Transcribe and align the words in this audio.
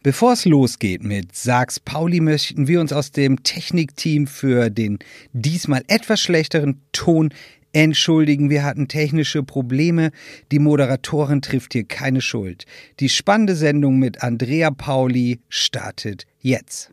Bevor 0.00 0.34
es 0.34 0.44
losgeht 0.44 1.02
mit 1.02 1.34
Sags 1.34 1.80
Pauli, 1.80 2.20
möchten 2.20 2.68
wir 2.68 2.80
uns 2.80 2.92
aus 2.92 3.10
dem 3.10 3.42
Technikteam 3.42 4.28
für 4.28 4.70
den 4.70 5.00
diesmal 5.32 5.82
etwas 5.88 6.20
schlechteren 6.20 6.80
Ton 6.92 7.30
entschuldigen. 7.72 8.48
Wir 8.48 8.62
hatten 8.62 8.86
technische 8.86 9.42
Probleme. 9.42 10.12
Die 10.52 10.60
Moderatorin 10.60 11.42
trifft 11.42 11.72
hier 11.72 11.82
keine 11.82 12.20
Schuld. 12.20 12.64
Die 13.00 13.08
spannende 13.08 13.56
Sendung 13.56 13.98
mit 13.98 14.22
Andrea 14.22 14.70
Pauli 14.70 15.40
startet 15.48 16.26
jetzt. 16.40 16.92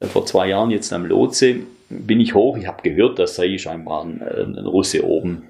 Vor 0.00 0.24
zwei 0.24 0.48
Jahren 0.48 0.70
jetzt 0.70 0.92
am 0.92 1.06
Lotse 1.06 1.56
bin 1.88 2.20
ich 2.20 2.34
hoch. 2.34 2.56
Ich 2.56 2.68
habe 2.68 2.88
gehört, 2.88 3.18
dass 3.18 3.34
sei 3.34 3.58
scheinbar 3.58 4.04
ein, 4.04 4.22
ein 4.22 4.66
Russe 4.66 5.04
oben 5.04 5.42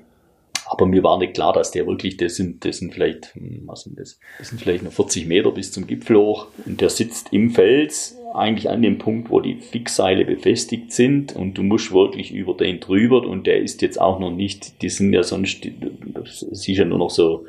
aber 0.67 0.87
mir 0.87 1.03
war 1.03 1.19
nicht 1.19 1.35
klar, 1.35 1.53
dass 1.53 1.71
der 1.71 1.87
wirklich, 1.87 2.17
das 2.17 2.37
sind, 2.37 2.65
das 2.65 2.79
sind 2.79 2.95
vielleicht, 2.95 3.35
hm, 3.35 3.63
was 3.67 3.83
sind 3.83 3.99
das? 3.99 4.19
Das 4.39 4.49
sind 4.49 4.61
vielleicht 4.61 4.83
nur 4.83 4.93
40 4.93 5.27
Meter 5.27 5.51
bis 5.51 5.73
zum 5.73 5.87
Gipfel 5.87 6.17
hoch. 6.17 6.47
Und 6.65 6.81
der 6.81 6.91
sitzt 6.91 7.33
im 7.33 7.51
Fels, 7.51 8.19
eigentlich 8.35 8.69
an 8.69 8.83
dem 8.83 8.99
Punkt, 8.99 9.31
wo 9.31 9.41
die 9.41 9.55
Fixseile 9.55 10.25
befestigt 10.25 10.93
sind. 10.93 11.37
Und 11.37 11.55
du 11.57 11.63
musst 11.63 11.93
wirklich 11.93 12.33
über 12.33 12.55
den 12.55 12.81
drüber. 12.81 13.23
Und 13.23 13.47
der 13.47 13.59
ist 13.59 13.81
jetzt 13.83 14.01
auch 14.01 14.19
noch 14.19 14.31
nicht, 14.31 14.83
die 14.83 14.89
sind 14.89 15.13
ja 15.13 15.23
sonst, 15.23 15.69
das 16.15 16.41
siehst 16.41 16.81
ja 16.81 16.85
nur 16.85 16.99
noch 16.99 17.11
so, 17.11 17.47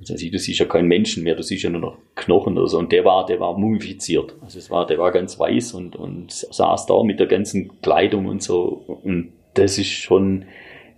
du 0.00 0.16
siehst 0.16 0.58
ja 0.58 0.66
keinen 0.66 0.88
Menschen 0.88 1.22
mehr, 1.22 1.36
du 1.36 1.42
siehst 1.42 1.62
ja 1.62 1.70
nur 1.70 1.80
noch 1.80 1.98
Knochen 2.16 2.58
oder 2.58 2.68
so. 2.68 2.78
Und 2.78 2.90
der 2.90 3.04
war, 3.04 3.24
der 3.26 3.38
war 3.38 3.56
mumifiziert. 3.56 4.34
Also 4.42 4.58
es 4.58 4.68
war, 4.68 4.86
der 4.86 4.98
war 4.98 5.12
ganz 5.12 5.38
weiß 5.38 5.74
und, 5.74 5.94
und 5.94 6.32
saß 6.32 6.86
da 6.86 7.02
mit 7.04 7.20
der 7.20 7.26
ganzen 7.26 7.80
Kleidung 7.80 8.26
und 8.26 8.42
so. 8.42 9.00
Und 9.04 9.32
das 9.54 9.78
ist 9.78 9.90
schon, 9.90 10.44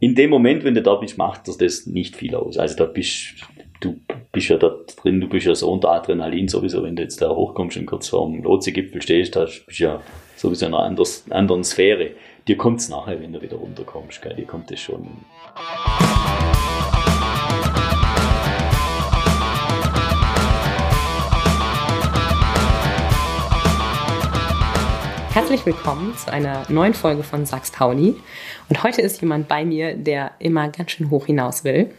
in 0.01 0.15
dem 0.15 0.30
Moment, 0.30 0.65
wenn 0.65 0.75
du 0.75 0.83
da 0.83 0.95
bist, 0.95 1.19
macht 1.19 1.48
das 1.48 1.87
nicht 1.87 2.16
viel 2.16 2.34
aus. 2.34 2.56
Also 2.56 2.77
da 2.77 2.84
bist 2.84 3.34
du 3.80 4.01
bist 4.33 4.48
ja 4.48 4.56
da 4.56 4.75
drin, 5.02 5.20
du 5.20 5.29
bist 5.29 5.47
ja 5.47 5.55
so 5.55 5.70
unter 5.70 5.91
Adrenalin 5.91 6.48
sowieso, 6.48 6.83
wenn 6.83 6.97
du 6.97 7.02
jetzt 7.02 7.23
da 7.23 7.30
hochkommst 7.30 7.77
und 7.77 7.87
kurz 7.87 8.09
vor 8.09 8.27
dem 8.27 8.42
Lotsegipfel 8.42 9.03
stehst, 9.03 9.37
da 9.37 9.45
bist 9.45 9.79
du 9.79 9.84
ja 9.84 10.01
sowieso 10.37 10.66
in 10.66 10.75
einer 10.75 10.84
anders, 10.84 11.25
anderen 11.30 11.65
Sphäre. 11.65 12.11
Dir 12.47 12.56
kommt 12.56 12.81
es 12.81 12.89
nachher, 12.89 13.20
wenn 13.20 13.33
du 13.33 13.42
wieder 13.42 13.56
runterkommst, 13.56 14.22
gell? 14.22 14.34
dir 14.34 14.47
kommt 14.47 14.70
das 14.70 14.81
schon. 14.81 15.06
Herzlich 25.48 25.64
willkommen 25.64 26.14
zu 26.14 26.30
einer 26.30 26.66
neuen 26.68 26.92
Folge 26.92 27.22
von 27.22 27.46
Sachs 27.46 27.70
Pauli. 27.70 28.14
Und 28.68 28.82
heute 28.82 29.00
ist 29.00 29.22
jemand 29.22 29.48
bei 29.48 29.64
mir, 29.64 29.94
der 29.96 30.32
immer 30.41 30.68
ganz 30.68 30.91
schön 30.91 31.08
hoch 31.08 31.24
hinaus 31.24 31.64
will. 31.64 31.91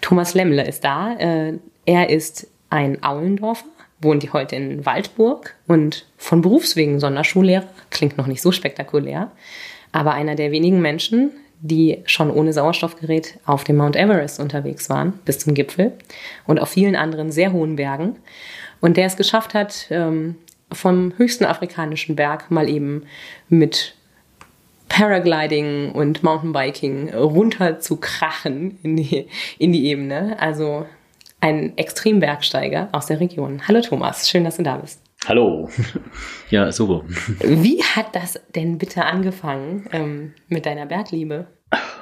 Thomas 0.00 0.34
Lemmle 0.34 0.64
ist 0.64 0.84
da. 0.84 1.16
Äh, 1.18 1.54
er 1.84 2.10
ist 2.10 2.46
ein 2.70 3.02
Aulendorfer, 3.02 3.64
wohnt 4.00 4.32
heute 4.32 4.54
in 4.54 4.86
Waldburg 4.86 5.56
und 5.66 6.06
von 6.16 6.42
Berufswegen 6.42 7.00
Sonderschullehrer. 7.00 7.66
Klingt 7.90 8.18
noch 8.18 8.28
nicht 8.28 8.40
so 8.40 8.52
spektakulär, 8.52 9.32
aber 9.90 10.12
einer 10.12 10.36
der 10.36 10.52
wenigen 10.52 10.80
Menschen, 10.80 11.32
die 11.58 12.04
schon 12.06 12.30
ohne 12.30 12.52
Sauerstoffgerät 12.52 13.40
auf 13.46 13.64
dem 13.64 13.78
Mount 13.78 13.96
Everest 13.96 14.38
unterwegs 14.38 14.88
waren, 14.88 15.14
bis 15.24 15.40
zum 15.40 15.54
Gipfel 15.54 15.90
und 16.46 16.60
auf 16.60 16.68
vielen 16.68 16.94
anderen 16.94 17.32
sehr 17.32 17.50
hohen 17.52 17.74
Bergen. 17.74 18.14
Und 18.80 18.96
der 18.96 19.06
es 19.06 19.16
geschafft 19.16 19.54
hat, 19.54 19.86
ähm, 19.90 20.36
vom 20.72 21.12
höchsten 21.16 21.44
afrikanischen 21.44 22.16
Berg 22.16 22.50
mal 22.50 22.68
eben 22.68 23.04
mit 23.48 23.94
Paragliding 24.88 25.92
und 25.92 26.22
Mountainbiking 26.22 27.14
runter 27.14 27.80
zu 27.80 27.96
krachen 27.96 28.78
in 28.82 28.96
die, 28.96 29.28
in 29.58 29.72
die 29.72 29.86
Ebene. 29.86 30.36
Also 30.40 30.86
ein 31.40 31.76
Extrembergsteiger 31.76 32.88
aus 32.92 33.06
der 33.06 33.20
Region. 33.20 33.62
Hallo 33.68 33.80
Thomas, 33.80 34.28
schön, 34.28 34.44
dass 34.44 34.56
du 34.56 34.62
da 34.62 34.76
bist. 34.76 35.02
Hallo. 35.26 35.68
Ja, 36.50 36.70
super. 36.70 37.02
Wie 37.40 37.82
hat 37.82 38.14
das 38.14 38.40
denn 38.54 38.78
bitte 38.78 39.04
angefangen 39.04 39.88
ähm, 39.90 40.32
mit 40.46 40.64
deiner 40.64 40.86
Bergliebe? 40.86 41.48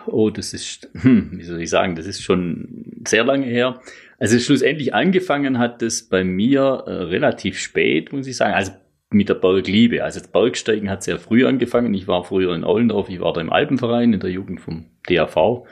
Oh, 0.07 0.29
das 0.29 0.53
ist, 0.53 0.91
hm, 1.01 1.31
wie 1.39 1.45
soll 1.45 1.63
ich 1.63 1.71
sagen, 1.71 1.97
das 1.97 2.05
ist 2.05 2.23
schon 2.23 3.01
sehr 3.09 3.25
lange 3.25 3.47
her. 3.47 3.81
Also 4.19 4.39
schlussendlich 4.39 4.95
angefangen 4.95 5.59
hat 5.59 5.83
das 5.83 6.03
bei 6.03 6.25
mir 6.25 6.85
äh, 6.87 6.91
relativ 6.91 7.59
spät, 7.59 8.13
muss 8.13 8.27
ich 8.27 8.37
sagen. 8.37 8.55
Also 8.55 8.73
mit 9.11 9.29
der 9.29 9.35
Bergliebe. 9.35 10.05
Also 10.05 10.21
das 10.21 10.29
Bergsteigen 10.29 10.91
hat 10.91 11.03
sehr 11.03 11.19
früh 11.19 11.47
angefangen. 11.47 11.95
Ich 11.95 12.09
war 12.09 12.25
früher 12.25 12.55
in 12.55 12.65
Ollendorf, 12.65 13.09
ich 13.09 13.21
war 13.21 13.33
da 13.33 13.41
im 13.41 13.51
Alpenverein 13.51 14.13
in 14.13 14.21
der 14.21 14.31
Jugend 14.31 14.61
vom 14.61 14.87
DAV 15.07 15.65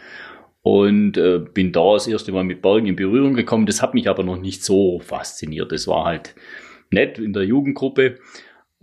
und 0.62 1.16
äh, 1.16 1.40
bin 1.40 1.72
da 1.72 1.94
das 1.94 2.06
erste 2.06 2.32
Mal 2.32 2.44
mit 2.44 2.62
Bergen 2.62 2.86
in 2.86 2.96
Berührung 2.96 3.34
gekommen. 3.34 3.66
Das 3.66 3.82
hat 3.82 3.94
mich 3.94 4.08
aber 4.08 4.22
noch 4.22 4.38
nicht 4.38 4.64
so 4.64 5.00
fasziniert. 5.00 5.72
Das 5.72 5.88
war 5.88 6.04
halt 6.04 6.34
nett 6.90 7.18
in 7.18 7.32
der 7.32 7.44
Jugendgruppe. 7.44 8.18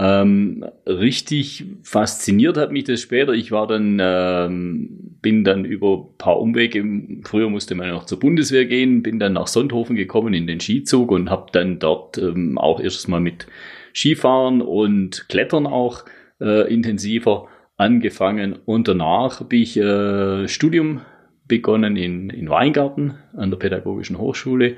Ähm, 0.01 0.63
richtig 0.87 1.65
fasziniert 1.83 2.55
hat 2.57 2.71
mich 2.71 2.85
das 2.85 3.01
später. 3.01 3.33
Ich 3.33 3.51
war 3.51 3.67
dann, 3.67 3.97
ähm, 4.01 5.17
bin 5.21 5.43
dann 5.43 5.65
über 5.65 5.97
ein 5.97 6.17
paar 6.17 6.39
Umwege, 6.39 6.85
früher 7.25 7.49
musste 7.49 7.75
man 7.75 7.89
noch 7.89 8.05
zur 8.05 8.17
Bundeswehr 8.17 8.65
gehen, 8.65 9.03
bin 9.03 9.19
dann 9.19 9.33
nach 9.33 9.47
Sonthofen 9.47 9.97
gekommen 9.97 10.33
in 10.33 10.47
den 10.47 10.61
Skizug 10.61 11.11
und 11.11 11.29
habe 11.29 11.47
dann 11.51 11.79
dort 11.79 12.17
ähm, 12.17 12.57
auch 12.57 12.79
erstes 12.79 13.09
Mal 13.09 13.19
mit 13.19 13.47
Skifahren 13.93 14.61
und 14.61 15.27
Klettern 15.27 15.67
auch 15.67 16.05
äh, 16.39 16.73
intensiver 16.73 17.49
angefangen. 17.75 18.57
Und 18.65 18.87
danach 18.87 19.41
habe 19.41 19.57
ich 19.57 19.75
äh, 19.75 20.47
Studium 20.47 21.01
begonnen 21.45 21.97
in, 21.97 22.29
in 22.29 22.49
Weingarten 22.49 23.15
an 23.35 23.49
der 23.49 23.57
Pädagogischen 23.57 24.17
Hochschule. 24.17 24.75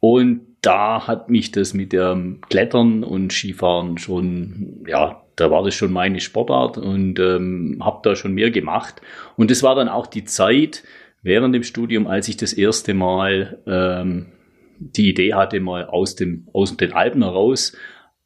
Und 0.00 0.51
da 0.62 1.06
hat 1.06 1.28
mich 1.28 1.50
das 1.50 1.74
mit 1.74 1.92
dem 1.92 2.40
Klettern 2.48 3.04
und 3.04 3.32
Skifahren 3.32 3.98
schon, 3.98 4.84
ja, 4.86 5.22
da 5.36 5.50
war 5.50 5.64
das 5.64 5.74
schon 5.74 5.92
meine 5.92 6.20
Sportart 6.20 6.78
und 6.78 7.18
ähm, 7.18 7.80
habe 7.82 8.00
da 8.02 8.14
schon 8.14 8.32
mehr 8.32 8.50
gemacht. 8.50 9.02
Und 9.36 9.50
das 9.50 9.62
war 9.62 9.74
dann 9.74 9.88
auch 9.88 10.06
die 10.06 10.24
Zeit 10.24 10.84
während 11.22 11.54
dem 11.54 11.64
Studium, 11.64 12.06
als 12.06 12.28
ich 12.28 12.36
das 12.36 12.52
erste 12.52 12.94
Mal 12.94 13.58
ähm, 13.66 14.26
die 14.78 15.10
Idee 15.10 15.34
hatte, 15.34 15.60
mal 15.60 15.86
aus, 15.86 16.14
dem, 16.14 16.48
aus 16.52 16.76
den 16.76 16.92
Alpen 16.92 17.22
heraus 17.22 17.76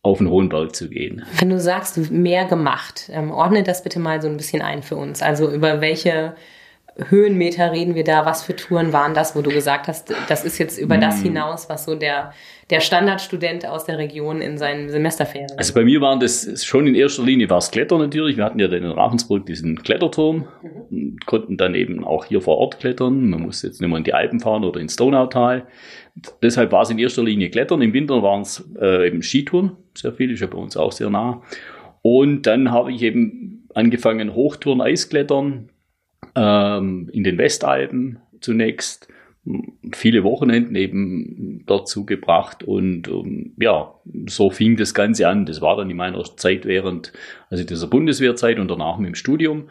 auf 0.03 0.19
den 0.19 0.31
hohen 0.31 0.49
Berg 0.49 0.77
zu 0.77 0.89
gehen. 0.89 1.25
Wenn 1.39 1.51
du 1.51 1.59
sagst, 1.59 2.11
mehr 2.11 2.45
gemacht, 2.45 3.11
ähm, 3.13 3.31
ordne 3.31 3.63
das 3.63 3.83
bitte 3.83 3.99
mal 3.99 4.23
so 4.23 4.29
ein 4.29 4.37
bisschen 4.37 4.63
ein 4.63 4.83
für 4.83 4.97
uns. 4.97 5.21
Also 5.21 5.51
über 5.51 5.81
welche 5.81 6.37
Höhenmeter 6.99 7.73
reden 7.73 7.95
wir 7.95 8.05
da? 8.05 8.25
Was 8.25 8.43
für 8.45 8.57
Touren 8.57 8.93
waren 8.93 9.13
das, 9.13 9.37
wo 9.37 9.43
du 9.43 9.51
gesagt 9.51 9.87
hast, 9.87 10.15
das 10.29 10.45
ist 10.45 10.59
jetzt 10.59 10.79
über 10.79 10.97
das 10.97 11.17
hm. 11.17 11.25
hinaus, 11.25 11.69
was 11.69 11.85
so 11.85 11.95
der, 11.95 12.33
der 12.71 12.81
Standardstudent 12.81 13.67
aus 13.67 13.85
der 13.85 13.99
Region 13.99 14.41
in 14.41 14.57
seinen 14.57 14.89
Semesterferien? 14.89 15.51
Also 15.59 15.75
bei 15.75 15.85
mir 15.85 16.01
waren 16.01 16.21
das 16.21 16.65
schon 16.65 16.87
in 16.87 16.95
erster 16.95 17.23
Linie 17.23 17.51
war 17.51 17.59
es 17.59 17.71
Klettern 17.71 17.99
natürlich. 17.99 18.39
Wir 18.39 18.45
hatten 18.45 18.59
ja 18.59 18.67
in 18.67 18.85
Ravensburg 18.87 19.45
diesen 19.45 19.83
Kletterturm 19.83 20.49
mhm. 20.91 21.19
konnten 21.27 21.59
dann 21.59 21.75
eben 21.75 22.03
auch 22.03 22.25
hier 22.25 22.41
vor 22.41 22.57
Ort 22.57 22.81
klettern. 22.81 23.29
Man 23.29 23.43
musste 23.43 23.67
jetzt 23.67 23.81
nicht 23.81 23.91
mehr 23.91 23.99
in 23.99 24.05
die 24.05 24.15
Alpen 24.15 24.41
fahren 24.41 24.65
oder 24.65 24.81
ins 24.81 24.97
Donautal. 24.97 25.67
Deshalb 26.43 26.73
war 26.73 26.83
es 26.83 26.91
in 26.91 26.99
erster 26.99 27.23
Linie 27.23 27.51
Klettern. 27.51 27.83
Im 27.83 27.93
Winter 27.93 28.23
waren 28.23 28.41
es 28.41 28.67
äh, 28.81 29.07
eben 29.07 29.23
Skitouren, 29.23 29.73
sehr 29.95 30.13
viel, 30.13 30.31
ist 30.31 30.41
ja 30.41 30.47
bei 30.47 30.59
uns 30.59 30.77
auch 30.79 30.93
sehr 30.93 31.11
nah. 31.11 31.43
Und 32.01 32.47
dann 32.47 32.71
habe 32.71 32.91
ich 32.93 33.03
eben 33.03 33.69
angefangen 33.75 34.35
Hochtouren, 34.35 34.81
Eisklettern, 34.81 35.69
ähm, 36.37 37.09
in 37.13 37.25
den 37.25 37.39
Westalpen 37.39 38.21
zunächst 38.41 39.09
viele 39.93 40.25
Wochenenden 40.25 40.75
eben 40.75 41.63
dort 41.67 41.89
zugebracht 41.89 42.65
und 42.65 43.09
um, 43.09 43.53
ja, 43.61 43.95
so 44.29 44.51
fing 44.51 44.77
das 44.77 44.93
Ganze 44.93 45.29
an. 45.29 45.47
Das 45.47 45.61
war 45.61 45.77
dann 45.77 45.89
in 45.89 45.97
meiner 45.97 46.23
Zeit 46.37 46.67
während 46.67 47.13
also 47.49 47.63
dieser 47.65 47.87
Bundeswehrzeit 47.87 48.59
und 48.59 48.69
danach 48.69 48.99
mit 48.99 49.09
dem 49.09 49.15
Studium. 49.15 49.69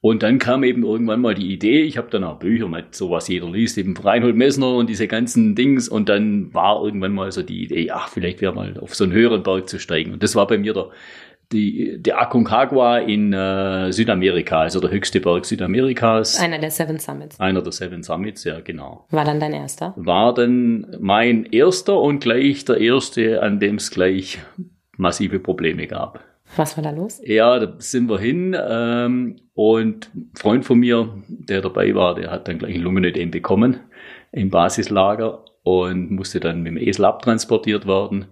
Und 0.00 0.22
dann 0.22 0.38
kam 0.38 0.62
eben 0.62 0.84
irgendwann 0.84 1.20
mal 1.20 1.34
die 1.34 1.52
Idee, 1.52 1.82
ich 1.82 1.98
habe 1.98 2.08
dann 2.08 2.22
auch 2.22 2.38
Bücher 2.38 2.68
mit 2.68 2.94
so 2.94 3.10
was 3.10 3.26
jeder 3.26 3.50
liest, 3.50 3.76
eben 3.78 3.96
Reinhold 3.96 4.36
Messner 4.36 4.76
und 4.76 4.88
diese 4.88 5.08
ganzen 5.08 5.56
Dings. 5.56 5.88
Und 5.88 6.08
dann 6.08 6.54
war 6.54 6.82
irgendwann 6.82 7.12
mal 7.12 7.32
so 7.32 7.42
die 7.42 7.64
Idee, 7.64 7.90
ach, 7.90 8.08
vielleicht 8.08 8.40
wäre 8.40 8.54
mal 8.54 8.78
auf 8.78 8.94
so 8.94 9.04
einen 9.04 9.12
höheren 9.12 9.42
Berg 9.42 9.68
zu 9.68 9.80
steigen. 9.80 10.12
Und 10.12 10.22
das 10.22 10.36
war 10.36 10.46
bei 10.46 10.56
mir 10.56 10.72
der 10.72 10.90
die, 11.52 11.96
der 12.00 12.20
Aconcagua 12.20 12.98
in 12.98 13.32
äh, 13.32 13.92
Südamerika, 13.92 14.60
also 14.60 14.80
der 14.80 14.90
höchste 14.90 15.20
Berg 15.20 15.46
Südamerikas. 15.46 16.38
Einer 16.38 16.58
der 16.58 16.70
Seven 16.70 16.98
Summits. 16.98 17.40
Einer 17.40 17.62
der 17.62 17.72
Seven 17.72 18.02
Summits, 18.02 18.44
ja, 18.44 18.60
genau. 18.60 19.06
War 19.10 19.24
dann 19.24 19.40
dein 19.40 19.52
erster? 19.52 19.94
War 19.96 20.34
dann 20.34 20.96
mein 21.00 21.44
erster 21.46 21.98
und 21.98 22.20
gleich 22.20 22.64
der 22.64 22.78
erste, 22.78 23.42
an 23.42 23.60
dem 23.60 23.76
es 23.76 23.90
gleich 23.90 24.38
massive 24.96 25.38
Probleme 25.38 25.86
gab. 25.86 26.22
Was 26.56 26.76
war 26.76 26.84
da 26.84 26.90
los? 26.90 27.20
Ja, 27.24 27.58
da 27.58 27.74
sind 27.78 28.08
wir 28.08 28.18
hin 28.18 28.56
ähm, 28.58 29.36
und 29.54 30.14
ein 30.14 30.30
Freund 30.34 30.64
von 30.64 30.78
mir, 30.78 31.22
der 31.28 31.60
dabei 31.60 31.94
war, 31.94 32.14
der 32.14 32.30
hat 32.30 32.48
dann 32.48 32.58
gleich 32.58 32.74
ein 32.74 32.80
Lungenödem 32.82 33.30
bekommen 33.30 33.80
im 34.32 34.50
Basislager 34.50 35.44
und 35.62 36.10
musste 36.10 36.40
dann 36.40 36.62
mit 36.62 36.72
dem 36.72 36.78
Esel 36.78 37.04
abtransportiert 37.04 37.86
werden. 37.86 38.26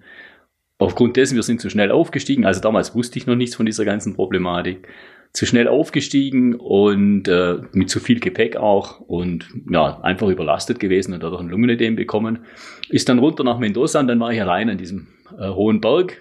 Aufgrund 0.78 1.16
dessen, 1.16 1.36
wir 1.36 1.42
sind 1.42 1.60
zu 1.60 1.70
schnell 1.70 1.90
aufgestiegen, 1.90 2.44
also 2.44 2.60
damals 2.60 2.94
wusste 2.94 3.18
ich 3.18 3.26
noch 3.26 3.34
nichts 3.34 3.56
von 3.56 3.66
dieser 3.66 3.84
ganzen 3.84 4.14
Problematik, 4.14 4.88
zu 5.32 5.46
schnell 5.46 5.68
aufgestiegen 5.68 6.54
und 6.54 7.28
äh, 7.28 7.58
mit 7.72 7.90
zu 7.90 8.00
viel 8.00 8.20
Gepäck 8.20 8.56
auch 8.56 9.00
und 9.00 9.48
ja, 9.70 10.00
einfach 10.00 10.28
überlastet 10.28 10.78
gewesen 10.78 11.12
und 11.12 11.22
dadurch 11.22 11.40
ein 11.40 11.48
Lungenödem 11.48 11.96
bekommen. 11.96 12.40
Ist 12.88 13.08
dann 13.08 13.18
runter 13.18 13.44
nach 13.44 13.58
Mendoza 13.58 14.00
und 14.00 14.08
dann 14.08 14.20
war 14.20 14.32
ich 14.32 14.40
allein 14.40 14.70
an 14.70 14.78
diesem 14.78 15.08
äh, 15.38 15.48
hohen 15.48 15.80
Berg 15.80 16.20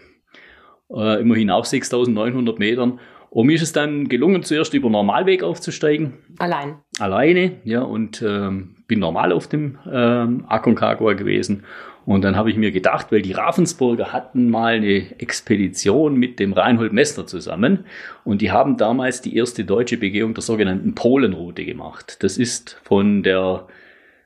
äh, 0.93 1.21
immerhin 1.21 1.49
auch 1.49 1.65
6900 1.65 2.59
Metern. 2.59 2.99
Und 3.29 3.47
mir 3.47 3.55
ist 3.55 3.63
es 3.63 3.73
dann 3.73 4.07
gelungen, 4.07 4.43
zuerst 4.43 4.73
über 4.73 4.89
Normalweg 4.89 5.43
aufzusteigen. 5.43 6.13
Allein. 6.39 6.77
Alleine, 6.99 7.59
ja, 7.65 7.81
und 7.81 8.21
ähm, 8.21 8.77
bin 8.87 8.99
normal 8.99 9.33
auf 9.33 9.47
dem 9.47 9.77
ähm, 9.91 10.45
Aconcagua 10.47 11.13
gewesen. 11.13 11.63
Und 12.05 12.23
dann 12.23 12.35
habe 12.35 12.51
ich 12.51 12.55
mir 12.55 12.71
gedacht, 12.71 13.11
weil 13.11 13.23
die 13.23 13.31
Ravensburger 13.31 14.13
hatten 14.13 14.49
mal 14.49 14.75
eine 14.75 15.19
Expedition 15.19 16.15
mit 16.15 16.39
dem 16.39 16.53
Reinhold 16.53 16.93
Messner 16.93 17.25
zusammen 17.25 17.85
und 18.23 18.41
die 18.41 18.51
haben 18.51 18.77
damals 18.77 19.21
die 19.21 19.35
erste 19.35 19.65
deutsche 19.65 19.97
Begehung 19.97 20.35
der 20.35 20.43
sogenannten 20.43 20.93
Polenroute 20.93 21.65
gemacht. 21.65 22.17
Das 22.23 22.37
ist 22.37 22.79
von 22.83 23.23
der 23.23 23.67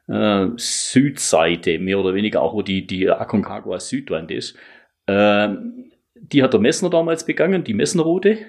äh, 0.07 0.47
Südseite, 0.57 1.79
mehr 1.79 1.99
oder 1.99 2.13
weniger 2.13 2.41
auch, 2.41 2.53
wo 2.53 2.61
die, 2.61 2.85
die 2.85 3.09
Aconcagua 3.09 3.79
Südwand 3.79 4.29
ist. 4.31 4.57
Äh, 5.05 5.49
die 6.15 6.43
hat 6.43 6.51
der 6.51 6.59
Messner 6.59 6.89
damals 6.89 7.25
begangen, 7.25 7.63
die 7.63 7.73
Messnerroute. 7.73 8.39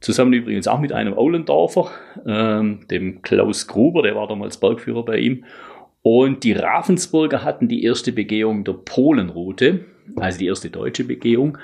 Zusammen 0.00 0.32
übrigens 0.34 0.68
auch 0.68 0.80
mit 0.80 0.92
einem 0.92 1.14
Aulendorfer, 1.14 1.90
äh, 2.26 2.86
dem 2.90 3.22
Klaus 3.22 3.66
Gruber, 3.66 4.02
der 4.02 4.14
war 4.14 4.26
damals 4.26 4.58
Bergführer 4.58 5.04
bei 5.04 5.18
ihm. 5.18 5.44
Und 6.02 6.42
die 6.42 6.52
Ravensburger 6.52 7.44
hatten 7.44 7.68
die 7.68 7.84
erste 7.84 8.12
Begehung 8.12 8.64
der 8.64 8.72
Polenroute, 8.72 9.84
also 10.16 10.38
die 10.38 10.46
erste 10.46 10.70
deutsche 10.70 11.04
Begehung. 11.04 11.58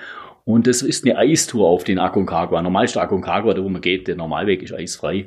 Und 0.44 0.67
das 0.67 0.81
ist 0.81 1.05
eine 1.05 1.19
Eistour 1.19 1.69
auf 1.69 1.85
den 1.85 1.99
Aconcagua. 1.99 2.62
Normal 2.62 2.85
ist 2.85 2.94
der 2.94 3.02
Aconcagua, 3.02 3.55
da 3.55 3.62
wo 3.62 3.69
man 3.69 3.82
geht, 3.82 4.08
der 4.08 4.17
Normalweg 4.17 4.62
ist 4.62 4.73
eisfrei. 4.73 5.26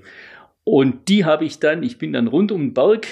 Und 0.64 1.10
die 1.10 1.26
habe 1.26 1.46
ich 1.46 1.60
dann, 1.60 1.84
ich 1.84 1.98
bin 1.98 2.14
dann 2.14 2.28
rund 2.28 2.52
um 2.52 2.62
den 2.62 2.74
Berg 2.74 3.08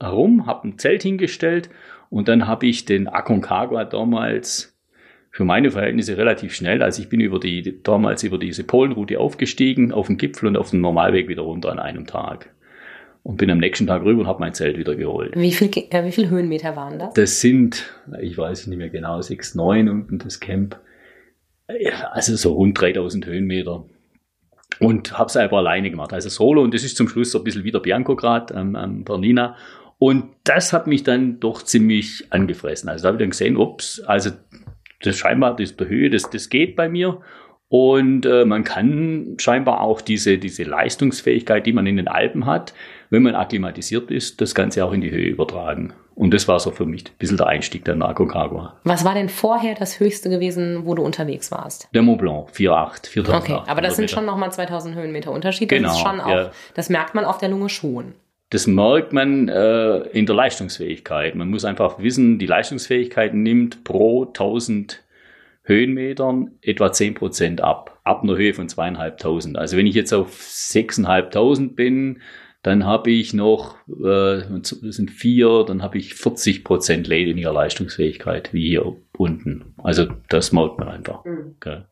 herum, 0.00 0.46
habe 0.46 0.68
ein 0.68 0.78
Zelt 0.78 1.02
hingestellt 1.02 1.70
und 2.08 2.28
dann 2.28 2.46
habe 2.46 2.66
ich 2.66 2.84
den 2.84 3.06
Aconcagua 3.06 3.84
damals 3.84 4.76
für 5.30 5.44
meine 5.44 5.70
Verhältnisse 5.70 6.16
relativ 6.16 6.54
schnell. 6.54 6.82
Also 6.82 7.02
ich 7.02 7.08
bin 7.08 7.20
über 7.20 7.38
die, 7.38 7.82
damals 7.82 8.24
über 8.24 8.38
diese 8.38 8.64
Polenroute 8.64 9.20
aufgestiegen, 9.20 9.92
auf 9.92 10.08
den 10.08 10.16
Gipfel 10.16 10.48
und 10.48 10.56
auf 10.56 10.70
den 10.70 10.80
Normalweg 10.80 11.28
wieder 11.28 11.42
runter 11.42 11.70
an 11.70 11.78
einem 11.78 12.06
Tag 12.06 12.50
und 13.22 13.36
bin 13.36 13.50
am 13.50 13.58
nächsten 13.58 13.86
Tag 13.86 14.02
rüber 14.02 14.22
und 14.22 14.26
habe 14.26 14.40
mein 14.40 14.54
Zelt 14.54 14.78
wieder 14.78 14.96
geholt. 14.96 15.34
Wie 15.36 15.52
viel, 15.52 15.70
äh, 15.90 16.04
wie 16.04 16.12
viel 16.12 16.30
Höhenmeter 16.30 16.76
waren 16.76 16.98
das? 16.98 17.14
Das 17.14 17.40
sind, 17.40 17.92
ich 18.20 18.36
weiß 18.36 18.66
nicht 18.66 18.78
mehr 18.78 18.88
genau, 18.88 19.20
6, 19.20 19.54
9 19.54 19.88
unten 19.88 20.18
das 20.18 20.40
Camp. 20.40 20.78
Also 22.12 22.34
so 22.36 22.54
rund 22.54 22.80
3000 22.80 23.26
Höhenmeter. 23.26 23.84
Und 24.80 25.18
habe 25.18 25.28
es 25.28 25.36
einfach 25.36 25.58
alleine 25.58 25.90
gemacht, 25.90 26.12
also 26.12 26.28
solo. 26.30 26.62
Und 26.62 26.72
das 26.72 26.84
ist 26.84 26.96
zum 26.96 27.08
Schluss 27.08 27.32
so 27.32 27.38
ein 27.38 27.44
bisschen 27.44 27.64
wieder 27.64 27.80
Bianco 27.80 28.16
gerade 28.16 28.54
am, 28.54 28.74
am 28.74 29.04
Bernina. 29.04 29.56
Und 29.98 30.30
das 30.44 30.72
hat 30.72 30.86
mich 30.86 31.02
dann 31.02 31.38
doch 31.40 31.62
ziemlich 31.62 32.24
angefressen. 32.30 32.88
Also 32.88 33.02
da 33.02 33.08
habe 33.08 33.16
ich 33.18 33.20
dann 33.20 33.30
gesehen, 33.30 33.56
ups, 33.58 34.00
also 34.00 34.30
das 35.02 35.18
scheinbar, 35.18 35.56
das 35.56 35.76
der 35.76 35.88
Höhe, 35.88 36.08
das, 36.08 36.30
das 36.30 36.48
geht 36.48 36.76
bei 36.76 36.88
mir. 36.88 37.20
Und 37.68 38.24
äh, 38.24 38.46
man 38.46 38.64
kann 38.64 39.36
scheinbar 39.38 39.82
auch 39.82 40.00
diese, 40.00 40.38
diese 40.38 40.64
Leistungsfähigkeit, 40.64 41.66
die 41.66 41.72
man 41.72 41.86
in 41.86 41.98
den 41.98 42.08
Alpen 42.08 42.46
hat, 42.46 42.74
wenn 43.10 43.22
man 43.22 43.34
akklimatisiert 43.34 44.10
ist, 44.10 44.40
das 44.40 44.54
Ganze 44.54 44.84
auch 44.84 44.92
in 44.92 45.00
die 45.00 45.10
Höhe 45.10 45.26
übertragen. 45.26 45.92
Und 46.14 46.32
das 46.32 46.46
war 46.48 46.60
so 46.60 46.70
für 46.70 46.86
mich 46.86 47.06
ein 47.06 47.16
bisschen 47.18 47.36
der 47.36 47.46
Einstieg 47.46 47.84
der 47.84 47.96
Narcocagua. 47.96 48.78
Was 48.84 49.04
war 49.04 49.14
denn 49.14 49.28
vorher 49.28 49.74
das 49.74 50.00
höchste 50.00 50.28
gewesen, 50.30 50.84
wo 50.84 50.94
du 50.94 51.02
unterwegs 51.02 51.50
warst? 51.50 51.88
Der 51.94 52.02
Mont 52.02 52.20
Blanc, 52.20 52.50
4,8, 52.50 53.08
4,8. 53.10 53.36
Okay, 53.36 53.58
aber 53.66 53.80
das 53.80 53.96
sind 53.96 54.10
schon 54.10 54.26
nochmal 54.26 54.52
2000 54.52 54.94
Höhenmeter 54.94 55.32
Unterschied. 55.32 55.70
Das 55.70 55.78
Genau, 55.78 55.92
ist 55.92 56.00
schon 56.00 56.20
auch, 56.20 56.28
ja. 56.28 56.50
das 56.74 56.88
merkt 56.88 57.14
man 57.14 57.24
auf 57.24 57.38
der 57.38 57.48
Lunge 57.48 57.68
schon. 57.68 58.14
Das 58.50 58.66
merkt 58.66 59.12
man 59.12 59.48
äh, 59.48 59.98
in 60.08 60.26
der 60.26 60.34
Leistungsfähigkeit. 60.34 61.34
Man 61.36 61.48
muss 61.48 61.64
einfach 61.64 62.00
wissen, 62.00 62.38
die 62.38 62.46
Leistungsfähigkeit 62.46 63.32
nimmt 63.32 63.84
pro 63.84 64.24
1000 64.24 65.02
Höhenmetern 65.62 66.52
etwa 66.60 66.86
10% 66.86 67.60
ab. 67.60 68.00
Ab 68.02 68.22
einer 68.24 68.36
Höhe 68.36 68.52
von 68.54 68.68
zweieinhalbtausend. 68.68 69.56
Also 69.56 69.76
wenn 69.76 69.86
ich 69.86 69.94
jetzt 69.94 70.12
auf 70.12 70.40
6.500 70.40 71.74
bin, 71.74 72.20
dann 72.62 72.84
habe 72.84 73.10
ich 73.10 73.32
noch, 73.32 73.76
äh, 73.88 74.42
das 74.42 74.78
sind 74.80 75.10
vier, 75.10 75.64
dann 75.66 75.82
habe 75.82 75.98
ich 75.98 76.12
40% 76.12 77.08
weniger 77.08 77.52
Leistungsfähigkeit 77.52 78.52
wie 78.52 78.68
hier 78.68 78.96
unten. 79.16 79.74
Also 79.78 80.08
das 80.28 80.52
merkt 80.52 80.78
man 80.78 80.88
einfach. 80.88 81.24
Okay. 81.56 81.82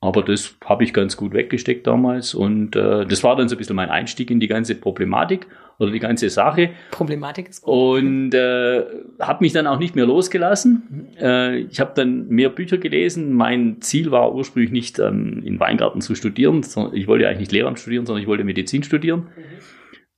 Aber 0.00 0.22
das 0.22 0.56
habe 0.64 0.84
ich 0.84 0.92
ganz 0.92 1.16
gut 1.16 1.32
weggesteckt 1.32 1.86
damals 1.86 2.34
und 2.34 2.76
äh, 2.76 3.06
das 3.06 3.24
war 3.24 3.34
dann 3.34 3.48
so 3.48 3.54
ein 3.54 3.58
bisschen 3.58 3.76
mein 3.76 3.88
Einstieg 3.88 4.30
in 4.30 4.40
die 4.40 4.46
ganze 4.46 4.74
Problematik 4.74 5.46
oder 5.78 5.90
die 5.90 6.00
ganze 6.00 6.28
Sache 6.30 6.70
Problematik 6.90 7.48
ist 7.48 7.62
gut. 7.62 7.98
und 7.98 8.34
äh, 8.34 8.84
habe 9.20 9.44
mich 9.44 9.52
dann 9.52 9.66
auch 9.66 9.78
nicht 9.78 9.96
mehr 9.96 10.06
losgelassen. 10.06 11.08
Äh, 11.20 11.60
ich 11.60 11.80
habe 11.80 11.92
dann 11.94 12.28
mehr 12.28 12.50
Bücher 12.50 12.76
gelesen. 12.76 13.32
Mein 13.32 13.80
Ziel 13.80 14.10
war 14.10 14.34
ursprünglich 14.34 14.70
nicht 14.70 14.98
ähm, 14.98 15.42
in 15.44 15.58
Weingarten 15.60 16.00
zu 16.00 16.14
studieren, 16.14 16.62
sondern 16.62 16.94
ich 16.94 17.06
wollte 17.06 17.26
eigentlich 17.26 17.40
nicht 17.40 17.52
Lehramt 17.52 17.78
studieren, 17.78 18.04
sondern 18.04 18.22
ich 18.22 18.28
wollte 18.28 18.44
Medizin 18.44 18.82
studieren. 18.82 19.28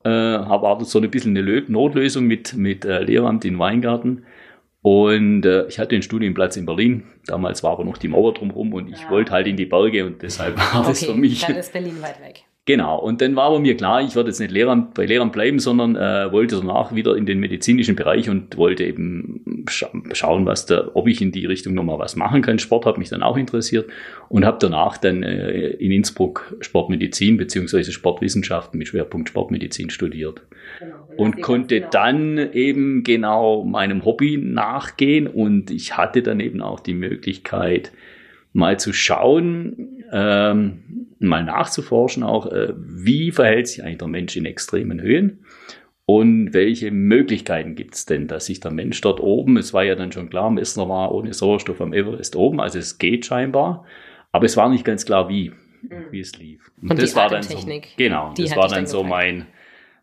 Äh, 0.08 0.44
habe 0.46 0.69
aber 0.69 0.84
so 0.84 0.99
ein 1.00 1.10
bisschen 1.10 1.32
eine 1.32 1.43
Lö 1.43 1.62
Notlösung 1.69 2.25
mit, 2.26 2.55
mit 2.56 2.84
äh, 2.84 3.02
Lehramt 3.02 3.44
in 3.44 3.58
Weingarten. 3.58 4.25
Und 4.81 5.44
äh, 5.44 5.66
ich 5.66 5.78
hatte 5.78 5.94
einen 5.96 6.02
Studienplatz 6.02 6.56
in 6.56 6.64
Berlin. 6.64 7.02
Damals 7.26 7.62
war 7.62 7.72
aber 7.72 7.84
noch 7.84 7.99
die 7.99 8.08
Mauer 8.08 8.32
drumherum 8.32 8.72
und 8.75 8.88
ich 8.88 9.02
Ja. 9.02 9.10
wollte 9.10 9.32
halt 9.32 9.46
in 9.46 9.56
die 9.56 9.66
Berge 9.66 10.06
und 10.06 10.22
deshalb 10.22 10.56
war 10.56 10.84
das 10.87 11.05
für 11.05 11.10
Okay, 11.10 11.20
mich. 11.20 11.40
dann 11.44 11.56
ist 11.56 11.72
Berlin 11.72 12.00
weit 12.00 12.20
weg. 12.22 12.44
Genau, 12.69 12.99
und 12.99 13.23
dann 13.23 13.35
war 13.35 13.44
aber 13.44 13.61
mir 13.61 13.79
klar, 13.79 14.03
ich 14.03 14.15
werde 14.15 14.29
jetzt 14.29 14.41
nicht 14.41 14.50
Lehramt, 14.50 14.93
bei 14.93 15.06
Lehramt 15.06 15.32
bleiben, 15.32 15.59
sondern 15.59 15.97
äh, 15.97 16.31
wollte 16.31 16.56
danach 16.56 16.94
wieder 16.94 17.17
in 17.17 17.25
den 17.25 17.41
medizinischen 17.41 17.97
Bereich 17.97 18.29
und 18.29 18.59
wollte 18.59 18.85
eben 18.85 19.65
scha 19.70 19.88
schauen, 20.12 20.44
was 20.44 20.67
da, 20.67 20.91
ob 20.93 21.09
ich 21.09 21.23
in 21.23 21.32
die 21.32 21.47
Richtung 21.47 21.73
nochmal 21.73 21.99
was 21.99 22.15
machen 22.15 22.43
kann. 22.43 22.59
Sport 22.59 22.85
hat 22.85 22.99
mich 22.99 23.09
dann 23.09 23.23
auch 23.23 23.38
interessiert 23.38 23.88
und 24.29 24.44
habe 24.44 24.59
danach 24.61 24.99
dann 24.99 25.23
äh, 25.23 25.69
in 25.79 25.93
Innsbruck 25.93 26.59
Sportmedizin 26.61 27.38
beziehungsweise 27.38 27.91
Sportwissenschaften 27.91 28.76
mit 28.76 28.88
Schwerpunkt 28.88 29.31
Sportmedizin 29.31 29.88
studiert 29.88 30.43
und 31.17 31.41
konnte 31.41 31.87
dann 31.91 32.53
eben 32.53 33.03
genau 33.03 33.65
meinem 33.65 34.05
Hobby 34.05 34.37
nachgehen 34.37 35.26
und 35.26 35.70
ich 35.70 35.97
hatte 35.97 36.20
dann 36.23 36.38
eben 36.38 36.61
auch 36.61 36.81
die 36.81 36.93
Möglichkeit, 36.93 37.93
mal 38.58 38.78
zu 38.78 38.93
schauen, 38.93 40.05
ähm, 40.12 41.14
mal 41.20 41.44
nachzuforschen 41.44 42.25
auch, 42.25 42.46
äh, 42.46 42.75
wie 42.76 43.31
verhält 43.31 43.69
sich 43.69 43.84
eigentlich 43.84 43.99
der 43.99 44.08
Mensch 44.08 44.37
in 44.37 44.46
extremen 44.46 45.00
Höhen 45.00 45.44
und 46.06 46.52
welche 46.52 46.90
Möglichkeiten 46.90 47.76
gibt 47.76 47.94
es 47.94 48.05
denn, 48.05 48.26
dass 48.26 48.46
sich 48.46 48.58
der 48.58 48.72
Mensch 48.72 49.00
dort 49.00 49.20
oben, 49.20 49.56
es 49.58 49.72
war 49.72 49.84
ja 49.84 49.94
dann 49.94 50.10
schon 50.10 50.28
klar, 50.28 50.50
Messner 50.50 50.88
war 50.88 51.14
ohne 51.14 51.32
Sauerstoff 51.32 51.81
am 51.81 51.93
Everest 51.93 52.34
oben, 52.34 52.60
also 52.60 52.81
es 52.81 52.99
geht 52.99 53.26
scheinbar, 53.26 53.84
aber 54.32 54.46
es 54.46 54.56
war 54.56 54.69
nicht 54.69 54.84
ganz 54.84 55.06
klar, 55.06 55.29
wie, 55.29 55.53
wie 56.10 56.20
es 56.20 56.36
lief. 56.36 56.72
Und 56.82 57.00
die 57.00 57.15
war 57.15 57.29
dann 57.29 57.44
so, 57.44 57.58
genau, 57.96 58.34
das 58.36 58.56
war 58.56 58.69
dann 58.69 58.86
so 58.86 59.05
mein, 59.05 59.46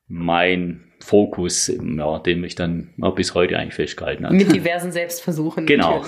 mein 0.07 0.85
Fokus, 1.05 1.67
ja, 1.67 2.19
den 2.19 2.43
ich 2.43 2.55
dann 2.55 2.89
bis 3.15 3.35
heute 3.35 3.59
eigentlich 3.59 3.75
festgehalten 3.75 4.25
habe. 4.25 4.35
Mit 4.35 4.51
diversen 4.53 4.91
Selbstversuchen. 4.91 5.65
Genau. 5.75 6.03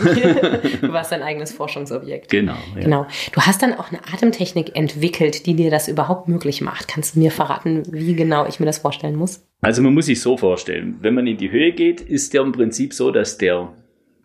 Du 0.82 0.94
warst 0.94 1.12
dein 1.12 1.22
eigenes 1.22 1.52
Forschungsobjekt. 1.52 2.30
Genau. 2.30 2.56
Ja. 2.76 2.82
Genau. 2.82 3.08
Du 3.34 3.42
hast 3.42 3.62
dann 3.62 3.74
auch 3.74 3.92
eine 3.92 4.00
Atemtechnik 4.12 4.76
entwickelt, 4.76 5.46
die 5.46 5.56
dir 5.56 5.70
das 5.70 5.88
überhaupt 5.88 6.28
möglich 6.28 6.62
macht. 6.62 6.88
Kannst 6.88 7.16
du 7.16 7.20
mir 7.20 7.32
verraten, 7.32 7.84
wie 7.92 8.16
genau 8.16 8.48
ich 8.48 8.60
mir 8.60 8.66
das 8.66 8.80
vorstellen 8.80 9.16
muss? 9.16 9.46
Also 9.62 9.82
man 9.82 9.94
muss 9.94 10.06
sich 10.06 10.22
so 10.22 10.38
vorstellen, 10.38 10.98
wenn 11.02 11.14
man 11.14 11.28
in 11.28 11.38
die 11.38 11.52
Höhe 11.52 11.74
geht, 11.74 12.02
ist 12.02 12.34
der 12.34 12.42
im 12.42 12.52
Prinzip 12.52 12.94
so, 12.94 13.12
dass 13.12 13.38
der, 13.38 13.74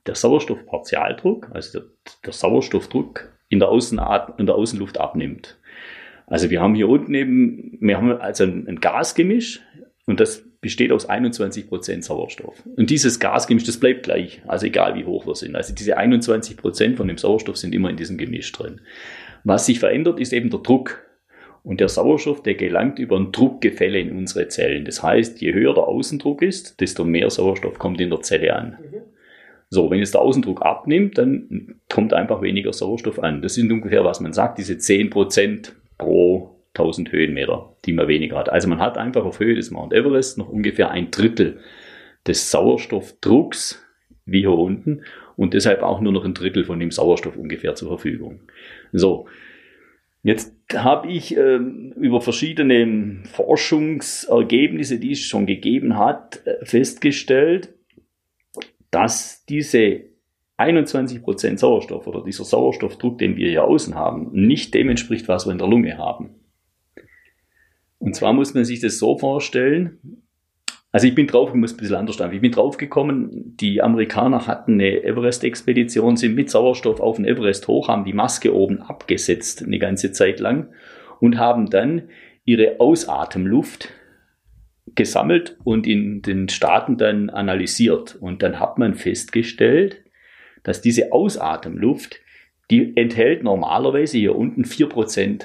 der 0.07 0.15
Sauerstoffpartialdruck, 0.15 1.51
also 1.53 1.81
der, 1.81 1.89
der 2.25 2.33
Sauerstoffdruck 2.33 3.33
in 3.49 3.59
der, 3.59 3.69
Außenat 3.69 4.39
in 4.39 4.47
der 4.47 4.55
Außenluft 4.55 4.99
abnimmt. 4.99 5.59
Also 6.27 6.51
wir 6.51 6.61
haben 6.61 6.75
hier 6.75 6.89
unten 6.89 7.15
eben, 7.15 7.79
wir 7.81 7.97
haben 7.97 8.13
also 8.13 8.45
ein, 8.45 8.67
ein 8.69 8.81
Gasgemisch 8.81 9.61
und 10.07 10.21
das 10.21 10.45
besteht 10.63 10.93
aus 10.93 11.07
21 11.07 11.69
Prozent 11.69 12.05
Sauerstoff. 12.05 12.63
Und 12.77 12.89
dieses 12.89 13.19
Gasgemisch, 13.19 13.65
das 13.65 13.79
bleibt 13.79 14.05
gleich, 14.05 14.41
also 14.47 14.65
egal 14.65 14.95
wie 14.95 15.05
hoch 15.05 15.27
wir 15.27 15.35
sind. 15.35 15.57
Also 15.57 15.75
diese 15.75 15.99
21 15.99 16.57
Prozent 16.57 16.97
von 16.97 17.09
dem 17.09 17.19
Sauerstoff 17.19 17.59
sind 17.59 17.75
immer 17.75 17.91
in 17.91 17.97
diesem 17.97 18.17
Gemisch 18.17 18.51
drin. 18.53 18.81
Was 19.45 19.67
sich 19.67 19.81
verändert, 19.81 20.21
ist 20.21 20.33
eben 20.33 20.49
der 20.49 20.61
Druck. 20.61 21.05
Und 21.65 21.81
der 21.81 21.89
Sauerstoff, 21.89 22.43
der 22.43 22.55
gelangt 22.55 22.99
über 22.99 23.17
ein 23.17 23.31
Druckgefälle 23.31 23.99
in 23.99 24.17
unsere 24.17 24.49
Zellen. 24.49 24.85
Das 24.85 25.03
heißt, 25.03 25.41
je 25.41 25.53
höher 25.53 25.75
der 25.75 25.85
Außendruck 25.85 26.43
ist, 26.43 26.81
desto 26.81 27.05
mehr 27.05 27.29
Sauerstoff 27.31 27.79
kommt 27.79 28.01
in 28.01 28.11
der 28.11 28.21
Zelle 28.21 28.55
an. 28.55 28.79
So, 29.69 29.91
wenn 29.91 29.99
jetzt 29.99 30.15
der 30.15 30.21
Außendruck 30.21 30.63
abnimmt, 30.63 31.19
dann 31.19 31.77
kommt 31.89 32.15
einfach 32.15 32.43
weniger 32.43 32.73
Sauerstoff 32.73 33.19
an. 33.21 33.43
Das 33.43 33.55
sind 33.55 33.71
ungefähr, 33.73 34.05
was 34.05 34.21
man 34.21 34.33
sagt, 34.33 34.59
diese 34.59 34.75
10% 34.75 35.73
pro 35.99 36.52
1000 36.75 37.13
Höhenmeter, 37.13 37.77
die 37.85 37.93
man 37.93 38.09
weniger 38.09 38.39
hat. 38.39 38.49
Also 38.49 38.69
man 38.69 38.81
hat 38.81 38.99
einfach 38.99 39.25
auf 39.25 39.41
Höhe 39.41 39.55
des 39.55 39.71
Mount 39.71 39.93
Everest 39.93 40.39
noch 40.39 40.49
ungefähr 40.49 40.91
ein 40.91 41.11
Drittel 41.11 41.61
des 42.27 42.51
Sauerstoffdrucks 42.51 43.85
wie 44.25 44.41
hier 44.41 44.53
unten 44.53 45.03
und 45.37 45.55
deshalb 45.55 45.83
auch 45.83 46.01
nur 46.01 46.13
noch 46.13 46.25
ein 46.25 46.35
Drittel 46.35 46.65
von 46.65 46.79
dem 46.79 46.91
Sauerstoff 46.91 47.37
ungefähr 47.37 47.75
zur 47.75 47.89
Verfügung. 47.89 48.41
So, 48.93 49.27
Jetzt 50.25 50.55
habe 50.73 51.09
ich 51.09 51.37
ähm, 51.37 51.93
über 51.97 52.21
verschiedene 52.21 53.25
Forschungsergebnisse, 53.25 55.01
die 55.01 55.13
es 55.13 55.21
schon 55.21 55.47
gegeben 55.47 55.99
hat, 55.99 56.47
äh, 56.47 56.65
festgestellt, 56.65 57.75
dass 58.93 59.45
diese 59.47 60.03
21% 60.59 61.59
Sauerstoff 61.59 62.07
oder 62.07 62.23
dieser 62.23 62.45
Sauerstoffdruck, 62.45 63.19
den 63.19 63.37
wir 63.37 63.51
hier 63.51 63.65
außen 63.65 63.97
haben, 63.97 64.31
nicht 64.33 64.75
dem 64.75 64.91
entspricht, 64.91 65.27
was 65.27 65.47
wir 65.47 65.53
in 65.53 65.59
der 65.59 65.67
Lunge 65.67 65.99
haben. 65.99 66.31
Und 68.03 68.17
zwar 68.17 68.33
muss 68.33 68.53
man 68.53 68.65
sich 68.65 68.81
das 68.81 68.99
so 68.99 69.17
vorstellen, 69.17 70.23
also 70.91 71.07
ich 71.07 71.15
bin 71.15 71.29
drauf, 71.29 71.51
ich 71.51 71.55
muss 71.55 71.73
ein 71.73 71.77
bisschen 71.77 71.95
anders 71.95 72.17
sagen. 72.17 72.35
Ich 72.35 72.41
bin 72.41 72.51
draufgekommen, 72.51 73.57
die 73.57 73.81
Amerikaner 73.81 74.49
hatten 74.49 74.73
eine 74.73 75.05
Everest-Expedition, 75.05 76.17
sind 76.17 76.35
mit 76.35 76.51
Sauerstoff 76.51 76.99
auf 76.99 77.17
den 77.17 77.25
Everest 77.25 77.69
hoch, 77.69 77.87
haben 77.87 78.05
die 78.05 78.13
Maske 78.13 78.55
oben 78.55 78.83
abgesetzt 78.83 79.63
eine 79.63 79.79
ganze 79.79 80.11
Zeit 80.11 80.41
lang 80.41 80.71
und 81.21 81.39
haben 81.39 81.71
dann 81.71 82.09
ihre 82.45 82.81
Ausatemluft 82.81 83.91
gesammelt 84.97 85.57
und 85.63 85.87
in 85.87 86.23
den 86.23 86.49
Staaten 86.49 86.99
dann 86.99 87.31
analysiert. 87.31 88.17
Und 88.17 88.43
dann 88.43 88.59
hat 88.59 88.79
man 88.79 88.95
festgestellt, 88.95 90.03
dass 90.65 90.81
diese 90.81 91.13
Ausatemluft, 91.13 92.17
die 92.69 92.97
enthält 92.97 93.45
normalerweise 93.45 94.19
hier 94.19 94.35
unten 94.35 94.65
4% 94.65 95.45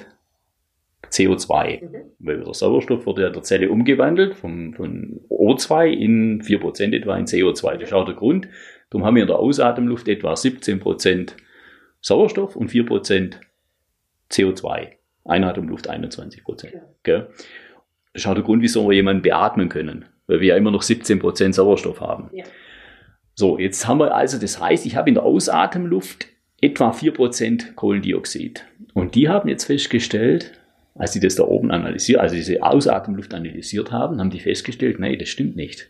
CO2. 1.06 1.82
Mhm. 1.82 1.96
Weil 2.18 2.40
der 2.40 2.54
Sauerstoff 2.54 3.06
wird 3.06 3.18
ja 3.18 3.28
in 3.28 3.32
der 3.32 3.42
Zelle 3.42 3.70
umgewandelt 3.70 4.34
vom, 4.34 4.74
von 4.74 5.20
O2 5.28 5.90
in 5.90 6.42
4% 6.42 6.94
etwa 6.94 7.16
in 7.16 7.26
CO2. 7.26 7.74
Das 7.74 7.84
ist 7.84 7.92
auch 7.92 8.04
der 8.04 8.14
Grund. 8.14 8.48
Darum 8.90 9.06
haben 9.06 9.16
wir 9.16 9.22
in 9.22 9.28
der 9.28 9.38
Ausatemluft 9.38 10.08
etwa 10.08 10.34
17% 10.34 11.32
Sauerstoff 12.00 12.56
und 12.56 12.70
4% 12.70 13.34
CO2. 14.30 14.88
Einatemluft 15.24 15.90
21%. 15.90 16.72
Ja. 16.72 16.80
Gell? 17.02 17.28
Das 18.12 18.22
ist 18.22 18.26
auch 18.26 18.34
der 18.34 18.42
Grund, 18.42 18.62
wieso 18.62 18.88
wir 18.88 18.94
jemanden 18.94 19.22
beatmen 19.22 19.68
können. 19.68 20.06
Weil 20.26 20.40
wir 20.40 20.48
ja 20.48 20.56
immer 20.56 20.70
noch 20.70 20.82
17% 20.82 21.52
Sauerstoff 21.52 22.00
haben. 22.00 22.30
Ja. 22.32 22.44
So, 23.34 23.58
jetzt 23.58 23.86
haben 23.86 23.98
wir 23.98 24.14
also, 24.14 24.38
das 24.38 24.60
heißt, 24.60 24.84
ich 24.84 24.96
habe 24.96 25.08
in 25.08 25.14
der 25.14 25.22
Ausatemluft 25.22 26.26
etwa 26.60 26.90
4% 26.90 27.74
Kohlendioxid. 27.74 28.64
Und 28.94 29.14
die 29.14 29.28
haben 29.28 29.48
jetzt 29.48 29.64
festgestellt, 29.64 30.57
als 30.98 31.12
sie 31.12 31.20
das 31.20 31.36
da 31.36 31.44
oben 31.44 31.70
analysiert, 31.70 32.20
also 32.20 32.34
diese 32.34 32.62
Ausatemluft 32.62 33.32
analysiert 33.32 33.92
haben, 33.92 34.18
haben 34.18 34.30
die 34.30 34.40
festgestellt, 34.40 34.98
nee, 34.98 35.16
das 35.16 35.28
stimmt 35.28 35.56
nicht. 35.56 35.88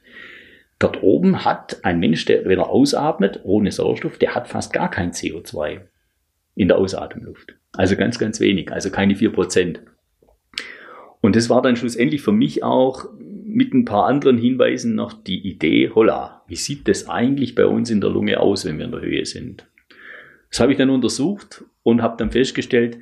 Dort 0.79 1.03
oben 1.03 1.45
hat 1.45 1.85
ein 1.85 1.99
Mensch, 1.99 2.25
der, 2.27 2.45
wenn 2.45 2.59
er 2.59 2.69
ausatmet, 2.69 3.41
ohne 3.43 3.73
Sauerstoff, 3.73 4.19
der 4.19 4.35
hat 4.35 4.47
fast 4.47 4.73
gar 4.73 4.91
kein 4.91 5.13
CO2 5.13 5.81
in 6.55 6.69
der 6.69 6.79
Ausatemluft. 6.79 7.55
Also 7.73 7.97
ganz, 7.97 8.19
ganz 8.19 8.39
wenig, 8.39 8.71
also 8.71 8.91
keine 8.91 9.17
vier 9.17 9.33
Prozent. 9.33 9.81
Und 11.21 11.35
das 11.35 11.51
war 11.51 11.63
dann 11.63 11.77
schlussendlich 11.77 12.23
für 12.23 12.33
mich 12.33 12.63
auch 12.63 13.07
mit 13.19 13.75
ein 13.75 13.85
paar 13.85 14.07
anderen 14.07 14.39
Hinweisen 14.39 14.95
noch 14.95 15.13
die 15.13 15.41
Idee, 15.49 15.91
holla, 15.93 16.43
wie 16.47 16.57
sieht 16.57 16.87
das 16.87 17.09
eigentlich 17.09 17.55
bei 17.55 17.67
uns 17.67 17.91
in 17.91 18.01
der 18.01 18.11
Lunge 18.11 18.39
aus, 18.39 18.65
wenn 18.65 18.79
wir 18.79 18.85
in 18.85 18.93
der 18.93 19.01
Höhe 19.01 19.25
sind? 19.25 19.67
Das 20.51 20.61
habe 20.61 20.73
ich 20.73 20.79
dann 20.79 20.91
untersucht 20.91 21.65
und 21.83 22.03
habe 22.03 22.17
dann 22.19 22.31
festgestellt, 22.31 22.99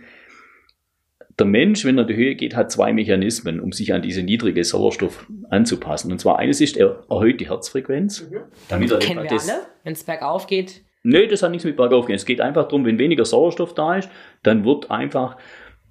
der 1.39 1.47
Mensch, 1.47 1.85
wenn 1.85 1.99
er 1.99 2.03
in 2.03 2.09
die 2.09 2.17
Höhe 2.17 2.35
geht, 2.35 2.57
hat 2.57 2.73
zwei 2.73 2.93
Mechanismen, 2.93 3.61
um 3.61 3.73
sich 3.73 3.93
an 3.93 4.03
diese 4.03 4.23
niedrige 4.23 4.65
Sauerstoff 4.65 5.27
anzupassen. 5.51 6.11
Und 6.11 6.19
zwar 6.19 6.39
eines 6.39 6.61
ist, 6.61 6.77
er 6.77 7.05
erhöht 7.11 7.41
die 7.41 7.49
Herzfrequenz. 7.49 8.29
Mhm. 8.31 8.39
Damit 8.69 8.91
er 8.91 8.99
Kennen 8.99 9.23
wir 9.23 9.31
das, 9.31 9.49
alle, 9.49 9.61
wenn 9.85 9.93
es 9.93 10.05
bergauf 10.05 10.47
geht. 10.47 10.83
Nö, 11.03 11.27
das 11.29 11.43
hat 11.43 11.51
nichts 11.51 11.65
mit 11.65 11.77
bergauf 11.77 12.07
gehen. 12.07 12.17
Es 12.17 12.25
geht 12.25 12.41
einfach 12.41 12.65
darum, 12.65 12.85
wenn 12.85 12.99
weniger 12.99 13.25
Sauerstoff 13.25 13.75
da 13.75 13.97
ist, 13.97 14.09
dann 14.43 14.65
wird 14.65 14.91
einfach 14.91 15.37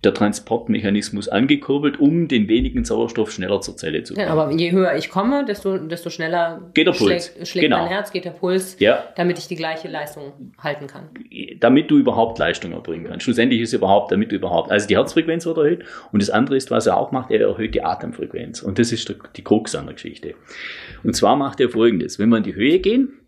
der 0.06 0.14
Transportmechanismus 0.14 1.28
angekurbelt, 1.28 2.00
um 2.00 2.28
den 2.28 2.48
wenigen 2.48 2.86
Sauerstoff 2.86 3.32
schneller 3.32 3.62
zur 3.62 3.76
Zelle 3.76 4.04
zu 4.04 4.14
bringen. 4.14 4.28
Ja, 4.28 4.34
aber 4.34 4.52
je 4.52 4.72
höher 4.72 4.96
ich 4.96 5.10
komme, 5.10 5.44
desto, 5.46 5.78
desto 5.78 6.10
schneller 6.10 6.62
geht 6.74 6.88
der 6.88 6.94
Puls. 6.94 7.28
schlägt, 7.28 7.48
schlägt 7.48 7.64
genau. 7.66 7.80
mein 7.80 7.88
Herz, 7.88 8.12
geht 8.12 8.26
der 8.26 8.32
Puls, 8.32 8.78
ja. 8.80 9.04
damit 9.18 9.40
ich 9.40 9.48
die 9.48 9.56
gleiche 9.56 9.88
Leistung 9.88 10.54
halten 10.60 10.88
kann. 10.88 11.10
Damit 11.60 11.92
du 11.92 11.98
überhaupt 11.98 12.40
Leistung 12.40 12.72
erbringen 12.72 13.08
kannst. 13.10 13.24
Schlussendlich 13.24 13.62
ist 13.62 13.70
es 13.70 13.74
überhaupt, 13.74 14.12
damit 14.12 14.32
du 14.32 14.36
überhaupt, 14.36 14.72
also 14.72 14.88
die 14.88 14.96
Herzfrequenz 14.96 15.46
wird 15.46 15.58
erhöht 15.58 15.84
und 16.12 16.22
das 16.22 16.30
andere 16.30 16.56
ist, 16.56 16.72
was 16.72 16.86
er 16.86 16.98
auch 16.98 17.12
macht, 17.12 17.32
er 17.32 17.42
erhöht 17.42 17.76
die 17.76 17.84
Atemfrequenz. 17.84 18.62
Und 18.62 18.80
das 18.80 18.92
ist 18.92 19.14
die 19.36 19.44
Krux 19.44 19.76
an 19.76 19.86
der 19.86 19.96
Geschichte. 19.96 20.36
Und 21.04 21.16
zwar 21.16 21.36
macht 21.36 21.60
er 21.60 21.70
folgendes, 21.70 22.20
wenn 22.20 22.30
wir 22.30 22.38
in 22.38 22.44
die 22.44 22.56
Höhe 22.56 22.80
gehen, 22.80 23.25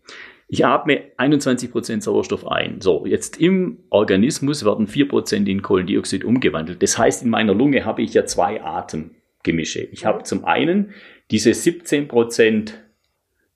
ich 0.50 0.64
atme 0.64 1.02
21% 1.18 2.00
Sauerstoff 2.00 2.46
ein. 2.46 2.80
So, 2.80 3.04
jetzt 3.04 3.38
im 3.38 3.80
Organismus 3.90 4.64
werden 4.64 4.88
4% 4.88 5.46
in 5.46 5.60
Kohlendioxid 5.60 6.24
umgewandelt. 6.24 6.82
Das 6.82 6.96
heißt, 6.96 7.22
in 7.22 7.30
meiner 7.30 7.52
Lunge 7.52 7.84
habe 7.84 8.00
ich 8.00 8.14
ja 8.14 8.24
zwei 8.24 8.62
Atemgemische. 8.62 9.80
Ich 9.80 10.06
habe 10.06 10.22
zum 10.22 10.46
einen 10.46 10.94
diese 11.30 11.50
17% 11.50 12.70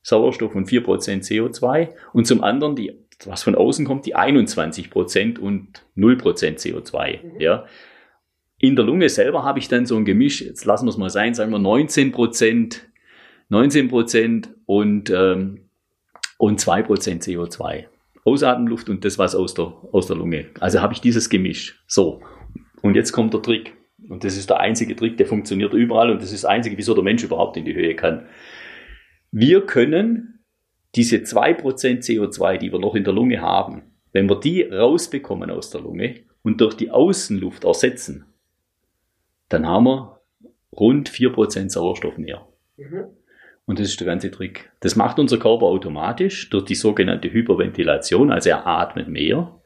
Sauerstoff 0.02 0.54
und 0.54 0.68
4% 0.68 1.24
CO2 1.26 1.88
und 2.12 2.26
zum 2.26 2.44
anderen 2.44 2.76
die, 2.76 2.92
was 3.24 3.42
von 3.42 3.54
außen 3.54 3.86
kommt, 3.86 4.04
die 4.04 4.14
21% 4.14 5.38
und 5.38 5.86
0% 5.96 6.58
CO2. 6.58 7.22
Mhm. 7.22 7.40
Ja. 7.40 7.64
In 8.58 8.76
der 8.76 8.84
Lunge 8.84 9.08
selber 9.08 9.44
habe 9.44 9.60
ich 9.60 9.68
dann 9.68 9.86
so 9.86 9.96
ein 9.96 10.04
Gemisch, 10.04 10.42
jetzt 10.42 10.66
lassen 10.66 10.84
wir 10.84 10.90
es 10.90 10.98
mal 10.98 11.08
sein, 11.08 11.32
sagen 11.32 11.52
wir 11.52 11.58
19%, 11.58 12.80
19% 13.50 14.48
und 14.66 15.10
ähm, 15.10 15.68
und 16.42 16.58
2% 16.58 17.22
CO2. 17.22 17.84
Ausatemluft 18.24 18.88
und 18.88 19.04
das, 19.04 19.16
was 19.16 19.36
aus 19.36 19.54
der, 19.54 19.74
aus 19.92 20.08
der 20.08 20.16
Lunge. 20.16 20.46
Also 20.58 20.82
habe 20.82 20.92
ich 20.92 21.00
dieses 21.00 21.30
Gemisch. 21.30 21.80
So. 21.86 22.20
Und 22.82 22.96
jetzt 22.96 23.12
kommt 23.12 23.32
der 23.32 23.42
Trick. 23.42 23.74
Und 24.08 24.24
das 24.24 24.36
ist 24.36 24.50
der 24.50 24.58
einzige 24.58 24.96
Trick, 24.96 25.16
der 25.16 25.26
funktioniert 25.26 25.72
überall 25.72 26.10
und 26.10 26.20
das 26.20 26.32
ist 26.32 26.42
das 26.42 26.50
einzige, 26.50 26.76
wieso 26.76 26.94
der 26.94 27.04
Mensch 27.04 27.22
überhaupt 27.22 27.56
in 27.56 27.64
die 27.64 27.76
Höhe 27.76 27.94
kann. 27.94 28.26
Wir 29.30 29.64
können 29.64 30.40
diese 30.96 31.18
2% 31.18 31.62
CO2, 32.04 32.58
die 32.58 32.72
wir 32.72 32.80
noch 32.80 32.96
in 32.96 33.04
der 33.04 33.12
Lunge 33.12 33.40
haben, 33.40 33.82
wenn 34.10 34.28
wir 34.28 34.40
die 34.40 34.62
rausbekommen 34.62 35.48
aus 35.48 35.70
der 35.70 35.82
Lunge 35.82 36.24
und 36.42 36.60
durch 36.60 36.74
die 36.74 36.90
Außenluft 36.90 37.62
ersetzen, 37.62 38.24
dann 39.48 39.68
haben 39.68 39.84
wir 39.84 40.20
rund 40.72 41.08
4% 41.08 41.70
Sauerstoff 41.70 42.18
mehr. 42.18 42.48
Mhm. 42.78 43.04
Und 43.66 43.78
das 43.78 43.88
ist 43.88 44.00
der 44.00 44.06
ganze 44.06 44.30
Trick. 44.30 44.70
Das 44.80 44.96
macht 44.96 45.18
unser 45.18 45.38
Körper 45.38 45.66
automatisch 45.66 46.50
durch 46.50 46.64
die 46.64 46.74
sogenannte 46.74 47.32
Hyperventilation, 47.32 48.30
also 48.30 48.50
er 48.50 48.66
atmet 48.66 49.08
mehr. 49.08 49.60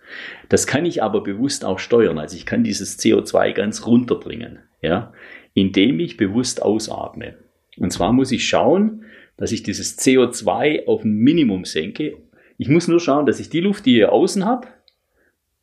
Das 0.49 0.67
kann 0.67 0.87
ich 0.87 1.03
aber 1.03 1.23
bewusst 1.23 1.65
auch 1.65 1.79
steuern. 1.79 2.19
Also 2.19 2.37
ich 2.37 2.47
kann 2.47 2.62
dieses 2.62 2.99
CO2 2.99 3.53
ganz 3.53 3.87
runterbringen, 3.87 4.61
ja, 4.81 5.12
indem 5.55 5.99
ich 6.00 6.17
bewusst 6.17 6.62
ausatme. 6.62 7.37
Und 7.79 7.93
zwar 7.93 8.12
muss 8.12 8.33
ich 8.33 8.47
schauen, 8.47 9.05
dass 9.37 9.53
ich 9.53 9.62
dieses 9.62 9.99
CO2 9.99 10.87
auf 10.87 11.05
ein 11.05 11.17
Minimum 11.17 11.65
senke. 11.65 12.17
Ich 12.59 12.69
muss 12.69 12.88
nur 12.88 13.00
schauen, 13.00 13.26
dass 13.26 13.41
ich 13.41 13.50
die 13.50 13.61
Luft, 13.61 13.87
die 13.87 13.93
ich 13.93 13.97
hier 13.97 14.12
außen 14.12 14.45
habe, 14.45 14.69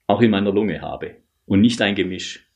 auch 0.07 0.21
in 0.21 0.31
meiner 0.31 0.51
Lunge 0.51 0.81
habe 0.81 1.15
und 1.45 1.61
nicht 1.61 1.81
ein 1.81 1.95
Gemisch. 1.95 2.47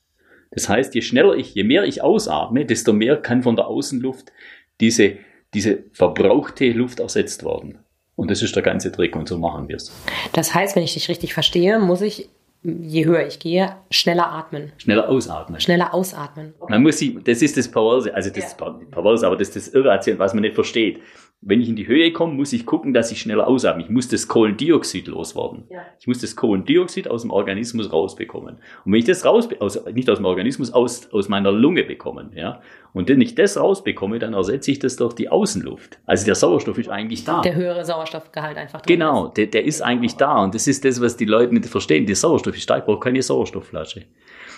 Das 0.52 0.70
heißt, 0.70 0.96
je 0.96 1.02
schneller 1.02 1.36
ich, 1.36 1.56
je 1.56 1.64
mehr 1.64 1.86
ich 1.86 2.02
ausatme, 2.02 2.66
desto 2.66 2.94
mehr 2.94 3.18
kann 3.18 3.44
von 3.44 3.56
der 3.56 3.68
Außenluft 3.68 4.32
diese 4.80 5.18
diese 5.54 5.84
verbrauchte 5.94 6.70
Luft 6.72 7.00
ersetzt 7.00 7.44
worden. 7.44 7.80
Und 8.16 8.32
das 8.32 8.42
ist 8.42 8.56
der 8.56 8.64
ganze 8.64 8.92
Trick 8.92 9.16
und 9.16 9.28
so 9.28 9.38
machen 9.38 9.68
wir 9.70 9.76
es. 9.76 9.92
Das 10.34 10.54
heißt, 10.54 10.76
wenn 10.76 10.84
ich 10.84 10.94
dich 10.94 11.08
richtig 11.08 11.34
verstehe, 11.34 11.80
muss 11.80 12.02
ich, 12.02 12.30
je 12.64 13.06
höher 13.06 13.26
ich 13.28 13.40
gehe, 13.40 13.76
schneller 13.92 14.32
atmen. 14.32 14.72
Schneller 14.78 15.08
ausatmen. 15.08 15.62
Schneller 15.62 15.94
ausatmen. 15.94 16.54
Man 16.68 16.82
muss 16.82 16.98
sie, 16.98 17.20
das 17.24 17.42
ist 17.42 17.58
das 17.58 17.68
Perverse, 17.68 18.14
also 18.14 18.30
das 18.32 18.56
ja. 18.60 18.72
Perverse, 18.92 19.26
aber 19.26 19.38
das 19.38 19.50
ist 19.50 19.68
das 19.68 19.74
Irrationale, 19.74 20.20
was 20.20 20.34
man 20.34 20.42
nicht 20.42 20.56
versteht 20.56 21.00
wenn 21.42 21.62
ich 21.62 21.70
in 21.70 21.76
die 21.76 21.88
Höhe 21.88 22.12
komme, 22.12 22.34
muss 22.34 22.52
ich 22.52 22.66
gucken, 22.66 22.94
dass 22.94 23.12
ich 23.12 23.22
schneller 23.22 23.48
ausatme. 23.48 23.84
Ich 23.84 23.90
muss 23.90 24.08
das 24.08 24.28
Kohlendioxid 24.28 25.08
loswerden. 25.08 25.66
Ja. 25.70 25.82
Ich 26.00 26.08
muss 26.08 26.20
das 26.20 26.36
Kohlendioxid 26.36 27.08
aus 27.08 27.22
dem 27.22 27.32
Organismus 27.32 27.94
rausbekommen. 27.94 28.56
Und 28.86 28.92
wenn 28.92 29.00
ich 29.00 29.06
das 29.06 29.24
raus, 29.24 29.48
aus, 29.60 29.86
nicht 29.94 30.10
aus 30.10 30.18
dem 30.18 30.26
Organismus, 30.26 30.74
aus, 30.74 31.14
aus 31.14 31.30
meiner 31.30 31.52
Lunge 31.52 31.84
bekommen, 31.84 32.32
ja, 32.36 32.62
und 32.94 33.08
wenn 33.08 33.22
ich 33.22 33.36
das 33.36 33.58
rausbekomme, 33.58 34.18
dann 34.18 34.34
ersetze 34.34 34.72
ich 34.72 34.80
das 34.80 34.96
durch 34.96 35.14
die 35.14 35.30
Außenluft. 35.30 36.00
Also 36.08 36.26
der 36.26 36.34
Sauerstoff 36.34 36.80
ist 36.80 36.90
eigentlich 36.90 37.24
da. 37.24 37.42
Der 37.42 37.54
höhere 37.54 37.86
Sauerstoffgehalt 37.86 38.58
einfach. 38.58 38.82
Genau, 38.82 39.28
der, 39.28 39.46
der 39.46 39.64
ist 39.64 39.82
eigentlich 39.82 40.16
da. 40.16 40.44
Und 40.44 40.56
das 40.56 40.66
ist 40.66 40.84
das, 40.84 41.00
was 41.00 41.18
die 41.18 41.26
Leute 41.26 41.54
nicht 41.54 41.68
verstehen. 41.68 42.08
Der 42.08 42.16
Sauerstoff 42.16 42.58
ist 42.58 42.68
da, 42.68 42.80
ich 42.80 42.84
brauche 42.84 43.00
keine 43.00 43.22
Sauerstoffflasche. 43.22 44.06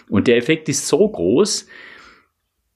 Und 0.10 0.28
der 0.28 0.38
Effekt 0.38 0.70
ist 0.70 0.88
so 0.88 1.08
groß, 1.10 1.68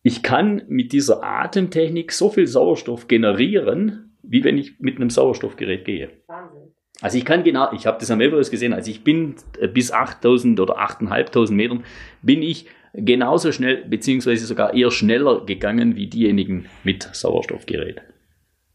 ich 0.03 0.21
kann 0.21 0.63
mit 0.67 0.91
dieser 0.91 1.23
Atemtechnik 1.23 2.11
so 2.11 2.29
viel 2.29 2.45
Sauerstoff 2.45 3.07
generieren, 3.07 4.17
wie 4.21 4.43
wenn 4.43 4.57
ich 4.57 4.79
mit 4.79 4.97
einem 4.97 5.09
Sauerstoffgerät 5.09 5.85
gehe. 5.85 6.09
Wahnsinn. 6.27 6.73
Also 7.01 7.17
ich 7.17 7.25
kann 7.25 7.43
genau, 7.43 7.71
ich 7.73 7.87
habe 7.87 7.97
das 7.99 8.11
am 8.11 8.21
Everest 8.21 8.51
gesehen, 8.51 8.73
also 8.73 8.91
ich 8.91 9.03
bin 9.03 9.35
äh, 9.59 9.67
bis 9.67 9.91
8000 9.91 10.59
oder 10.59 10.77
8500 10.77 11.51
Metern, 11.51 11.83
bin 12.21 12.41
ich 12.43 12.67
genauso 12.93 13.51
schnell, 13.51 13.83
beziehungsweise 13.85 14.45
sogar 14.45 14.73
eher 14.73 14.91
schneller 14.91 15.45
gegangen 15.45 15.95
wie 15.95 16.07
diejenigen 16.07 16.67
mit 16.83 17.09
Sauerstoffgerät. 17.11 18.01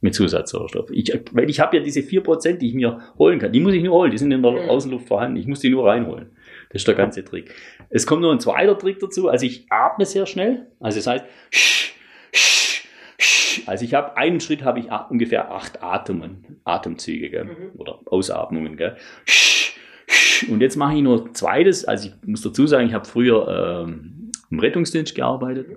Mit 0.01 0.15
Zusatzsauerstoff. 0.15 0.91
Ich, 0.93 1.13
weil 1.33 1.51
ich 1.51 1.59
habe 1.59 1.77
ja 1.77 1.83
diese 1.83 2.01
4%, 2.01 2.59
die 2.59 2.69
ich 2.69 2.75
mir 2.75 3.01
holen 3.19 3.41
kann. 3.41 3.51
Die 3.51 3.59
muss 3.59 3.75
ich 3.75 3.83
nur 3.83 3.95
holen, 3.95 4.13
die 4.13 4.19
sind 4.19 4.31
in 4.31 4.43
der. 4.43 4.71
Außenluft 4.71 5.09
vorhanden. 5.09 5.39
Ich 5.39 5.49
muss 5.49 5.59
die 5.59 5.71
nur 5.71 5.87
reinholen. 5.87 6.31
Das 6.71 6.83
ist 6.83 6.89
der 6.89 6.95
ganze 6.95 7.25
Trick. 7.25 7.53
Es 7.91 8.07
kommt 8.07 8.23
noch 8.23 8.33
ein 8.33 8.41
zweiter 8.41 8.79
Trick 8.79 9.01
dazu. 9.01 9.29
Also 9.29 9.47
ich 9.47 9.67
atme 9.71 10.05
sehr 10.05 10.27
schnell. 10.27 10.67
Also 10.81 10.99
das 10.99 11.07
heißt, 11.07 11.25
sch, 11.51 11.95
sch, 12.33 13.63
Also 13.67 13.85
ich 13.85 13.95
habe 13.95 14.17
einen 14.17 14.41
Schritt 14.41 14.65
habe 14.65 14.81
ich 14.81 14.89
ungefähr 15.11 15.51
acht 15.51 15.83
Atemen, 15.83 16.61
Atemzüge 16.65 17.31
gell? 17.31 17.45
Mhm. 17.45 17.71
oder 17.77 18.01
Ausatmungen. 18.07 18.77
Gell? 18.77 18.97
Und 20.49 20.61
jetzt 20.61 20.77
mache 20.77 20.97
ich 20.97 21.03
nur 21.03 21.33
zweites. 21.35 21.85
Also 21.85 22.09
ich 22.09 22.29
muss 22.29 22.43
dazu 22.43 22.67
sagen, 22.67 22.87
ich 22.87 22.95
habe 22.95 23.05
früher 23.05 23.85
ähm, 23.87 24.31
im 24.51 24.61
Rettungsdienst 24.61 25.15
gearbeitet, 25.15 25.69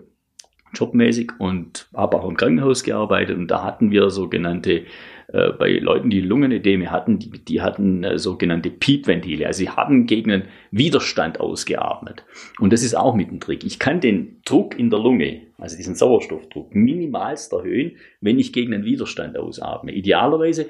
jobmäßig 0.73 1.31
und 1.39 1.87
habe 1.93 2.17
auch 2.17 2.27
im 2.27 2.37
Krankenhaus 2.37 2.83
gearbeitet 2.83 3.37
und 3.37 3.47
da 3.47 3.63
hatten 3.63 3.91
wir 3.91 4.09
sogenannte 4.09 4.85
äh, 5.33 5.51
bei 5.51 5.71
Leuten, 5.79 6.09
die 6.09 6.21
Lungenedeme 6.21 6.91
hatten, 6.91 7.19
die, 7.19 7.29
die 7.29 7.61
hatten 7.61 8.03
äh, 8.03 8.17
sogenannte 8.17 8.69
Piepventile. 8.69 9.47
Also 9.47 9.59
sie 9.59 9.69
haben 9.69 10.05
gegen 10.05 10.31
einen 10.31 10.43
Widerstand 10.71 11.39
ausgeatmet. 11.39 12.23
Und 12.59 12.73
das 12.73 12.83
ist 12.83 12.95
auch 12.95 13.15
mit 13.15 13.29
dem 13.29 13.39
Trick. 13.39 13.63
Ich 13.63 13.79
kann 13.79 14.01
den 14.01 14.41
Druck 14.43 14.77
in 14.77 14.89
der 14.89 14.99
Lunge, 14.99 15.41
also 15.57 15.77
diesen 15.77 15.95
Sauerstoffdruck, 15.95 16.75
minimalst 16.75 17.53
erhöhen, 17.53 17.93
wenn 18.19 18.39
ich 18.39 18.51
gegen 18.51 18.73
einen 18.73 18.83
Widerstand 18.83 19.37
ausatme. 19.37 19.93
Idealerweise 19.93 20.67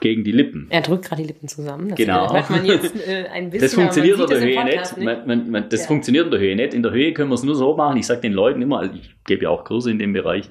gegen 0.00 0.24
die 0.24 0.32
Lippen. 0.32 0.66
Er 0.70 0.82
drückt 0.82 1.06
gerade 1.06 1.22
die 1.22 1.28
Lippen 1.28 1.48
zusammen. 1.48 1.88
Das 1.88 1.96
genau. 1.96 2.34
jetzt 2.62 2.94
äh, 3.06 3.24
bisschen. 3.50 3.60
Das 3.60 3.74
funktioniert 3.74 4.20
in 4.20 4.26
der 4.26 4.40
Höhe 4.40 4.64
nicht. 4.64 4.98
Man, 4.98 5.26
man, 5.26 5.50
man, 5.50 5.68
das 5.68 5.80
ja. 5.80 5.86
funktioniert 5.86 6.26
in 6.26 6.30
der 6.30 6.40
Höhe 6.40 6.56
nicht. 6.56 6.74
In 6.74 6.82
der 6.82 6.92
Höhe 6.92 7.12
können 7.12 7.30
wir 7.30 7.34
es 7.34 7.42
nur 7.42 7.54
so 7.54 7.74
machen. 7.76 7.96
Ich 7.96 8.06
sage 8.06 8.20
den 8.20 8.32
Leuten 8.32 8.62
immer, 8.62 8.84
ich 8.84 9.14
gebe 9.24 9.44
ja 9.44 9.50
auch 9.50 9.64
Kurse 9.64 9.90
in 9.90 9.98
dem 9.98 10.12
Bereich, 10.12 10.48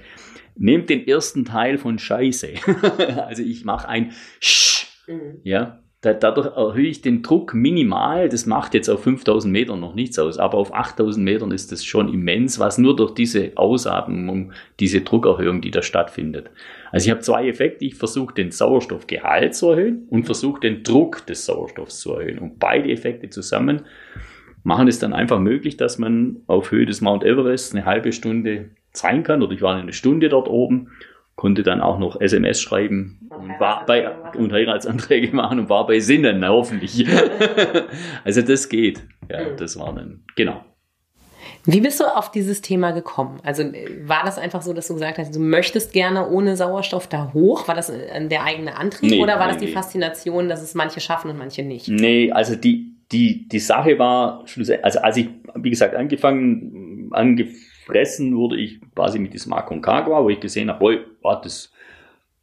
nehmt 0.61 0.89
den 0.89 1.07
ersten 1.07 1.43
Teil 1.43 1.77
von 1.77 1.97
Scheiße. 1.97 2.49
also 3.27 3.43
ich 3.43 3.65
mache 3.65 3.89
ein 3.89 4.11
Sch. 4.39 4.87
Mhm. 5.07 5.39
Ja, 5.43 5.79
dadurch 6.01 6.55
erhöhe 6.55 6.87
ich 6.87 7.01
den 7.01 7.23
Druck 7.23 7.53
minimal. 7.55 8.29
Das 8.29 8.45
macht 8.45 8.75
jetzt 8.75 8.87
auf 8.87 9.03
5000 9.03 9.51
Metern 9.51 9.79
noch 9.79 9.95
nichts 9.95 10.19
aus, 10.19 10.37
aber 10.37 10.59
auf 10.59 10.73
8000 10.73 11.23
Metern 11.23 11.51
ist 11.51 11.71
das 11.71 11.83
schon 11.83 12.13
immens, 12.13 12.59
was 12.59 12.77
nur 12.77 12.95
durch 12.95 13.11
diese 13.13 13.51
Ausatmung, 13.55 14.53
diese 14.79 15.01
Druckerhöhung, 15.01 15.61
die 15.61 15.71
da 15.71 15.81
stattfindet. 15.81 16.51
Also 16.91 17.05
ich 17.05 17.11
habe 17.11 17.21
zwei 17.21 17.47
Effekte. 17.47 17.83
Ich 17.85 17.95
versuche 17.95 18.35
den 18.35 18.51
Sauerstoffgehalt 18.51 19.55
zu 19.55 19.71
erhöhen 19.71 20.05
und 20.09 20.25
versuche 20.25 20.61
den 20.61 20.83
Druck 20.83 21.25
des 21.25 21.45
Sauerstoffs 21.45 21.99
zu 21.99 22.13
erhöhen. 22.13 22.37
Und 22.37 22.59
beide 22.59 22.91
Effekte 22.91 23.29
zusammen 23.29 23.81
machen 24.63 24.87
es 24.87 24.99
dann 24.99 25.13
einfach 25.13 25.39
möglich, 25.39 25.77
dass 25.77 25.97
man 25.97 26.43
auf 26.45 26.69
Höhe 26.69 26.85
des 26.85 27.01
Mount 27.01 27.23
Everest 27.23 27.73
eine 27.73 27.85
halbe 27.85 28.11
Stunde 28.11 28.69
sein 28.93 29.23
kann. 29.23 29.41
Oder 29.41 29.53
ich 29.53 29.61
war 29.61 29.75
eine 29.75 29.93
Stunde 29.93 30.29
dort 30.29 30.47
oben, 30.47 30.89
konnte 31.35 31.63
dann 31.63 31.81
auch 31.81 31.97
noch 31.97 32.19
SMS 32.21 32.61
schreiben 32.61 33.27
und, 33.29 33.59
war 33.59 33.85
bei, 33.85 34.11
und 34.35 34.51
Heiratsanträge 34.51 35.35
machen 35.35 35.59
und 35.59 35.69
war 35.69 35.87
bei 35.87 35.99
Sinnen, 35.99 36.47
hoffentlich. 36.47 37.07
also 38.23 38.41
das 38.41 38.69
geht. 38.69 39.01
Ja, 39.29 39.49
mhm. 39.49 39.57
das 39.57 39.79
war 39.79 39.93
dann, 39.93 40.23
genau. 40.35 40.63
Wie 41.65 41.81
bist 41.81 41.99
du 41.99 42.05
auf 42.05 42.31
dieses 42.31 42.61
Thema 42.61 42.91
gekommen? 42.91 43.39
Also 43.43 43.63
war 44.03 44.23
das 44.23 44.37
einfach 44.39 44.63
so, 44.63 44.73
dass 44.73 44.87
du 44.87 44.95
gesagt 44.95 45.19
hast, 45.19 45.35
du 45.35 45.39
möchtest 45.39 45.93
gerne 45.93 46.27
ohne 46.27 46.55
Sauerstoff 46.55 47.07
da 47.07 47.31
hoch? 47.33 47.67
War 47.67 47.75
das 47.75 47.89
äh, 47.89 48.27
der 48.27 48.43
eigene 48.43 48.75
Antrieb 48.77 49.11
nee, 49.11 49.21
oder 49.21 49.39
war 49.39 49.45
nee, 49.47 49.53
das 49.53 49.61
die 49.61 49.67
nee. 49.67 49.71
Faszination, 49.71 50.49
dass 50.49 50.61
es 50.61 50.73
manche 50.73 50.99
schaffen 50.99 51.29
und 51.29 51.37
manche 51.37 51.63
nicht? 51.63 51.87
Nee, 51.87 52.31
also 52.31 52.55
die, 52.55 52.95
die, 53.11 53.47
die 53.47 53.59
Sache 53.59 53.99
war, 53.99 54.43
also 54.81 54.99
als 54.99 55.17
ich, 55.17 55.29
wie 55.55 55.69
gesagt, 55.69 55.95
angefangen, 55.95 57.09
angefangen 57.11 57.70
gefressen 57.91 58.35
wurde 58.35 58.57
ich 58.57 58.79
quasi 58.95 59.19
mit 59.19 59.33
diesem 59.33 59.53
Aconcagua, 59.53 60.23
wo 60.23 60.29
ich 60.29 60.39
gesehen 60.39 60.69
habe, 60.69 60.79
boy, 60.79 60.99
oh, 61.23 61.35
das, 61.41 61.71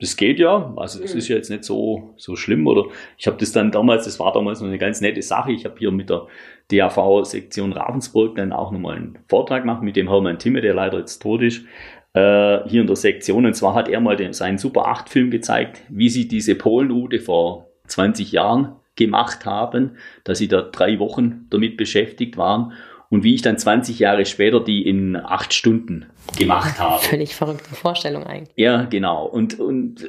das 0.00 0.16
geht 0.16 0.38
ja, 0.38 0.72
also 0.76 1.00
das 1.00 1.12
mhm. 1.12 1.18
ist 1.18 1.28
ja 1.28 1.36
jetzt 1.36 1.50
nicht 1.50 1.64
so, 1.64 2.14
so 2.16 2.36
schlimm 2.36 2.66
oder? 2.66 2.84
Ich 3.16 3.26
habe 3.26 3.36
das 3.38 3.52
dann 3.52 3.70
damals, 3.70 4.04
das 4.04 4.20
war 4.20 4.32
damals 4.32 4.60
noch 4.60 4.68
eine 4.68 4.78
ganz 4.78 5.00
nette 5.00 5.22
Sache, 5.22 5.52
ich 5.52 5.64
habe 5.64 5.76
hier 5.78 5.90
mit 5.90 6.10
der 6.10 6.26
DAV-Sektion 6.70 7.72
Ravensburg 7.72 8.36
dann 8.36 8.52
auch 8.52 8.70
nochmal 8.70 8.96
einen 8.96 9.18
Vortrag 9.28 9.62
gemacht 9.62 9.82
mit 9.82 9.96
dem 9.96 10.08
Hermann 10.08 10.38
Timme, 10.38 10.60
der 10.60 10.74
leider 10.74 10.98
jetzt 10.98 11.20
tot 11.20 11.42
ist, 11.42 11.64
äh, 12.12 12.68
hier 12.68 12.82
in 12.82 12.86
der 12.86 12.96
Sektion. 12.96 13.46
Und 13.46 13.54
zwar 13.54 13.74
hat 13.74 13.88
er 13.88 14.00
mal 14.00 14.16
den, 14.16 14.32
seinen 14.32 14.58
Super 14.58 14.86
8 14.86 15.08
Film 15.08 15.30
gezeigt, 15.30 15.82
wie 15.88 16.10
sie 16.10 16.28
diese 16.28 16.54
Polenroute 16.54 17.20
vor 17.20 17.70
20 17.86 18.32
Jahren 18.32 18.76
gemacht 18.96 19.46
haben, 19.46 19.92
dass 20.24 20.38
sie 20.38 20.48
da 20.48 20.60
drei 20.60 20.98
Wochen 20.98 21.46
damit 21.50 21.76
beschäftigt 21.76 22.36
waren 22.36 22.72
und 23.10 23.24
wie 23.24 23.34
ich 23.34 23.42
dann 23.42 23.58
20 23.58 23.98
Jahre 23.98 24.26
später 24.26 24.60
die 24.60 24.86
in 24.86 25.16
acht 25.16 25.54
Stunden 25.54 26.06
gemacht 26.38 26.78
habe. 26.78 27.02
Völlig 27.02 27.34
verrückte 27.34 27.74
Vorstellung 27.74 28.24
eigentlich. 28.24 28.52
Ja, 28.56 28.84
genau. 28.84 29.26
Und, 29.26 29.58
und 29.58 30.02
äh, 30.02 30.08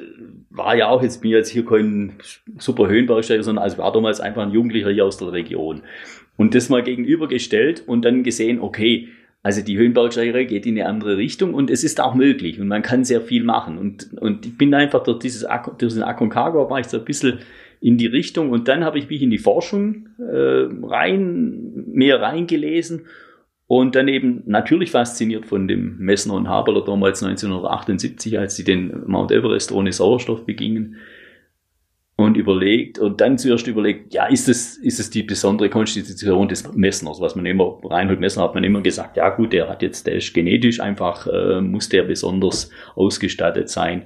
war 0.49 0.75
ja 0.75 0.89
auch 0.89 1.01
jetzt 1.01 1.23
mir 1.23 1.38
jetzt 1.38 1.49
hier 1.49 1.65
kein 1.65 2.13
super 2.57 2.88
Höhenbergsteiger, 2.88 3.43
sondern 3.43 3.63
also 3.63 3.77
war 3.77 3.91
damals 3.91 4.19
einfach 4.19 4.41
ein 4.41 4.51
Jugendlicher 4.51 4.89
hier 4.89 5.05
aus 5.05 5.17
der 5.17 5.31
Region. 5.31 5.81
Und 6.35 6.55
das 6.55 6.69
mal 6.69 6.83
gegenübergestellt 6.83 7.83
und 7.85 8.03
dann 8.03 8.23
gesehen, 8.23 8.59
okay, 8.62 9.09
also 9.41 9.62
die 9.62 9.77
Höhenbergsteigerei 9.77 10.43
geht 10.43 10.65
in 10.65 10.77
eine 10.77 10.89
andere 10.89 11.15
Richtung 11.15 11.53
und 11.53 11.69
es 11.69 11.85
ist 11.85 12.01
auch 12.01 12.13
möglich 12.13 12.59
und 12.59 12.67
man 12.67 12.81
kann 12.81 13.05
sehr 13.05 13.21
viel 13.21 13.43
machen. 13.43 13.77
Und, 13.77 14.13
und 14.19 14.45
ich 14.45 14.57
bin 14.57 14.73
einfach 14.73 15.03
durch 15.03 15.19
dieses 15.19 15.47
durch 15.47 15.77
diesen 15.77 16.03
Aconcagua 16.03 16.69
war 16.69 16.79
ich 16.81 16.88
so 16.88 16.97
ein 16.97 17.05
bisschen 17.05 17.39
in 17.81 17.97
die 17.97 18.07
Richtung 18.07 18.51
und 18.51 18.67
dann 18.67 18.83
habe 18.83 18.99
ich 18.99 19.09
mich 19.09 19.21
in 19.21 19.29
die 19.29 19.37
Forschung 19.37 20.09
äh, 20.19 20.67
rein, 20.83 21.85
mehr 21.87 22.21
reingelesen 22.21 23.05
und 23.67 23.95
dann 23.95 24.07
eben 24.07 24.43
natürlich 24.47 24.91
fasziniert 24.91 25.45
von 25.45 25.67
dem 25.67 25.97
Messner 25.99 26.33
und 26.33 26.49
Haberler 26.49 26.83
damals 26.83 27.23
1978, 27.23 28.39
als 28.39 28.55
sie 28.55 28.63
den 28.63 29.03
Mount 29.05 29.31
Everest 29.31 29.71
ohne 29.71 29.91
Sauerstoff 29.91 30.45
begingen 30.45 30.97
und 32.19 32.35
überlegt 32.35 32.99
und 32.99 33.21
dann 33.21 33.37
zuerst 33.37 33.67
überlegt, 33.67 34.13
ja, 34.13 34.25
ist 34.25 34.49
es, 34.49 34.75
ist 34.75 34.99
es 34.99 35.09
die 35.09 35.23
besondere 35.23 35.69
Konstitution 35.69 36.49
des 36.49 36.69
Messners, 36.73 37.21
was 37.21 37.35
man 37.35 37.45
immer, 37.45 37.79
Reinhold 37.83 38.19
Messner 38.19 38.43
hat 38.43 38.55
man 38.55 38.65
immer 38.65 38.81
gesagt, 38.81 39.15
ja 39.15 39.29
gut, 39.29 39.53
der 39.53 39.69
hat 39.69 39.81
jetzt, 39.81 40.05
der 40.05 40.15
ist 40.15 40.33
genetisch 40.33 40.81
einfach, 40.81 41.27
äh, 41.27 41.61
muss 41.61 41.87
der 41.87 42.03
besonders 42.03 42.71
ausgestattet 42.95 43.69
sein. 43.69 44.03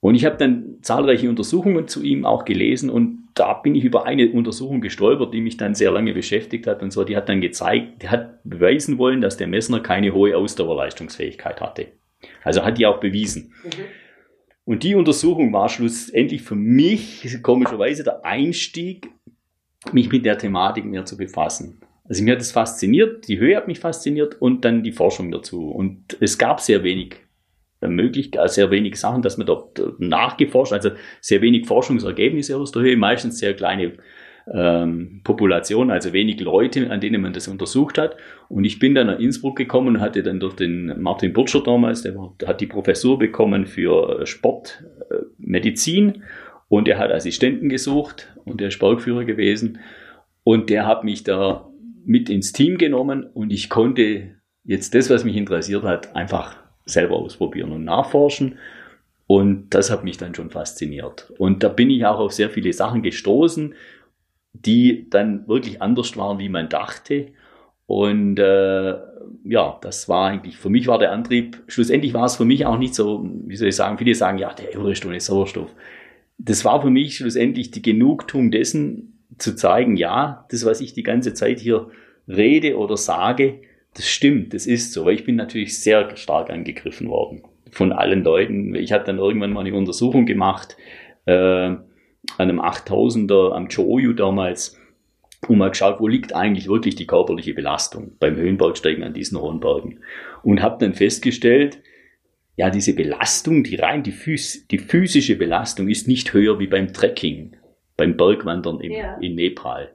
Und 0.00 0.14
ich 0.14 0.24
habe 0.24 0.38
dann 0.38 0.78
zahlreiche 0.80 1.28
Untersuchungen 1.28 1.86
zu 1.86 2.02
ihm 2.02 2.24
auch 2.24 2.46
gelesen 2.46 2.88
und 2.88 3.28
da 3.34 3.54
bin 3.54 3.74
ich 3.74 3.84
über 3.84 4.06
eine 4.06 4.30
Untersuchung 4.30 4.80
gestolpert, 4.80 5.32
die 5.32 5.40
mich 5.40 5.56
dann 5.56 5.74
sehr 5.74 5.90
lange 5.90 6.14
beschäftigt 6.14 6.66
hat 6.66 6.82
und 6.82 6.90
so. 6.90 7.04
Die 7.04 7.16
hat 7.16 7.28
dann 7.28 7.40
gezeigt, 7.40 8.02
die 8.02 8.08
hat 8.08 8.42
beweisen 8.44 8.98
wollen, 8.98 9.20
dass 9.20 9.36
der 9.36 9.46
Messner 9.46 9.80
keine 9.80 10.12
hohe 10.12 10.36
Ausdauerleistungsfähigkeit 10.36 11.60
hatte. 11.60 11.88
Also 12.42 12.64
hat 12.64 12.78
die 12.78 12.86
auch 12.86 12.98
bewiesen. 12.98 13.52
Mhm. 13.62 13.68
Und 14.64 14.82
die 14.82 14.94
Untersuchung 14.94 15.52
war 15.52 15.68
schlussendlich 15.68 16.42
für 16.42 16.54
mich 16.54 17.38
komischerweise 17.42 18.04
der 18.04 18.24
Einstieg, 18.24 19.08
mich 19.92 20.10
mit 20.10 20.24
der 20.24 20.38
Thematik 20.38 20.84
mehr 20.84 21.04
zu 21.04 21.16
befassen. 21.16 21.80
Also 22.04 22.24
mir 22.24 22.32
hat 22.32 22.40
es 22.40 22.52
fasziniert, 22.52 23.28
die 23.28 23.38
Höhe 23.38 23.56
hat 23.56 23.68
mich 23.68 23.80
fasziniert 23.80 24.40
und 24.40 24.64
dann 24.64 24.82
die 24.82 24.92
Forschung 24.92 25.30
dazu. 25.30 25.70
Und 25.70 26.16
es 26.20 26.38
gab 26.38 26.60
sehr 26.60 26.82
wenig 26.82 27.16
möglich, 27.80 28.30
sehr 28.46 28.70
wenig 28.70 28.96
Sachen, 28.96 29.22
dass 29.22 29.38
man 29.38 29.46
dort 29.46 29.80
nachgeforscht, 29.98 30.72
also 30.72 30.90
sehr 31.20 31.40
wenig 31.40 31.66
Forschungsergebnisse 31.66 32.56
aus 32.56 32.72
der 32.72 32.82
Höhe, 32.82 32.96
meistens 32.96 33.38
sehr 33.38 33.54
kleine 33.54 33.94
ähm, 34.52 35.20
Population, 35.24 35.90
also 35.90 36.12
wenig 36.12 36.40
Leute, 36.40 36.90
an 36.90 37.00
denen 37.00 37.22
man 37.22 37.32
das 37.32 37.48
untersucht 37.48 37.98
hat. 37.98 38.16
Und 38.48 38.64
ich 38.64 38.78
bin 38.78 38.94
dann 38.94 39.06
nach 39.06 39.18
Innsbruck 39.18 39.56
gekommen 39.56 39.96
und 39.96 40.00
hatte 40.00 40.22
dann 40.22 40.40
durch 40.40 40.54
den 40.54 41.00
Martin 41.00 41.32
Burtscher 41.32 41.62
damals, 41.62 42.02
der, 42.02 42.14
hat 42.46 42.60
die 42.60 42.66
Professur 42.66 43.18
bekommen 43.18 43.66
für 43.66 44.26
Sportmedizin 44.26 46.08
äh, 46.08 46.20
und 46.68 46.88
er 46.88 46.98
hat 46.98 47.12
Assistenten 47.12 47.68
gesucht 47.68 48.34
und 48.44 48.60
der 48.60 48.68
ist 48.68 48.78
Bergführer 48.78 49.24
gewesen. 49.24 49.78
Und 50.42 50.70
der 50.70 50.86
hat 50.86 51.04
mich 51.04 51.22
da 51.24 51.68
mit 52.04 52.30
ins 52.30 52.52
Team 52.52 52.78
genommen 52.78 53.24
und 53.24 53.52
ich 53.52 53.68
konnte 53.68 54.36
jetzt 54.64 54.94
das, 54.94 55.10
was 55.10 55.24
mich 55.24 55.36
interessiert 55.36 55.84
hat, 55.84 56.14
einfach 56.16 56.56
selber 56.90 57.16
ausprobieren 57.16 57.72
und 57.72 57.84
nachforschen. 57.84 58.58
Und 59.26 59.70
das 59.70 59.90
hat 59.90 60.04
mich 60.04 60.18
dann 60.18 60.34
schon 60.34 60.50
fasziniert. 60.50 61.32
Und 61.38 61.62
da 61.62 61.68
bin 61.68 61.88
ich 61.90 62.04
auch 62.04 62.18
auf 62.18 62.32
sehr 62.32 62.50
viele 62.50 62.72
Sachen 62.72 63.02
gestoßen, 63.02 63.74
die 64.52 65.08
dann 65.08 65.46
wirklich 65.46 65.80
anders 65.80 66.16
waren, 66.16 66.38
wie 66.38 66.48
man 66.48 66.68
dachte. 66.68 67.28
Und 67.86 68.38
äh, 68.38 68.94
ja, 69.44 69.78
das 69.80 70.08
war 70.08 70.28
eigentlich, 70.28 70.56
für 70.56 70.70
mich 70.70 70.86
war 70.86 70.98
der 70.98 71.12
Antrieb, 71.12 71.62
schlussendlich 71.68 72.14
war 72.14 72.24
es 72.24 72.36
für 72.36 72.44
mich 72.44 72.66
auch 72.66 72.78
nicht 72.78 72.94
so, 72.94 73.24
wie 73.46 73.56
soll 73.56 73.68
ich 73.68 73.76
sagen, 73.76 73.98
viele 73.98 74.14
sagen, 74.14 74.38
ja, 74.38 74.52
der 74.52 74.80
ohne 74.80 75.20
Sauerstoff. 75.20 75.74
Das 76.38 76.64
war 76.64 76.82
für 76.82 76.90
mich 76.90 77.16
schlussendlich 77.16 77.70
die 77.70 77.82
Genugtuung 77.82 78.50
dessen, 78.50 79.20
zu 79.38 79.54
zeigen, 79.54 79.96
ja, 79.96 80.46
das, 80.50 80.64
was 80.64 80.80
ich 80.80 80.92
die 80.92 81.02
ganze 81.02 81.34
Zeit 81.34 81.60
hier 81.60 81.88
rede 82.28 82.76
oder 82.76 82.96
sage, 82.96 83.62
das 83.94 84.08
stimmt, 84.08 84.54
das 84.54 84.66
ist 84.66 84.92
so, 84.92 85.04
weil 85.04 85.14
ich 85.14 85.24
bin 85.24 85.36
natürlich 85.36 85.78
sehr 85.78 86.16
stark 86.16 86.50
angegriffen 86.50 87.08
worden 87.08 87.42
von 87.70 87.92
allen 87.92 88.24
Leuten. 88.24 88.74
Ich 88.74 88.92
hatte 88.92 89.06
dann 89.06 89.18
irgendwann 89.18 89.52
mal 89.52 89.60
eine 89.60 89.74
Untersuchung 89.74 90.26
gemacht 90.26 90.76
äh, 91.26 91.32
an 91.32 91.86
einem 92.38 92.60
8000er 92.60 93.52
am 93.52 93.68
Choyu 93.68 94.12
damals 94.12 94.78
und 95.48 95.58
mal 95.58 95.70
geschaut, 95.70 96.00
wo 96.00 96.08
liegt 96.08 96.34
eigentlich 96.34 96.68
wirklich 96.68 96.96
die 96.96 97.06
körperliche 97.06 97.54
Belastung 97.54 98.12
beim 98.18 98.36
Höhenbergsteigen 98.36 99.02
an 99.02 99.14
diesen 99.14 99.40
hohen 99.40 99.60
Bergen. 99.60 100.00
Und 100.42 100.62
habe 100.62 100.84
dann 100.84 100.94
festgestellt, 100.94 101.78
ja, 102.56 102.68
diese 102.68 102.94
Belastung, 102.94 103.64
die 103.64 103.76
rein 103.76 104.02
die, 104.02 104.12
Phys 104.12 104.66
die 104.68 104.78
physische 104.78 105.36
Belastung 105.36 105.88
ist 105.88 106.08
nicht 106.08 106.34
höher 106.34 106.58
wie 106.58 106.66
beim 106.66 106.92
Trekking, 106.92 107.56
beim 107.96 108.16
Bergwandern 108.16 108.80
im, 108.80 108.92
ja. 108.92 109.16
in 109.18 109.34
Nepal 109.34 109.94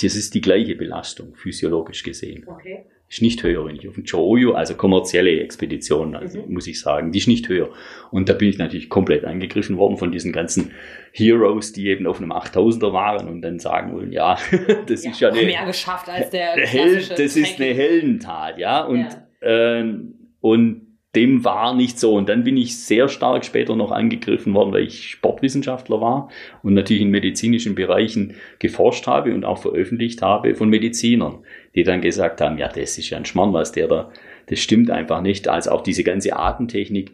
Das 0.00 0.14
ist 0.14 0.34
die 0.34 0.40
gleiche 0.40 0.76
Belastung, 0.76 1.34
physiologisch 1.34 2.04
gesehen. 2.04 2.44
Okay. 2.46 2.84
Ist 3.08 3.22
nicht 3.22 3.42
höher, 3.44 3.64
wenn 3.64 3.76
ich 3.76 3.86
auf 3.88 3.94
den 3.94 4.04
Choyu, 4.04 4.54
also 4.54 4.74
kommerzielle 4.74 5.38
Expeditionen, 5.40 6.16
also 6.16 6.40
Mhm. 6.42 6.52
muss 6.54 6.66
ich 6.66 6.80
sagen, 6.80 7.12
die 7.12 7.18
ist 7.18 7.28
nicht 7.28 7.48
höher. 7.48 7.70
Und 8.10 8.28
da 8.28 8.32
bin 8.32 8.48
ich 8.48 8.58
natürlich 8.58 8.88
komplett 8.88 9.24
angegriffen 9.24 9.76
worden 9.76 9.96
von 9.96 10.10
diesen 10.10 10.32
ganzen 10.32 10.72
Heroes, 11.12 11.72
die 11.72 11.86
eben 11.88 12.06
auf 12.08 12.20
einem 12.20 12.32
8000er 12.32 12.92
waren 12.92 13.28
und 13.28 13.42
dann 13.42 13.60
sagen 13.60 13.92
wollen, 13.94 14.10
ja, 14.12 14.36
das 14.86 15.04
ist 15.04 15.20
ja 15.20 15.28
eine, 15.28 15.42
mehr 15.42 15.66
geschafft 15.66 16.08
als 16.08 16.30
der 16.30 16.56
Held, 16.56 17.10
das 17.12 17.36
ist 17.36 17.60
eine. 17.60 17.72
Heldentat, 17.74 18.58
ja. 18.58 18.82
Und, 18.82 19.06
ähm, 19.40 20.14
und 20.40 20.85
dem 21.16 21.44
war 21.44 21.74
nicht 21.74 21.98
so. 21.98 22.14
Und 22.14 22.28
dann 22.28 22.44
bin 22.44 22.56
ich 22.56 22.78
sehr 22.78 23.08
stark 23.08 23.44
später 23.44 23.74
noch 23.74 23.90
angegriffen 23.90 24.54
worden, 24.54 24.72
weil 24.72 24.84
ich 24.84 25.10
Sportwissenschaftler 25.10 26.00
war 26.00 26.28
und 26.62 26.74
natürlich 26.74 27.02
in 27.02 27.10
medizinischen 27.10 27.74
Bereichen 27.74 28.34
geforscht 28.58 29.06
habe 29.06 29.34
und 29.34 29.44
auch 29.44 29.58
veröffentlicht 29.58 30.22
habe 30.22 30.54
von 30.54 30.68
Medizinern, 30.68 31.38
die 31.74 31.82
dann 31.82 32.02
gesagt 32.02 32.40
haben, 32.40 32.58
ja, 32.58 32.68
das 32.68 32.98
ist 32.98 33.10
ja 33.10 33.16
ein 33.16 33.24
Schmarrn, 33.24 33.54
was 33.54 33.72
der 33.72 33.88
da, 33.88 34.12
das 34.46 34.60
stimmt 34.60 34.90
einfach 34.90 35.22
nicht. 35.22 35.48
Also 35.48 35.70
auch 35.70 35.82
diese 35.82 36.04
ganze 36.04 36.36
Atemtechnik, 36.36 37.12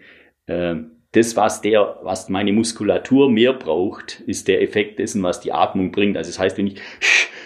ähm, 0.48 0.90
das, 1.12 1.36
was 1.36 1.60
der, 1.60 1.98
was 2.02 2.28
meine 2.28 2.52
Muskulatur 2.52 3.30
mehr 3.30 3.52
braucht, 3.52 4.20
ist 4.26 4.48
der 4.48 4.62
Effekt 4.62 4.98
dessen, 4.98 5.22
was 5.22 5.40
die 5.40 5.52
Atmung 5.52 5.92
bringt. 5.92 6.16
Also 6.16 6.30
das 6.30 6.38
heißt, 6.38 6.58
wenn 6.58 6.68
ich 6.68 6.80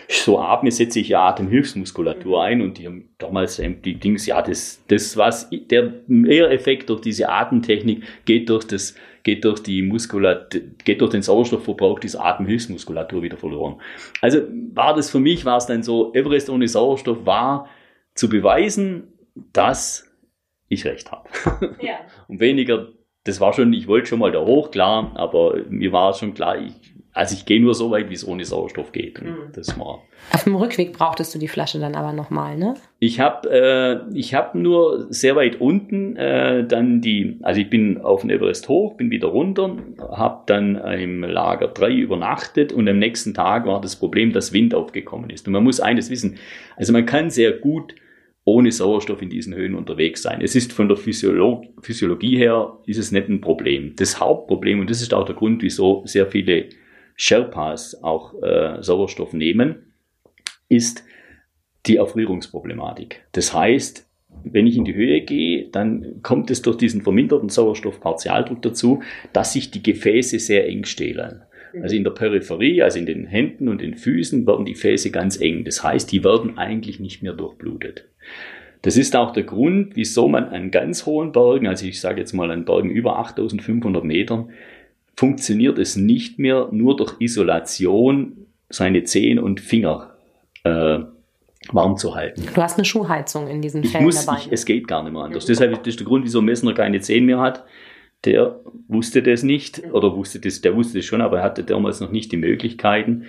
so 0.09 0.38
atme, 0.38 0.70
setze 0.70 1.00
ich 1.00 1.09
ja 1.09 1.29
Atemhilfsmuskulatur 1.29 2.42
ein 2.42 2.61
und 2.62 2.79
die 2.79 2.87
haben 2.87 3.11
damals 3.18 3.59
ähm, 3.59 3.83
die 3.83 3.94
Dings, 3.94 4.26
ja, 4.26 4.40
das, 4.40 4.83
das 4.87 5.16
was, 5.16 5.50
der 5.50 5.94
Mehreffekt 6.07 6.90
durch 6.90 7.00
diese 7.00 7.29
Atemtechnik 7.29 8.05
geht 8.24 8.48
durch 8.48 8.64
das, 8.64 8.94
geht 9.24 9.44
durch 9.44 9.61
die 9.64 9.83
Muskulatur, 9.83 10.61
geht 10.85 11.00
durch 11.00 11.11
den 11.11 11.22
Sauerstoffverbrauch 11.22 11.98
dieser 11.98 12.24
Atemhilfsmuskulatur 12.24 13.22
wieder 13.22 13.37
verloren. 13.37 13.81
Also 14.20 14.42
war 14.74 14.94
das 14.94 15.11
für 15.11 15.20
mich, 15.20 15.44
war 15.44 15.57
es 15.57 15.66
dann 15.66 15.83
so, 15.83 16.14
Everest 16.14 16.50
ohne 16.50 16.68
Sauerstoff 16.68 17.26
war 17.26 17.68
zu 18.14 18.29
beweisen, 18.29 19.12
dass 19.52 20.09
ich 20.68 20.85
recht 20.85 21.11
habe. 21.11 21.29
Ja. 21.81 21.98
Und 22.29 22.40
weniger, 22.40 22.88
das 23.27 23.41
war 23.41 23.53
schon, 23.53 23.73
ich 23.73 23.89
wollte 23.89 24.07
schon 24.09 24.19
mal 24.19 24.33
da 24.33 24.41
hoch, 24.41 24.71
klar, 24.71 25.12
aber 25.15 25.57
mir 25.69 25.93
war 25.93 26.15
schon 26.15 26.35
klar, 26.35 26.59
ich, 26.59 26.73
also 27.12 27.35
ich 27.35 27.47
gehe 27.47 27.61
nur 27.61 27.75
so 27.75 27.91
weit, 27.91 28.11
wie 28.11 28.15
es 28.15 28.29
ohne 28.29 28.45
Sauerstoff 28.45 28.93
geht. 28.93 29.21
Und 29.21 29.27
Mhm. 29.27 29.37
Das 29.55 29.79
war. 29.79 30.03
Auf 30.33 30.45
dem 30.45 30.55
Rückweg 30.55 30.93
brauchtest 30.93 31.35
du 31.35 31.39
die 31.39 31.49
Flasche 31.49 31.79
dann 31.79 31.95
aber 31.95 32.12
nochmal, 32.12 32.59
ne? 32.59 32.75
Ich 32.99 33.21
habe 33.21 33.49
äh, 33.51 34.15
ich 34.15 34.35
hab 34.35 34.55
nur 34.55 35.07
sehr 35.09 35.35
weit 35.35 35.61
unten 35.61 36.17
äh, 36.17 36.67
dann 36.67 37.01
die, 37.01 37.39
also 37.43 37.61
ich 37.61 37.71
bin 37.71 38.01
auf 38.03 38.21
den 38.21 38.31
Everest 38.31 38.69
hoch, 38.69 38.95
bin 38.95 39.11
wieder 39.11 39.29
runter, 39.29 39.77
habe 40.11 40.43
dann 40.47 40.77
im 40.77 41.23
Lager 41.23 41.69
3 41.69 41.93
übernachtet 41.93 42.73
und 42.73 42.89
am 42.89 42.99
nächsten 42.99 43.35
Tag 43.35 43.67
war 43.67 43.81
das 43.81 43.97
Problem, 43.97 44.33
dass 44.33 44.53
Wind 44.53 44.75
aufgekommen 44.75 45.31
ist. 45.31 45.47
Und 45.47 45.53
man 45.53 45.65
muss 45.65 45.81
eines 45.81 46.11
wissen, 46.11 46.37
also 46.77 46.93
man 46.93 47.07
kann 47.07 47.31
sehr 47.31 47.53
gut 47.53 47.95
ohne 48.47 48.71
Sauerstoff 48.71 49.21
in 49.23 49.29
diesen 49.29 49.55
Höhen 49.55 49.75
unterwegs 49.75 50.23
sein. 50.23 50.41
Es 50.41 50.55
ist 50.55 50.73
von 50.73 50.87
der 50.87 50.97
Physiolo 50.97 51.65
Physiologie 51.83 52.39
her, 52.39 52.79
ist 52.87 52.97
es 52.97 53.11
nicht 53.11 53.29
ein 53.29 53.41
Problem. 53.41 53.95
Das 53.97 54.21
Hauptproblem, 54.21 54.79
und 54.79 54.89
das 54.89 55.03
ist 55.03 55.13
auch 55.13 55.27
der 55.27 55.35
Grund, 55.35 55.63
wieso 55.63 56.03
sehr 56.07 56.29
viele 56.29 56.69
Sherpas 57.17 58.03
auch 58.05 58.41
äh, 58.41 58.81
Sauerstoff 58.83 59.33
nehmen, 59.33 59.93
ist 60.69 61.03
die 61.87 61.97
Erfrierungsproblematik. 61.97 63.25
Das 63.33 63.53
heißt, 63.53 64.09
wenn 64.45 64.69
ich 64.69 64.77
in 64.77 64.85
die 64.85 64.95
Höhe 64.95 65.23
gehe, 65.23 65.69
dann 65.71 66.23
kommt 66.23 66.53
es 66.53 66.63
durch 66.63 66.77
diesen 66.77 67.03
verminderten 67.03 67.49
Sauerstoffpartialdruck 67.49 68.63
dazu, 68.63 69.03
dass 69.33 69.55
sich 69.55 69.73
die 69.73 69.83
Gefäße 69.83 70.39
sehr 70.39 70.69
eng 70.69 70.85
stehlen. 70.85 71.43
Also 71.83 71.97
in 71.97 72.05
der 72.05 72.11
Peripherie, 72.11 72.83
also 72.83 72.99
in 72.99 73.07
den 73.07 73.27
Händen 73.27 73.69
und 73.69 73.81
den 73.81 73.95
Füßen, 73.95 74.47
werden 74.47 74.65
die 74.65 74.73
Gefäße 74.73 75.11
ganz 75.11 75.41
eng. 75.41 75.65
Das 75.65 75.83
heißt, 75.83 76.11
die 76.11 76.25
werden 76.25 76.59
eigentlich 76.59 77.01
nicht 77.01 77.23
mehr 77.23 77.33
durchblutet. 77.33 78.09
Das 78.83 78.97
ist 78.97 79.17
auch 79.17 79.33
der 79.33 79.43
Grund, 79.43 79.97
wieso 79.97 80.29
man 80.29 80.45
an 80.45 80.71
ganz 80.71 81.07
hohen 81.07 81.33
Bergen, 81.33 81.67
also 81.67 81.87
ich 81.87 82.01
sage 82.01 82.21
jetzt 82.21 82.33
mal 82.33 82.51
an 82.51 82.65
Bergen 82.65 82.91
über 82.91 83.19
8500 83.19 84.05
Metern, 84.05 84.51
funktioniert 85.17 85.79
es 85.79 85.97
nicht 85.97 86.39
mehr 86.39 86.69
nur 86.71 86.97
durch 86.97 87.15
Isolation, 87.19 88.47
seine 88.69 89.05
Zehen 89.05 89.39
und 89.39 89.61
Finger 89.61 90.15
äh, 90.65 90.99
warm 91.73 91.97
zu 91.97 92.15
halten. 92.15 92.45
Du 92.55 92.62
hast 92.62 92.79
eine 92.79 92.85
Schuhheizung 92.85 93.49
in 93.49 93.62
diesen 93.62 93.83
Ich 93.83 93.91
Fällen 93.91 94.05
muss, 94.05 94.25
dabei. 94.25 94.39
ich, 94.39 94.53
es 94.53 94.65
geht 94.65 94.87
gar 94.87 95.03
nicht 95.03 95.12
mehr 95.12 95.23
anders. 95.23 95.47
Deshalb 95.47 95.73
das 95.73 95.87
ist 95.87 96.01
der 96.01 96.07
Grund, 96.07 96.25
wieso 96.25 96.43
Messner 96.43 96.75
keine 96.75 97.01
Zehen 97.01 97.27
mehr 97.27 97.41
hat. 97.41 97.65
Der 98.24 98.61
wusste 98.88 99.22
das 99.22 99.42
nicht, 99.42 99.83
oder 99.92 100.16
wusste 100.16 100.40
das, 100.40 100.61
der 100.61 100.74
wusste 100.74 100.98
das 100.98 101.05
schon, 101.05 101.20
aber 101.20 101.38
er 101.38 101.44
hatte 101.44 101.64
damals 101.64 102.00
noch 102.00 102.11
nicht 102.11 102.33
die 102.33 102.37
Möglichkeiten. 102.37 103.26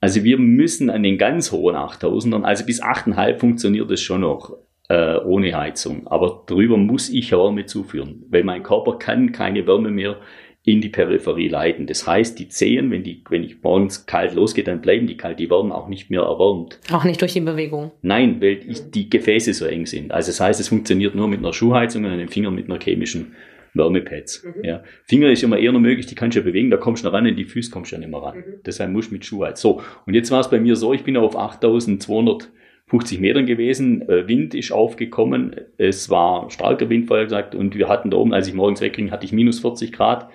Also 0.00 0.24
wir 0.24 0.38
müssen 0.38 0.90
an 0.90 1.02
den 1.02 1.18
ganz 1.18 1.52
hohen 1.52 1.76
8000ern, 1.76 2.42
also 2.42 2.64
bis 2.64 2.82
8,5 2.82 3.38
funktioniert 3.38 3.90
das 3.90 4.00
schon 4.00 4.22
noch 4.22 4.56
äh, 4.88 5.18
ohne 5.18 5.56
Heizung. 5.56 6.06
Aber 6.08 6.44
darüber 6.46 6.76
muss 6.76 7.10
ich 7.10 7.32
Wärme 7.32 7.66
zuführen, 7.66 8.24
weil 8.28 8.44
mein 8.44 8.62
Körper 8.62 8.98
kann 8.98 9.30
keine 9.32 9.66
Wärme 9.66 9.90
mehr 9.90 10.16
in 10.62 10.80
die 10.80 10.90
Peripherie 10.90 11.48
leiten. 11.48 11.86
Das 11.86 12.06
heißt, 12.06 12.38
die 12.38 12.48
Zehen, 12.48 12.90
wenn, 12.90 13.02
die, 13.02 13.22
wenn 13.30 13.44
ich 13.44 13.62
morgens 13.62 14.04
kalt 14.04 14.34
losgehe, 14.34 14.64
dann 14.64 14.82
bleiben 14.82 15.06
die 15.06 15.16
kalt, 15.16 15.38
die 15.38 15.48
werden 15.48 15.72
auch 15.72 15.88
nicht 15.88 16.10
mehr 16.10 16.22
erwärmt. 16.22 16.78
Auch 16.92 17.04
nicht 17.04 17.20
durch 17.22 17.32
die 17.32 17.40
Bewegung. 17.40 17.92
Nein, 18.02 18.40
weil 18.40 18.60
ich, 18.68 18.90
die 18.90 19.08
Gefäße 19.08 19.54
so 19.54 19.64
eng 19.64 19.86
sind. 19.86 20.12
Also 20.12 20.30
das 20.30 20.40
heißt, 20.40 20.60
es 20.60 20.68
funktioniert 20.68 21.14
nur 21.14 21.28
mit 21.28 21.38
einer 21.38 21.54
Schuhheizung 21.54 22.04
und 22.04 22.10
an 22.10 22.18
den 22.18 22.28
Fingern 22.28 22.54
mit 22.54 22.68
einer 22.68 22.78
chemischen 22.78 23.34
Wärmepads. 23.74 24.46
Ja. 24.62 24.82
Finger 25.04 25.30
ist 25.30 25.42
immer 25.42 25.58
eher 25.58 25.72
noch 25.72 25.80
möglich, 25.80 26.06
die 26.06 26.14
kannst 26.14 26.36
du 26.36 26.40
ja 26.40 26.44
bewegen, 26.44 26.70
da 26.70 26.76
kommst 26.76 27.02
du 27.02 27.08
noch 27.08 27.14
ran, 27.14 27.26
in 27.26 27.36
die 27.36 27.44
Füße 27.44 27.70
kommst 27.70 27.92
du 27.92 27.96
ja 27.96 28.00
nicht 28.00 28.10
mehr 28.10 28.22
ran. 28.22 28.42
Deshalb 28.66 28.90
musst 28.90 29.10
du 29.10 29.14
mit 29.14 29.24
Schuhheizung. 29.24 29.78
So, 29.78 29.82
und 30.06 30.14
jetzt 30.14 30.30
war 30.30 30.40
es 30.40 30.50
bei 30.50 30.58
mir 30.58 30.76
so, 30.76 30.92
ich 30.92 31.04
bin 31.04 31.16
auf 31.16 31.36
8250 31.36 33.20
Metern 33.20 33.46
gewesen, 33.46 34.08
äh, 34.08 34.26
Wind 34.26 34.54
ist 34.54 34.72
aufgekommen, 34.72 35.56
es 35.76 36.10
war 36.10 36.50
starker 36.50 36.88
Wind, 36.88 37.06
vorher 37.06 37.26
gesagt, 37.26 37.54
und 37.54 37.76
wir 37.76 37.88
hatten 37.88 38.10
da 38.10 38.16
oben, 38.16 38.32
als 38.32 38.48
ich 38.48 38.54
morgens 38.54 38.80
wegging, 38.80 39.10
hatte 39.10 39.24
ich 39.24 39.32
minus 39.32 39.60
40 39.60 39.92
Grad. 39.92 40.30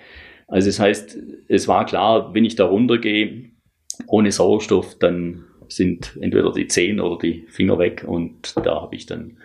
Also 0.48 0.68
das 0.68 0.78
heißt, 0.78 1.18
es 1.48 1.66
war 1.66 1.86
klar, 1.86 2.34
wenn 2.34 2.44
ich 2.44 2.54
da 2.54 2.66
runtergehe, 2.66 3.50
ohne 4.06 4.30
Sauerstoff, 4.30 4.98
dann 4.98 5.44
sind 5.68 6.16
entweder 6.20 6.52
die 6.52 6.68
Zehen 6.68 7.00
oder 7.00 7.18
die 7.18 7.44
Finger 7.48 7.78
weg 7.78 8.04
und 8.06 8.54
da 8.64 8.82
habe 8.82 8.94
ich 8.94 9.06
dann 9.06 9.38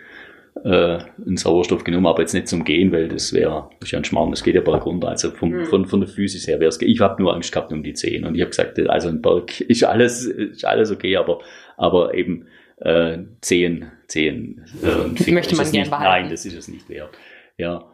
äh, 0.64 0.98
einen 1.26 1.36
Sauerstoff 1.36 1.82
genommen, 1.84 2.06
aber 2.06 2.20
jetzt 2.20 2.34
nicht 2.34 2.48
zum 2.48 2.64
Gehen, 2.64 2.92
weil 2.92 3.08
das 3.08 3.32
wäre 3.32 3.70
ja 3.84 3.98
ein 3.98 4.04
Schmarrn, 4.04 4.30
das 4.30 4.42
geht 4.42 4.54
ja 4.54 4.60
berg 4.60 4.84
runter. 4.86 5.08
Also 5.08 5.30
vom, 5.30 5.50
Mhm. 5.50 5.64
von, 5.66 5.86
von 5.86 6.00
der 6.00 6.08
Physis 6.08 6.46
her 6.46 6.60
wäre 6.60 6.68
es, 6.68 6.80
ich 6.80 7.00
habe 7.00 7.22
nur 7.22 7.34
Angst 7.34 7.52
gehabt 7.52 7.72
um 7.72 7.82
die 7.82 7.94
Zehen 7.94 8.24
und 8.24 8.34
ich 8.34 8.40
habe 8.42 8.50
gesagt, 8.50 8.78
also 8.88 9.08
ein 9.08 9.22
Berg 9.22 9.60
ist 9.68 9.84
alles, 9.84 10.26
ist 10.26 10.64
alles 10.64 10.90
okay, 10.90 11.16
aber, 11.16 11.40
aber 11.76 12.14
eben 12.14 12.46
äh, 12.80 13.18
Zehen, 13.40 13.90
Zehen 14.08 14.64
äh, 14.82 15.04
und 15.04 15.26
Möchte 15.28 15.56
man 15.56 15.64
es 15.64 15.72
gern 15.72 15.82
nicht, 15.82 15.90
behalten. 15.90 16.22
Nein, 16.22 16.30
das 16.30 16.44
ist 16.44 16.54
es 16.56 16.68
nicht 16.68 16.88
wert. 16.88 17.10
Ja. 17.56 17.84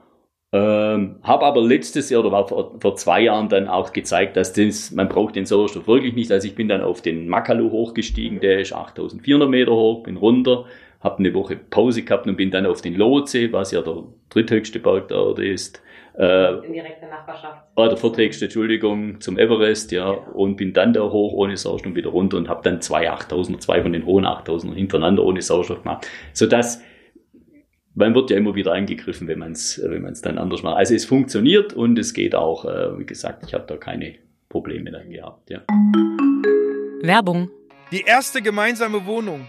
Ähm, 0.50 1.16
habe 1.22 1.44
aber 1.44 1.60
letztes 1.60 2.08
Jahr 2.08 2.20
oder 2.22 2.32
war 2.32 2.48
vor, 2.48 2.80
vor 2.80 2.96
zwei 2.96 3.20
Jahren 3.20 3.50
dann 3.50 3.68
auch 3.68 3.92
gezeigt, 3.92 4.34
dass 4.38 4.54
das, 4.54 4.90
man 4.90 5.06
braucht 5.06 5.36
den 5.36 5.44
Sauerstoff 5.44 5.86
wirklich 5.86 6.14
nicht. 6.14 6.32
Also 6.32 6.48
ich 6.48 6.54
bin 6.54 6.68
dann 6.68 6.80
auf 6.80 7.02
den 7.02 7.28
Makalu 7.28 7.70
hochgestiegen, 7.70 8.40
der 8.40 8.60
ist 8.60 8.72
8400 8.72 9.48
Meter 9.48 9.72
hoch, 9.72 10.04
bin 10.04 10.16
runter, 10.16 10.64
habe 11.00 11.18
eine 11.18 11.34
Woche 11.34 11.56
Pause 11.56 12.02
gehabt 12.02 12.26
und 12.26 12.36
bin 12.36 12.50
dann 12.50 12.66
auf 12.66 12.80
den 12.80 12.94
Lotse, 12.94 13.52
was 13.52 13.70
ja 13.70 13.82
der 13.82 14.04
dritthöchste 14.30 14.80
Berg 14.80 15.08
der 15.08 15.18
Erde 15.18 15.48
ist, 15.48 15.80
äh, 16.18 16.66
In 16.66 16.72
direkter 16.72 17.08
Nachbarschaft. 17.08 17.62
war 17.76 17.88
der 17.88 17.96
vierthöchste, 17.96 18.46
Entschuldigung, 18.46 19.20
zum 19.20 19.38
Everest, 19.38 19.92
ja, 19.92 20.10
und 20.10 20.56
bin 20.56 20.72
dann 20.72 20.92
da 20.92 21.02
hoch 21.02 21.32
ohne 21.32 21.56
Sauerstoff 21.56 21.94
wieder 21.94 22.10
runter 22.10 22.36
und 22.36 22.48
habe 22.48 22.60
dann 22.64 22.80
zwei 22.80 23.08
8000er, 23.08 23.60
zwei 23.60 23.82
von 23.82 23.92
den 23.92 24.04
hohen 24.04 24.24
8000er 24.24 24.74
hintereinander 24.74 25.22
ohne 25.24 25.40
Sauerstoff 25.42 25.84
gemacht, 25.84 26.08
sodass 26.32 26.82
man 27.94 28.14
wird 28.16 28.30
ja 28.30 28.36
immer 28.36 28.56
wieder 28.56 28.72
angegriffen, 28.72 29.28
wenn 29.28 29.38
man 29.38 29.52
es 29.52 29.80
wenn 29.84 30.02
man's 30.02 30.20
dann 30.20 30.38
anders 30.38 30.62
macht. 30.64 30.76
Also 30.76 30.94
es 30.94 31.04
funktioniert 31.04 31.72
und 31.72 31.98
es 31.98 32.14
geht 32.14 32.34
auch, 32.34 32.64
äh, 32.64 32.98
wie 32.98 33.06
gesagt, 33.06 33.44
ich 33.46 33.54
habe 33.54 33.64
da 33.68 33.76
keine 33.76 34.16
Probleme 34.48 34.90
dann 34.90 35.10
gehabt. 35.10 35.50
Ja. 35.50 35.62
Werbung. 37.00 37.50
Die 37.92 38.02
erste 38.02 38.42
gemeinsame 38.42 39.06
Wohnung, 39.06 39.48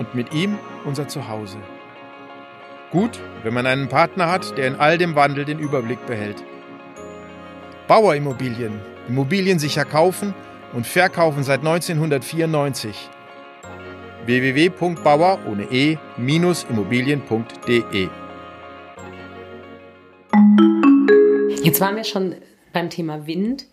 und 0.00 0.16
mit 0.16 0.34
ihm 0.34 0.58
unser 0.84 1.06
Zuhause. 1.06 1.58
Gut, 2.90 3.20
wenn 3.44 3.54
man 3.54 3.66
einen 3.66 3.88
Partner 3.88 4.28
hat, 4.28 4.58
der 4.58 4.66
in 4.66 4.74
all 4.74 4.98
dem 4.98 5.14
Wandel 5.14 5.44
den 5.44 5.60
Überblick 5.60 6.04
behält. 6.06 6.42
Bauerimmobilien, 7.86 8.80
Immobilien 9.08 9.60
sicher 9.60 9.84
kaufen 9.84 10.34
und 10.72 10.86
verkaufen 10.86 11.42
seit 11.44 11.60
1994. 11.60 13.08
www.bauer 14.26 15.38
ohne 15.46 15.62
e-immobilien.de. 15.70 18.08
Jetzt 21.62 21.80
waren 21.80 21.96
wir 21.96 22.04
schon 22.04 22.34
beim 22.72 22.90
Thema 22.90 23.26
Wind. 23.26 23.66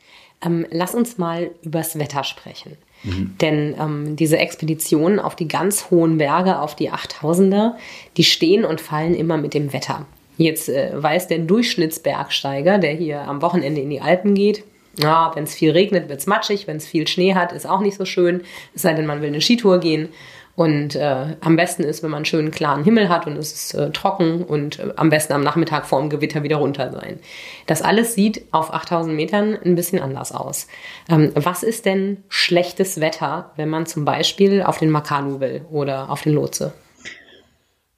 Ähm, 0.44 0.68
lass 0.70 0.94
uns 0.94 1.18
mal 1.18 1.50
übers 1.64 1.98
Wetter 1.98 2.24
sprechen. 2.24 2.78
Mhm. 3.04 3.36
Denn 3.42 3.76
ähm, 3.80 4.16
diese 4.16 4.38
Expeditionen 4.38 5.20
auf 5.20 5.36
die 5.36 5.48
ganz 5.48 5.90
hohen 5.92 6.18
Berge, 6.18 6.60
auf 6.60 6.76
die 6.76 6.92
8000er, 6.92 7.74
die 8.18 8.24
stehen 8.24 8.66
und 8.66 8.82
fallen 8.82 9.14
immer 9.14 9.38
mit 9.38 9.54
dem 9.54 9.74
Wetter. 9.74 10.06
Jetzt 10.38 10.70
äh, 10.70 10.92
weiß 10.94 11.28
der 11.28 11.40
Durchschnittsbergsteiger, 11.40 12.78
der 12.78 12.94
hier 12.94 13.22
am 13.22 13.42
Wochenende 13.42 13.82
in 13.82 13.90
die 13.90 14.02
Alpen 14.02 14.36
geht, 14.36 14.64
ja, 15.00 15.32
wenn 15.36 15.44
es 15.44 15.54
viel 15.54 15.72
regnet, 15.72 16.10
wird 16.10 16.20
es 16.20 16.26
matschig, 16.26 16.66
wenn 16.68 16.78
es 16.78 16.88
viel 16.88 17.08
Schnee 17.08 17.36
hat, 17.36 17.52
ist 17.52 17.68
auch 17.68 17.82
nicht 17.82 17.98
so 17.98 18.06
schön, 18.06 18.42
es 18.74 18.82
sei 18.82 18.94
denn, 18.94 19.06
man 19.06 19.22
will 19.22 19.28
eine 19.28 19.42
Skitour 19.42 19.80
gehen. 19.80 20.10
Und 20.58 20.96
äh, 20.96 21.36
am 21.42 21.56
besten 21.56 21.84
ist, 21.84 22.02
wenn 22.02 22.10
man 22.10 22.18
einen 22.18 22.26
schönen 22.26 22.50
klaren 22.50 22.84
Himmel 22.84 23.10
hat 23.10 23.28
und 23.28 23.38
es 23.38 23.54
ist 23.54 23.74
äh, 23.76 23.92
trocken 23.92 24.44
und 24.44 24.80
äh, 24.80 24.92
am 24.96 25.12
besten 25.12 25.34
am 25.34 25.44
Nachmittag 25.44 25.86
vor 25.86 26.00
dem 26.00 26.10
Gewitter 26.10 26.42
wieder 26.42 26.56
runter 26.56 26.92
sein. 26.92 27.20
Das 27.68 27.84
alles 27.84 28.16
sieht 28.16 28.42
auf 28.52 28.74
8000 28.74 29.16
Metern 29.16 29.56
ein 29.64 29.76
bisschen 29.76 30.00
anders 30.00 30.32
aus. 30.32 30.68
Ähm, 31.12 31.30
was 31.36 31.62
ist 31.62 31.86
denn 31.86 32.24
schlechtes 32.28 33.00
Wetter, 33.00 33.52
wenn 33.56 33.70
man 33.70 33.86
zum 33.86 34.04
Beispiel 34.04 34.64
auf 34.64 34.80
den 34.80 34.90
Makanu 34.90 35.40
will 35.40 35.64
oder 35.70 36.10
auf 36.10 36.24
den 36.24 36.34
Lotse? 36.34 36.74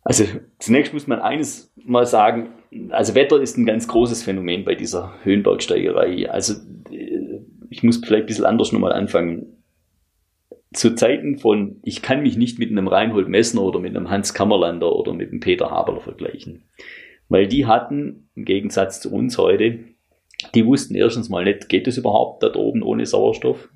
Also 0.04 0.26
zunächst 0.60 0.92
muss 0.92 1.08
man 1.08 1.22
eines 1.22 1.72
mal 1.78 2.06
sagen, 2.06 2.50
also 2.90 3.16
Wetter 3.16 3.40
ist 3.40 3.58
ein 3.58 3.66
ganz 3.66 3.88
großes 3.88 4.24
Phänomen 4.24 4.66
bei 4.66 4.76
dieser 4.76 5.14
Höhenbergsteigerei. 5.24 6.30
Also 6.30 6.56
äh, 6.92 7.40
ich 7.70 7.84
muss 7.84 8.02
vielleicht 8.04 8.24
ein 8.24 8.28
bisschen 8.28 8.44
anders 8.44 8.74
nochmal 8.74 8.92
anfangen 8.92 9.59
zu 10.74 10.94
Zeiten 10.94 11.38
von, 11.38 11.80
ich 11.84 12.02
kann 12.02 12.22
mich 12.22 12.38
nicht 12.38 12.60
mit 12.60 12.70
einem 12.70 12.88
Reinhold 12.88 13.28
Messner 13.28 13.64
oder 13.64 13.80
mit 13.80 13.96
einem 13.96 14.10
Hans 14.10 14.34
Kammerlander 14.34 14.96
oder 14.96 15.14
mit 15.14 15.30
einem 15.30 15.40
Peter 15.40 15.72
Haberler 15.72 16.02
vergleichen. 16.02 16.64
Weil 17.28 17.48
die 17.48 17.66
hatten, 17.66 18.30
im 18.36 18.46
Gegensatz 18.46 19.02
zu 19.02 19.12
uns 19.12 19.38
heute, 19.38 19.80
die 20.54 20.66
wussten 20.66 20.96
erstens 20.96 21.30
mal 21.30 21.44
nicht, 21.44 21.70
geht 21.70 21.88
es 21.88 21.98
überhaupt 21.98 22.44
da 22.44 22.54
oben 22.56 22.84
ohne 22.84 23.06
Sauerstoff 23.06 23.70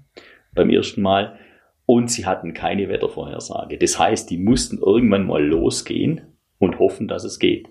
beim 0.54 0.70
ersten 0.70 1.02
Mal. 1.02 1.40
Und 1.86 2.10
sie 2.10 2.26
hatten 2.26 2.54
keine 2.54 2.88
Wettervorhersage. 2.88 3.78
Das 3.78 4.00
heißt, 4.00 4.30
die 4.30 4.38
mussten 4.38 4.78
irgendwann 4.78 5.28
mal 5.28 5.44
losgehen 5.44 6.22
und 6.58 6.80
hoffen, 6.80 7.08
dass 7.08 7.26
es 7.26 7.40
geht. 7.40 7.68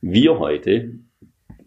Wir 0.00 0.38
heute 0.38 1.00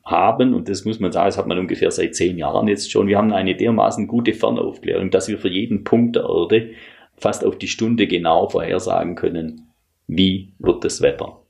haben, 0.03 0.53
und 0.53 0.67
das 0.67 0.85
muss 0.85 0.99
man 0.99 1.11
sagen, 1.11 1.27
das 1.27 1.37
hat 1.37 1.47
man 1.47 1.59
ungefähr 1.59 1.91
seit 1.91 2.15
zehn 2.15 2.37
Jahren 2.37 2.67
jetzt 2.67 2.91
schon, 2.91 3.07
wir 3.07 3.17
haben 3.17 3.31
eine 3.33 3.55
dermaßen 3.55 4.07
gute 4.07 4.33
Fernaufklärung, 4.33 5.11
dass 5.11 5.27
wir 5.27 5.37
für 5.37 5.49
jeden 5.49 5.83
Punkt 5.83 6.15
der 6.15 6.23
Erde 6.23 6.71
fast 7.15 7.45
auf 7.45 7.57
die 7.57 7.67
Stunde 7.67 8.07
genau 8.07 8.49
vorhersagen 8.49 9.15
können, 9.15 9.67
wie 10.07 10.53
wird 10.59 10.83
das 10.83 11.01
Wetter. 11.01 11.41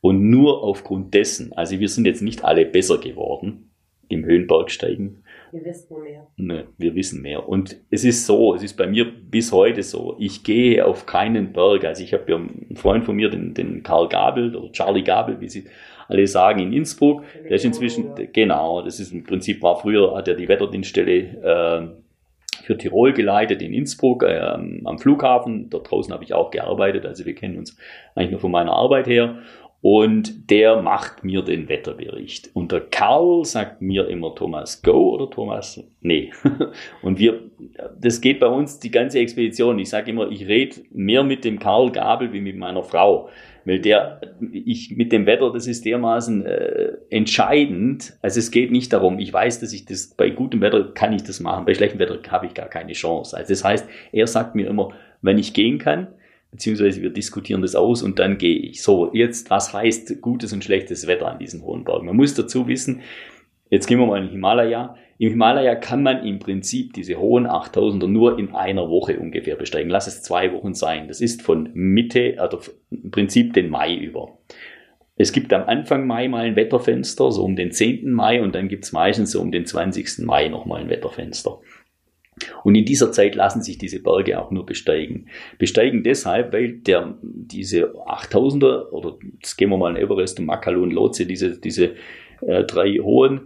Und 0.00 0.30
nur 0.30 0.64
aufgrund 0.64 1.14
dessen, 1.14 1.52
also 1.52 1.78
wir 1.78 1.88
sind 1.88 2.06
jetzt 2.06 2.22
nicht 2.22 2.44
alle 2.44 2.66
besser 2.66 2.98
geworden 2.98 3.70
im 4.08 4.24
Höhenbergsteigen. 4.24 5.22
Wir 5.52 5.64
wissen 5.64 6.02
mehr. 6.02 6.26
Ne, 6.36 6.64
wir 6.78 6.94
wissen 6.94 7.22
mehr. 7.22 7.48
Und 7.48 7.76
es 7.90 8.04
ist 8.04 8.26
so, 8.26 8.54
es 8.54 8.62
ist 8.62 8.76
bei 8.76 8.86
mir 8.86 9.04
bis 9.04 9.52
heute 9.52 9.82
so, 9.82 10.16
ich 10.18 10.44
gehe 10.44 10.84
auf 10.84 11.06
keinen 11.06 11.52
Berg. 11.52 11.84
Also 11.84 12.02
ich 12.02 12.14
habe 12.14 12.24
ja 12.30 12.36
einen 12.36 12.74
Freund 12.74 13.04
von 13.04 13.16
mir, 13.16 13.28
den, 13.28 13.54
den 13.54 13.82
Karl 13.82 14.08
Gabel 14.08 14.56
oder 14.56 14.72
Charlie 14.72 15.04
Gabel, 15.04 15.40
wie 15.40 15.48
sie 15.48 15.66
alle 16.12 16.26
sagen, 16.26 16.60
in 16.60 16.72
Innsbruck. 16.72 17.24
Der 17.44 17.56
ist 17.56 17.64
inzwischen, 17.64 18.10
genau, 18.32 18.82
das 18.82 19.00
ist 19.00 19.12
im 19.12 19.24
Prinzip 19.24 19.62
war 19.62 19.80
früher, 19.80 20.14
hat 20.14 20.28
er 20.28 20.34
die 20.34 20.48
Wetterdienststelle 20.48 21.16
äh, 21.16 22.62
für 22.64 22.78
Tirol 22.78 23.12
geleitet 23.12 23.62
in 23.62 23.72
Innsbruck 23.72 24.22
äh, 24.22 24.38
am 24.38 24.98
Flughafen. 24.98 25.70
Dort 25.70 25.90
draußen 25.90 26.12
habe 26.12 26.22
ich 26.22 26.34
auch 26.34 26.50
gearbeitet, 26.50 27.06
also 27.06 27.24
wir 27.24 27.34
kennen 27.34 27.58
uns 27.58 27.76
eigentlich 28.14 28.30
nur 28.30 28.40
von 28.40 28.52
meiner 28.52 28.72
Arbeit 28.72 29.06
her. 29.06 29.38
Und 29.80 30.48
der 30.48 30.80
macht 30.80 31.24
mir 31.24 31.42
den 31.42 31.68
Wetterbericht. 31.68 32.50
Und 32.54 32.70
der 32.70 32.82
Karl 32.82 33.44
sagt 33.44 33.82
mir 33.82 34.06
immer 34.06 34.32
Thomas 34.32 34.80
Go 34.80 35.14
oder 35.14 35.28
Thomas 35.28 35.82
Nee. 36.00 36.30
Und 37.02 37.18
wir, 37.18 37.40
das 38.00 38.20
geht 38.20 38.38
bei 38.38 38.46
uns 38.46 38.78
die 38.78 38.92
ganze 38.92 39.18
Expedition. 39.18 39.80
Ich 39.80 39.88
sage 39.88 40.12
immer, 40.12 40.30
ich 40.30 40.46
rede 40.46 40.76
mehr 40.92 41.24
mit 41.24 41.44
dem 41.44 41.58
Karl 41.58 41.90
Gabel 41.90 42.32
wie 42.32 42.40
mit 42.40 42.56
meiner 42.56 42.84
Frau. 42.84 43.28
Weil 43.64 43.78
der, 43.80 44.20
ich 44.52 44.96
mit 44.96 45.12
dem 45.12 45.26
Wetter, 45.26 45.52
das 45.52 45.66
ist 45.66 45.84
dermaßen 45.84 46.44
äh, 46.44 46.92
entscheidend. 47.10 48.16
Also 48.22 48.40
es 48.40 48.50
geht 48.50 48.70
nicht 48.70 48.92
darum, 48.92 49.18
ich 49.18 49.32
weiß, 49.32 49.60
dass 49.60 49.72
ich 49.72 49.84
das, 49.84 50.08
bei 50.08 50.30
gutem 50.30 50.60
Wetter 50.60 50.92
kann 50.94 51.12
ich 51.12 51.22
das 51.22 51.40
machen, 51.40 51.64
bei 51.64 51.74
schlechtem 51.74 52.00
Wetter 52.00 52.18
habe 52.30 52.46
ich 52.46 52.54
gar 52.54 52.68
keine 52.68 52.92
Chance. 52.92 53.36
Also 53.36 53.50
das 53.50 53.64
heißt, 53.64 53.86
er 54.12 54.26
sagt 54.26 54.54
mir 54.54 54.68
immer, 54.68 54.90
wenn 55.20 55.38
ich 55.38 55.54
gehen 55.54 55.78
kann, 55.78 56.08
beziehungsweise 56.50 57.02
wir 57.02 57.10
diskutieren 57.10 57.62
das 57.62 57.74
aus 57.74 58.02
und 58.02 58.18
dann 58.18 58.38
gehe 58.38 58.58
ich. 58.58 58.82
So, 58.82 59.10
jetzt, 59.12 59.50
was 59.50 59.72
heißt 59.72 60.20
gutes 60.20 60.52
und 60.52 60.62
schlechtes 60.62 61.06
Wetter 61.06 61.28
an 61.28 61.38
diesen 61.38 61.62
hohen 61.62 61.84
Bergen? 61.84 62.06
Man 62.06 62.16
muss 62.16 62.34
dazu 62.34 62.66
wissen, 62.68 63.00
jetzt 63.70 63.86
gehen 63.86 63.98
wir 63.98 64.06
mal 64.06 64.18
in 64.18 64.24
den 64.24 64.32
Himalaya. 64.32 64.96
Im 65.22 65.28
Himalaya 65.28 65.76
kann 65.76 66.02
man 66.02 66.26
im 66.26 66.40
Prinzip 66.40 66.94
diese 66.94 67.14
hohen 67.14 67.46
8000er 67.46 68.08
nur 68.08 68.40
in 68.40 68.56
einer 68.56 68.90
Woche 68.90 69.20
ungefähr 69.20 69.54
besteigen. 69.54 69.88
Lass 69.88 70.08
es 70.08 70.24
zwei 70.24 70.52
Wochen 70.52 70.74
sein. 70.74 71.06
Das 71.06 71.20
ist 71.20 71.42
von 71.42 71.70
Mitte, 71.74 72.34
also 72.38 72.58
im 72.90 73.12
Prinzip 73.12 73.52
den 73.52 73.70
Mai 73.70 73.94
über. 73.94 74.36
Es 75.14 75.30
gibt 75.30 75.52
am 75.52 75.62
Anfang 75.68 76.08
Mai 76.08 76.26
mal 76.26 76.46
ein 76.46 76.56
Wetterfenster, 76.56 77.30
so 77.30 77.44
um 77.44 77.54
den 77.54 77.70
10. 77.70 78.10
Mai, 78.10 78.42
und 78.42 78.56
dann 78.56 78.66
gibt 78.66 78.82
es 78.82 78.90
meistens 78.90 79.30
so 79.30 79.40
um 79.40 79.52
den 79.52 79.64
20. 79.64 80.26
Mai 80.26 80.48
nochmal 80.48 80.80
ein 80.80 80.90
Wetterfenster. 80.90 81.60
Und 82.64 82.74
in 82.74 82.84
dieser 82.84 83.12
Zeit 83.12 83.36
lassen 83.36 83.62
sich 83.62 83.78
diese 83.78 84.02
Berge 84.02 84.40
auch 84.40 84.50
nur 84.50 84.66
besteigen. 84.66 85.28
Besteigen 85.56 86.02
deshalb, 86.02 86.52
weil 86.52 86.78
der, 86.78 87.16
diese 87.22 87.92
8000er, 87.94 88.88
oder 88.88 89.18
jetzt 89.34 89.54
gehen 89.54 89.70
wir 89.70 89.76
mal 89.76 89.96
in 89.96 90.02
Everest 90.02 90.40
und 90.40 90.46
Makalu 90.46 90.82
und 90.82 90.92
Lhotse, 90.92 91.26
diese, 91.26 91.60
diese 91.60 91.94
äh, 92.40 92.64
drei 92.64 92.94
hohen, 92.94 93.42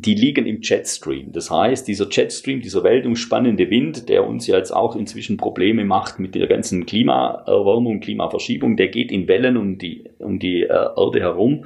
die 0.00 0.14
liegen 0.14 0.46
im 0.46 0.60
Jetstream. 0.62 1.32
Das 1.32 1.50
heißt, 1.50 1.88
dieser 1.88 2.08
Jetstream, 2.10 2.60
dieser 2.60 2.84
weltumspannende 2.84 3.68
Wind, 3.70 4.08
der 4.08 4.26
uns 4.26 4.46
ja 4.46 4.56
jetzt 4.56 4.70
auch 4.70 4.94
inzwischen 4.94 5.36
Probleme 5.36 5.84
macht 5.84 6.20
mit 6.20 6.34
der 6.34 6.46
ganzen 6.46 6.86
Klimaerwärmung, 6.86 8.00
Klimaverschiebung, 8.00 8.76
der 8.76 8.88
geht 8.88 9.10
in 9.10 9.26
Wellen 9.26 9.56
um 9.56 9.78
die, 9.78 10.04
um 10.18 10.38
die 10.38 10.62
äh, 10.62 10.66
Erde 10.68 11.20
herum. 11.20 11.64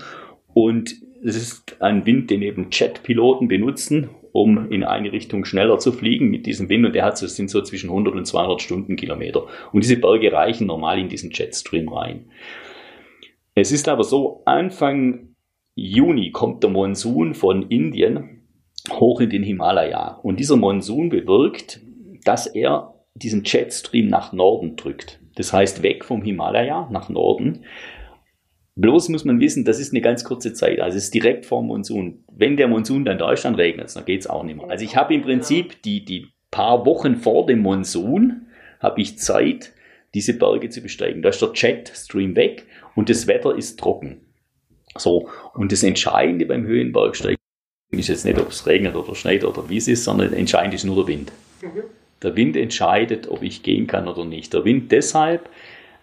Und 0.55 0.95
es 1.23 1.37
ist 1.37 1.77
ein 1.81 2.07
Wind, 2.07 2.31
den 2.31 2.43
eben 2.43 2.69
Jetpiloten 2.71 3.49
benutzen, 3.49 4.09
um 4.33 4.71
in 4.71 4.83
eine 4.83 5.13
Richtung 5.13 5.45
schneller 5.45 5.79
zu 5.79 5.93
fliegen 5.93 6.31
mit 6.31 6.47
diesem 6.47 6.71
Wind. 6.71 6.87
Und 6.87 6.95
der 6.95 7.05
hat 7.05 7.19
so, 7.19 7.27
sind 7.27 7.51
so 7.51 7.61
zwischen 7.61 7.91
100 7.91 8.15
und 8.15 8.25
200 8.25 8.63
Stundenkilometer. 8.63 9.47
Und 9.73 9.85
diese 9.85 9.97
Berge 9.97 10.33
reichen 10.33 10.67
normal 10.67 10.99
in 10.99 11.09
diesen 11.09 11.33
Jetstream 11.33 11.89
rein. 11.89 12.27
Es 13.55 13.73
ist 13.73 13.89
aber 13.89 14.05
so, 14.05 14.43
Anfang 14.47 15.32
Juni 15.75 16.31
kommt 16.31 16.63
der 16.63 16.71
Monsun 16.71 17.35
von 17.35 17.69
Indien 17.69 18.43
hoch 18.91 19.21
in 19.21 19.31
den 19.31 19.43
Himalaya. 19.43 20.19
Und 20.23 20.39
dieser 20.41 20.57
Monsun 20.57 21.09
bewirkt, 21.09 21.81
dass 22.25 22.47
er 22.47 22.95
diesen 23.15 23.45
Jetstream 23.45 24.09
nach 24.09 24.33
Norden 24.33 24.77
drückt. 24.77 25.21
Das 25.37 25.53
heißt, 25.53 25.83
weg 25.83 26.05
vom 26.05 26.23
Himalaya 26.23 26.89
nach 26.91 27.09
Norden. 27.09 27.65
Bloß 28.75 29.11
muss 29.11 29.25
man 29.25 29.41
wissen, 29.41 29.65
das 29.65 29.79
ist 29.79 29.93
eine 29.93 30.01
ganz 30.01 30.25
kurze 30.25 30.53
Zeit. 30.53 30.81
Also 30.81 30.97
es 30.97 31.05
ist 31.05 31.15
direkt 31.15 31.47
vor 31.47 31.61
dem 31.61 31.69
Monsun. 31.69 32.25
Wenn 32.31 32.57
der 32.57 32.69
Monsun 32.69 33.05
dann 33.05 33.19
da 33.19 33.33
ist, 33.33 33.45
dann 33.45 33.55
regnet 33.55 33.87
es, 33.87 33.95
dann 33.95 34.05
geht 34.05 34.21
es 34.21 34.27
auch 34.27 34.43
nicht 34.43 34.57
mehr. 34.57 34.71
Also 34.71 34.85
ich 34.85 34.97
habe 34.97 35.15
im 35.15 35.23
Prinzip 35.23 35.83
die, 35.83 36.05
die 36.05 36.29
paar 36.51 36.87
Wochen 36.87 37.17
vor 37.17 37.47
dem 37.47 37.61
Monsun 37.61 38.47
habe 38.81 39.01
ich 39.01 39.19
Zeit, 39.19 39.73
diese 40.15 40.39
Berge 40.39 40.69
zu 40.69 40.81
besteigen. 40.81 41.23
Da 41.23 41.31
ist 41.31 41.41
der 41.41 41.53
Jetstream 41.55 42.35
weg 42.37 42.67
und 42.95 43.09
das 43.09 43.27
Wetter 43.27 43.57
ist 43.57 43.79
trocken. 43.79 44.32
So, 44.97 45.29
und 45.55 45.73
das 45.73 45.83
Entscheidende 45.83 46.47
beim 46.47 46.65
Höhenbergsteigen 46.65 47.39
ist 47.91 48.09
jetzt 48.09 48.25
nicht, 48.25 48.39
ob 48.39 48.51
es 48.51 48.67
regnet 48.67 48.95
oder 48.95 49.15
schneit 49.15 49.45
oder 49.45 49.69
wie 49.69 49.77
es 49.77 49.89
ist, 49.89 50.05
sondern 50.05 50.33
entscheidend 50.33 50.75
ist 50.75 50.85
nur 50.85 50.97
der 50.97 51.07
Wind. 51.07 51.33
Mhm. 51.61 51.83
Der 52.23 52.37
Wind 52.37 52.57
entscheidet, 52.57 53.29
ob 53.29 53.43
ich 53.43 53.63
gehen 53.63 53.87
kann 53.87 54.09
oder 54.09 54.25
nicht. 54.25 54.53
Der 54.53 54.65
Wind 54.65 54.93
deshalb, 54.93 55.49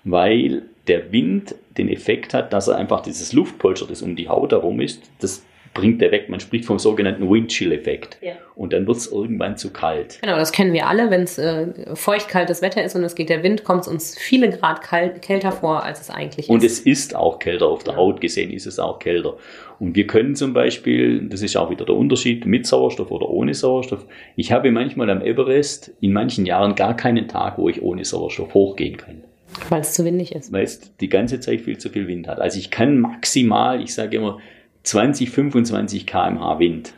weil 0.04 0.64
der 0.88 1.12
Wind 1.12 1.56
den 1.78 1.90
Effekt 1.90 2.34
hat, 2.34 2.52
dass 2.52 2.68
er 2.68 2.78
einfach 2.78 3.02
dieses 3.02 3.34
Luftpolster, 3.34 3.88
das 3.88 4.02
um 4.02 4.16
die 4.16 4.28
Haut 4.28 4.52
herum 4.52 4.82
ist, 4.82 5.02
das 5.20 5.44
bringt 5.80 6.02
er 6.02 6.12
weg. 6.12 6.30
Man 6.30 6.40
spricht 6.40 6.66
vom 6.66 6.80
sogenannten 6.80 7.30
Windchill-Effekt. 7.30 8.18
Ja. 8.22 8.34
Und 8.56 8.74
dann 8.74 8.86
wird 8.88 8.98
es 8.98 9.12
irgendwann 9.12 9.58
zu 9.58 9.72
kalt. 9.72 10.20
Genau, 10.22 10.36
das 10.36 10.52
kennen 10.52 10.74
wir 10.74 10.88
alle. 10.88 11.10
Wenn 11.10 11.22
es 11.22 11.38
äh, 11.38 11.68
feucht-kaltes 11.96 12.62
Wetter 12.62 12.84
ist 12.84 12.96
und 12.96 13.04
es 13.04 13.16
geht 13.16 13.30
der 13.30 13.44
Wind, 13.44 13.64
kommt 13.64 13.82
es 13.82 13.88
uns 13.88 14.18
viele 14.18 14.50
Grad 14.50 14.82
kalt, 14.82 15.22
kälter 15.22 15.52
vor, 15.52 15.84
als 15.84 16.02
es 16.02 16.10
eigentlich 16.10 16.48
ist. 16.48 16.50
Und 16.50 16.64
es 16.64 16.80
ist 16.80 17.16
auch 17.16 17.40
kälter. 17.40 17.68
Auf 17.68 17.84
der 17.84 17.96
Haut 17.96 18.20
gesehen 18.22 18.52
ist 18.52 18.68
es 18.68 18.80
auch 18.80 19.00
kälter. 19.00 19.38
Und 19.80 19.96
wir 19.96 20.08
können 20.08 20.36
zum 20.36 20.54
Beispiel, 20.54 21.28
das 21.30 21.42
ist 21.42 21.56
auch 21.56 21.70
wieder 21.70 21.86
der 21.86 21.96
Unterschied, 21.96 22.46
mit 22.46 22.68
Sauerstoff 22.68 23.12
oder 23.12 23.30
ohne 23.30 23.54
Sauerstoff. 23.54 24.06
Ich 24.36 24.52
habe 24.52 24.72
manchmal 24.72 25.10
am 25.10 25.22
Everest 25.22 25.94
in 26.02 26.12
manchen 26.12 26.46
Jahren 26.46 26.76
gar 26.76 26.96
keinen 26.98 27.28
Tag, 27.28 27.58
wo 27.58 27.70
ich 27.70 27.82
ohne 27.82 28.04
Sauerstoff 28.04 28.54
hochgehen 28.54 28.98
kann. 28.98 29.24
Weil 29.70 29.82
es 29.82 29.94
zu 29.94 30.06
windig 30.06 30.34
ist. 30.36 30.52
Weil 30.52 30.64
es 30.64 30.96
die 30.98 31.10
ganze 31.10 31.40
Zeit 31.40 31.62
viel 31.62 31.78
zu 31.78 31.90
viel 31.90 32.08
Wind 32.08 32.28
hat. 32.28 32.40
Also 32.40 32.60
ich 32.60 32.72
kann 32.72 33.00
maximal, 33.00 33.82
ich 33.82 33.94
sage 33.94 34.18
immer, 34.18 34.40
20, 34.84 35.30
25 35.30 36.06
kmh 36.06 36.60
Wind. 36.60 36.94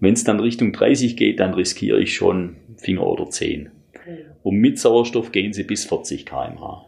Wenn 0.00 0.14
es 0.14 0.24
dann 0.24 0.40
Richtung 0.40 0.72
30 0.72 1.16
geht, 1.16 1.40
dann 1.40 1.54
riskiere 1.54 2.00
ich 2.00 2.14
schon 2.14 2.56
Finger 2.76 3.06
oder 3.06 3.30
Zehen. 3.30 3.70
Und 4.42 4.56
mit 4.56 4.78
Sauerstoff 4.78 5.32
gehen 5.32 5.52
sie 5.52 5.64
bis 5.64 5.84
40 5.86 6.26
kmh. 6.26 6.86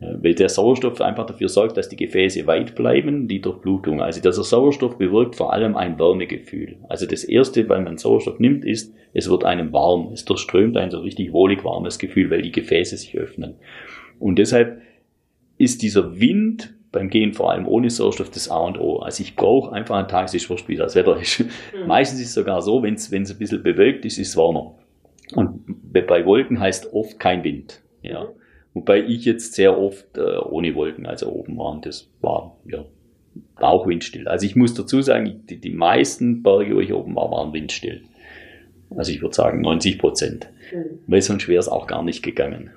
Weil 0.00 0.34
der 0.34 0.48
Sauerstoff 0.48 1.00
einfach 1.00 1.26
dafür 1.26 1.48
sorgt, 1.48 1.76
dass 1.76 1.88
die 1.88 1.96
Gefäße 1.96 2.46
weit 2.46 2.74
bleiben, 2.74 3.28
die 3.28 3.40
Durchblutung. 3.40 4.02
Also 4.02 4.20
dieser 4.20 4.42
Sauerstoff 4.42 4.98
bewirkt 4.98 5.36
vor 5.36 5.52
allem 5.52 5.76
ein 5.76 5.98
Wärmegefühl. 5.98 6.76
Also 6.88 7.06
das 7.06 7.22
Erste, 7.22 7.68
wenn 7.68 7.84
man 7.84 7.98
Sauerstoff 7.98 8.40
nimmt, 8.40 8.64
ist, 8.64 8.92
es 9.14 9.30
wird 9.30 9.44
einem 9.44 9.72
warm. 9.72 10.10
Es 10.12 10.24
durchströmt 10.24 10.76
ein 10.76 10.90
so 10.90 11.00
richtig 11.00 11.32
wohlig 11.32 11.64
warmes 11.64 11.98
Gefühl, 11.98 12.30
weil 12.30 12.42
die 12.42 12.50
Gefäße 12.50 12.96
sich 12.96 13.16
öffnen. 13.16 13.54
Und 14.18 14.38
deshalb 14.38 14.82
ist 15.56 15.82
dieser 15.82 16.18
Wind 16.18 16.74
beim 16.92 17.08
Gehen 17.08 17.32
vor 17.32 17.50
allem 17.50 17.66
ohne 17.66 17.90
Sauerstoff 17.90 18.30
das 18.30 18.50
A 18.50 18.58
und 18.58 18.78
O. 18.78 18.98
Also 18.98 19.22
ich 19.22 19.34
brauche 19.34 19.72
einfach 19.72 19.96
einen 19.96 20.08
Tag, 20.08 20.26
es 20.26 20.34
ist 20.34 20.48
wurscht, 20.50 20.68
wie 20.68 20.76
das 20.76 20.94
Wetter 20.94 21.18
ist. 21.20 21.40
Mhm. 21.40 21.86
Meistens 21.86 22.20
ist 22.20 22.28
es 22.28 22.34
sogar 22.34 22.60
so, 22.62 22.82
wenn 22.82 22.94
es 22.94 23.10
ein 23.12 23.38
bisschen 23.38 23.62
bewölkt 23.62 24.04
ist, 24.04 24.18
ist 24.18 24.28
es 24.28 24.36
warmer. 24.36 24.74
Und 25.34 25.64
bei 25.92 26.26
Wolken 26.26 26.60
heißt 26.60 26.92
oft 26.92 27.18
kein 27.18 27.42
Wind. 27.42 27.80
Ja. 28.02 28.28
Wobei 28.74 29.02
ich 29.02 29.24
jetzt 29.24 29.54
sehr 29.54 29.78
oft 29.78 30.16
äh, 30.16 30.38
ohne 30.38 30.74
Wolken, 30.74 31.06
also 31.06 31.30
oben 31.30 31.58
war, 31.58 31.78
das 31.82 32.10
war 32.20 32.56
ja 32.66 32.84
auch 33.56 33.86
windstill. 33.86 34.28
Also 34.28 34.46
ich 34.46 34.56
muss 34.56 34.74
dazu 34.74 35.00
sagen, 35.02 35.42
die, 35.48 35.58
die 35.58 35.70
meisten 35.70 36.42
Berge, 36.42 36.74
wo 36.74 36.80
ich 36.80 36.92
oben 36.92 37.14
war, 37.16 37.30
waren 37.30 37.52
windstill. 37.52 38.02
Also 38.96 39.12
ich 39.12 39.22
würde 39.22 39.34
sagen 39.34 39.62
90 39.62 39.98
Prozent. 39.98 40.48
Mhm. 40.72 40.98
Weil 41.06 41.22
sonst 41.22 41.48
wäre 41.48 41.60
es 41.60 41.68
auch 41.68 41.86
gar 41.86 42.02
nicht 42.02 42.22
gegangen. 42.22 42.70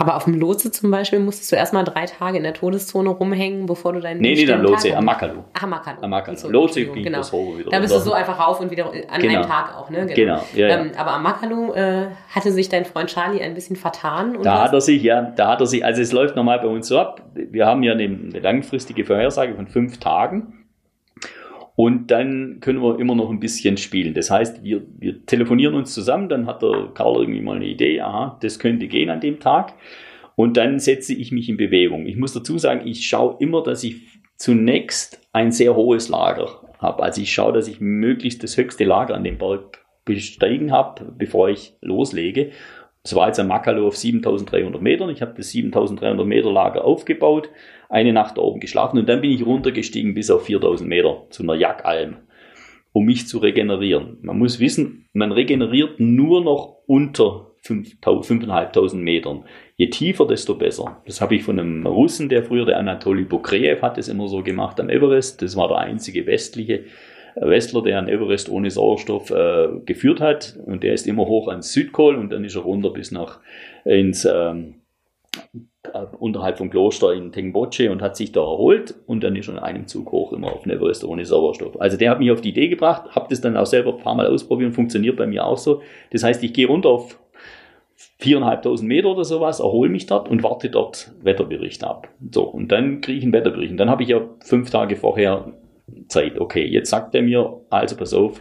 Aber 0.00 0.16
auf 0.16 0.24
dem 0.24 0.40
Lotse 0.40 0.70
zum 0.70 0.90
Beispiel 0.90 1.18
musstest 1.18 1.52
du 1.52 1.56
erstmal 1.56 1.84
drei 1.84 2.06
Tage 2.06 2.38
in 2.38 2.42
der 2.42 2.54
Todeszone 2.54 3.10
rumhängen, 3.10 3.66
bevor 3.66 3.92
du 3.92 4.00
deinen 4.00 4.22
Nee, 4.22 4.34
nee, 4.34 4.46
dann 4.46 4.62
Lotse, 4.62 4.96
am 4.96 5.04
Makalu. 5.04 5.40
Ach, 5.52 5.66
Makalu. 5.66 5.98
Am 6.00 6.08
Makalu. 6.08 6.38
So, 6.38 6.48
Lotse 6.48 6.86
ging 6.86 7.04
genau. 7.04 7.18
das 7.18 7.30
hoch 7.32 7.58
wieder. 7.58 7.70
Da 7.70 7.78
bist 7.80 7.94
du 7.94 7.98
so 7.98 8.12
einfach 8.14 8.38
rauf 8.38 8.60
und 8.60 8.70
wieder 8.70 8.86
an 8.86 9.20
Genau. 9.20 9.40
einem 9.40 9.46
Tag 9.46 9.76
auch, 9.76 9.90
ne? 9.90 10.06
Genau, 10.06 10.40
ja, 10.54 10.68
ja. 10.68 10.78
Ähm, 10.80 10.92
aber 10.96 11.12
am 11.12 11.22
Makalu 11.22 11.74
äh, 11.74 12.06
hatte 12.34 12.50
sich 12.50 12.70
dein 12.70 12.86
Freund 12.86 13.10
Charlie 13.10 13.42
ein 13.42 13.52
bisschen 13.52 13.76
vertan. 13.76 14.36
Und 14.36 14.46
Da 14.46 14.56
du 14.56 14.62
hat 14.62 14.72
er 14.72 14.80
sich, 14.80 15.02
ja, 15.02 15.20
da 15.20 15.48
hat 15.48 15.60
er 15.60 15.66
sich, 15.66 15.84
also 15.84 16.00
es 16.00 16.12
läuft 16.12 16.34
normal 16.34 16.60
bei 16.60 16.68
uns 16.68 16.88
so 16.88 16.98
ab. 16.98 17.20
Wir 17.34 17.66
haben 17.66 17.82
ja 17.82 17.92
eine, 17.92 18.04
eine 18.04 18.38
langfristige 18.40 19.04
Vorhersage 19.04 19.54
von 19.54 19.66
fünf 19.66 19.98
Tagen. 19.98 20.59
Und 21.82 22.10
dann 22.10 22.58
können 22.60 22.82
wir 22.82 22.98
immer 22.98 23.14
noch 23.14 23.30
ein 23.30 23.40
bisschen 23.40 23.78
spielen. 23.78 24.12
Das 24.12 24.30
heißt, 24.30 24.62
wir, 24.62 24.82
wir 24.98 25.24
telefonieren 25.24 25.74
uns 25.74 25.94
zusammen, 25.94 26.28
dann 26.28 26.44
hat 26.44 26.60
der 26.60 26.90
Karl 26.92 27.22
irgendwie 27.22 27.40
mal 27.40 27.56
eine 27.56 27.68
Idee, 27.68 28.02
aha, 28.02 28.38
das 28.42 28.58
könnte 28.58 28.86
gehen 28.86 29.08
an 29.08 29.22
dem 29.22 29.40
Tag. 29.40 29.72
Und 30.36 30.58
dann 30.58 30.78
setze 30.78 31.14
ich 31.14 31.32
mich 31.32 31.48
in 31.48 31.56
Bewegung. 31.56 32.04
Ich 32.04 32.16
muss 32.16 32.34
dazu 32.34 32.58
sagen, 32.58 32.86
ich 32.86 33.06
schaue 33.06 33.38
immer, 33.40 33.62
dass 33.62 33.82
ich 33.82 34.02
zunächst 34.36 35.26
ein 35.32 35.52
sehr 35.52 35.74
hohes 35.74 36.10
Lager 36.10 36.50
habe. 36.80 37.02
Also 37.02 37.22
ich 37.22 37.32
schaue, 37.32 37.54
dass 37.54 37.66
ich 37.66 37.80
möglichst 37.80 38.42
das 38.42 38.58
höchste 38.58 38.84
Lager 38.84 39.14
an 39.14 39.24
dem 39.24 39.38
Berg 39.38 39.78
besteigen 40.04 40.72
habe, 40.72 41.10
bevor 41.16 41.48
ich 41.48 41.72
loslege. 41.80 42.50
Das 43.02 43.14
war 43.14 43.28
jetzt 43.28 43.40
ein 43.40 43.46
Makalo 43.46 43.86
auf 43.86 43.96
7300 43.96 44.82
Metern. 44.82 45.08
Ich 45.08 45.22
habe 45.22 45.32
das 45.34 45.50
7300 45.50 46.26
Meter 46.26 46.52
Lager 46.52 46.84
aufgebaut, 46.84 47.48
eine 47.88 48.12
Nacht 48.12 48.36
da 48.36 48.42
oben 48.42 48.60
geschlafen 48.60 48.98
und 48.98 49.08
dann 49.08 49.22
bin 49.22 49.30
ich 49.30 49.44
runtergestiegen 49.44 50.14
bis 50.14 50.30
auf 50.30 50.44
4000 50.44 50.88
Meter 50.88 51.24
zu 51.30 51.42
einer 51.42 51.54
Jackalm, 51.54 52.18
um 52.92 53.06
mich 53.06 53.26
zu 53.26 53.38
regenerieren. 53.38 54.18
Man 54.20 54.38
muss 54.38 54.60
wissen, 54.60 55.06
man 55.14 55.32
regeneriert 55.32 55.98
nur 55.98 56.42
noch 56.42 56.76
unter 56.86 57.50
5.500 57.64 58.96
Metern. 58.96 59.44
Je 59.76 59.88
tiefer, 59.88 60.26
desto 60.26 60.54
besser. 60.54 61.02
Das 61.06 61.20
habe 61.20 61.36
ich 61.36 61.42
von 61.42 61.58
einem 61.58 61.86
Russen, 61.86 62.28
der 62.28 62.42
früher, 62.42 62.66
der 62.66 62.78
Anatoly 62.78 63.24
Bokreev, 63.24 63.82
hat 63.82 63.98
es 63.98 64.08
immer 64.08 64.28
so 64.28 64.42
gemacht 64.42 64.80
am 64.80 64.90
Everest. 64.90 65.42
Das 65.42 65.56
war 65.56 65.68
der 65.68 65.78
einzige 65.78 66.26
westliche 66.26 66.84
Westler, 67.36 67.82
der 67.82 67.98
an 67.98 68.08
Everest 68.08 68.48
ohne 68.48 68.70
Sauerstoff 68.70 69.30
äh, 69.30 69.68
geführt 69.84 70.20
hat. 70.20 70.58
Und 70.64 70.82
der 70.82 70.94
ist 70.94 71.06
immer 71.06 71.26
hoch 71.26 71.48
ans 71.48 71.72
Südkohl 71.72 72.16
und 72.16 72.30
dann 72.30 72.44
ist 72.44 72.56
er 72.56 72.62
runter 72.62 72.90
bis 72.90 73.10
nach 73.10 73.40
ins 73.84 74.24
ähm, 74.24 74.74
äh, 75.94 76.04
unterhalb 76.18 76.58
vom 76.58 76.68
Kloster 76.68 77.14
in 77.14 77.32
Tengboche 77.32 77.90
und 77.90 78.02
hat 78.02 78.16
sich 78.16 78.32
da 78.32 78.40
erholt 78.40 78.94
und 79.06 79.24
dann 79.24 79.34
ist 79.34 79.48
er 79.48 79.54
in 79.54 79.60
einem 79.60 79.86
Zug 79.86 80.12
hoch 80.12 80.32
immer 80.32 80.52
auf 80.52 80.66
Everest 80.66 81.04
ohne 81.04 81.24
Sauerstoff. 81.24 81.80
Also 81.80 81.96
der 81.96 82.10
hat 82.10 82.18
mich 82.18 82.30
auf 82.30 82.40
die 82.40 82.50
Idee 82.50 82.68
gebracht, 82.68 83.14
habe 83.14 83.28
das 83.30 83.40
dann 83.40 83.56
auch 83.56 83.66
selber 83.66 83.94
ein 83.94 84.02
paar 84.02 84.14
Mal 84.14 84.26
ausprobiert, 84.26 84.74
funktioniert 84.74 85.16
bei 85.16 85.26
mir 85.26 85.46
auch 85.46 85.58
so. 85.58 85.82
Das 86.10 86.22
heißt, 86.22 86.42
ich 86.42 86.52
gehe 86.52 86.66
runter 86.66 86.90
auf 86.90 87.18
viereinhalbtausend 88.18 88.88
Meter 88.88 89.08
oder 89.08 89.24
sowas, 89.24 89.60
erhole 89.60 89.88
mich 89.88 90.06
dort 90.06 90.28
und 90.28 90.42
warte 90.42 90.68
dort 90.68 91.12
Wetterbericht 91.22 91.82
ab. 91.82 92.08
So, 92.30 92.44
und 92.44 92.70
dann 92.72 93.00
kriege 93.00 93.18
ich 93.18 93.24
einen 93.24 93.32
Wetterbericht. 93.32 93.70
Und 93.70 93.78
dann 93.78 93.90
habe 93.90 94.02
ich 94.02 94.10
ja 94.10 94.20
fünf 94.40 94.70
Tage 94.70 94.96
vorher 94.96 95.52
Zeit. 96.08 96.40
Okay, 96.40 96.64
jetzt 96.66 96.90
sagt 96.90 97.14
er 97.14 97.22
mir, 97.22 97.60
also 97.70 97.96
pass 97.96 98.14
auf, 98.14 98.40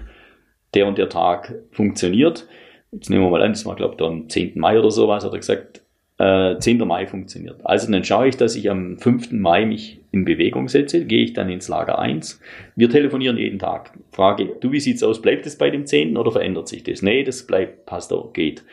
der 0.74 0.88
und 0.88 0.98
der 0.98 1.10
Tag 1.10 1.56
funktioniert. 1.72 2.48
Jetzt 2.92 3.10
nehmen 3.10 3.24
wir 3.24 3.30
mal 3.30 3.42
an, 3.42 3.52
das 3.52 3.66
war 3.66 3.76
glaube 3.76 3.96
ich 3.98 4.06
am 4.06 4.30
10. 4.30 4.60
Mai 4.60 4.80
oder 4.80 4.92
sowas, 4.92 5.24
hat 5.24 5.34
er 5.34 5.40
gesagt, 5.40 5.82
äh, 6.20 6.58
10. 6.60 6.80
Mai 6.80 7.08
funktioniert. 7.08 7.66
Also 7.66 7.92
dann 7.92 8.04
schaue 8.04 8.28
ich, 8.28 8.38
dass 8.38 8.56
ich 8.56 8.70
am 8.70 8.98
5. 8.98 9.32
Mai 9.32 9.66
mich 9.66 10.00
in 10.12 10.26
Bewegung 10.26 10.68
setze, 10.68 11.06
gehe 11.06 11.24
ich 11.24 11.34
dann 11.34 11.50
ins 11.50 11.70
Lager 11.70 11.98
1. 11.98 12.42
Wir 12.76 12.90
telefonieren 12.90 13.38
jeden 13.38 13.58
Tag. 13.58 13.92
Frage, 14.12 14.58
du, 14.60 14.72
wie 14.72 14.80
sieht's 14.80 15.02
aus? 15.02 15.22
Bleibt 15.22 15.46
es 15.46 15.58
bei 15.58 15.70
dem 15.70 15.86
10. 15.86 16.18
oder 16.18 16.32
verändert 16.32 16.68
sich 16.68 16.84
das? 16.84 17.02
Nee, 17.02 17.24
das 17.24 17.48
bleibt, 17.48 17.86
passt 17.86 18.12
auch, 18.12 18.34
geht. 18.34 18.64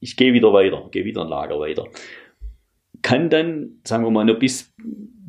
Ich 0.00 0.16
gehe 0.16 0.32
wieder 0.32 0.52
weiter, 0.52 0.88
gehe 0.90 1.04
wieder 1.04 1.22
ein 1.22 1.28
Lager 1.28 1.60
weiter. 1.60 1.86
Kann 3.02 3.28
dann, 3.28 3.80
sagen 3.84 4.04
wir 4.04 4.10
mal, 4.10 4.24
nur 4.24 4.38
bis, 4.38 4.72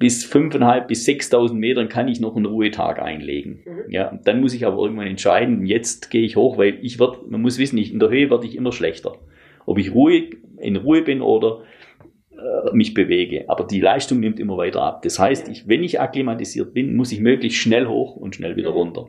bis 0.01 0.25
5.500 0.25 0.87
bis 0.87 1.07
6.000 1.07 1.53
Metern 1.53 1.87
kann 1.87 2.07
ich 2.07 2.19
noch 2.19 2.35
einen 2.35 2.47
Ruhetag 2.47 2.99
einlegen. 2.99 3.63
Ja, 3.87 4.19
dann 4.23 4.41
muss 4.41 4.55
ich 4.55 4.65
aber 4.65 4.81
irgendwann 4.81 5.05
entscheiden, 5.05 5.67
jetzt 5.67 6.09
gehe 6.09 6.23
ich 6.23 6.35
hoch, 6.35 6.57
weil 6.57 6.79
ich 6.81 6.99
werd, 6.99 7.29
man 7.29 7.39
muss 7.39 7.59
wissen, 7.59 7.77
ich, 7.77 7.93
in 7.93 7.99
der 7.99 8.09
Höhe 8.09 8.31
werde 8.31 8.47
ich 8.47 8.55
immer 8.55 8.71
schlechter. 8.71 9.13
Ob 9.67 9.77
ich 9.77 9.93
ruhig, 9.93 10.37
in 10.57 10.75
Ruhe 10.75 11.03
bin 11.03 11.21
oder 11.21 11.61
äh, 12.31 12.73
mich 12.73 12.95
bewege. 12.95 13.45
Aber 13.47 13.63
die 13.63 13.79
Leistung 13.79 14.19
nimmt 14.19 14.39
immer 14.39 14.57
weiter 14.57 14.81
ab. 14.81 15.03
Das 15.03 15.19
heißt, 15.19 15.47
ich, 15.49 15.67
wenn 15.67 15.83
ich 15.83 16.01
akklimatisiert 16.01 16.73
bin, 16.73 16.95
muss 16.95 17.11
ich 17.11 17.19
möglichst 17.19 17.59
schnell 17.59 17.85
hoch 17.85 18.15
und 18.15 18.35
schnell 18.35 18.55
wieder 18.55 18.69
runter, 18.69 19.05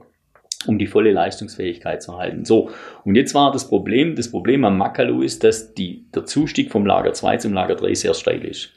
um 0.66 0.78
die 0.78 0.86
volle 0.86 1.12
Leistungsfähigkeit 1.12 2.02
zu 2.02 2.18
halten. 2.18 2.44
So, 2.44 2.68
und 3.06 3.14
jetzt 3.14 3.34
war 3.34 3.50
das 3.50 3.66
Problem, 3.66 4.14
das 4.14 4.30
Problem 4.30 4.66
am 4.66 4.76
Makalu 4.76 5.22
ist, 5.22 5.42
dass 5.42 5.72
die, 5.72 6.04
der 6.14 6.26
Zustieg 6.26 6.70
vom 6.70 6.84
Lager 6.84 7.14
2 7.14 7.38
zum 7.38 7.54
Lager 7.54 7.76
3 7.76 7.94
sehr 7.94 8.12
steil 8.12 8.44
ist. 8.44 8.74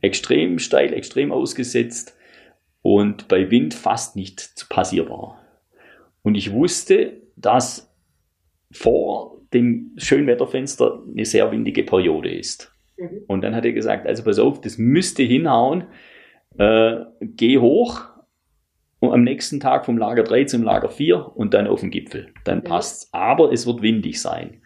Extrem 0.00 0.58
steil, 0.58 0.92
extrem 0.92 1.32
ausgesetzt 1.32 2.16
und 2.82 3.28
bei 3.28 3.50
Wind 3.50 3.74
fast 3.74 4.16
nicht 4.16 4.66
passierbar. 4.68 5.40
Und 6.22 6.34
ich 6.34 6.52
wusste, 6.52 7.22
dass 7.36 7.92
vor 8.70 9.40
dem 9.52 9.92
Schönwetterfenster 9.96 11.02
eine 11.10 11.24
sehr 11.24 11.50
windige 11.50 11.82
Periode 11.82 12.30
ist. 12.30 12.72
Mhm. 12.96 13.22
Und 13.26 13.42
dann 13.42 13.54
hat 13.54 13.64
er 13.64 13.72
gesagt, 13.72 14.06
also 14.06 14.22
pass 14.22 14.38
auf, 14.38 14.60
das 14.60 14.78
müsste 14.78 15.22
hinhauen, 15.22 15.84
äh, 16.58 16.96
geh 17.20 17.58
hoch 17.58 18.02
und 19.00 19.12
am 19.12 19.22
nächsten 19.22 19.60
Tag 19.60 19.86
vom 19.86 19.96
Lager 19.96 20.24
3 20.24 20.44
zum 20.44 20.62
Lager 20.64 20.90
4 20.90 21.36
und 21.36 21.54
dann 21.54 21.66
auf 21.66 21.80
den 21.80 21.90
Gipfel. 21.90 22.32
Dann 22.44 22.58
Mhm. 22.58 22.64
passt's. 22.64 23.08
Aber 23.12 23.52
es 23.52 23.66
wird 23.66 23.82
windig 23.82 24.20
sein. 24.20 24.62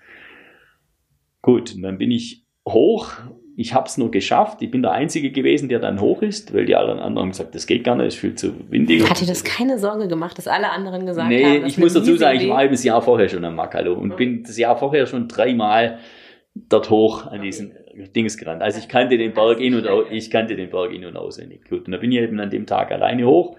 Gut, 1.43 1.75
und 1.75 1.83
dann 1.83 1.99
bin 1.99 2.11
ich 2.11 2.45
hoch. 2.69 3.13
Ich 3.55 3.75
habe 3.75 3.87
es 3.87 3.99
nur 3.99 4.11
geschafft. 4.11 4.63
Ich 4.63 4.71
bin 4.71 4.81
der 4.83 4.93
Einzige 4.93 5.31
gewesen, 5.31 5.69
der 5.69 5.79
dann 5.79 6.01
hoch 6.01 6.23
ist, 6.23 6.55
weil 6.55 6.65
die 6.65 6.75
anderen 6.75 6.99
anderen 6.99 7.27
haben 7.27 7.31
gesagt, 7.33 7.55
das 7.55 7.67
geht 7.67 7.85
gar 7.85 7.97
nicht, 7.97 8.07
es 8.07 8.15
ist 8.15 8.21
viel 8.21 8.35
zu 8.35 8.55
windig. 8.71 9.09
Hat 9.09 9.21
dir 9.21 9.27
das 9.27 9.45
keine 9.45 9.79
Sorge 9.79 10.09
gemacht, 10.09 10.39
dass 10.39 10.49
alle 10.49 10.71
anderen 10.71 11.05
gesagt 11.05 11.29
Nee, 11.29 11.45
haben? 11.45 11.63
das 11.63 11.73
ich 11.73 11.79
muss 11.79 11.93
dazu 11.93 12.17
sagen, 12.17 12.41
ich 12.41 12.49
war 12.49 12.63
eben 12.65 12.73
das 12.73 12.83
Jahr 12.83 13.03
vorher 13.03 13.29
schon 13.29 13.45
am 13.45 13.55
Makalo 13.55 13.93
und 13.95 14.17
bin 14.17 14.43
das 14.43 14.57
Jahr 14.57 14.77
vorher 14.77 15.07
schon 15.07 15.29
dreimal 15.29 15.99
dort 16.55 16.91
hoch 16.91 17.27
an 17.27 17.43
diesen 17.43 17.73
Dings 18.17 18.37
gerannt. 18.39 18.63
Also 18.63 18.79
ich 18.79 18.89
kannte 18.89 19.19
den 19.19 19.33
Berg 19.35 19.61
in 19.61 19.75
und 19.75 19.87
aus, 19.87 20.07
ich 20.11 20.31
kannte 20.31 20.57
den 20.57 20.71
Berg 20.71 20.93
in 20.93 21.05
und 21.05 21.17
auswendig. 21.17 21.69
Gut, 21.69 21.87
und 21.87 21.93
da 21.93 21.99
bin 21.99 22.11
ich 22.13 22.19
eben 22.19 22.39
an 22.41 22.51
dem 22.51 22.67
Tag 22.67 22.91
alleine 22.91 23.27
hoch. 23.27 23.57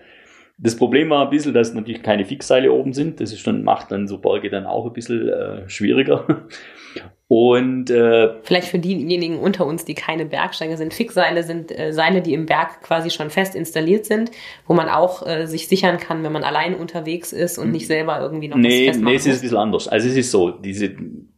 Das 0.63 0.77
Problem 0.77 1.09
war 1.09 1.25
ein 1.25 1.29
bisschen, 1.29 1.53
dass 1.53 1.73
natürlich 1.73 2.03
keine 2.03 2.23
Fixseile 2.23 2.71
oben 2.71 2.93
sind. 2.93 3.19
Das 3.19 3.33
ist 3.33 3.45
dann, 3.45 3.63
macht 3.63 3.91
dann 3.91 4.07
so 4.07 4.17
Berge 4.17 4.49
dann 4.49 4.65
auch 4.65 4.85
ein 4.85 4.93
bisschen 4.93 5.27
äh, 5.27 5.69
schwieriger. 5.69 6.25
Und 7.27 7.89
äh, 7.89 8.29
Vielleicht 8.43 8.67
für 8.67 8.79
diejenigen 8.79 9.39
unter 9.39 9.65
uns, 9.65 9.83
die 9.85 9.95
keine 9.95 10.25
Bergsteiger 10.25 10.77
sind, 10.77 10.93
Fixseile 10.93 11.43
sind 11.43 11.77
äh, 11.77 11.91
Seile, 11.91 12.21
die 12.21 12.33
im 12.33 12.45
Berg 12.45 12.81
quasi 12.81 13.09
schon 13.09 13.29
fest 13.29 13.55
installiert 13.55 14.05
sind, 14.05 14.31
wo 14.67 14.73
man 14.73 14.87
auch 14.87 15.25
äh, 15.25 15.47
sich 15.47 15.67
sichern 15.67 15.97
kann, 15.97 16.23
wenn 16.23 16.31
man 16.31 16.43
allein 16.43 16.75
unterwegs 16.75 17.33
ist 17.33 17.57
und 17.57 17.71
nicht 17.71 17.87
selber 17.87 18.21
irgendwie 18.21 18.47
noch 18.47 18.55
was 18.55 18.61
Nee, 18.61 18.85
festmachen 18.85 19.11
nee, 19.11 19.15
es 19.15 19.25
ist 19.25 19.37
ein 19.37 19.41
bisschen 19.41 19.57
anders. 19.57 19.87
Also 19.87 20.07
es 20.07 20.15
ist 20.15 20.31
so, 20.31 20.51
diese, 20.51 20.91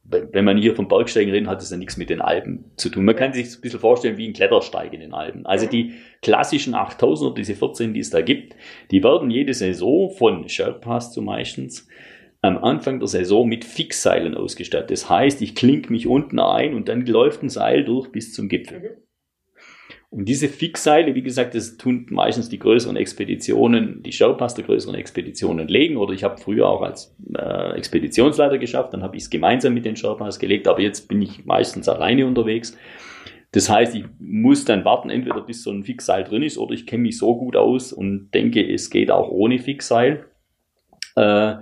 wenn 0.08 0.46
man 0.46 0.58
hier 0.58 0.76
vom 0.76 0.88
Bergsteigen 0.88 1.32
redet, 1.32 1.50
hat 1.50 1.62
es 1.62 1.72
ja 1.72 1.78
nichts 1.78 1.98
mit 1.98 2.10
den 2.10 2.22
Alpen 2.22 2.66
zu 2.78 2.90
tun. 2.90 3.06
Man 3.06 3.16
kann 3.16 3.34
sich 3.34 3.48
ein 3.56 3.62
bisschen 3.62 3.80
vorstellen 3.80 4.18
wie 4.18 4.28
ein 4.28 4.34
Klettersteig 4.34 4.94
in 4.94 5.00
den 5.00 5.14
Alpen. 5.14 5.46
Also 5.46 5.66
die 5.66 5.94
klassischen 6.22 6.76
8000er, 6.76 7.34
diese 7.34 7.56
14, 7.56 7.94
die 7.94 8.02
es 8.02 8.12
da 8.12 8.22
gibt, 8.22 8.56
die 8.92 9.04
werden 9.04 9.32
jede 9.32 9.54
Saison 9.54 10.12
von 10.12 10.48
Sherpas 10.48 11.12
zu 11.12 11.22
meistens 11.22 11.88
am 12.42 12.64
Anfang 12.64 13.00
der 13.00 13.08
Saison 13.08 13.48
mit 13.48 13.66
Fixseilen 13.66 14.36
ausgestattet. 14.36 14.92
Das 14.92 15.10
heißt, 15.10 15.42
ich 15.42 15.56
klink 15.56 15.90
mich 15.90 16.06
unten 16.06 16.40
ein 16.40 16.76
und 16.76 16.88
dann 16.88 17.06
läuft 17.06 17.42
ein 17.42 17.50
Seil 17.50 17.84
durch 17.84 18.12
bis 18.12 18.34
zum 18.34 18.48
Gipfel. 18.48 19.05
Und 20.10 20.30
diese 20.30 20.48
Fixseile, 20.48 21.16
wie 21.16 21.24
gesagt, 21.24 21.56
das 21.56 21.78
tun 21.78 22.06
meistens 22.10 22.48
die 22.48 22.60
größeren 22.60 22.96
Expeditionen, 22.96 24.02
die 24.04 24.12
Sherpas 24.12 24.54
der 24.56 24.64
größeren 24.64 24.96
Expeditionen 24.96 25.68
legen. 25.68 25.98
Oder 25.98 26.14
ich 26.14 26.24
habe 26.24 26.38
früher 26.38 26.68
auch 26.68 26.82
als 26.82 27.16
äh, 27.36 27.76
Expeditionsleiter 27.76 28.58
geschafft, 28.58 28.94
dann 28.94 29.04
habe 29.04 29.18
ich 29.18 29.24
es 29.24 29.30
gemeinsam 29.30 29.74
mit 29.74 29.86
den 29.86 29.96
Sherpas 29.96 30.40
gelegt, 30.40 30.68
aber 30.68 30.82
jetzt 30.82 31.10
bin 31.10 31.22
ich 31.22 31.46
meistens 31.46 31.90
alleine 31.90 32.26
unterwegs. 32.26 32.78
Das 33.52 33.70
heißt, 33.70 33.96
ich 33.96 34.04
muss 34.20 34.66
dann 34.66 34.84
warten, 34.84 35.10
entweder 35.10 35.42
bis 35.42 35.64
so 35.64 35.72
ein 35.72 35.84
Fixseil 35.84 36.26
drin 36.26 36.44
ist 36.44 36.58
oder 36.58 36.74
ich 36.74 36.86
kenne 36.86 37.04
mich 37.04 37.18
so 37.18 37.38
gut 37.38 37.56
aus 37.56 37.94
und 37.94 38.32
denke, 38.34 38.66
es 38.70 38.90
geht 38.90 39.10
auch 39.12 39.30
ohne 39.30 39.60
Fixseil. 39.60 40.26
Äh, 41.16 41.56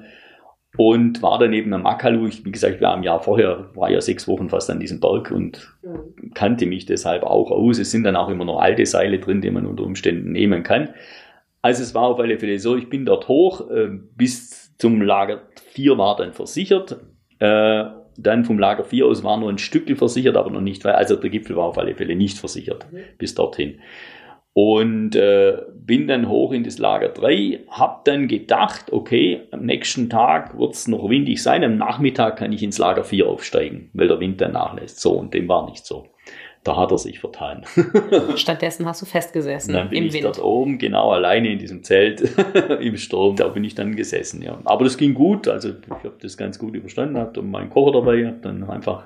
und 0.78 1.22
war 1.22 1.40
dann 1.40 1.54
eben 1.54 1.74
am 1.74 1.84
Makalu. 1.84 2.28
Ich, 2.28 2.46
wie 2.46 2.52
gesagt, 2.52 2.82
haben 2.82 3.00
ein 3.00 3.04
Jahr 3.04 3.22
vorher, 3.22 3.70
war 3.76 3.92
ja 3.92 4.02
sechs 4.02 4.28
Wochen 4.28 4.50
fast 4.50 4.70
an 4.70 4.80
diesem 4.80 5.00
Berg 5.00 5.32
und 5.32 5.74
mhm. 5.84 6.34
kannte 6.34 6.66
mich 6.66 6.86
deshalb 6.86 7.24
auch 7.24 7.52
aus. 7.52 7.78
Es 7.78 7.92
sind 7.92 8.04
dann 8.04 8.16
auch 8.16 8.30
immer 8.30 8.46
noch 8.46 8.60
alte 8.60 8.86
Seile 8.86 9.20
drin, 9.20 9.42
die 9.42 9.52
man 9.52 9.66
unter 9.66 9.84
Umständen 9.84 10.32
nehmen 10.32 10.64
kann. 10.64 10.90
Also 11.62 11.84
es 11.84 11.96
war 11.96 12.04
auf 12.04 12.20
alle 12.20 12.38
Fälle 12.38 12.60
so, 12.60 12.76
ich 12.76 12.90
bin 12.90 13.06
dort 13.06 13.28
hoch, 13.28 13.70
äh, 13.70 13.90
bis 14.16 14.76
zum 14.78 15.02
Lager 15.02 15.44
4 15.72 15.98
war 15.98 16.16
dann 16.16 16.34
versichert. 16.34 16.98
Äh, 17.40 17.86
dann 18.18 18.46
vom 18.46 18.60
Lager 18.60 18.84
4 18.84 19.06
aus 19.06 19.24
war 19.24 19.38
nur 19.38 19.50
ein 19.50 19.58
Stückel 19.58 19.96
versichert, 19.96 20.36
aber 20.36 20.50
noch 20.52 20.62
nicht, 20.62 20.84
weil 20.86 20.94
also 20.94 21.16
der 21.16 21.30
Gipfel 21.30 21.56
war 21.56 21.66
auf 21.66 21.78
alle 21.78 21.96
Fälle 21.96 22.16
nicht 22.16 22.38
versichert 22.38 22.92
mhm. 22.92 23.00
bis 23.18 23.36
dorthin. 23.36 23.80
Und 24.54 25.16
äh, 25.16 25.58
bin 25.76 26.08
dann 26.08 26.30
hoch 26.30 26.52
in 26.52 26.64
das 26.64 26.78
Lager 26.78 27.10
3, 27.10 27.62
hab 27.70 28.06
dann 28.06 28.28
gedacht, 28.28 28.94
okay, 28.94 29.42
am 29.52 29.66
nächsten 29.66 30.12
Tag 30.12 30.58
wird's 30.58 30.88
noch 30.88 31.10
windig 31.10 31.42
sein, 31.42 31.64
am 31.64 31.78
Nachmittag 31.78 32.38
kann 32.38 32.54
ich 32.54 32.62
ins 32.62 32.78
Lager 32.78 33.04
4 33.04 33.28
aufsteigen, 33.28 33.90
weil 33.94 34.08
der 34.08 34.20
Wind 34.20 34.42
dann 34.42 34.54
nachlässt. 34.54 35.00
So, 35.00 35.14
und 35.14 35.34
dem 35.34 35.48
war 35.48 35.68
nicht 35.68 35.86
so. 35.86 36.06
Da 36.64 36.78
hat 36.78 36.92
er 36.92 36.98
sich 37.00 37.20
vertan. 37.20 37.66
Stattdessen 38.36 38.86
hast 38.86 39.02
du 39.02 39.06
festgesessen 39.06 39.74
dann 39.74 39.90
bin 39.90 39.98
im 39.98 40.06
ich 40.06 40.14
Wind. 40.14 40.26
dort 40.26 40.42
oben, 40.42 40.78
genau 40.78 41.12
alleine 41.12 41.52
in 41.52 41.60
diesem 41.60 41.84
Zelt 41.84 42.22
im 42.80 42.96
Sturm. 42.96 43.36
Da 43.36 43.50
bin 43.50 43.64
ich 43.64 43.76
dann 43.76 43.96
gesessen, 43.96 44.42
ja. 44.44 44.60
Aber 44.64 44.84
das 44.86 44.98
ging 44.98 45.14
gut, 45.16 45.48
also 45.48 45.70
ich 45.70 46.04
habe 46.06 46.16
das 46.22 46.38
ganz 46.38 46.60
gut 46.60 46.76
überstanden, 46.76 47.18
habe 47.18 47.34
dann 47.34 47.50
meinen 47.50 47.70
Kocher 47.70 47.92
dabei, 47.92 48.28
habe 48.28 48.38
dann 48.42 48.64
einfach 48.70 49.04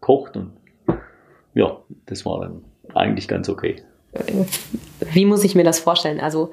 kocht 0.00 0.36
und 0.36 0.52
ja, 1.54 1.76
das 2.06 2.24
war 2.24 2.40
dann 2.40 2.64
eigentlich 2.94 3.28
ganz 3.28 3.48
okay 3.48 3.76
wie 5.12 5.24
muss 5.24 5.44
ich 5.44 5.54
mir 5.54 5.64
das 5.64 5.80
vorstellen? 5.80 6.20
Also 6.20 6.52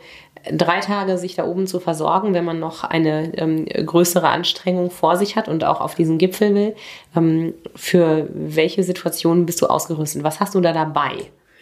drei 0.52 0.80
Tage 0.80 1.18
sich 1.18 1.36
da 1.36 1.46
oben 1.46 1.68
zu 1.68 1.80
versorgen, 1.80 2.34
wenn 2.34 2.46
man 2.46 2.60
noch 2.60 2.84
eine 2.84 3.38
ähm, 3.38 3.66
größere 3.66 4.30
Anstrengung 4.30 4.92
vor 4.92 5.18
sich 5.18 5.36
hat 5.36 5.48
und 5.48 5.64
auch 5.64 5.82
auf 5.82 5.96
diesen 5.96 6.18
Gipfel 6.18 6.56
will. 6.56 6.76
Ähm, 7.16 7.54
für 7.76 8.30
welche 8.34 8.84
Situationen 8.84 9.46
bist 9.46 9.62
du 9.62 9.68
ausgerüstet? 9.68 10.24
Was 10.24 10.40
hast 10.40 10.56
du 10.56 10.62
da 10.62 10.74
dabei 10.74 11.12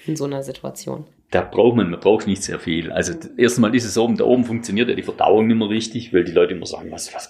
in 0.06 0.16
so 0.16 0.26
einer 0.26 0.44
Situation? 0.44 1.06
da 1.32 1.42
braucht 1.42 1.76
man, 1.76 1.90
man 1.90 2.00
braucht 2.00 2.26
nicht 2.26 2.42
sehr 2.42 2.58
viel. 2.58 2.90
Also 2.90 3.14
erstmal 3.36 3.76
ist 3.76 3.84
es 3.84 3.98
oben, 3.98 4.16
da 4.16 4.24
oben 4.24 4.46
funktioniert 4.46 4.88
ja 4.88 4.96
die 4.96 5.04
Verdauung 5.04 5.48
nicht 5.48 5.58
mehr 5.58 5.68
richtig, 5.68 6.14
weil 6.14 6.24
die 6.24 6.32
Leute 6.32 6.54
immer 6.54 6.66
sagen, 6.66 6.90
was, 6.90 7.14
was, 7.14 7.30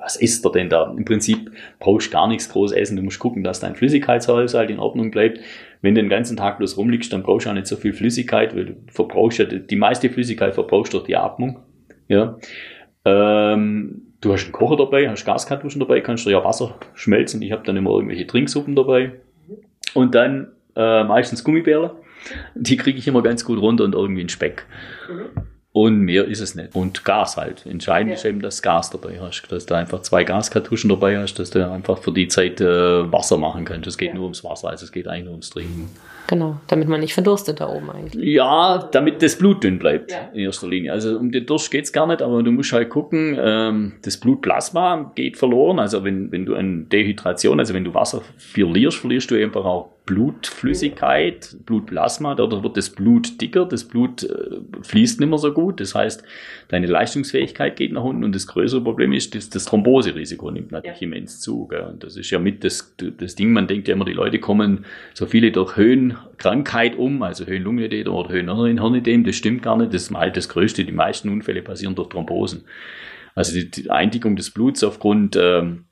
was 0.00 0.16
isst 0.16 0.44
er 0.44 0.50
denn 0.50 0.68
da? 0.68 0.92
Im 0.96 1.04
Prinzip 1.04 1.52
brauchst 1.78 2.08
du 2.08 2.10
gar 2.10 2.26
nichts 2.26 2.48
groß 2.48 2.72
essen, 2.72 2.96
du 2.96 3.02
musst 3.02 3.20
gucken, 3.20 3.44
dass 3.44 3.60
dein 3.60 3.76
Flüssigkeitshaushalt 3.76 4.70
in 4.70 4.80
Ordnung 4.80 5.12
bleibt. 5.12 5.40
Wenn 5.82 5.94
du 5.94 6.02
den 6.02 6.10
ganzen 6.10 6.36
Tag 6.36 6.58
bloß 6.58 6.76
rumliegst, 6.76 7.12
dann 7.12 7.22
brauchst 7.22 7.46
du 7.46 7.50
auch 7.50 7.54
nicht 7.54 7.66
so 7.66 7.76
viel 7.76 7.92
Flüssigkeit, 7.92 8.56
weil 8.56 8.66
du 8.66 8.74
verbrauchst 8.90 9.38
ja, 9.38 9.44
die 9.44 9.76
meiste 9.76 10.10
Flüssigkeit 10.10 10.54
verbrauchst 10.54 10.94
durch 10.94 11.04
die 11.04 11.16
Atmung. 11.16 11.60
Ja. 12.08 12.38
Ähm, 13.04 14.02
du 14.20 14.32
hast 14.32 14.44
einen 14.44 14.52
Kocher 14.52 14.76
dabei, 14.76 15.08
hast 15.08 15.24
Gaskartuschen 15.24 15.80
dabei, 15.80 16.00
kannst 16.00 16.26
du 16.26 16.30
ja 16.30 16.42
Wasser 16.44 16.78
schmelzen. 16.94 17.42
Ich 17.42 17.52
habe 17.52 17.64
dann 17.64 17.76
immer 17.76 17.90
irgendwelche 17.90 18.26
Trinksuppen 18.26 18.74
dabei. 18.74 19.12
Und 19.94 20.14
dann 20.14 20.48
äh, 20.74 21.04
meistens 21.04 21.44
Gummibärle 21.44 21.96
die 22.54 22.76
kriege 22.76 22.98
ich 22.98 23.08
immer 23.08 23.22
ganz 23.22 23.44
gut 23.44 23.60
runter 23.60 23.84
und 23.84 23.94
irgendwie 23.94 24.20
einen 24.20 24.28
Speck. 24.28 24.66
Mhm. 25.08 25.42
Und 25.76 25.98
mehr 25.98 26.24
ist 26.24 26.40
es 26.40 26.54
nicht. 26.54 26.74
Und 26.74 27.04
Gas 27.04 27.36
halt. 27.36 27.66
Entscheidend 27.66 28.08
ja. 28.08 28.14
ist 28.14 28.24
eben, 28.24 28.40
dass 28.40 28.62
Gas 28.62 28.88
dabei 28.88 29.20
hast. 29.20 29.42
Dass 29.50 29.66
du 29.66 29.74
einfach 29.74 30.00
zwei 30.00 30.24
Gaskartuschen 30.24 30.88
dabei 30.88 31.18
hast, 31.18 31.38
dass 31.38 31.50
du 31.50 31.70
einfach 31.70 31.98
für 31.98 32.12
die 32.12 32.28
Zeit 32.28 32.62
äh, 32.62 33.12
Wasser 33.12 33.36
machen 33.36 33.66
kannst. 33.66 33.86
Es 33.86 33.98
geht 33.98 34.08
ja. 34.08 34.14
nur 34.14 34.22
ums 34.22 34.42
Wasser, 34.42 34.70
also 34.70 34.86
es 34.86 34.90
geht 34.90 35.06
eigentlich 35.06 35.24
nur 35.24 35.32
ums 35.32 35.50
Trinken. 35.50 35.90
Genau, 36.28 36.56
damit 36.66 36.88
man 36.88 37.00
nicht 37.00 37.12
verdurstet 37.12 37.60
da 37.60 37.68
oben 37.68 37.90
eigentlich. 37.90 38.24
Ja, 38.24 38.88
damit 38.90 39.20
das 39.20 39.36
Blut 39.36 39.62
dünn 39.64 39.78
bleibt 39.78 40.12
ja. 40.12 40.30
in 40.32 40.40
erster 40.40 40.66
Linie. 40.66 40.92
Also 40.92 41.18
um 41.18 41.30
den 41.30 41.44
Durst 41.44 41.70
geht's 41.70 41.92
gar 41.92 42.06
nicht, 42.06 42.22
aber 42.22 42.42
du 42.42 42.52
musst 42.52 42.72
halt 42.72 42.88
gucken, 42.88 43.36
ähm, 43.38 43.96
das 44.00 44.16
Blutplasma 44.16 45.12
geht 45.14 45.36
verloren. 45.36 45.78
Also 45.78 46.02
wenn, 46.04 46.32
wenn 46.32 46.46
du 46.46 46.54
eine 46.54 46.84
Dehydration, 46.84 47.60
also 47.60 47.74
wenn 47.74 47.84
du 47.84 47.92
Wasser 47.92 48.22
verlierst, 48.38 48.96
verlierst 48.96 49.30
du 49.30 49.34
einfach 49.34 49.66
auch 49.66 49.95
Blutflüssigkeit, 50.06 51.56
Blutplasma, 51.66 52.36
dadurch 52.36 52.62
wird 52.62 52.76
das 52.76 52.90
Blut 52.90 53.40
dicker, 53.40 53.66
das 53.66 53.82
Blut 53.82 54.22
äh, 54.22 54.60
fließt 54.82 55.18
nicht 55.18 55.28
mehr 55.28 55.38
so 55.38 55.52
gut, 55.52 55.80
das 55.80 55.96
heißt, 55.96 56.22
deine 56.68 56.86
Leistungsfähigkeit 56.86 57.74
geht 57.74 57.92
nach 57.92 58.04
unten 58.04 58.22
und 58.22 58.32
das 58.32 58.46
größere 58.46 58.80
Problem 58.82 59.12
ist, 59.12 59.34
das, 59.34 59.50
das 59.50 59.64
Thromboserisiko 59.64 60.52
nimmt 60.52 60.70
natürlich 60.70 61.00
ja. 61.00 61.06
immens 61.08 61.40
zu. 61.40 61.66
Gell? 61.66 61.82
Und 61.82 62.04
das 62.04 62.16
ist 62.16 62.30
ja 62.30 62.38
mit 62.38 62.62
das, 62.62 62.94
das 63.18 63.34
Ding, 63.34 63.52
man 63.52 63.66
denkt 63.66 63.88
ja 63.88 63.94
immer, 63.94 64.04
die 64.04 64.12
Leute 64.12 64.38
kommen 64.38 64.86
so 65.12 65.26
viele 65.26 65.50
durch 65.50 65.76
Höhenkrankheit 65.76 66.96
um, 66.96 67.22
also 67.24 67.44
Höhenlungenödem 67.44 68.14
oder 68.14 68.30
Höhenhirnödem, 68.30 69.24
das 69.24 69.34
stimmt 69.34 69.62
gar 69.62 69.76
nicht, 69.76 69.92
das 69.92 70.04
ist 70.04 70.10
mal 70.10 70.30
das 70.30 70.48
Größte, 70.48 70.84
die 70.84 70.92
meisten 70.92 71.30
Unfälle 71.30 71.62
passieren 71.62 71.96
durch 71.96 72.10
Thrombosen. 72.10 72.62
Also 73.34 73.54
die, 73.54 73.70
die 73.70 73.90
Eindickung 73.90 74.36
des 74.36 74.50
Bluts 74.50 74.84
aufgrund 74.84 75.36
ähm, 75.36 75.86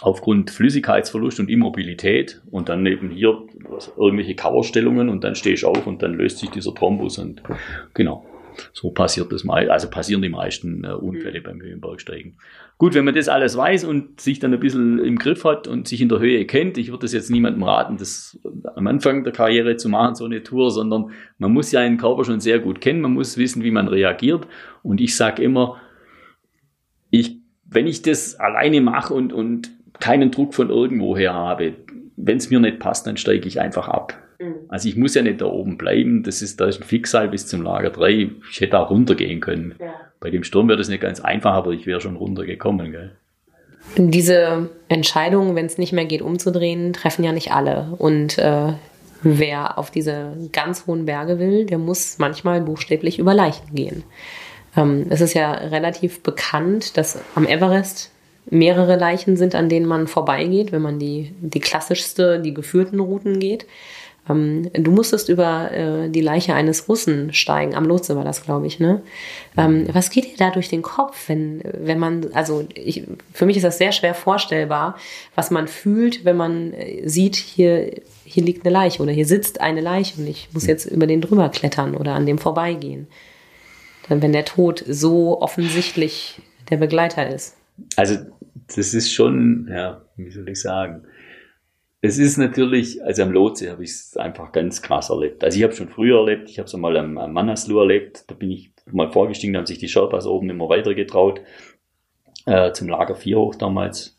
aufgrund 0.00 0.50
Flüssigkeitsverlust 0.50 1.40
und 1.40 1.50
Immobilität 1.50 2.40
und 2.50 2.68
dann 2.68 2.86
eben 2.86 3.10
hier 3.10 3.42
irgendwelche 3.96 4.34
Kauerstellungen 4.34 5.08
und 5.08 5.24
dann 5.24 5.34
stehst 5.34 5.62
du 5.62 5.68
auf 5.68 5.86
und 5.86 6.02
dann 6.02 6.14
löst 6.14 6.38
sich 6.38 6.50
dieser 6.50 6.74
Thrombus 6.74 7.18
und 7.18 7.42
genau. 7.94 8.26
So 8.72 8.90
passiert 8.90 9.32
das 9.32 9.44
mal, 9.44 9.70
also 9.70 9.88
passieren 9.88 10.22
die 10.22 10.28
meisten 10.28 10.84
äh, 10.84 10.92
Unfälle 10.92 11.40
mhm. 11.40 11.44
beim 11.44 11.62
Höhenbergsteigen. 11.62 12.36
Gut, 12.78 12.94
wenn 12.94 13.04
man 13.04 13.14
das 13.14 13.28
alles 13.28 13.56
weiß 13.56 13.84
und 13.84 14.20
sich 14.20 14.38
dann 14.38 14.54
ein 14.54 14.60
bisschen 14.60 14.98
im 14.98 15.18
Griff 15.18 15.44
hat 15.44 15.68
und 15.68 15.86
sich 15.86 16.00
in 16.00 16.08
der 16.08 16.18
Höhe 16.18 16.46
kennt, 16.46 16.78
ich 16.78 16.88
würde 16.88 17.02
das 17.02 17.12
jetzt 17.12 17.30
niemandem 17.30 17.62
raten, 17.62 17.98
das 17.98 18.38
am 18.74 18.86
Anfang 18.86 19.22
der 19.24 19.32
Karriere 19.32 19.76
zu 19.76 19.88
machen, 19.88 20.14
so 20.14 20.24
eine 20.24 20.42
Tour, 20.42 20.70
sondern 20.70 21.10
man 21.38 21.52
muss 21.52 21.72
ja 21.72 21.80
einen 21.80 21.98
Körper 21.98 22.24
schon 22.24 22.40
sehr 22.40 22.58
gut 22.58 22.80
kennen, 22.80 23.02
man 23.02 23.12
muss 23.12 23.36
wissen, 23.36 23.62
wie 23.62 23.70
man 23.70 23.88
reagiert. 23.88 24.46
Und 24.82 25.00
ich 25.00 25.14
sage 25.14 25.42
immer, 25.42 25.80
ich, 27.10 27.38
wenn 27.66 27.86
ich 27.86 28.02
das 28.02 28.36
alleine 28.36 28.80
mache 28.80 29.12
und, 29.12 29.32
und 29.32 29.70
keinen 30.00 30.30
Druck 30.30 30.54
von 30.54 30.70
irgendwoher 30.70 31.34
habe. 31.34 31.74
Wenn 32.16 32.38
es 32.38 32.50
mir 32.50 32.60
nicht 32.60 32.78
passt, 32.78 33.06
dann 33.06 33.16
steige 33.16 33.46
ich 33.46 33.60
einfach 33.60 33.88
ab. 33.88 34.16
Mhm. 34.38 34.54
Also 34.68 34.88
ich 34.88 34.96
muss 34.96 35.14
ja 35.14 35.22
nicht 35.22 35.40
da 35.40 35.46
oben 35.46 35.78
bleiben. 35.78 36.22
Das 36.22 36.42
ist, 36.42 36.60
da 36.60 36.66
ist 36.66 36.80
ein 36.80 36.84
Fixal 36.84 37.28
bis 37.28 37.46
zum 37.46 37.62
Lager 37.62 37.90
3. 37.90 38.30
Ich 38.50 38.60
hätte 38.60 38.78
auch 38.78 38.90
runtergehen 38.90 39.40
können. 39.40 39.74
Ja. 39.78 39.94
Bei 40.18 40.30
dem 40.30 40.44
Sturm 40.44 40.68
wäre 40.68 40.78
das 40.78 40.88
nicht 40.88 41.02
ganz 41.02 41.20
einfach, 41.20 41.52
aber 41.52 41.72
ich 41.72 41.86
wäre 41.86 42.00
schon 42.00 42.16
runtergekommen. 42.16 42.92
Gell? 42.92 43.12
Diese 43.96 44.68
Entscheidung, 44.88 45.54
wenn 45.54 45.66
es 45.66 45.78
nicht 45.78 45.92
mehr 45.92 46.04
geht, 46.04 46.22
umzudrehen, 46.22 46.92
treffen 46.92 47.24
ja 47.24 47.32
nicht 47.32 47.52
alle. 47.52 47.94
Und 47.96 48.38
äh, 48.38 48.74
wer 49.22 49.78
auf 49.78 49.90
diese 49.90 50.36
ganz 50.52 50.86
hohen 50.86 51.06
Berge 51.06 51.38
will, 51.38 51.64
der 51.64 51.78
muss 51.78 52.18
manchmal 52.18 52.60
buchstäblich 52.60 53.18
über 53.18 53.34
Leichen 53.34 53.74
gehen. 53.74 54.04
Ähm, 54.76 55.06
es 55.10 55.20
ist 55.20 55.34
ja 55.34 55.52
relativ 55.52 56.22
bekannt, 56.22 56.96
dass 56.96 57.18
am 57.34 57.46
Everest 57.46 58.09
mehrere 58.46 58.96
Leichen 58.96 59.36
sind, 59.36 59.54
an 59.54 59.68
denen 59.68 59.86
man 59.86 60.06
vorbeigeht, 60.06 60.72
wenn 60.72 60.82
man 60.82 60.98
die, 60.98 61.32
die 61.40 61.60
klassischste, 61.60 62.40
die 62.40 62.54
geführten 62.54 63.00
Routen 63.00 63.38
geht. 63.38 63.66
Ähm, 64.28 64.70
du 64.72 64.90
musstest 64.90 65.28
über 65.28 65.70
äh, 65.72 66.08
die 66.08 66.20
Leiche 66.20 66.54
eines 66.54 66.88
Russen 66.88 67.32
steigen, 67.32 67.74
am 67.74 67.84
Lotse 67.84 68.16
war 68.16 68.24
das, 68.24 68.44
glaube 68.44 68.66
ich, 68.66 68.78
ne? 68.78 69.02
Ähm, 69.56 69.86
was 69.92 70.10
geht 70.10 70.24
dir 70.24 70.36
da 70.36 70.50
durch 70.50 70.68
den 70.68 70.82
Kopf, 70.82 71.28
wenn, 71.28 71.62
wenn 71.64 71.98
man, 71.98 72.26
also 72.34 72.66
ich, 72.74 73.04
für 73.32 73.46
mich 73.46 73.56
ist 73.56 73.64
das 73.64 73.78
sehr 73.78 73.92
schwer 73.92 74.14
vorstellbar, 74.14 74.96
was 75.34 75.50
man 75.50 75.68
fühlt, 75.68 76.24
wenn 76.24 76.36
man 76.36 76.72
äh, 76.74 77.08
sieht, 77.08 77.36
hier, 77.36 77.92
hier 78.24 78.42
liegt 78.42 78.64
eine 78.64 78.72
Leiche 78.72 79.02
oder 79.02 79.12
hier 79.12 79.26
sitzt 79.26 79.60
eine 79.60 79.80
Leiche 79.80 80.20
und 80.20 80.28
ich 80.28 80.48
muss 80.52 80.66
jetzt 80.66 80.86
über 80.86 81.06
den 81.06 81.20
drüber 81.20 81.48
klettern 81.48 81.96
oder 81.96 82.14
an 82.14 82.26
dem 82.26 82.38
vorbeigehen. 82.38 83.06
Dann, 84.08 84.22
wenn 84.22 84.32
der 84.32 84.44
Tod 84.44 84.84
so 84.88 85.40
offensichtlich 85.40 86.40
der 86.68 86.76
Begleiter 86.76 87.28
ist. 87.28 87.56
Also 87.96 88.16
das 88.74 88.94
ist 88.94 89.12
schon, 89.12 89.68
ja, 89.70 90.02
wie 90.16 90.30
soll 90.30 90.48
ich 90.48 90.60
sagen, 90.60 91.04
es 92.02 92.18
ist 92.18 92.38
natürlich, 92.38 93.02
also 93.04 93.22
am 93.22 93.32
Lotse 93.32 93.70
habe 93.70 93.84
ich 93.84 93.90
es 93.90 94.16
einfach 94.16 94.52
ganz 94.52 94.80
krass 94.80 95.10
erlebt. 95.10 95.44
Also 95.44 95.58
ich 95.58 95.64
habe 95.64 95.74
schon 95.74 95.88
früher 95.88 96.18
erlebt, 96.18 96.48
ich 96.48 96.58
habe 96.58 96.66
es 96.66 96.74
einmal 96.74 96.96
am, 96.96 97.18
am 97.18 97.32
Manaslu 97.32 97.78
erlebt, 97.78 98.24
da 98.28 98.34
bin 98.34 98.50
ich 98.50 98.72
mal 98.90 99.12
vorgestiegen, 99.12 99.52
da 99.52 99.58
haben 99.58 99.66
sich 99.66 99.78
die 99.78 99.88
Sherpas 99.88 100.26
oben 100.26 100.48
immer 100.48 100.68
weiter 100.68 100.94
getraut, 100.94 101.42
äh, 102.46 102.72
zum 102.72 102.88
Lager 102.88 103.16
4 103.16 103.38
hoch 103.38 103.54
damals. 103.54 104.18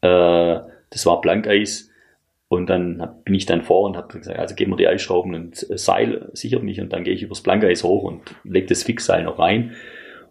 Äh, 0.00 0.60
das 0.90 1.06
war 1.06 1.20
Blankeis 1.20 1.90
und 2.48 2.68
dann 2.68 3.00
hab, 3.00 3.24
bin 3.24 3.34
ich 3.34 3.46
dann 3.46 3.62
vor 3.62 3.84
und 3.84 3.96
habe 3.96 4.18
gesagt, 4.18 4.38
also 4.38 4.54
geben 4.56 4.72
wir 4.72 4.76
die 4.76 4.88
Eisschrauben 4.88 5.34
und 5.34 5.56
Seil 5.56 6.28
sichert 6.32 6.64
mich 6.64 6.80
und 6.80 6.92
dann 6.92 7.04
gehe 7.04 7.14
ich 7.14 7.22
übers 7.22 7.40
Blankeis 7.40 7.84
hoch 7.84 8.02
und 8.02 8.22
lege 8.42 8.66
das 8.66 8.82
Fixseil 8.82 9.22
noch 9.22 9.38
rein. 9.38 9.74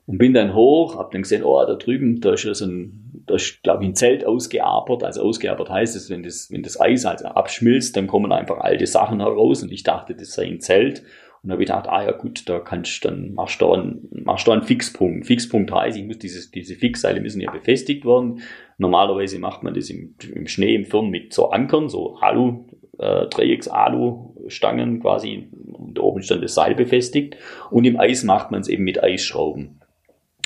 Und 0.06 0.18
bin 0.18 0.34
dann 0.34 0.54
hoch, 0.54 0.98
hab 0.98 1.12
dann 1.12 1.22
gesehen, 1.22 1.44
oh, 1.44 1.64
da 1.66 1.76
drüben, 1.76 2.20
da 2.22 2.34
ist 2.34 2.44
ja 2.44 2.54
so 2.54 2.66
ein, 2.66 3.24
da 3.28 3.36
ist, 3.36 3.64
glaube 3.64 3.84
ich, 3.84 3.90
ein 3.90 3.96
Zelt 3.96 4.26
ausgearbert. 4.26 5.04
Also 5.04 5.22
ausgearbert 5.22 5.70
heißt 5.70 5.96
es, 5.96 6.10
wenn 6.10 6.24
das, 6.24 6.50
wenn 6.52 6.64
das 6.64 6.80
Eis 6.80 7.06
also 7.06 7.26
abschmilzt, 7.26 7.96
dann 7.96 8.08
kommen 8.08 8.32
einfach 8.32 8.58
alte 8.60 8.88
Sachen 8.88 9.20
heraus 9.20 9.64
und 9.64 9.72
ich 9.72 9.84
dachte, 9.84 10.16
das 10.16 10.34
sei 10.34 10.48
ein 10.48 10.60
Zelt. 10.60 11.04
Und 11.44 11.50
da 11.50 11.54
habe 11.54 11.64
ich 11.64 11.70
gedacht, 11.70 11.88
ah 11.90 12.04
ja 12.04 12.12
gut, 12.12 12.48
da 12.48 12.60
kannst 12.60 13.04
dann 13.04 13.34
machst 13.34 13.62
du 13.62 13.66
da 13.66 13.74
einen, 13.74 14.08
machst 14.12 14.46
du 14.46 14.52
einen 14.52 14.62
Fixpunkt. 14.62 15.26
Fixpunkt 15.26 15.72
heißt, 15.72 15.98
ich 15.98 16.06
muss 16.06 16.20
dieses, 16.20 16.52
diese 16.52 16.76
Fixseile 16.76 17.20
müssen 17.20 17.42
ja 17.42 17.50
befestigt 17.50 18.06
werden. 18.06 18.42
Normalerweise 18.78 19.40
macht 19.40 19.64
man 19.64 19.74
das 19.74 19.90
im, 19.90 20.16
im 20.34 20.48
Schnee 20.48 20.76
im 20.76 20.86
Firn 20.86 21.10
mit 21.10 21.34
so 21.34 21.50
Ankern, 21.50 21.90
so 21.90 22.18
Alu, 22.18 22.66
äh, 23.00 23.26
Dreiecks-Alu-Stangen 23.28 25.00
quasi. 25.02 25.50
Und 25.74 25.98
oben 25.98 26.20
ist 26.20 26.30
dann 26.30 26.42
das 26.42 26.54
Seil 26.54 26.76
befestigt. 26.76 27.38
Und 27.72 27.86
im 27.86 28.00
Eis 28.00 28.24
macht 28.24 28.52
man 28.52 28.62
es 28.62 28.68
eben 28.68 28.84
mit 28.84 29.04
Eisschrauben. 29.04 29.81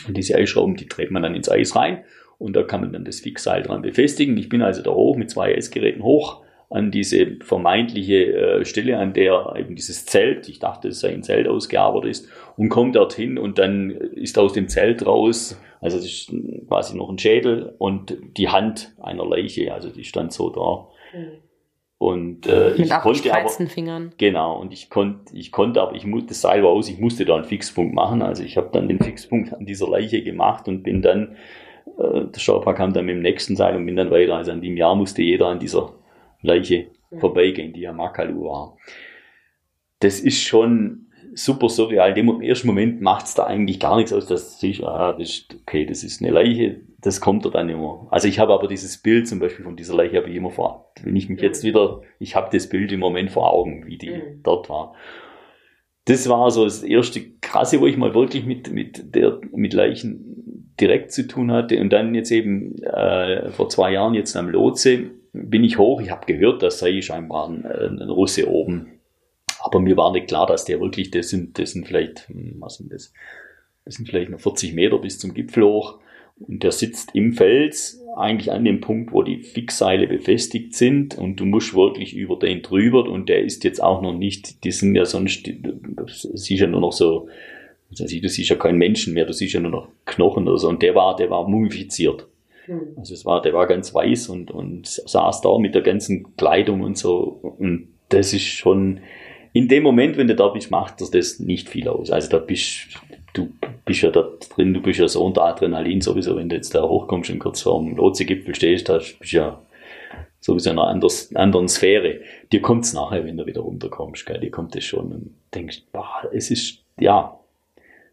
Und 0.07 0.17
diese 0.17 0.35
Eisschrauben, 0.35 0.75
die 0.75 0.87
dreht 0.87 1.11
man 1.11 1.23
dann 1.23 1.35
ins 1.35 1.49
Eis 1.49 1.75
rein. 1.75 2.03
Und 2.37 2.55
da 2.55 2.63
kann 2.63 2.81
man 2.81 2.91
dann 2.91 3.05
das 3.05 3.21
Fixseil 3.21 3.63
dran 3.63 3.81
befestigen. 3.81 4.37
Ich 4.37 4.49
bin 4.49 4.61
also 4.61 4.81
da 4.81 4.91
hoch 4.91 5.15
mit 5.15 5.29
zwei 5.29 5.55
Eisgeräten 5.55 6.03
hoch 6.03 6.43
an 6.69 6.91
diese 6.91 7.37
vermeintliche 7.41 8.33
äh, 8.33 8.65
Stelle, 8.65 8.97
an 8.97 9.13
der 9.13 9.53
eben 9.57 9.75
dieses 9.75 10.05
Zelt, 10.05 10.49
ich 10.49 10.59
dachte, 10.59 10.89
es 10.89 10.99
sei 10.99 11.13
ein 11.13 11.23
Zelt 11.23 11.47
ausgearbeitet 11.47 12.11
ist, 12.11 12.29
und 12.57 12.69
kommt 12.69 12.95
dorthin 12.95 13.37
und 13.37 13.59
dann 13.59 13.91
ist 13.91 14.37
aus 14.37 14.53
dem 14.53 14.67
Zelt 14.67 15.05
raus, 15.05 15.59
also 15.79 15.97
es 15.97 16.05
ist 16.05 16.33
quasi 16.67 16.97
noch 16.97 17.09
ein 17.09 17.19
Schädel 17.19 17.75
und 17.77 18.17
die 18.37 18.49
Hand 18.49 18.93
einer 19.01 19.25
Leiche, 19.25 19.73
also 19.73 19.89
die 19.89 20.03
stand 20.03 20.33
so 20.33 20.49
da. 20.49 21.17
Mhm. 21.17 21.44
Und 21.97 22.45
äh, 22.45 22.71
Mit 22.71 22.87
ich 22.87 22.89
konnte 22.89 23.33
aber, 23.33 23.49
Fingern. 23.49 24.13
Genau, 24.17 24.59
und 24.59 24.73
ich 24.73 24.89
konnte, 24.89 25.35
ich 25.35 25.51
konnte, 25.51 25.81
aber 25.81 25.95
ich 25.95 26.05
das 26.27 26.41
Seil 26.41 26.61
war 26.63 26.71
aus, 26.71 26.89
ich 26.89 26.99
musste 26.99 27.23
da 27.23 27.35
einen 27.35 27.45
Fixpunkt 27.45 27.93
machen. 27.93 28.21
Also 28.21 28.43
ich 28.43 28.57
habe 28.57 28.69
dann 28.73 28.87
den 28.87 28.99
Fixpunkt 28.99 29.53
an 29.53 29.65
dieser 29.65 29.87
Leiche 29.89 30.21
gemacht 30.21 30.67
und 30.67 30.83
bin 30.83 31.01
dann, 31.01 31.37
äh, 31.97 32.25
der 32.25 32.39
Schaufer 32.39 32.73
kam 32.73 32.91
dann 32.91 33.05
mit 33.05 33.15
dem 33.15 33.21
nächsten 33.21 33.55
Seil 33.55 33.77
und 33.77 33.85
bin 33.85 33.95
dann 33.95 34.11
weiter. 34.11 34.35
Also 34.35 34.51
an 34.51 34.61
dem 34.61 34.75
Jahr 34.75 34.95
musste 34.95 35.21
jeder 35.21 35.47
an 35.47 35.59
dieser 35.59 35.93
Leiche 36.41 36.87
mhm. 37.11 37.19
vorbeigehen, 37.19 37.71
die 37.71 37.81
ja 37.81 37.93
Makalu 37.93 38.43
war. 38.43 38.77
Das 39.99 40.19
ist 40.19 40.41
schon 40.41 41.05
super 41.33 41.69
surreal. 41.69 42.17
Im 42.17 42.41
ersten 42.41 42.67
Moment 42.67 43.01
macht 43.01 43.25
es 43.25 43.35
da 43.35 43.45
eigentlich 43.45 43.79
gar 43.79 43.95
nichts 43.95 44.11
aus, 44.11 44.25
dass 44.25 44.53
du 44.53 44.67
siehst, 44.67 44.83
ah, 44.83 45.13
das 45.13 45.29
ist, 45.29 45.55
okay, 45.61 45.85
das 45.85 46.03
ist 46.03 46.21
eine 46.21 46.31
Leiche, 46.31 46.81
das 47.05 47.21
kommt 47.21 47.45
da 47.45 47.49
dann 47.51 47.69
immer. 47.69 48.07
Also 48.09 48.27
ich 48.27 48.39
habe 48.39 48.51
aber 48.51 48.67
dieses 48.67 48.97
Bild 48.97 49.27
zum 49.27 49.37
Beispiel 49.37 49.63
von 49.63 49.75
dieser 49.75 49.95
Leiche 49.95 50.17
habe 50.17 50.27
ich 50.27 50.35
immer 50.35 50.49
vor, 50.49 50.91
wenn 51.03 51.15
ich 51.15 51.29
mich 51.29 51.39
jetzt 51.39 51.63
wieder, 51.63 52.01
ich 52.17 52.35
habe 52.35 52.49
das 52.51 52.67
Bild 52.67 52.91
im 52.91 52.99
Moment 52.99 53.29
vor 53.29 53.53
Augen, 53.53 53.85
wie 53.85 53.99
die 53.99 54.09
mhm. 54.09 54.41
dort 54.41 54.69
war. 54.69 54.95
Das 56.05 56.27
war 56.29 56.49
so 56.49 56.63
das 56.63 56.81
erste 56.81 57.21
krasse, 57.41 57.79
wo 57.79 57.85
ich 57.85 57.95
mal 57.95 58.15
wirklich 58.15 58.45
mit, 58.45 58.71
mit, 58.71 59.13
der, 59.13 59.39
mit 59.51 59.73
Leichen 59.73 60.73
direkt 60.79 61.11
zu 61.11 61.27
tun 61.27 61.51
hatte. 61.51 61.79
Und 61.79 61.93
dann 61.93 62.15
jetzt 62.15 62.31
eben 62.31 62.81
äh, 62.81 63.51
vor 63.51 63.69
zwei 63.69 63.91
Jahren 63.91 64.15
jetzt 64.15 64.35
am 64.35 64.49
Lotse 64.49 65.11
bin 65.31 65.63
ich 65.63 65.77
hoch, 65.77 66.01
ich 66.01 66.09
habe 66.09 66.25
gehört, 66.25 66.63
dass 66.63 66.79
sei 66.79 67.01
scheinbar 67.01 67.49
ein, 67.49 67.65
ein 67.65 68.09
Russe 68.09 68.49
oben. 68.49 68.99
Aber 69.59 69.79
mir 69.79 69.95
war 69.95 70.11
nicht 70.11 70.27
klar, 70.27 70.47
dass 70.47 70.65
der 70.65 70.79
wirklich, 70.79 71.11
das 71.11 71.29
sind, 71.29 71.59
das 71.59 71.71
sind 71.71 71.85
vielleicht, 71.85 72.29
hm, 72.29 72.55
was 72.59 72.77
sind 72.77 72.91
das? 72.91 73.13
Das 73.83 73.95
sind 73.95 74.07
vielleicht 74.07 74.31
noch 74.31 74.39
40 74.39 74.73
Meter 74.73 74.97
bis 74.97 75.19
zum 75.19 75.35
Gipfel 75.35 75.63
hoch. 75.63 75.99
Und 76.39 76.63
der 76.63 76.71
sitzt 76.71 77.15
im 77.15 77.33
Fels, 77.33 78.01
eigentlich 78.15 78.51
an 78.51 78.65
dem 78.65 78.81
Punkt, 78.81 79.11
wo 79.11 79.23
die 79.23 79.41
Fixseile 79.41 80.07
befestigt 80.07 80.75
sind. 80.75 81.17
Und 81.17 81.39
du 81.39 81.45
musst 81.45 81.73
wirklich 81.75 82.15
über 82.15 82.38
den 82.38 82.61
drüber. 82.61 83.09
Und 83.09 83.29
der 83.29 83.43
ist 83.43 83.63
jetzt 83.63 83.81
auch 83.81 84.01
noch 84.01 84.13
nicht, 84.13 84.63
die 84.63 84.71
sind 84.71 84.95
ja 84.95 85.05
sonst, 85.05 85.47
du 85.47 86.07
siehst 86.07 86.61
ja 86.61 86.67
nur 86.67 86.81
noch 86.81 86.93
so, 86.93 87.27
du 87.89 88.07
siehst 88.07 88.49
ja 88.49 88.55
keinen 88.55 88.77
Menschen 88.77 89.13
mehr, 89.13 89.25
du 89.25 89.33
siehst 89.33 89.53
ja 89.53 89.59
nur 89.59 89.71
noch 89.71 89.88
Knochen 90.05 90.47
oder 90.47 90.57
so. 90.57 90.69
Und 90.69 90.81
der 90.81 90.95
war, 90.95 91.15
der 91.15 91.29
war 91.29 91.47
mumifiziert. 91.47 92.27
Hm. 92.65 92.95
Also 92.97 93.13
es 93.13 93.25
war, 93.25 93.41
der 93.41 93.53
war 93.53 93.67
ganz 93.67 93.93
weiß 93.93 94.29
und, 94.29 94.51
und 94.51 94.88
saß 94.88 95.41
da 95.41 95.57
mit 95.57 95.75
der 95.75 95.83
ganzen 95.83 96.36
Kleidung 96.38 96.81
und 96.81 96.97
so. 96.97 97.39
Und 97.59 97.89
das 98.09 98.33
ist 98.33 98.45
schon, 98.45 98.99
in 99.53 99.67
dem 99.67 99.83
Moment, 99.83 100.17
wenn 100.17 100.27
du 100.27 100.36
da 100.36 100.49
bist, 100.49 100.71
macht 100.71 101.01
das 101.01 101.39
nicht 101.39 101.69
viel 101.69 101.88
aus. 101.88 102.11
Also 102.11 102.29
da 102.29 102.39
bist 102.39 102.89
du 103.33 103.49
bist 103.86 104.01
ja 104.01 104.09
da 104.09 104.27
drin, 104.55 104.73
du 104.73 104.81
bist 104.81 104.99
ja 104.99 105.07
so 105.07 105.23
unter 105.23 105.43
Adrenalin 105.43 106.01
sowieso, 106.01 106.36
wenn 106.36 106.49
du 106.49 106.55
jetzt 106.55 106.73
da 106.73 106.83
hochkommst 106.83 107.29
und 107.29 107.39
kurz 107.39 107.61
vor 107.61 107.79
dem 107.79 107.95
Lotse-Gipfel 107.95 108.55
stehst, 108.55 108.89
da 108.89 108.97
bist 108.97 109.31
du 109.31 109.38
ja 109.38 109.61
sowieso 110.39 110.71
in 110.71 110.79
einer 110.79 110.88
anders, 110.88 111.33
anderen 111.36 111.67
Sphäre. 111.67 112.21
Dir 112.51 112.61
kommt's 112.61 112.93
nachher, 112.93 113.25
wenn 113.25 113.38
du 113.38 113.45
wieder 113.45 113.61
runterkommst, 113.61 114.25
gell? 114.25 114.39
dir 114.39 114.51
kommt 114.51 114.75
es 114.75 114.83
schon 114.83 115.11
und 115.11 115.36
denkst, 115.53 115.83
boah, 115.91 116.29
es 116.33 116.51
ist, 116.51 116.83
ja, 116.99 117.39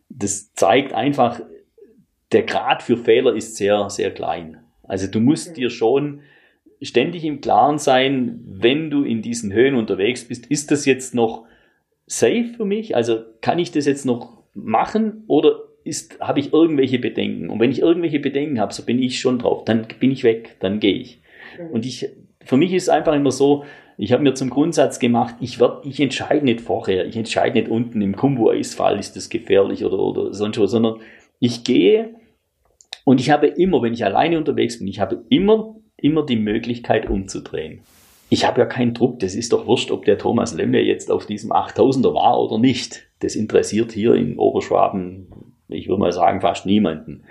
das 0.09 0.53
zeigt 0.55 0.93
einfach, 0.93 1.41
der 2.33 2.43
Grad 2.43 2.83
für 2.83 2.97
Fehler 2.97 3.35
ist 3.35 3.57
sehr, 3.57 3.89
sehr 3.91 4.11
klein. 4.12 4.59
Also 4.83 5.07
du 5.07 5.20
musst 5.20 5.57
dir 5.57 5.70
schon 5.70 6.20
ständig 6.81 7.25
im 7.25 7.41
Klaren 7.41 7.79
sein, 7.79 8.41
wenn 8.45 8.91
du 8.91 9.05
in 9.05 9.23
diesen 9.23 9.53
Höhen 9.53 9.75
unterwegs 9.75 10.27
bist, 10.27 10.47
ist 10.47 10.70
das 10.70 10.85
jetzt 10.85 11.14
noch 11.14 11.47
safe 12.07 12.53
für 12.57 12.64
mich? 12.64 12.97
Also 12.97 13.20
kann 13.41 13.59
ich 13.59 13.70
das 13.70 13.87
jetzt 13.87 14.05
noch 14.05 14.41
machen 14.55 15.25
oder 15.27 15.61
ist, 15.85 16.21
habe 16.21 16.41
ich 16.41 16.53
irgendwelche 16.53 16.99
Bedenken? 16.99 17.51
Und 17.51 17.61
wenn 17.61 17.71
ich 17.71 17.81
irgendwelche 17.81 18.21
Bedenken 18.21 18.61
habe, 18.61 18.73
so 18.73 18.85
bin 18.85 19.03
ich 19.03 19.21
schon 19.21 19.39
drauf, 19.39 19.65
dann 19.65 19.87
bin 19.99 20.11
ich 20.11 20.25
weg, 20.25 20.57
dann 20.61 20.81
gehe 20.81 20.95
ich. 20.95 21.21
Und 21.73 21.85
ich, 21.85 22.09
für 22.45 22.57
mich 22.57 22.73
ist 22.73 22.85
es 22.85 22.89
einfach 22.89 23.15
immer 23.15 23.31
so, 23.31 23.65
ich 23.99 24.13
habe 24.13 24.23
mir 24.23 24.35
zum 24.35 24.51
Grundsatz 24.51 24.99
gemacht, 24.99 25.37
ich, 25.41 25.61
werd, 25.61 25.85
ich 25.85 26.01
entscheide 26.01 26.45
nicht 26.45 26.61
vorher, 26.61 27.07
ich 27.07 27.17
entscheide 27.17 27.59
nicht 27.59 27.71
unten 27.71 28.01
im 28.01 28.17
Kumbu-Eisfall, 28.17 28.99
ist 28.99 29.17
das 29.17 29.29
gefährlich 29.29 29.85
oder, 29.85 29.99
oder 29.99 30.33
sonst 30.33 30.59
was, 30.59 30.71
sondern 30.71 31.01
ich 31.41 31.65
gehe 31.65 32.15
und 33.05 33.21
ich 33.21 33.31
habe 33.31 33.49
immer, 33.49 33.83
wenn 33.83 33.95
ich 33.95 34.05
alleine 34.05 34.39
unterwegs 34.39 34.79
bin, 34.79 34.89
ich 34.89 35.01
habe 35.01 35.25
immer, 35.29 35.77
immer 35.97 36.25
die 36.25 36.37
Möglichkeit 36.37 37.09
umzudrehen. 37.09 37.81
Ich 38.31 38.47
habe 38.47 38.61
ja 38.61 38.67
keinen 38.67 38.95
Druck, 38.95 39.19
das 39.21 39.35
ist 39.35 39.53
doch 39.53 39.67
wurscht, 39.67 39.91
ob 39.91 40.05
der 40.05 40.17
Thomas 40.17 40.55
Lemme 40.55 40.81
jetzt 40.81 41.11
auf 41.11 41.27
diesem 41.27 41.53
8000er 41.53 42.15
war 42.15 42.41
oder 42.41 42.59
nicht. 42.59 43.07
Das 43.23 43.35
interessiert 43.35 43.93
hier 43.93 44.14
in 44.14 44.39
Oberschwaben, 44.39 45.29
ich 45.68 45.89
würde 45.89 46.01
mal 46.01 46.12
sagen, 46.12 46.41
fast 46.41 46.66
niemanden. 46.66 47.25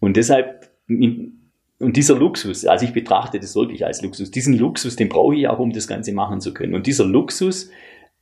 Und 0.00 0.16
deshalb, 0.16 0.70
und 0.88 1.96
dieser 1.96 2.16
Luxus, 2.16 2.66
also 2.66 2.84
ich 2.84 2.92
betrachte 2.92 3.38
das 3.38 3.54
wirklich 3.54 3.86
als 3.86 4.02
Luxus, 4.02 4.30
diesen 4.30 4.58
Luxus, 4.58 4.96
den 4.96 5.08
brauche 5.08 5.34
ich 5.34 5.48
auch, 5.48 5.58
um 5.58 5.72
das 5.72 5.88
Ganze 5.88 6.12
machen 6.12 6.40
zu 6.40 6.52
können. 6.52 6.74
Und 6.74 6.86
dieser 6.86 7.04
Luxus, 7.04 7.70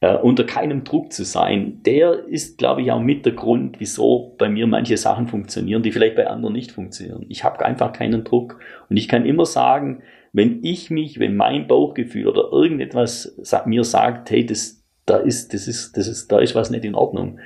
äh, 0.00 0.16
unter 0.16 0.44
keinem 0.44 0.84
Druck 0.84 1.12
zu 1.12 1.24
sein, 1.24 1.82
der 1.84 2.26
ist, 2.28 2.58
glaube 2.58 2.82
ich, 2.82 2.92
auch 2.92 3.00
mit 3.00 3.26
der 3.26 3.32
Grund, 3.32 3.80
wieso 3.80 4.36
bei 4.38 4.48
mir 4.48 4.66
manche 4.66 4.96
Sachen 4.96 5.26
funktionieren, 5.26 5.82
die 5.82 5.90
vielleicht 5.90 6.14
bei 6.14 6.28
anderen 6.28 6.54
nicht 6.54 6.70
funktionieren. 6.70 7.26
Ich 7.28 7.42
habe 7.42 7.64
einfach 7.64 7.92
keinen 7.92 8.22
Druck. 8.22 8.60
Und 8.88 8.96
ich 8.96 9.08
kann 9.08 9.26
immer 9.26 9.44
sagen, 9.44 10.02
wenn 10.32 10.62
ich 10.62 10.90
mich, 10.90 11.18
wenn 11.18 11.36
mein 11.36 11.66
Bauchgefühl 11.66 12.28
oder 12.28 12.52
irgendetwas 12.52 13.36
mir 13.66 13.82
sagt, 13.82 14.30
hey, 14.30 14.46
das, 14.46 14.77
da 15.08 15.18
ist, 15.18 15.54
das 15.54 15.68
ist, 15.68 15.96
das 15.96 16.08
ist, 16.08 16.30
da 16.30 16.38
ist 16.38 16.54
was 16.54 16.70
nicht 16.70 16.84
in 16.84 16.94
Ordnung, 16.94 17.38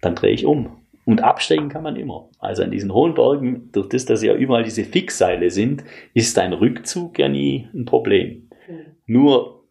dann 0.00 0.14
drehe 0.14 0.32
ich 0.32 0.46
um. 0.46 0.78
Und 1.04 1.22
absteigen 1.22 1.68
kann 1.68 1.82
man 1.82 1.96
immer. 1.96 2.28
Also 2.38 2.62
an 2.62 2.70
diesen 2.70 2.94
hohen 2.94 3.14
Bergen, 3.14 3.70
durch 3.72 3.88
das, 3.88 4.04
dass 4.04 4.22
ja 4.22 4.34
überall 4.34 4.62
diese 4.62 4.84
Fixseile 4.84 5.50
sind, 5.50 5.82
ist 6.14 6.38
ein 6.38 6.52
Rückzug 6.52 7.18
ja 7.18 7.28
nie 7.28 7.68
ein 7.74 7.86
Problem. 7.86 8.48
Mhm. 8.68 8.74
Nur 9.06 9.64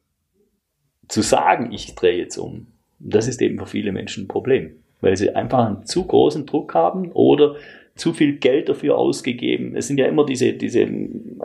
zu 1.08 1.22
sagen, 1.22 1.72
ich 1.72 1.96
drehe 1.96 2.18
jetzt 2.18 2.38
um, 2.38 2.68
das 3.00 3.28
ist 3.28 3.42
eben 3.42 3.58
für 3.60 3.66
viele 3.66 3.92
Menschen 3.92 4.26
ein 4.26 4.28
Problem, 4.28 4.76
weil 5.00 5.16
sie 5.16 5.34
einfach 5.34 5.66
einen 5.66 5.86
zu 5.86 6.06
großen 6.06 6.46
Druck 6.46 6.74
haben 6.74 7.12
oder 7.14 7.56
zu 7.96 8.14
viel 8.14 8.38
Geld 8.38 8.70
dafür 8.70 8.98
ausgegeben. 8.98 9.76
Es 9.76 9.88
sind 9.88 10.00
ja 10.00 10.08
immer 10.08 10.26
diese, 10.26 10.54
diese 10.54 10.82
ähm, 10.82 11.38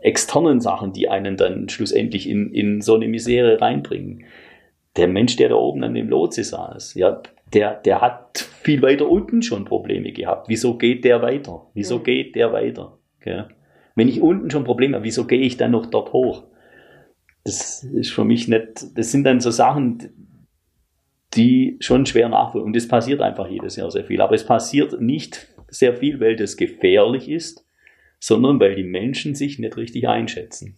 externen 0.00 0.60
Sachen, 0.60 0.92
die 0.92 1.08
einen 1.08 1.36
dann 1.36 1.68
schlussendlich 1.68 2.28
in, 2.28 2.52
in 2.52 2.80
so 2.80 2.94
eine 2.94 3.08
Misere 3.08 3.60
reinbringen. 3.60 4.24
Der 4.96 5.08
Mensch, 5.08 5.36
der 5.36 5.48
da 5.48 5.54
oben 5.54 5.82
an 5.84 5.94
dem 5.94 6.08
Lotse 6.08 6.44
saß, 6.44 6.94
ja, 6.94 7.22
der, 7.52 7.74
der 7.74 8.00
hat 8.00 8.38
viel 8.38 8.82
weiter 8.82 9.08
unten 9.08 9.42
schon 9.42 9.64
Probleme 9.64 10.12
gehabt. 10.12 10.48
Wieso 10.48 10.76
geht 10.76 11.04
der 11.04 11.22
weiter? 11.22 11.66
Wieso 11.74 11.96
ja. 11.96 12.02
geht 12.02 12.34
der 12.34 12.52
weiter? 12.52 12.98
Okay? 13.20 13.44
Wenn 13.94 14.08
ich 14.08 14.20
unten 14.22 14.50
schon 14.50 14.64
Probleme 14.64 14.96
habe, 14.96 15.04
wieso 15.04 15.26
gehe 15.26 15.40
ich 15.40 15.56
dann 15.56 15.70
noch 15.70 15.86
dort 15.86 16.12
hoch? 16.12 16.44
das 17.44 17.82
ist 17.84 18.12
für 18.12 18.24
mich 18.24 18.48
nicht, 18.48 18.96
das 18.96 19.10
sind 19.10 19.24
dann 19.24 19.40
so 19.40 19.50
Sachen, 19.50 20.38
die 21.34 21.76
schon 21.80 22.06
schwer 22.06 22.28
nachvollziehen. 22.28 22.66
Und 22.66 22.76
es 22.76 22.88
passiert 22.88 23.20
einfach 23.20 23.48
jedes 23.48 23.76
Jahr 23.76 23.90
sehr 23.90 24.04
viel. 24.04 24.20
Aber 24.20 24.34
es 24.34 24.46
passiert 24.46 25.00
nicht 25.00 25.48
sehr 25.68 25.96
viel, 25.96 26.20
weil 26.20 26.36
das 26.36 26.56
gefährlich 26.56 27.28
ist, 27.28 27.66
sondern 28.20 28.60
weil 28.60 28.76
die 28.76 28.84
Menschen 28.84 29.34
sich 29.34 29.58
nicht 29.58 29.76
richtig 29.76 30.06
einschätzen. 30.06 30.76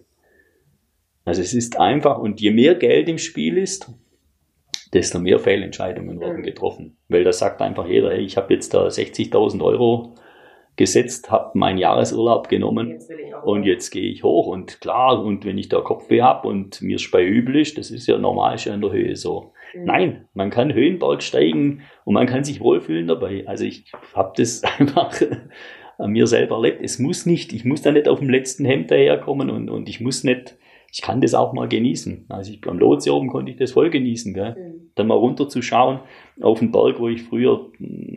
Also 1.25 1.43
es 1.43 1.55
ist 1.55 1.79
einfach, 1.79 2.19
und 2.19 2.41
je 2.41 2.51
mehr 2.51 2.75
Geld 2.75 3.09
im 3.09 3.19
Spiel 3.19 3.59
ist, 3.59 3.91
desto 4.95 5.19
mehr 5.19 5.39
Fehlentscheidungen 5.39 6.21
werden 6.21 6.39
mhm. 6.39 6.45
getroffen. 6.45 6.97
Weil 7.09 7.25
da 7.25 7.33
sagt 7.33 7.61
einfach 7.61 7.87
jeder, 7.87 8.11
hey, 8.11 8.25
ich 8.25 8.37
habe 8.37 8.55
jetzt 8.55 8.73
da 8.73 8.87
60.000 8.87 9.63
Euro 9.63 10.15
gesetzt, 10.77 11.31
habe 11.31 11.57
meinen 11.57 11.79
Jahresurlaub 11.79 12.49
genommen 12.49 12.91
jetzt 12.91 13.13
und 13.45 13.65
jetzt 13.65 13.91
gehe 13.91 14.11
ich 14.11 14.25
hoch. 14.25 14.47
Und 14.47 14.81
klar, 14.81 15.23
und 15.23 15.45
wenn 15.45 15.59
ich 15.59 15.69
da 15.69 15.81
Kopfweh 15.81 16.23
habe 16.23 16.49
und 16.49 16.83
mir 16.83 16.97
ist 16.97 17.11
bei 17.11 17.25
üblich, 17.25 17.75
das 17.75 17.91
ist 17.91 18.07
ja 18.07 18.19
normal 18.19 18.59
schon 18.59 18.75
in 18.75 18.81
der 18.81 18.93
Höhe 18.93 19.17
so. 19.17 19.53
Mhm. 19.75 19.85
Nein, 19.85 20.29
man 20.35 20.51
kann 20.51 20.75
Höhenberg 20.75 21.23
steigen 21.23 21.83
und 22.05 22.15
man 22.15 22.27
kann 22.27 22.45
sich 22.45 22.61
wohlfühlen 22.61 23.07
dabei. 23.07 23.45
Also 23.47 23.65
ich 23.65 23.93
habe 24.15 24.33
das 24.37 24.63
einfach 24.79 25.13
an 25.99 26.11
mir 26.11 26.27
selber 26.27 26.57
erlebt. 26.57 26.81
Es 26.83 26.99
muss 26.99 27.27
nicht, 27.27 27.53
ich 27.53 27.65
muss 27.65 27.83
da 27.83 27.93
nicht 27.93 28.09
auf 28.09 28.19
dem 28.19 28.31
letzten 28.31 28.65
Hemd 28.65 28.91
daherkommen 28.91 29.51
und, 29.51 29.71
und 29.71 29.89
ich 29.89 30.01
muss 30.01 30.25
nicht, 30.25 30.57
ich 30.95 31.03
kann 31.03 31.21
das 31.21 31.35
auch 31.35 31.53
mal 31.53 31.67
genießen. 31.67 32.27
Also 32.29 32.53
ich, 32.53 32.65
am 32.69 32.79
Lotse 32.79 33.13
oben 33.13 33.27
konnte 33.27 33.51
ich 33.51 33.57
das 33.57 33.73
voll 33.73 33.91
genießen. 33.91 34.33
Gell? 34.33 34.55
Mhm. 34.57 34.91
Dann 34.95 35.09
mal 35.09 35.17
runterzuschauen 35.17 35.99
auf 36.41 36.61
den 36.61 36.71
Berg, 36.71 37.01
wo 37.01 37.09
ich 37.09 37.25
früher 37.25 37.67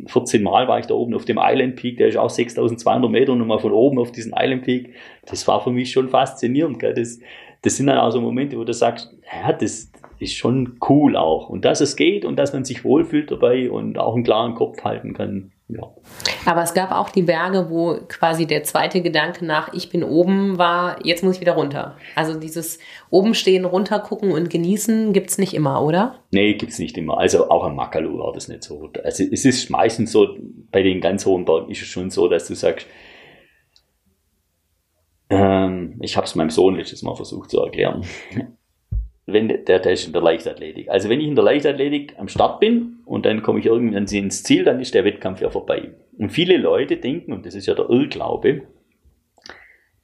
14 0.05 0.37
hm, 0.37 0.43
Mal 0.43 0.67
war 0.67 0.77
ich 0.77 0.85
da 0.85 0.93
oben 0.93 1.15
auf 1.15 1.25
dem 1.25 1.39
Island 1.41 1.75
Peak, 1.75 1.97
der 1.97 2.09
ist 2.09 2.17
auch 2.17 2.29
6200 2.29 3.09
Meter 3.09 3.31
und 3.31 3.47
mal 3.47 3.57
von 3.57 3.71
oben 3.71 3.97
auf 3.97 4.11
diesen 4.11 4.31
Island 4.37 4.61
Peak. 4.61 4.93
Das 5.25 5.47
war 5.47 5.63
für 5.63 5.71
mich 5.71 5.91
schon 5.91 6.09
faszinierend. 6.09 6.77
Gell? 6.77 6.93
Das, 6.93 7.19
das 7.63 7.77
sind 7.77 7.87
dann 7.87 7.97
auch 7.97 8.11
so 8.11 8.21
Momente, 8.21 8.59
wo 8.59 8.63
du 8.63 8.73
sagst, 8.73 9.11
ja, 9.25 9.53
das 9.53 9.91
ist 10.19 10.35
schon 10.35 10.77
cool 10.87 11.15
auch. 11.15 11.49
Und 11.49 11.65
dass 11.65 11.81
es 11.81 11.95
geht 11.95 12.25
und 12.25 12.35
dass 12.35 12.53
man 12.53 12.63
sich 12.63 12.83
wohlfühlt 12.83 13.31
dabei 13.31 13.71
und 13.71 13.97
auch 13.97 14.13
einen 14.13 14.23
klaren 14.23 14.53
Kopf 14.53 14.83
halten 14.83 15.15
kann. 15.15 15.51
Ja. 15.69 15.93
Aber 16.45 16.63
es 16.63 16.73
gab 16.73 16.91
auch 16.91 17.09
die 17.09 17.23
Berge, 17.23 17.69
wo 17.69 17.99
quasi 18.07 18.45
der 18.45 18.63
zweite 18.63 19.01
Gedanke 19.01 19.43
nach 19.43 19.73
ich 19.73 19.89
bin 19.89 20.01
oben 20.01 20.57
war, 20.57 21.05
jetzt 21.05 21.23
muss 21.23 21.35
ich 21.35 21.41
wieder 21.41 21.53
runter. 21.53 21.97
Also 22.15 22.39
dieses 22.39 22.79
oben 23.09 23.33
stehen, 23.33 23.65
runter 23.65 23.99
gucken 23.99 24.31
und 24.31 24.49
genießen 24.49 25.11
gibt 25.11 25.29
es 25.29 25.37
nicht 25.37 25.53
immer, 25.53 25.83
oder? 25.83 26.19
Nee, 26.31 26.53
gibt 26.53 26.71
es 26.71 26.79
nicht 26.79 26.97
immer. 26.97 27.17
Also 27.17 27.49
auch 27.49 27.65
am 27.65 27.75
Makalu 27.75 28.17
war 28.17 28.31
das 28.31 28.47
nicht 28.47 28.63
so. 28.63 28.89
Also 29.03 29.23
es 29.29 29.43
ist 29.43 29.69
meistens 29.69 30.13
so, 30.13 30.37
bei 30.71 30.83
den 30.83 31.01
ganz 31.01 31.25
hohen 31.25 31.43
Bergen 31.43 31.69
ist 31.69 31.81
es 31.81 31.87
schon 31.89 32.11
so, 32.11 32.29
dass 32.29 32.47
du 32.47 32.55
sagst, 32.55 32.87
ähm, 35.29 35.97
ich 36.01 36.15
habe 36.15 36.25
es 36.25 36.35
meinem 36.35 36.49
Sohn 36.49 36.75
letztes 36.75 37.03
Mal 37.03 37.15
versucht 37.15 37.49
zu 37.49 37.59
erklären. 37.59 38.05
Wenn 39.27 39.49
der, 39.49 39.79
der 39.79 39.91
ist 39.91 40.07
in 40.07 40.13
der 40.13 40.21
Leichtathletik. 40.21 40.89
Also 40.89 41.09
wenn 41.09 41.19
ich 41.19 41.27
in 41.27 41.35
der 41.35 41.43
Leichtathletik 41.43 42.15
am 42.17 42.29
Start 42.29 42.61
bin 42.61 42.99
und 43.05 43.25
dann 43.25 43.43
komme 43.43 43.59
ich 43.59 43.65
irgendwann 43.65 44.07
ins 44.07 44.43
Ziel, 44.43 44.63
dann 44.63 44.79
ist 44.79 44.93
der 44.93 45.03
Wettkampf 45.03 45.41
ja 45.41 45.49
vorbei. 45.49 45.91
Und 46.17 46.31
viele 46.31 46.57
Leute 46.57 46.95
denken, 46.97 47.33
und 47.33 47.45
das 47.45 47.53
ist 47.53 47.67
ja 47.67 47.75
der 47.75 47.89
Irrglaube, 47.89 48.63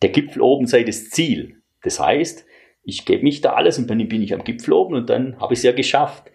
der 0.02 0.10
Gipfel 0.10 0.42
oben 0.42 0.68
sei 0.68 0.84
das 0.84 1.10
Ziel. 1.10 1.62
Das 1.82 2.02
heißt, 2.02 2.46
ich 2.84 3.06
gebe 3.06 3.24
mich 3.24 3.40
da 3.40 3.54
alles 3.54 3.80
und 3.80 3.90
dann 3.90 4.06
bin 4.10 4.22
ich 4.22 4.34
am 4.34 4.44
Gipfel 4.44 4.74
oben 4.74 4.96
und 4.96 5.10
dann 5.10 5.40
habe 5.40 5.54
ich 5.54 5.60
es 5.60 5.64
ja 5.64 5.72
geschafft. 5.72 6.30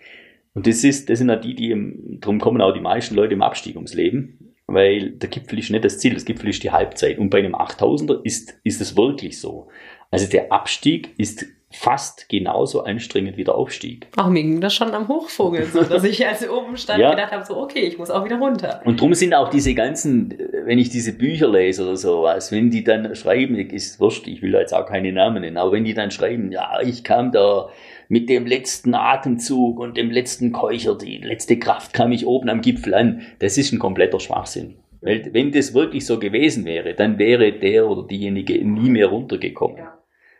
Und 0.54 0.66
das 0.66 0.82
ist, 0.82 1.10
das 1.10 1.18
sind 1.18 1.28
ja 1.28 1.36
die, 1.36 1.54
die 1.54 2.18
darum 2.20 2.40
kommen 2.40 2.62
auch 2.62 2.72
die 2.72 2.80
meisten 2.80 3.14
Leute 3.14 3.34
im 3.34 3.42
Abstieg 3.42 3.76
ums 3.76 3.92
Leben, 3.92 4.54
weil 4.66 5.10
der 5.10 5.28
Gipfel 5.28 5.58
ist 5.58 5.70
nicht 5.70 5.84
das 5.84 5.98
Ziel, 5.98 6.14
das 6.14 6.24
Gipfel 6.24 6.48
ist 6.48 6.62
die 6.62 6.70
Halbzeit. 6.70 7.18
Und 7.18 7.28
bei 7.28 7.38
einem 7.38 7.54
8000er 7.54 8.22
ist, 8.24 8.58
ist 8.64 8.80
es 8.80 8.96
wirklich 8.96 9.38
so. 9.38 9.68
Also 10.10 10.26
der 10.26 10.50
Abstieg 10.50 11.10
ist 11.18 11.44
fast 11.70 12.28
genauso 12.28 12.82
anstrengend 12.84 13.36
wie 13.36 13.44
der 13.44 13.54
Aufstieg. 13.54 14.08
Auch 14.16 14.28
mir 14.28 14.42
ging 14.42 14.60
das 14.60 14.74
schon 14.74 14.94
am 14.94 15.06
Hochvogel 15.06 15.66
so, 15.66 15.82
dass 15.82 16.02
ich 16.02 16.26
als 16.26 16.48
oben 16.48 16.76
stand 16.78 17.00
ja. 17.00 17.10
gedacht 17.10 17.32
habe, 17.32 17.44
so 17.44 17.58
okay, 17.58 17.80
ich 17.80 17.98
muss 17.98 18.10
auch 18.10 18.24
wieder 18.24 18.38
runter. 18.38 18.80
Und 18.84 19.00
drum 19.00 19.12
sind 19.12 19.34
auch 19.34 19.50
diese 19.50 19.74
ganzen, 19.74 20.34
wenn 20.64 20.78
ich 20.78 20.88
diese 20.88 21.12
Bücher 21.12 21.48
lese 21.48 21.84
oder 21.84 21.96
sowas, 21.96 22.52
wenn 22.52 22.70
die 22.70 22.84
dann 22.84 23.14
schreiben, 23.14 23.56
ist 23.56 24.00
wurscht, 24.00 24.26
ich 24.28 24.40
will 24.40 24.54
jetzt 24.54 24.72
auch 24.72 24.86
keine 24.86 25.12
Namen 25.12 25.42
nennen, 25.42 25.58
aber 25.58 25.72
wenn 25.72 25.84
die 25.84 25.94
dann 25.94 26.10
schreiben, 26.10 26.52
ja, 26.52 26.80
ich 26.82 27.04
kam 27.04 27.32
da 27.32 27.68
mit 28.08 28.30
dem 28.30 28.46
letzten 28.46 28.94
Atemzug 28.94 29.78
und 29.78 29.98
dem 29.98 30.10
letzten 30.10 30.52
Keucher, 30.52 30.96
die 30.96 31.18
letzte 31.18 31.58
Kraft 31.58 31.92
kam 31.92 32.12
ich 32.12 32.26
oben 32.26 32.48
am 32.48 32.62
Gipfel 32.62 32.94
an, 32.94 33.22
das 33.40 33.58
ist 33.58 33.72
ein 33.72 33.78
kompletter 33.78 34.20
Schwachsinn. 34.20 34.76
Weil 35.00 35.28
wenn 35.32 35.52
das 35.52 35.74
wirklich 35.74 36.06
so 36.06 36.18
gewesen 36.18 36.64
wäre, 36.64 36.94
dann 36.94 37.18
wäre 37.18 37.52
der 37.52 37.86
oder 37.86 38.06
diejenige 38.06 38.64
nie 38.64 38.90
mehr 38.90 39.08
runtergekommen. 39.08 39.78
Ja. 39.78 39.97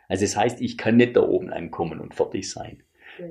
Also 0.09 0.25
das 0.25 0.35
heißt, 0.35 0.61
ich 0.61 0.77
kann 0.77 0.97
nicht 0.97 1.15
da 1.15 1.21
oben 1.21 1.49
ankommen 1.49 2.01
und 2.01 2.13
fertig 2.13 2.49
sein. 2.49 2.83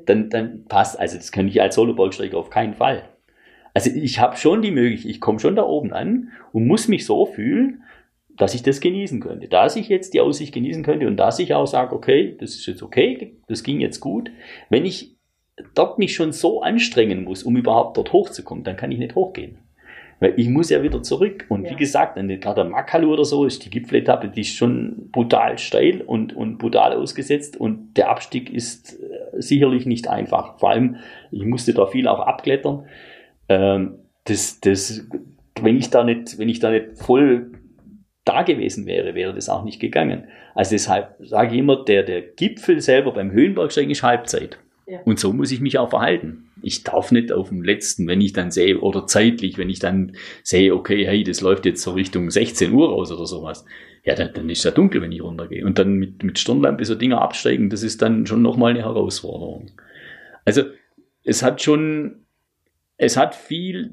Dann, 0.06 0.30
dann 0.30 0.64
passt, 0.64 0.98
also 0.98 1.16
das 1.16 1.32
kann 1.32 1.48
ich 1.48 1.60
als 1.60 1.74
Solo-Bergsteiger 1.74 2.38
auf 2.38 2.50
keinen 2.50 2.74
Fall. 2.74 3.08
Also 3.74 3.90
ich 3.90 4.18
habe 4.18 4.36
schon 4.36 4.62
die 4.62 4.70
Möglichkeit, 4.70 5.10
ich 5.10 5.20
komme 5.20 5.38
schon 5.38 5.56
da 5.56 5.62
oben 5.62 5.92
an 5.92 6.30
und 6.52 6.66
muss 6.66 6.88
mich 6.88 7.04
so 7.04 7.26
fühlen, 7.26 7.82
dass 8.36 8.54
ich 8.54 8.62
das 8.62 8.80
genießen 8.80 9.20
könnte. 9.20 9.48
Dass 9.48 9.76
ich 9.76 9.88
jetzt 9.88 10.14
die 10.14 10.20
Aussicht 10.20 10.54
genießen 10.54 10.82
könnte 10.82 11.06
und 11.06 11.16
dass 11.16 11.38
ich 11.38 11.54
auch 11.54 11.66
sage, 11.66 11.94
okay, 11.94 12.36
das 12.38 12.54
ist 12.54 12.66
jetzt 12.66 12.82
okay, 12.82 13.36
das 13.48 13.62
ging 13.62 13.80
jetzt 13.80 14.00
gut. 14.00 14.30
Wenn 14.68 14.86
ich 14.86 15.16
dort 15.74 15.98
mich 15.98 16.14
schon 16.14 16.32
so 16.32 16.62
anstrengen 16.62 17.24
muss, 17.24 17.42
um 17.42 17.56
überhaupt 17.56 17.96
dort 17.96 18.12
hochzukommen, 18.12 18.64
dann 18.64 18.76
kann 18.76 18.92
ich 18.92 18.98
nicht 18.98 19.14
hochgehen. 19.14 19.58
Weil 20.20 20.34
ich 20.36 20.48
muss 20.48 20.70
ja 20.70 20.82
wieder 20.82 21.02
zurück. 21.02 21.46
Und 21.48 21.64
ja. 21.64 21.70
wie 21.70 21.76
gesagt, 21.76 22.16
gerade 22.16 22.62
der 22.62 22.64
Makalu 22.64 23.12
oder 23.12 23.24
so 23.24 23.44
ist 23.44 23.64
die 23.64 23.70
Gipfeletappe, 23.70 24.28
die 24.28 24.40
ist 24.40 24.56
schon 24.56 25.10
brutal 25.12 25.58
steil 25.58 26.02
und, 26.02 26.34
und 26.34 26.58
brutal 26.58 26.92
ausgesetzt. 26.94 27.56
Und 27.56 27.94
der 27.94 28.10
Abstieg 28.10 28.50
ist 28.50 28.98
äh, 29.00 29.40
sicherlich 29.40 29.86
nicht 29.86 30.08
einfach. 30.08 30.58
Vor 30.58 30.70
allem, 30.70 30.96
ich 31.30 31.44
musste 31.44 31.72
da 31.72 31.86
viel 31.86 32.08
auch 32.08 32.20
abklettern. 32.20 32.86
Ähm, 33.48 33.98
das, 34.24 34.60
das, 34.60 35.06
wenn 35.60 35.76
ich 35.76 35.90
da 35.90 36.02
nicht, 36.02 36.38
wenn 36.38 36.48
ich 36.48 36.58
da 36.58 36.70
nicht 36.70 36.98
voll 36.98 37.52
da 38.24 38.42
gewesen 38.42 38.86
wäre, 38.86 39.14
wäre 39.14 39.32
das 39.32 39.48
auch 39.48 39.64
nicht 39.64 39.80
gegangen. 39.80 40.24
Also 40.54 40.72
deshalb 40.72 41.14
sage 41.20 41.54
ich 41.54 41.60
immer, 41.60 41.84
der, 41.84 42.02
der 42.02 42.22
Gipfel 42.22 42.80
selber 42.80 43.12
beim 43.12 43.30
Höhenbergsteigen 43.30 43.90
ist 43.90 44.02
Halbzeit. 44.02 44.58
Ja. 44.86 44.98
Und 45.04 45.18
so 45.18 45.32
muss 45.32 45.52
ich 45.52 45.60
mich 45.60 45.78
auch 45.78 45.90
verhalten 45.90 46.47
ich 46.62 46.84
darf 46.84 47.12
nicht 47.12 47.32
auf 47.32 47.48
dem 47.48 47.62
letzten, 47.62 48.06
wenn 48.06 48.20
ich 48.20 48.32
dann 48.32 48.50
sehe, 48.50 48.80
oder 48.80 49.06
zeitlich, 49.06 49.58
wenn 49.58 49.70
ich 49.70 49.78
dann 49.78 50.12
sehe, 50.42 50.74
okay, 50.74 51.06
hey, 51.06 51.24
das 51.24 51.40
läuft 51.40 51.66
jetzt 51.66 51.82
so 51.82 51.92
Richtung 51.92 52.30
16 52.30 52.72
Uhr 52.72 52.88
raus 52.90 53.12
oder 53.12 53.26
sowas, 53.26 53.64
ja, 54.04 54.14
dann, 54.14 54.32
dann 54.32 54.48
ist 54.48 54.64
ja 54.64 54.70
dunkel, 54.70 55.02
wenn 55.02 55.12
ich 55.12 55.22
runtergehe. 55.22 55.64
Und 55.64 55.78
dann 55.78 55.94
mit, 55.94 56.22
mit 56.22 56.38
Stirnlampe 56.38 56.84
so 56.84 56.94
Dinger 56.94 57.20
absteigen, 57.20 57.70
das 57.70 57.82
ist 57.82 58.02
dann 58.02 58.26
schon 58.26 58.42
nochmal 58.42 58.70
eine 58.70 58.82
Herausforderung. 58.82 59.70
Also, 60.44 60.62
es 61.24 61.42
hat 61.42 61.62
schon, 61.62 62.24
es 62.96 63.16
hat 63.16 63.34
viel, 63.34 63.92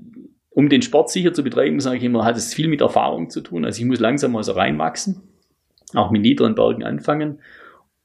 um 0.49 0.69
den 0.69 0.81
Sport 0.81 1.09
sicher 1.09 1.33
zu 1.33 1.43
betreiben, 1.43 1.81
sage 1.81 1.97
ich 1.97 2.03
immer, 2.03 2.23
hat 2.23 2.37
es 2.37 2.53
viel 2.53 2.69
mit 2.69 2.81
Erfahrung 2.81 3.29
zu 3.29 3.41
tun. 3.41 3.65
Also 3.65 3.81
ich 3.81 3.85
muss 3.85 3.99
langsam 3.99 4.31
mal 4.31 4.43
so 4.43 4.53
reinwachsen, 4.53 5.21
auch 5.93 6.11
mit 6.11 6.21
niederen 6.21 6.55
Bergen 6.55 6.83
anfangen 6.83 7.39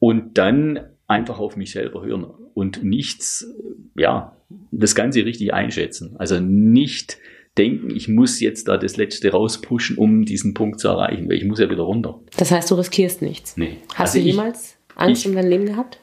und 0.01 0.37
dann 0.37 0.81
einfach 1.11 1.41
auf 1.41 1.57
mich 1.57 1.73
selber 1.73 2.05
hören 2.05 2.25
und 2.55 2.85
nichts, 2.85 3.53
ja, 3.97 4.37
das 4.71 4.95
Ganze 4.95 5.25
richtig 5.25 5.53
einschätzen. 5.53 6.15
Also 6.19 6.39
nicht 6.41 7.19
denken, 7.59 7.91
ich 7.91 8.09
muss 8.09 8.41
jetzt 8.41 8.69
da 8.69 8.77
das 8.77 8.97
Letzte 8.97 9.33
rauspushen, 9.33 9.99
um 9.99 10.25
diesen 10.25 10.55
Punkt 10.55 10.79
zu 10.79 10.87
erreichen, 10.87 11.29
weil 11.29 11.37
ich 11.37 11.45
muss 11.45 11.59
ja 11.59 11.69
wieder 11.69 11.83
runter. 11.83 12.21
Das 12.37 12.53
heißt, 12.53 12.71
du 12.71 12.77
riskierst 12.77 13.23
nichts? 13.23 13.57
Nee. 13.57 13.79
Hast 13.95 14.15
also 14.15 14.19
du 14.21 14.25
jemals 14.25 14.79
ich, 14.89 14.97
Angst 14.97 15.23
ich, 15.23 15.29
um 15.29 15.35
dein 15.35 15.49
Leben 15.49 15.67
gehabt? 15.67 15.99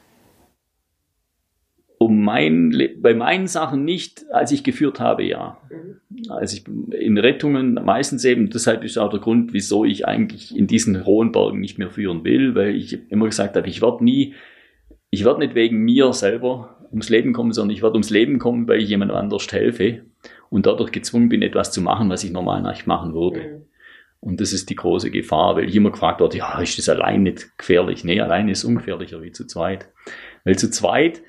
Um 1.96 2.22
mein, 2.22 2.78
bei 3.00 3.14
meinen 3.14 3.48
Sachen 3.48 3.84
nicht, 3.84 4.26
als 4.30 4.52
ich 4.52 4.62
geführt 4.62 5.00
habe, 5.00 5.24
ja. 5.24 5.58
Mhm. 5.70 6.30
Also 6.30 6.56
ich 6.56 6.64
in 6.94 7.16
Rettungen 7.16 7.74
meistens 7.74 8.24
eben, 8.26 8.50
deshalb 8.50 8.84
ist 8.84 8.98
auch 8.98 9.10
der 9.10 9.20
Grund, 9.20 9.54
wieso 9.54 9.86
ich 9.86 10.06
eigentlich 10.06 10.54
in 10.54 10.66
diesen 10.66 11.06
hohen 11.06 11.32
Bergen 11.32 11.60
nicht 11.60 11.78
mehr 11.78 11.90
führen 11.90 12.24
will, 12.24 12.54
weil 12.54 12.76
ich 12.76 13.10
immer 13.10 13.26
gesagt 13.26 13.56
habe, 13.56 13.68
ich 13.68 13.80
werde 13.80 14.04
nie, 14.04 14.34
ich 15.10 15.24
werde 15.24 15.40
nicht 15.40 15.54
wegen 15.54 15.78
mir 15.78 16.12
selber 16.12 16.76
ums 16.90 17.08
Leben 17.08 17.32
kommen, 17.32 17.52
sondern 17.52 17.74
ich 17.74 17.82
werde 17.82 17.94
ums 17.94 18.10
Leben 18.10 18.38
kommen, 18.38 18.68
weil 18.68 18.80
ich 18.80 18.88
jemand 18.88 19.12
anders 19.12 19.46
helfe 19.50 20.02
und 20.50 20.66
dadurch 20.66 20.92
gezwungen 20.92 21.28
bin, 21.28 21.42
etwas 21.42 21.72
zu 21.72 21.80
machen, 21.80 22.08
was 22.10 22.24
ich 22.24 22.30
normal 22.30 22.62
nicht 22.62 22.86
machen 22.86 23.14
würde. 23.14 23.40
Mhm. 23.40 23.62
Und 24.20 24.40
das 24.40 24.52
ist 24.52 24.68
die 24.68 24.74
große 24.74 25.10
Gefahr, 25.10 25.56
weil 25.56 25.68
ich 25.68 25.76
immer 25.76 25.92
gefragt 25.92 26.20
werde, 26.20 26.38
ja, 26.38 26.60
ist 26.60 26.78
das 26.78 26.88
allein 26.88 27.22
nicht 27.22 27.56
gefährlich? 27.56 28.04
Nee, 28.04 28.20
allein 28.20 28.48
ist 28.48 28.64
ungefährlicher 28.64 29.22
wie 29.22 29.30
zu 29.30 29.46
zweit. 29.46 29.88
Weil 30.44 30.58
zu 30.58 30.70
zweit 30.70 31.22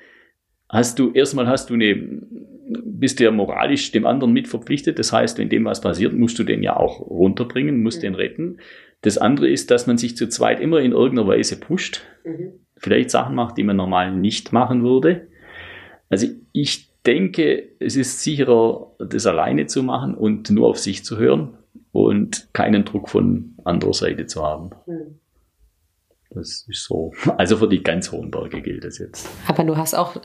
hast 0.68 0.98
du, 0.98 1.12
erstmal 1.12 1.46
hast 1.46 1.70
du 1.70 1.74
eine, 1.74 1.94
bist 2.84 3.20
du 3.20 3.24
ja 3.24 3.30
moralisch 3.30 3.92
dem 3.92 4.06
anderen 4.06 4.32
mit 4.32 4.48
verpflichtet. 4.48 4.98
Das 4.98 5.12
heißt, 5.12 5.38
wenn 5.38 5.48
dem 5.48 5.64
was 5.64 5.80
passiert, 5.80 6.14
musst 6.14 6.38
du 6.38 6.44
den 6.44 6.62
ja 6.62 6.76
auch 6.76 7.00
runterbringen, 7.00 7.82
musst 7.82 7.98
mhm. 7.98 8.02
den 8.02 8.14
retten. 8.16 8.58
Das 9.02 9.18
andere 9.18 9.48
ist, 9.48 9.70
dass 9.70 9.86
man 9.86 9.96
sich 9.96 10.16
zu 10.16 10.28
zweit 10.28 10.60
immer 10.60 10.80
in 10.80 10.92
irgendeiner 10.92 11.28
Weise 11.28 11.60
pusht. 11.60 12.02
Mhm. 12.24 12.54
Vielleicht 12.80 13.10
Sachen 13.10 13.34
macht, 13.34 13.58
die 13.58 13.62
man 13.62 13.76
normal 13.76 14.10
nicht 14.10 14.54
machen 14.54 14.82
würde. 14.82 15.28
Also 16.08 16.26
ich 16.52 16.88
denke, 17.04 17.68
es 17.78 17.94
ist 17.94 18.22
sicherer, 18.22 18.90
das 18.98 19.26
alleine 19.26 19.66
zu 19.66 19.82
machen 19.82 20.14
und 20.14 20.50
nur 20.50 20.68
auf 20.68 20.78
sich 20.78 21.04
zu 21.04 21.18
hören 21.18 21.50
und 21.92 22.48
keinen 22.54 22.86
Druck 22.86 23.10
von 23.10 23.54
anderer 23.64 23.92
Seite 23.92 24.26
zu 24.26 24.42
haben. 24.42 24.70
Mhm. 24.86 25.18
Das 26.30 26.66
ist 26.68 26.84
so. 26.84 27.12
Also 27.36 27.58
für 27.58 27.68
die 27.68 27.82
ganz 27.82 28.12
hohen 28.12 28.30
Berge 28.30 28.62
gilt 28.62 28.84
das 28.84 28.98
jetzt. 28.98 29.28
Aber 29.46 29.64
du 29.64 29.76
hast 29.76 29.94
auch, 29.94 30.16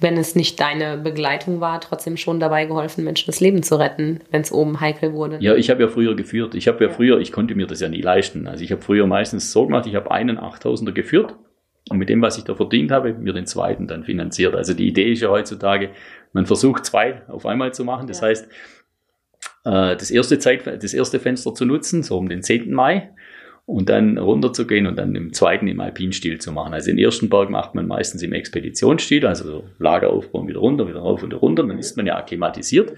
wenn 0.00 0.16
es 0.16 0.34
nicht 0.34 0.58
deine 0.60 0.96
Begleitung 0.96 1.60
war, 1.60 1.80
trotzdem 1.82 2.16
schon 2.16 2.40
dabei 2.40 2.64
geholfen, 2.64 3.04
Menschen 3.04 3.26
das 3.26 3.40
Leben 3.40 3.62
zu 3.62 3.78
retten, 3.78 4.20
wenn 4.30 4.40
es 4.40 4.52
oben 4.52 4.80
heikel 4.80 5.12
wurde. 5.12 5.38
Ja, 5.40 5.56
ich 5.56 5.68
habe 5.68 5.82
ja 5.82 5.88
früher 5.88 6.16
geführt. 6.16 6.54
Ich 6.54 6.68
habe 6.68 6.84
ja 6.84 6.90
früher, 6.90 7.18
ich 7.18 7.32
konnte 7.32 7.54
mir 7.54 7.66
das 7.66 7.80
ja 7.80 7.88
nie 7.88 8.00
leisten. 8.00 8.46
Also 8.46 8.64
ich 8.64 8.72
habe 8.72 8.80
früher 8.80 9.06
meistens 9.06 9.52
so 9.52 9.66
gemacht, 9.66 9.86
ich 9.86 9.94
habe 9.94 10.10
einen 10.10 10.38
8000er 10.38 10.92
geführt 10.92 11.34
und 11.88 11.98
mit 11.98 12.08
dem, 12.08 12.22
was 12.22 12.38
ich 12.38 12.44
da 12.44 12.54
verdient 12.54 12.90
habe, 12.90 13.14
mir 13.14 13.32
den 13.32 13.46
zweiten 13.46 13.86
dann 13.86 14.04
finanziert. 14.04 14.54
Also 14.54 14.74
die 14.74 14.86
Idee 14.86 15.12
ist 15.12 15.22
ja 15.22 15.28
heutzutage, 15.28 15.90
man 16.32 16.46
versucht 16.46 16.84
zwei 16.84 17.22
auf 17.28 17.46
einmal 17.46 17.72
zu 17.72 17.84
machen. 17.84 18.06
Das 18.06 18.20
ja. 18.20 18.28
heißt, 18.28 18.48
äh, 19.64 19.96
das 19.96 20.10
erste 20.10 20.38
Zeit, 20.38 20.66
das 20.66 20.94
erste 20.94 21.20
Fenster 21.20 21.54
zu 21.54 21.64
nutzen, 21.64 22.02
so 22.02 22.18
um 22.18 22.28
den 22.28 22.42
10. 22.42 22.72
Mai. 22.72 23.10
und 23.68 23.90
dann 23.90 24.16
runterzugehen 24.16 24.86
und 24.86 24.96
dann 24.96 25.14
im 25.14 25.34
zweiten 25.34 25.68
im 25.68 25.80
Alpinstil 25.80 26.40
zu 26.40 26.52
machen. 26.52 26.72
Also 26.72 26.90
den 26.90 26.98
ersten 26.98 27.28
Berg 27.28 27.50
macht 27.50 27.74
man 27.74 27.86
meistens 27.86 28.22
im 28.22 28.32
Expeditionsstil, 28.32 29.26
also 29.26 29.64
Lager 29.78 30.08
aufbauen, 30.08 30.48
wieder 30.48 30.60
runter, 30.60 30.88
wieder 30.88 31.00
rauf 31.00 31.22
und 31.22 31.34
runter, 31.34 31.64
dann 31.64 31.78
ist 31.78 31.94
man 31.98 32.06
ja 32.06 32.16
akklimatisiert. 32.16 32.94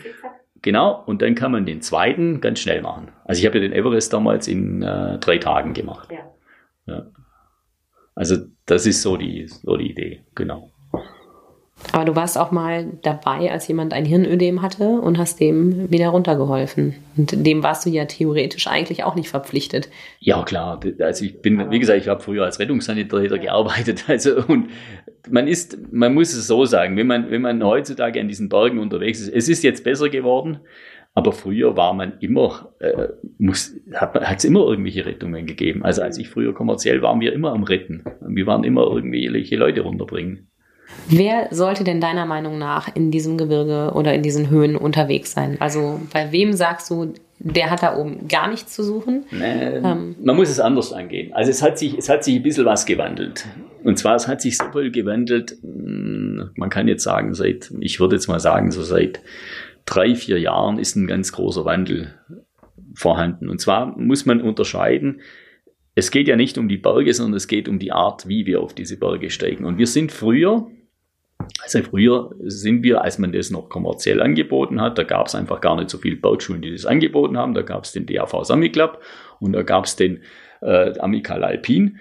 Genau, 0.62 1.02
und 1.06 1.22
dann 1.22 1.34
kann 1.34 1.50
man 1.50 1.66
den 1.66 1.80
zweiten 1.80 2.40
ganz 2.40 2.60
schnell 2.60 2.82
machen. 2.82 3.08
Also 3.24 3.40
ich 3.40 3.46
habe 3.46 3.58
ja 3.58 3.62
den 3.62 3.72
Everest 3.72 4.12
damals 4.12 4.46
in 4.46 4.82
äh, 4.82 5.18
drei 5.18 5.38
Tagen 5.38 5.72
gemacht. 5.72 6.08
Ja. 6.12 6.94
ja. 6.94 7.06
Also 8.20 8.36
das 8.66 8.84
ist 8.84 9.00
so 9.00 9.16
die, 9.16 9.46
so 9.48 9.78
die 9.78 9.92
Idee, 9.92 10.20
genau. 10.34 10.70
Aber 11.92 12.04
du 12.04 12.14
warst 12.14 12.36
auch 12.36 12.50
mal 12.50 12.98
dabei, 13.00 13.50
als 13.50 13.66
jemand 13.66 13.94
ein 13.94 14.04
Hirnödem 14.04 14.60
hatte 14.60 15.00
und 15.00 15.16
hast 15.16 15.40
dem 15.40 15.90
wieder 15.90 16.08
runtergeholfen. 16.08 16.96
Und 17.16 17.46
dem 17.46 17.62
warst 17.62 17.86
du 17.86 17.88
ja 17.88 18.04
theoretisch 18.04 18.66
eigentlich 18.66 19.04
auch 19.04 19.14
nicht 19.14 19.30
verpflichtet. 19.30 19.88
Ja, 20.18 20.42
klar. 20.42 20.78
Also 20.98 21.24
ich 21.24 21.40
bin, 21.40 21.70
wie 21.70 21.78
gesagt, 21.78 21.98
ich 21.98 22.08
habe 22.08 22.22
früher 22.22 22.44
als 22.44 22.58
Rettungssanitäter 22.58 23.38
gearbeitet. 23.38 24.04
Also 24.08 24.44
und 24.46 24.68
man 25.30 25.48
ist, 25.48 25.78
man 25.90 26.12
muss 26.12 26.34
es 26.34 26.46
so 26.46 26.66
sagen, 26.66 26.98
wenn 26.98 27.06
man, 27.06 27.30
wenn 27.30 27.40
man 27.40 27.64
heutzutage 27.64 28.20
an 28.20 28.28
diesen 28.28 28.50
Bergen 28.50 28.80
unterwegs 28.80 29.18
ist, 29.18 29.32
es 29.32 29.48
ist 29.48 29.62
jetzt 29.62 29.82
besser 29.82 30.10
geworden, 30.10 30.60
aber 31.14 31.32
früher 31.32 31.76
war 31.76 31.92
man 31.92 32.18
immer, 32.20 32.72
äh, 32.78 33.08
muss, 33.38 33.74
hat 33.92 34.38
es 34.38 34.44
immer 34.44 34.60
irgendwelche 34.60 35.04
Rettungen 35.04 35.46
gegeben. 35.46 35.84
Also 35.84 36.02
als 36.02 36.18
ich 36.18 36.28
früher 36.28 36.54
kommerziell 36.54 37.02
war, 37.02 37.10
waren 37.10 37.20
wir 37.20 37.32
immer 37.32 37.52
am 37.52 37.64
Retten. 37.64 38.04
Wir 38.20 38.46
waren 38.46 38.62
immer 38.62 38.82
irgendwelche 38.82 39.56
Leute 39.56 39.80
runterbringen. 39.80 40.46
Wer 41.08 41.48
sollte 41.50 41.84
denn 41.84 42.00
deiner 42.00 42.26
Meinung 42.26 42.58
nach 42.58 42.94
in 42.94 43.10
diesem 43.10 43.36
Gebirge 43.38 43.92
oder 43.94 44.14
in 44.14 44.22
diesen 44.22 44.50
Höhen 44.50 44.76
unterwegs 44.76 45.32
sein? 45.32 45.56
Also 45.60 46.00
bei 46.12 46.30
wem 46.30 46.52
sagst 46.52 46.90
du, 46.90 47.14
der 47.38 47.70
hat 47.70 47.82
da 47.82 47.96
oben 47.96 48.28
gar 48.28 48.48
nichts 48.48 48.74
zu 48.74 48.82
suchen? 48.82 49.24
Nee, 49.30 49.78
ähm. 49.82 50.16
Man 50.22 50.36
muss 50.36 50.50
es 50.50 50.60
anders 50.60 50.92
angehen. 50.92 51.32
Also 51.32 51.50
es 51.50 51.62
hat, 51.62 51.78
sich, 51.78 51.96
es 51.96 52.08
hat 52.08 52.22
sich 52.22 52.36
ein 52.36 52.42
bisschen 52.42 52.64
was 52.64 52.86
gewandelt. 52.86 53.46
Und 53.82 53.98
zwar, 53.98 54.14
es 54.14 54.28
hat 54.28 54.40
sich 54.40 54.56
so 54.58 54.64
viel 54.72 54.90
gewandelt, 54.90 55.56
hm, 55.62 56.50
man 56.54 56.70
kann 56.70 56.86
jetzt 56.86 57.02
sagen, 57.02 57.34
seit, 57.34 57.72
ich 57.80 57.98
würde 57.98 58.16
jetzt 58.16 58.28
mal 58.28 58.40
sagen, 58.40 58.70
so 58.70 58.82
seit 58.82 59.20
drei, 59.90 60.14
vier 60.14 60.38
Jahren 60.38 60.78
ist 60.78 60.96
ein 60.96 61.06
ganz 61.06 61.32
großer 61.32 61.64
Wandel 61.64 62.14
vorhanden. 62.94 63.48
Und 63.48 63.60
zwar 63.60 63.98
muss 63.98 64.26
man 64.26 64.40
unterscheiden, 64.40 65.20
es 65.94 66.10
geht 66.10 66.28
ja 66.28 66.36
nicht 66.36 66.56
um 66.56 66.68
die 66.68 66.78
Berge, 66.78 67.12
sondern 67.12 67.36
es 67.36 67.48
geht 67.48 67.68
um 67.68 67.78
die 67.78 67.92
Art, 67.92 68.26
wie 68.28 68.46
wir 68.46 68.60
auf 68.60 68.74
diese 68.74 68.98
Berge 68.98 69.30
steigen. 69.30 69.64
Und 69.64 69.76
wir 69.76 69.86
sind 69.86 70.12
früher 70.12 70.66
also 71.62 71.82
früher 71.82 72.34
sind 72.40 72.82
wir, 72.82 73.02
als 73.02 73.18
man 73.18 73.32
das 73.32 73.50
noch 73.50 73.68
kommerziell 73.68 74.20
angeboten 74.20 74.80
hat, 74.80 74.98
da 74.98 75.04
gab 75.04 75.26
es 75.26 75.34
einfach 75.34 75.60
gar 75.60 75.76
nicht 75.76 75.90
so 75.90 75.98
viele 75.98 76.16
Bergschulen, 76.16 76.62
die 76.62 76.72
das 76.72 76.86
angeboten 76.86 77.36
haben. 77.36 77.54
Da 77.54 77.62
gab 77.62 77.84
es 77.84 77.92
den 77.92 78.06
DAV 78.06 78.44
Sami 78.44 78.70
Club 78.70 79.00
und 79.38 79.52
da 79.52 79.62
gab 79.62 79.84
es 79.84 79.96
den 79.96 80.22
äh, 80.60 80.98
Amical 80.98 81.44
Alpin. 81.44 81.98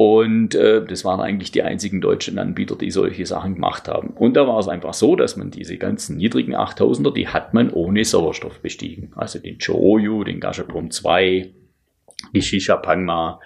Und 0.00 0.54
äh, 0.54 0.82
das 0.82 1.04
waren 1.04 1.20
eigentlich 1.20 1.50
die 1.52 1.62
einzigen 1.62 2.00
deutschen 2.00 2.38
Anbieter, 2.38 2.74
die 2.74 2.90
solche 2.90 3.26
Sachen 3.26 3.56
gemacht 3.56 3.86
haben. 3.86 4.14
Und 4.14 4.34
da 4.34 4.48
war 4.48 4.58
es 4.58 4.66
einfach 4.66 4.94
so, 4.94 5.14
dass 5.14 5.36
man 5.36 5.50
diese 5.50 5.76
ganzen 5.76 6.16
niedrigen 6.16 6.56
8000er, 6.56 7.12
die 7.12 7.28
hat 7.28 7.52
man 7.52 7.68
ohne 7.68 8.02
Sauerstoff 8.06 8.60
bestiegen. 8.60 9.12
Also 9.14 9.40
den 9.40 9.58
Choyu, 9.58 10.24
den 10.24 10.40
Gashaprom 10.40 10.90
2, 10.90 11.52
die 12.34 12.40
Shisha 12.40 12.76
Pangma. 12.78 13.40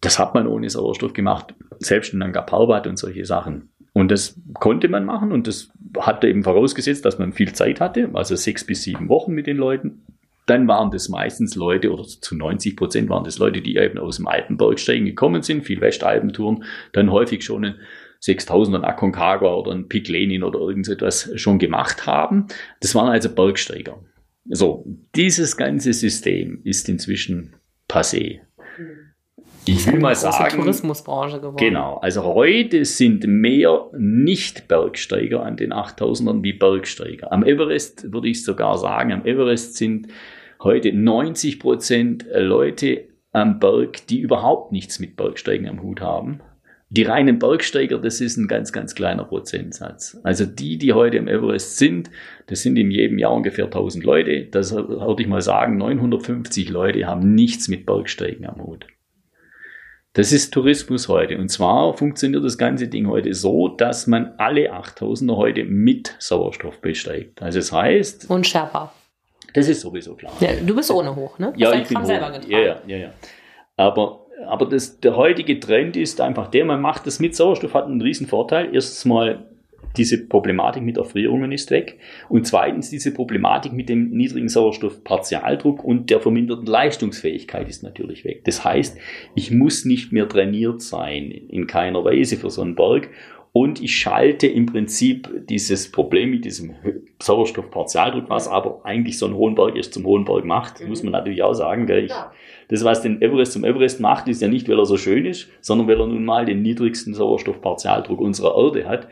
Das 0.00 0.20
hat 0.20 0.32
man 0.32 0.46
ohne 0.46 0.70
Sauerstoff 0.70 1.12
gemacht. 1.12 1.56
Selbst 1.80 2.12
in 2.12 2.20
Nanga 2.20 2.42
Parbat 2.42 2.86
und 2.86 2.96
solche 2.96 3.24
Sachen. 3.24 3.70
Und 3.94 4.12
das 4.12 4.40
konnte 4.54 4.88
man 4.88 5.04
machen 5.04 5.32
und 5.32 5.48
das 5.48 5.72
hatte 5.98 6.28
eben 6.28 6.44
vorausgesetzt, 6.44 7.04
dass 7.04 7.18
man 7.18 7.32
viel 7.32 7.52
Zeit 7.52 7.80
hatte, 7.80 8.10
also 8.14 8.36
sechs 8.36 8.64
bis 8.64 8.84
sieben 8.84 9.08
Wochen 9.08 9.32
mit 9.32 9.48
den 9.48 9.56
Leuten. 9.56 10.04
Dann 10.46 10.66
waren 10.68 10.90
das 10.90 11.08
meistens 11.08 11.54
Leute, 11.54 11.92
oder 11.92 12.04
zu 12.04 12.36
90 12.36 12.76
Prozent 12.76 13.08
waren 13.08 13.24
das 13.24 13.38
Leute, 13.38 13.60
die 13.60 13.76
eben 13.76 13.98
aus 13.98 14.16
dem 14.16 14.26
Alpenbergsteigen 14.26 15.06
gekommen 15.06 15.42
sind, 15.42 15.64
viel 15.64 15.80
Westalpentouren, 15.80 16.64
dann 16.92 17.10
häufig 17.10 17.44
schon 17.44 17.64
ein 17.64 17.74
6000 18.20 18.76
ein 18.76 18.84
Aconcagua 18.84 19.54
oder 19.54 19.72
ein 19.72 19.88
Pik 19.88 20.08
Lenin 20.08 20.44
oder 20.44 20.60
irgendetwas 20.60 21.30
schon 21.36 21.58
gemacht 21.58 22.06
haben. 22.06 22.46
Das 22.80 22.94
waren 22.94 23.08
also 23.08 23.28
Bergsteiger. 23.28 24.00
So, 24.44 24.84
dieses 25.16 25.56
ganze 25.56 25.92
System 25.92 26.60
ist 26.64 26.88
inzwischen 26.88 27.56
passé. 27.88 28.40
Mhm 28.78 29.11
ich 29.64 29.86
will 29.86 30.00
mal 30.00 30.14
sagen, 30.14 30.56
Tourismusbranche 30.56 31.38
geworden. 31.38 31.56
Genau, 31.56 31.98
also 31.98 32.24
heute 32.24 32.84
sind 32.84 33.26
mehr 33.26 33.90
Nicht-Bergsteiger 33.96 35.42
an 35.42 35.56
den 35.56 35.72
8000ern 35.72 36.42
wie 36.42 36.52
Bergsteiger. 36.52 37.32
Am 37.32 37.44
Everest 37.44 38.12
würde 38.12 38.28
ich 38.28 38.44
sogar 38.44 38.78
sagen, 38.78 39.12
am 39.12 39.24
Everest 39.24 39.76
sind 39.76 40.08
heute 40.62 40.92
90 40.92 41.60
Prozent 41.60 42.26
Leute 42.34 43.08
am 43.32 43.58
Berg, 43.58 44.06
die 44.08 44.20
überhaupt 44.20 44.72
nichts 44.72 44.98
mit 44.98 45.16
Bergsteigen 45.16 45.68
am 45.68 45.82
Hut 45.82 46.00
haben. 46.00 46.40
Die 46.90 47.04
reinen 47.04 47.38
Bergsteiger, 47.38 47.98
das 47.98 48.20
ist 48.20 48.36
ein 48.36 48.48
ganz, 48.48 48.70
ganz 48.70 48.94
kleiner 48.94 49.24
Prozentsatz. 49.24 50.18
Also 50.24 50.44
die, 50.44 50.76
die 50.76 50.92
heute 50.92 51.16
im 51.16 51.26
Everest 51.26 51.78
sind, 51.78 52.10
das 52.48 52.60
sind 52.60 52.76
in 52.76 52.90
jedem 52.90 53.16
Jahr 53.16 53.32
ungefähr 53.32 53.64
1000 53.64 54.04
Leute. 54.04 54.44
Das 54.50 54.74
würde 54.74 55.22
ich 55.22 55.28
mal 55.28 55.40
sagen, 55.40 55.78
950 55.78 56.68
Leute 56.68 57.06
haben 57.06 57.34
nichts 57.34 57.68
mit 57.68 57.86
Bergsteigen 57.86 58.44
am 58.44 58.62
Hut. 58.62 58.86
Das 60.14 60.30
ist 60.30 60.52
Tourismus 60.52 61.08
heute. 61.08 61.38
Und 61.38 61.48
zwar 61.48 61.94
funktioniert 61.96 62.44
das 62.44 62.58
ganze 62.58 62.86
Ding 62.86 63.08
heute 63.08 63.32
so, 63.32 63.68
dass 63.68 64.06
man 64.06 64.34
alle 64.36 64.74
8000er 64.74 65.36
heute 65.36 65.64
mit 65.64 66.14
Sauerstoff 66.18 66.80
besteigt. 66.82 67.40
Also 67.40 67.60
das 67.60 67.72
heißt. 67.72 68.28
Und 68.28 68.46
Sherpa. 68.46 68.92
Das 69.54 69.68
ist 69.68 69.80
sowieso 69.80 70.14
klar. 70.14 70.32
Ja, 70.40 70.50
du 70.54 70.74
bist 70.74 70.90
ohne 70.90 71.16
hoch, 71.16 71.38
ne? 71.38 71.54
Ja, 71.56 71.72
ich 71.72 71.88
bin 71.88 71.98
hoch. 71.98 72.04
selber 72.04 72.30
getragen. 72.30 72.50
Ja, 72.50 72.60
ja, 72.60 72.76
ja, 72.86 72.96
ja. 72.96 73.10
Aber, 73.78 74.26
aber 74.46 74.66
das, 74.66 75.00
der 75.00 75.16
heutige 75.16 75.58
Trend 75.60 75.96
ist 75.96 76.20
einfach 76.20 76.48
der, 76.48 76.66
man 76.66 76.82
macht 76.82 77.06
das 77.06 77.18
mit 77.18 77.34
Sauerstoff, 77.34 77.72
hat 77.72 77.86
einen 77.86 78.02
riesen 78.02 78.26
Vorteil. 78.26 78.74
Erstens 78.74 79.06
mal 79.06 79.51
diese 79.96 80.26
Problematik 80.26 80.82
mit 80.82 80.96
Erfrierungen 80.96 81.52
ist 81.52 81.70
weg. 81.70 81.98
Und 82.28 82.46
zweitens 82.46 82.90
diese 82.90 83.12
Problematik 83.12 83.72
mit 83.72 83.88
dem 83.88 84.10
niedrigen 84.10 84.48
Sauerstoffpartialdruck 84.48 85.84
und 85.84 86.10
der 86.10 86.20
verminderten 86.20 86.66
Leistungsfähigkeit 86.66 87.68
ist 87.68 87.82
natürlich 87.82 88.24
weg. 88.24 88.44
Das 88.44 88.64
heißt, 88.64 88.98
ich 89.34 89.50
muss 89.50 89.84
nicht 89.84 90.12
mehr 90.12 90.28
trainiert 90.28 90.82
sein 90.82 91.30
in 91.30 91.66
keiner 91.66 92.04
Weise 92.04 92.36
für 92.36 92.50
so 92.50 92.62
einen 92.62 92.74
Berg 92.74 93.10
und 93.54 93.82
ich 93.82 93.98
schalte 93.98 94.46
im 94.46 94.64
Prinzip 94.64 95.46
dieses 95.48 95.92
Problem 95.92 96.30
mit 96.30 96.46
diesem 96.46 96.74
Sauerstoffpartialdruck, 97.20 98.30
was 98.30 98.48
aber 98.48 98.80
eigentlich 98.84 99.18
so 99.18 99.26
ein 99.26 99.34
Hohenberg 99.34 99.76
ist, 99.76 99.92
zum 99.92 100.04
Hohenberg 100.04 100.46
macht, 100.46 100.80
mhm. 100.80 100.88
muss 100.88 101.02
man 101.02 101.12
natürlich 101.12 101.42
auch 101.42 101.52
sagen. 101.52 101.86
Gell? 101.86 102.06
Ich, 102.06 102.12
das, 102.68 102.82
was 102.82 103.02
den 103.02 103.20
Everest 103.20 103.52
zum 103.52 103.64
Everest 103.64 104.00
macht, 104.00 104.26
ist 104.28 104.40
ja 104.40 104.48
nicht, 104.48 104.70
weil 104.70 104.78
er 104.78 104.86
so 104.86 104.96
schön 104.96 105.26
ist, 105.26 105.50
sondern 105.60 105.86
weil 105.86 106.00
er 106.00 106.06
nun 106.06 106.24
mal 106.24 106.46
den 106.46 106.62
niedrigsten 106.62 107.12
Sauerstoffpartialdruck 107.12 108.20
unserer 108.20 108.56
Erde 108.56 108.88
hat. 108.88 109.08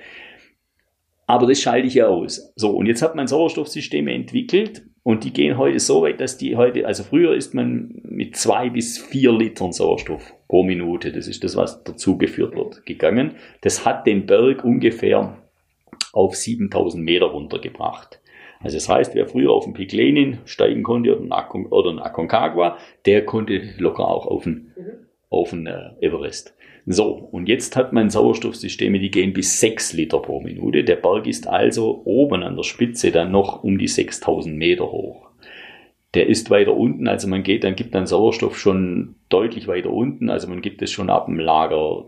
Aber 1.31 1.47
das 1.47 1.61
schalte 1.61 1.87
ich 1.87 1.95
ja 1.95 2.09
aus. 2.09 2.53
So, 2.57 2.71
und 2.71 2.87
jetzt 2.87 3.03
hat 3.03 3.15
man 3.15 3.29
Sauerstoffsysteme 3.29 4.13
entwickelt 4.13 4.83
und 5.05 5.23
die 5.23 5.33
gehen 5.33 5.59
heute 5.59 5.79
so 5.79 6.03
weit, 6.03 6.21
dass 6.21 6.39
die 6.39 6.57
heute, 6.57 6.85
also 6.89 7.05
früher 7.05 7.37
ist 7.37 7.55
man 7.55 8.01
mit 8.03 8.35
zwei 8.35 8.69
bis 8.69 8.99
vier 8.99 9.31
Litern 9.31 9.73
Sauerstoff 9.73 10.35
pro 10.49 10.65
Minute, 10.65 11.13
das 11.13 11.29
ist 11.29 11.45
das, 11.45 11.55
was 11.55 11.85
dazugeführt 11.85 12.57
wird, 12.57 12.85
gegangen. 12.85 13.37
Das 13.61 13.87
hat 13.87 14.09
den 14.09 14.27
Berg 14.27 14.65
ungefähr 14.65 15.37
auf 16.13 16.35
7000 16.35 17.05
Meter 17.05 17.27
runtergebracht. 17.27 18.19
Also 18.59 18.79
das 18.79 18.89
heißt, 18.89 19.15
wer 19.15 19.29
früher 19.29 19.53
auf 19.53 19.67
den 19.67 19.75
Pik 19.75 19.93
Lenin 19.93 20.39
steigen 20.47 20.83
konnte 20.83 21.17
oder 21.17 21.91
einen, 21.91 22.01
Aconcagua, 22.01 22.77
der 23.07 23.25
konnte 23.25 23.75
locker 23.79 24.09
auch 24.09 24.27
auf 24.27 24.43
den, 24.43 24.73
mhm. 24.77 25.07
auf 25.29 25.51
den 25.51 25.69
äh, 25.69 25.91
Everest. 26.01 26.57
So, 26.87 27.13
und 27.13 27.49
jetzt 27.49 27.77
hat 27.77 27.93
man 27.93 28.11
Sauerstoffsysteme, 28.11 28.99
die 28.99 29.11
gehen 29.11 29.33
bis 29.33 29.61
6 29.61 29.93
Liter 29.93 30.19
pro 30.19 30.41
Minute. 30.41 30.85
Der 30.85 30.97
Berg 30.97 31.27
ist 31.27 31.47
also 31.47 32.03
oben 32.05 32.43
an 32.43 32.57
der 32.57 32.63
Spitze 32.63 33.11
dann 33.11 33.31
noch 33.31 33.63
um 33.63 33.79
die 33.79 33.89
6000 33.89 34.57
Meter 34.57 34.91
hoch. 34.91 35.29
Der 36.15 36.27
ist 36.27 36.51
weiter 36.51 36.75
unten, 36.75 37.07
also 37.07 37.29
man 37.29 37.45
geht, 37.45 37.63
dann 37.63 37.77
gibt 37.77 37.95
dann 37.95 38.07
Sauerstoff 38.07 38.59
schon 38.59 39.15
deutlich 39.29 39.69
weiter 39.69 39.91
unten, 39.91 40.29
also 40.29 40.49
man 40.49 40.61
gibt 40.61 40.83
es 40.83 40.91
schon 40.91 41.09
ab 41.09 41.27
dem 41.27 41.39
Lager 41.39 42.07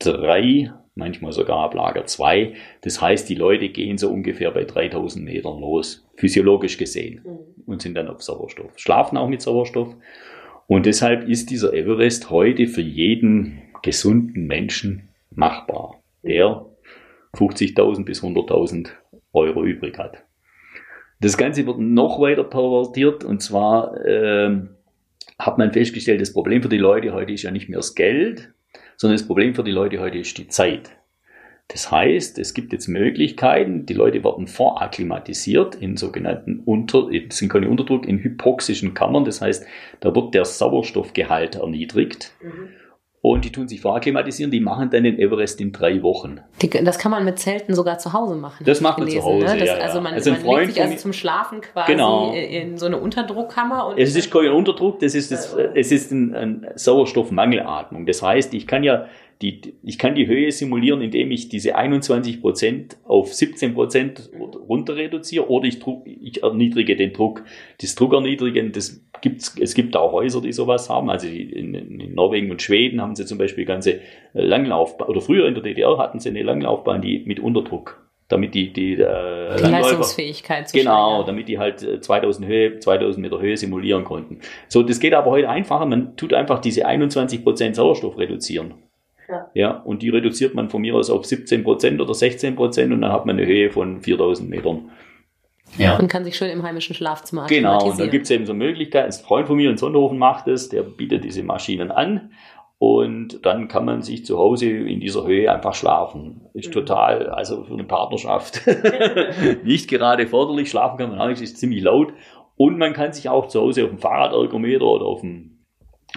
3, 0.00 0.72
manchmal 0.94 1.32
sogar 1.32 1.60
ab 1.60 1.74
Lager 1.74 2.04
2. 2.04 2.52
Das 2.82 3.00
heißt, 3.00 3.28
die 3.28 3.34
Leute 3.34 3.70
gehen 3.70 3.96
so 3.96 4.10
ungefähr 4.10 4.50
bei 4.50 4.64
3000 4.64 5.24
Metern 5.24 5.58
los, 5.58 6.06
physiologisch 6.16 6.76
gesehen, 6.76 7.22
mhm. 7.24 7.64
und 7.64 7.80
sind 7.80 7.94
dann 7.94 8.08
auf 8.08 8.22
Sauerstoff. 8.22 8.72
Schlafen 8.76 9.16
auch 9.16 9.28
mit 9.28 9.40
Sauerstoff. 9.40 9.96
Und 10.66 10.86
deshalb 10.86 11.26
ist 11.26 11.50
dieser 11.50 11.72
Everest 11.72 12.30
heute 12.30 12.66
für 12.66 12.82
jeden 12.82 13.62
gesunden 13.82 14.46
Menschen 14.46 15.08
machbar, 15.30 16.00
der 16.22 16.66
50.000 17.34 18.04
bis 18.04 18.22
100.000 18.22 18.88
Euro 19.32 19.64
übrig 19.64 19.98
hat. 19.98 20.24
Das 21.20 21.36
Ganze 21.36 21.66
wird 21.66 21.78
noch 21.78 22.20
weiter 22.20 22.44
pervertiert 22.44 23.24
und 23.24 23.42
zwar 23.42 23.94
äh, 24.04 24.56
hat 25.38 25.58
man 25.58 25.72
festgestellt, 25.72 26.20
das 26.20 26.32
Problem 26.32 26.62
für 26.62 26.68
die 26.68 26.78
Leute 26.78 27.12
heute 27.12 27.32
ist 27.32 27.42
ja 27.42 27.50
nicht 27.50 27.68
mehr 27.68 27.78
das 27.78 27.94
Geld, 27.94 28.52
sondern 28.96 29.18
das 29.18 29.26
Problem 29.26 29.54
für 29.54 29.64
die 29.64 29.70
Leute 29.70 30.00
heute 30.00 30.18
ist 30.18 30.36
die 30.38 30.48
Zeit. 30.48 30.90
Das 31.68 31.90
heißt, 31.90 32.38
es 32.38 32.52
gibt 32.52 32.72
jetzt 32.72 32.88
Möglichkeiten, 32.88 33.86
die 33.86 33.94
Leute 33.94 34.24
werden 34.24 34.48
vorakklimatisiert 34.48 35.76
in 35.76 35.96
sogenannten 35.96 36.60
Unter, 36.64 37.08
sind 37.28 37.48
keine 37.48 37.68
Unterdruck, 37.68 38.08
in 38.08 38.18
hypoxischen 38.18 38.92
Kammern. 38.92 39.24
Das 39.24 39.40
heißt, 39.40 39.64
da 40.00 40.14
wird 40.14 40.34
der 40.34 40.44
Sauerstoffgehalt 40.44 41.54
erniedrigt. 41.54 42.34
Mhm. 42.42 42.68
Und 43.22 43.44
die 43.44 43.52
tun 43.52 43.68
sich 43.68 43.82
vorakklimatisieren, 43.82 44.50
die 44.50 44.60
machen 44.60 44.88
dann 44.88 45.04
den 45.04 45.18
Everest 45.18 45.60
in 45.60 45.72
drei 45.72 46.02
Wochen. 46.02 46.40
Die, 46.62 46.70
das 46.70 46.98
kann 46.98 47.10
man 47.10 47.22
mit 47.22 47.38
Zelten 47.38 47.74
sogar 47.74 47.98
zu 47.98 48.14
Hause 48.14 48.34
machen. 48.34 48.64
Das 48.64 48.80
macht 48.80 48.96
man 48.96 49.08
gelesen, 49.08 49.22
zu 49.22 49.28
Hause, 49.28 49.44
ne? 49.44 49.58
das, 49.58 49.68
ja, 49.68 49.74
Also 49.74 50.00
man, 50.00 50.14
also 50.14 50.30
man 50.30 50.46
legt 50.60 50.72
sich 50.72 50.82
also 50.82 50.96
zum 50.96 51.12
Schlafen 51.12 51.60
quasi 51.60 51.92
genau. 51.92 52.32
in 52.32 52.78
so 52.78 52.86
eine 52.86 52.96
Unterdruckkammer. 52.96 53.88
Und 53.88 53.98
es 53.98 54.16
ist 54.16 54.30
kein 54.30 54.48
Unterdruck, 54.48 55.00
das 55.00 55.14
ist, 55.14 55.30
das, 55.30 55.54
es 55.74 55.92
ist 55.92 56.12
ein, 56.12 56.34
ein 56.34 56.66
Sauerstoffmangelatmung. 56.76 58.06
Das 58.06 58.22
heißt, 58.22 58.54
ich 58.54 58.66
kann 58.66 58.84
ja 58.84 59.04
die, 59.42 59.74
ich 59.82 59.98
kann 59.98 60.14
die 60.14 60.26
Höhe 60.26 60.52
simulieren, 60.52 61.00
indem 61.00 61.30
ich 61.30 61.48
diese 61.48 61.74
21 61.74 62.42
Prozent 62.42 62.98
auf 63.04 63.32
17 63.32 63.72
Prozent 63.72 64.30
runter 64.68 64.96
reduziere 64.96 65.48
oder 65.48 65.66
ich, 65.66 65.78
Druck, 65.78 66.06
ich 66.06 66.42
erniedrige 66.42 66.94
den 66.94 67.14
Druck. 67.14 67.44
Das 67.80 67.94
Druckerniedrigen, 67.94 68.72
das 68.72 69.02
gibt's, 69.22 69.56
es 69.58 69.74
gibt 69.74 69.96
auch 69.96 70.12
Häuser, 70.12 70.42
die 70.42 70.52
sowas 70.52 70.90
haben. 70.90 71.08
Also 71.08 71.26
in, 71.26 71.74
in 71.74 72.14
Norwegen 72.14 72.50
und 72.50 72.60
Schweden 72.60 73.00
haben 73.00 73.14
sie 73.14 73.24
zum 73.24 73.38
Beispiel 73.38 73.64
ganze 73.64 74.00
Langlaufbahn, 74.34 75.08
oder 75.08 75.22
früher 75.22 75.46
in 75.46 75.54
der 75.54 75.62
DDR 75.62 75.96
hatten 75.96 76.20
sie 76.20 76.28
eine 76.28 76.42
Langlaufbahn, 76.42 77.00
die 77.00 77.20
mit 77.26 77.40
Unterdruck 77.40 78.06
damit 78.28 78.54
die 78.54 78.72
die, 78.72 78.92
äh, 78.92 79.56
die 79.56 79.70
Leistungsfähigkeit 79.70 80.68
zu 80.68 80.78
genau, 80.78 81.08
steigern. 81.08 81.26
damit 81.26 81.48
die 81.48 81.58
halt 81.58 82.04
2000 82.04 82.46
äh, 82.46 82.48
Höhe 82.48 82.78
2000 82.78 83.20
Meter 83.20 83.40
Höhe 83.40 83.56
simulieren 83.56 84.04
konnten. 84.04 84.38
So, 84.68 84.84
das 84.84 85.00
geht 85.00 85.14
aber 85.14 85.32
heute 85.32 85.48
einfacher. 85.48 85.84
Man 85.84 86.16
tut 86.16 86.32
einfach 86.32 86.60
diese 86.60 86.86
21 86.86 87.42
Prozent 87.42 87.74
Sauerstoff 87.74 88.16
reduzieren. 88.18 88.74
Ja. 89.30 89.50
ja, 89.54 89.70
und 89.70 90.02
die 90.02 90.08
reduziert 90.08 90.54
man 90.54 90.68
von 90.68 90.80
mir 90.82 90.94
aus 90.94 91.08
auf 91.08 91.24
17 91.24 91.62
Prozent 91.62 92.00
oder 92.00 92.14
16 92.14 92.56
Prozent 92.56 92.92
und 92.92 93.02
dann 93.02 93.12
hat 93.12 93.26
man 93.26 93.38
eine 93.38 93.46
Höhe 93.46 93.70
von 93.70 94.00
4000 94.00 94.50
Metern. 94.50 94.90
Ja. 95.78 95.96
Und 95.98 96.08
kann 96.08 96.24
sich 96.24 96.36
schön 96.36 96.50
im 96.50 96.62
heimischen 96.62 96.94
Schlafzimmer 96.94 97.46
Genau, 97.46 97.90
und 97.90 98.00
da 98.00 98.06
gibt 98.06 98.24
es 98.24 98.30
eben 98.30 98.44
so 98.44 98.54
Möglichkeiten. 98.54 99.06
Ein 99.06 99.12
Freund 99.12 99.46
von 99.46 99.56
mir 99.56 99.70
in 99.70 99.76
Sonderhofen 99.76 100.18
macht 100.18 100.48
es, 100.48 100.68
der 100.68 100.82
bietet 100.82 101.24
diese 101.24 101.42
Maschinen 101.42 101.90
an. 101.90 102.32
Und 102.78 103.44
dann 103.44 103.68
kann 103.68 103.84
man 103.84 104.00
sich 104.00 104.24
zu 104.24 104.38
Hause 104.38 104.70
in 104.70 105.00
dieser 105.00 105.26
Höhe 105.26 105.52
einfach 105.52 105.74
schlafen. 105.74 106.46
Ist 106.54 106.68
mhm. 106.68 106.72
total, 106.72 107.28
also 107.28 107.64
für 107.64 107.74
eine 107.74 107.84
Partnerschaft 107.84 108.62
nicht 109.64 109.88
gerade 109.88 110.26
förderlich. 110.26 110.70
Schlafen 110.70 110.96
kann 110.96 111.10
man 111.10 111.20
auch 111.20 111.28
nicht, 111.28 111.42
ist 111.42 111.58
ziemlich 111.58 111.82
laut. 111.82 112.14
Und 112.56 112.78
man 112.78 112.94
kann 112.94 113.12
sich 113.12 113.28
auch 113.28 113.48
zu 113.48 113.60
Hause 113.60 113.84
auf 113.84 113.90
dem 113.90 113.98
Fahrradergometer 113.98 114.86
oder 114.86 115.04
auf 115.04 115.20
dem 115.20 115.59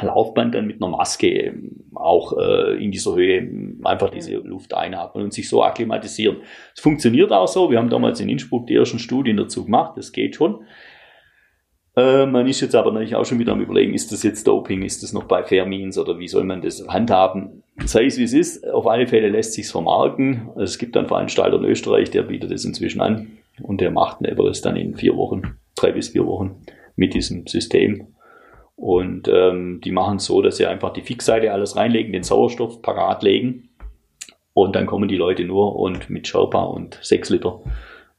Laufband 0.02 0.56
dann 0.56 0.66
mit 0.66 0.82
einer 0.82 0.91
Maske 0.91 1.54
auch 1.94 2.38
äh, 2.38 2.84
in 2.84 2.91
dieser 2.91 3.16
Höhe 3.16 3.48
einfach 3.84 4.10
diese 4.10 4.36
Luft 4.38 4.74
einatmen 4.74 5.26
und 5.26 5.34
sich 5.34 5.48
so 5.48 5.64
akklimatisieren. 5.64 6.38
Es 6.76 6.82
funktioniert 6.82 7.32
auch 7.32 7.48
so. 7.48 7.70
Wir 7.70 7.78
haben 7.78 7.89
damals 7.89 8.20
in 8.20 8.30
Innsbruck 8.30 8.68
die 8.68 8.76
ersten 8.76 9.00
Studien 9.00 9.38
dazu 9.38 9.66
gemacht. 9.66 9.94
Das 9.96 10.12
geht 10.12 10.36
schon. 10.36 10.66
Äh, 11.96 12.26
man 12.26 12.48
ist 12.48 12.62
jetzt 12.62 12.76
aber 12.76 12.91
natürlich 12.91 13.16
auch 13.16 13.26
schon 13.26 13.39
wieder 13.39 13.52
am 13.52 13.62
überlegen, 13.62 13.94
ist 13.94 14.12
das 14.12 14.24
jetzt 14.24 14.48
Doping, 14.48 14.82
ist 14.82 15.04
das 15.04 15.14
noch 15.14 15.26
bei 15.26 15.44
Fairmeans 15.44 15.98
oder 15.98 16.18
wie 16.18 16.28
soll 16.28 16.44
man 16.44 16.62
das 16.62 16.84
handhaben? 16.88 17.64
Sei 17.86 18.06
es 18.06 18.18
wie 18.18 18.24
es 18.24 18.34
ist, 18.34 18.68
auf 18.68 18.88
alle 18.88 19.06
Fälle 19.06 19.30
lässt 19.30 19.54
sich's 19.54 19.72
vermarkten. 19.72 20.50
Es 20.58 20.80
gibt 20.80 20.98
einen 20.98 21.08
Veranstalter 21.08 21.58
in 21.58 21.66
Österreich, 21.66 22.10
der 22.10 22.24
bietet 22.24 22.52
es 22.52 22.66
inzwischen 22.66 23.02
an 23.02 23.38
und 23.62 23.80
der 23.80 23.91
macht 23.91 24.22
ein 24.22 24.26
Everest 24.26 24.66
dann 24.66 24.76
in 24.76 24.96
vier 24.96 25.16
Wochen, 25.16 25.58
drei 25.76 25.91
bis 25.91 26.10
vier 26.10 26.26
Wochen 26.26 26.64
mit 26.96 27.14
diesem 27.14 27.46
System. 27.46 28.08
Und 28.76 29.28
ähm, 29.28 29.82
die 29.84 29.92
machen 29.92 30.18
es 30.18 30.26
so, 30.26 30.42
dass 30.42 30.58
sie 30.58 30.66
einfach 30.66 30.94
die 30.94 31.02
Fixseite 31.02 31.52
alles 31.52 31.76
reinlegen, 31.76 32.12
den 32.12 32.24
Sauerstoff 32.24 32.82
parat 32.82 33.24
legen. 33.24 33.70
Und 34.54 34.76
dann 34.76 34.86
kommen 34.86 35.08
die 35.08 35.18
Leute 35.18 35.46
nur 35.46 35.76
und 35.76 36.10
mit 36.10 36.28
Sherpa 36.28 36.64
und 36.64 37.00
6 37.02 37.30
Liter 37.32 37.62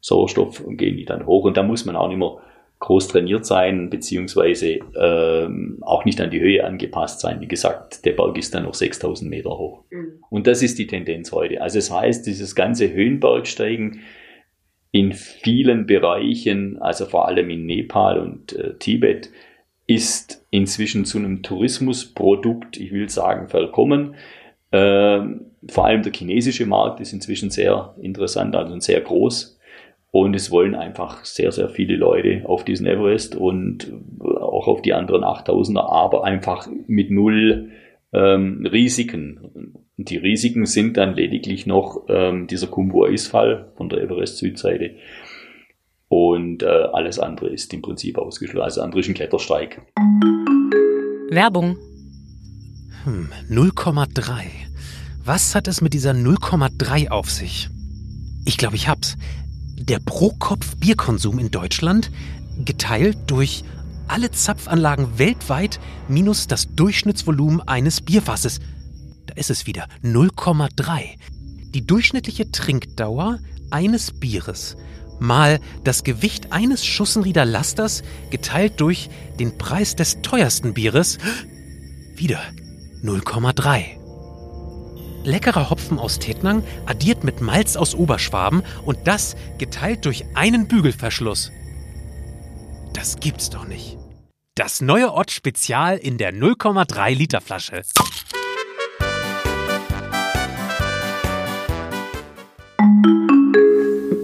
Sauerstoff 0.01 0.63
gehen 0.69 0.97
die 0.97 1.05
dann 1.05 1.27
hoch. 1.27 1.45
Und 1.45 1.57
da 1.57 1.63
muss 1.63 1.87
man 1.87 1.97
auch 1.97 2.09
nicht 2.09 2.19
mehr 2.19 2.39
groß 2.81 3.09
trainiert 3.09 3.47
sein, 3.47 3.89
beziehungsweise 3.89 4.81
ähm, 5.01 5.79
auch 5.81 6.05
nicht 6.05 6.21
an 6.21 6.31
die 6.31 6.41
Höhe 6.41 6.63
angepasst 6.63 7.21
sein. 7.21 7.41
Wie 7.41 7.49
gesagt, 7.49 8.05
der 8.05 8.13
Berg 8.13 8.37
ist 8.37 8.55
dann 8.55 8.65
noch 8.65 8.75
6000 8.75 9.31
Meter 9.31 9.57
hoch. 9.57 9.85
Mhm. 9.91 10.19
Und 10.29 10.47
das 10.47 10.63
ist 10.63 10.79
die 10.79 10.87
Tendenz 10.87 11.33
heute. 11.33 11.63
Also 11.63 11.79
es 11.79 11.89
das 11.89 11.97
heißt, 11.97 12.27
dieses 12.27 12.55
ganze 12.55 12.93
Höhenbergsteigen 12.93 14.01
in 14.91 15.13
vielen 15.13 15.87
Bereichen, 15.87 16.79
also 16.79 17.07
vor 17.07 17.27
allem 17.27 17.49
in 17.49 17.65
Nepal 17.65 18.19
und 18.19 18.53
äh, 18.53 18.75
Tibet, 18.79 19.31
ist 19.87 20.45
inzwischen 20.51 21.05
zu 21.05 21.18
einem 21.18 21.43
Tourismusprodukt, 21.43 22.76
ich 22.78 22.93
will 22.93 23.09
sagen, 23.09 23.49
verkommen. 23.49 24.14
Ähm, 24.72 25.47
vor 25.68 25.87
allem 25.87 26.03
der 26.03 26.12
chinesische 26.12 26.66
Markt 26.66 27.01
ist 27.01 27.12
inzwischen 27.12 27.51
sehr 27.51 27.95
interessant, 28.01 28.57
also 28.57 28.78
sehr 28.80 29.01
groß. 29.01 29.59
Und 30.11 30.37
es 30.37 30.51
wollen 30.51 30.74
einfach 30.76 31.24
sehr, 31.24 31.51
sehr 31.51 31.68
viele 31.68 31.97
Leute 31.97 32.43
auf 32.45 32.64
diesen 32.64 32.87
Everest 32.87 33.35
und 33.35 33.93
auch 34.20 34.68
auf 34.68 34.80
die 34.80 34.93
anderen 34.93 35.24
8000er, 35.24 35.91
aber 35.91 36.24
einfach 36.24 36.68
mit 36.87 37.11
null 37.11 37.70
ähm, 38.12 38.64
Risiken. 38.64 39.74
Die 39.97 40.16
Risiken 40.16 40.66
sind 40.66 40.97
dann 40.97 41.14
lediglich 41.14 41.66
noch 41.66 42.05
ähm, 42.09 42.47
dieser 42.47 42.68
Kumbu-Eisfall 42.68 43.72
von 43.76 43.89
der 43.89 44.03
Everest-Südseite 44.03 44.93
und 46.15 46.62
äh, 46.62 46.67
alles 46.93 47.19
andere 47.19 47.49
ist 47.49 47.75
im 47.75 47.83
Prinzip 47.83 48.19
ausgeschlossen. 48.19 48.65
Also 48.65 48.83
andere 48.83 49.01
ist 49.01 49.09
ein 49.09 49.15
Klettersteig. 49.15 49.83
Werbung. 51.29 51.77
Hm, 53.03 53.31
0,3. 53.51 54.45
Was 55.25 55.57
hat 55.57 55.67
es 55.67 55.81
mit 55.81 55.93
dieser 55.93 56.12
0,3 56.12 57.09
auf 57.09 57.29
sich? 57.29 57.69
Ich 58.45 58.59
glaube, 58.59 58.77
ich 58.77 58.87
hab's. 58.87 59.17
Der 59.77 59.99
Pro-Kopf-Bierkonsum 59.99 61.41
in 61.41 61.51
Deutschland 61.51 62.12
geteilt 62.65 63.19
durch 63.27 63.65
alle 64.07 64.31
Zapfanlagen 64.31 65.19
weltweit 65.19 65.81
minus 66.07 66.47
das 66.47 66.73
Durchschnittsvolumen 66.77 67.61
eines 67.62 68.01
Bierfasses. 68.01 68.61
Da 69.27 69.35
ist 69.35 69.51
es 69.51 69.67
wieder 69.67 69.89
0,3. 70.05 71.01
Die 71.75 71.85
durchschnittliche 71.85 72.53
Trinkdauer 72.53 73.41
eines 73.73 74.12
Bieres 74.12 74.77
mal 75.21 75.61
das 75.85 76.05
Gewicht 76.05 76.53
eines 76.53 76.85
Schussenrieder 76.85 77.45
Lasters 77.45 78.03
geteilt 78.31 78.81
durch 78.81 79.11
den 79.39 79.59
Preis 79.59 79.97
des 79.97 80.23
teuersten 80.23 80.75
Bieres. 80.75 81.19
Wieder 82.17 82.41
0,3. 83.03 84.05
Leckerer 85.25 85.71
Hopfen 85.71 85.99
aus 85.99 86.19
Tettnang 86.19 86.62
addiert 86.87 87.25
mit 87.25 87.41
Malz 87.41 87.77
aus 87.77 87.95
Oberschwaben 87.95 88.62
und 88.85 89.07
das 89.07 89.37
geteilt 89.59 90.05
durch 90.05 90.25
einen 90.35 90.69
Bügelverschluss. 90.69 91.51
Das 92.93 93.17
gibt's 93.17 93.51
doch 93.51 93.67
nicht. 93.67 93.99
Das 94.55 94.81
neue 94.81 95.12
Ott 95.12 95.31
Spezial 95.31 95.97
in 95.97 96.19
der 96.19 96.33
0,3 96.33 97.15
Liter 97.15 97.41
Flasche. 97.41 97.83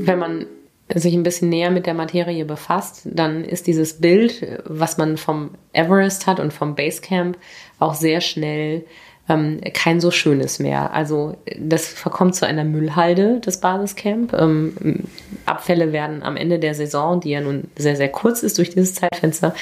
Wenn 0.03 0.19
man 0.19 0.47
sich 0.95 1.15
ein 1.15 1.23
bisschen 1.23 1.49
näher 1.49 1.71
mit 1.71 1.87
der 1.87 1.95
Materie 1.95 2.45
befasst, 2.45 3.03
dann 3.05 3.45
ist 3.45 3.67
dieses 3.67 4.01
Bild, 4.01 4.61
was 4.65 4.99
man 4.99 5.17
vom 5.17 5.51
Everest 5.73 6.27
hat 6.27 6.41
und 6.41 6.53
vom 6.53 6.75
Basecamp, 6.75 7.39
auch 7.79 7.95
sehr 7.95 8.21
schnell 8.21 8.85
ähm, 9.31 9.61
kein 9.73 10.01
so 10.01 10.11
schönes 10.11 10.59
mehr. 10.59 10.93
Also 10.93 11.37
das 11.57 11.87
verkommt 11.87 12.35
zu 12.35 12.47
einer 12.47 12.65
Müllhalde, 12.65 13.41
das 13.45 13.61
Basiscamp. 13.61 14.33
Ähm, 14.33 15.05
Abfälle 15.47 15.93
werden 15.93 16.23
am 16.25 16.37
Ende 16.37 16.59
der 16.59 16.75
Saison, 16.75 17.21
die 17.21 17.31
ja 17.31 17.41
nun 17.41 17.65
sehr, 17.77 17.95
sehr 17.95 18.09
kurz 18.09 18.43
ist 18.43 18.59
durch 18.59 18.71
dieses 18.71 18.95
Zeitfenster, 18.95 19.55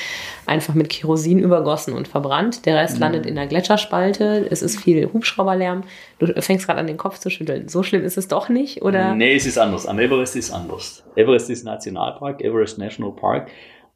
einfach 0.47 0.73
mit 0.73 0.89
Kerosin 0.89 1.39
übergossen 1.39 1.93
und 1.93 2.09
verbrannt. 2.09 2.65
Der 2.65 2.77
Rest 2.77 2.95
mhm. 2.95 3.01
landet 3.01 3.27
in 3.27 3.35
der 3.35 3.47
Gletscherspalte. 3.47 4.47
Es 4.51 4.63
ist 4.63 4.81
viel 4.81 5.11
Hubschrauberlärm. 5.13 5.83
Du 6.19 6.27
fängst 6.41 6.67
gerade 6.67 6.81
an, 6.81 6.87
den 6.87 6.97
Kopf 6.97 7.19
zu 7.19 7.29
schütteln. 7.29 7.69
So 7.69 7.83
schlimm 7.83 8.05
ist 8.05 8.17
es 8.17 8.27
doch 8.27 8.49
nicht, 8.49 8.83
oder? 8.83 9.15
Nee, 9.15 9.37
es 9.37 9.45
ist 9.45 9.59
anders. 9.59 9.87
Am 9.87 9.99
Everest 9.99 10.35
ist 10.35 10.51
anders. 10.51 11.05
Everest 11.15 11.51
ist 11.51 11.65
Nationalpark, 11.65 12.41
Everest 12.41 12.79
National 12.79 13.13
Park. 13.13 13.49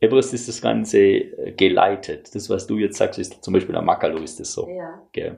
Everest 0.03 0.35
ist 0.35 0.49
das 0.49 0.61
Ganze 0.61 0.99
äh, 0.99 1.53
geleitet. 1.53 2.35
Das, 2.35 2.51
was 2.51 2.67
du 2.67 2.77
jetzt 2.77 2.99
sagst, 2.99 3.21
ist 3.21 3.43
zum 3.43 3.55
Beispiel 3.55 3.77
am 3.77 3.85
Makalu 3.85 4.19
ist 4.19 4.41
das 4.41 4.53
so. 4.53 4.69
Ja. 4.69 5.01
Okay. 5.09 5.33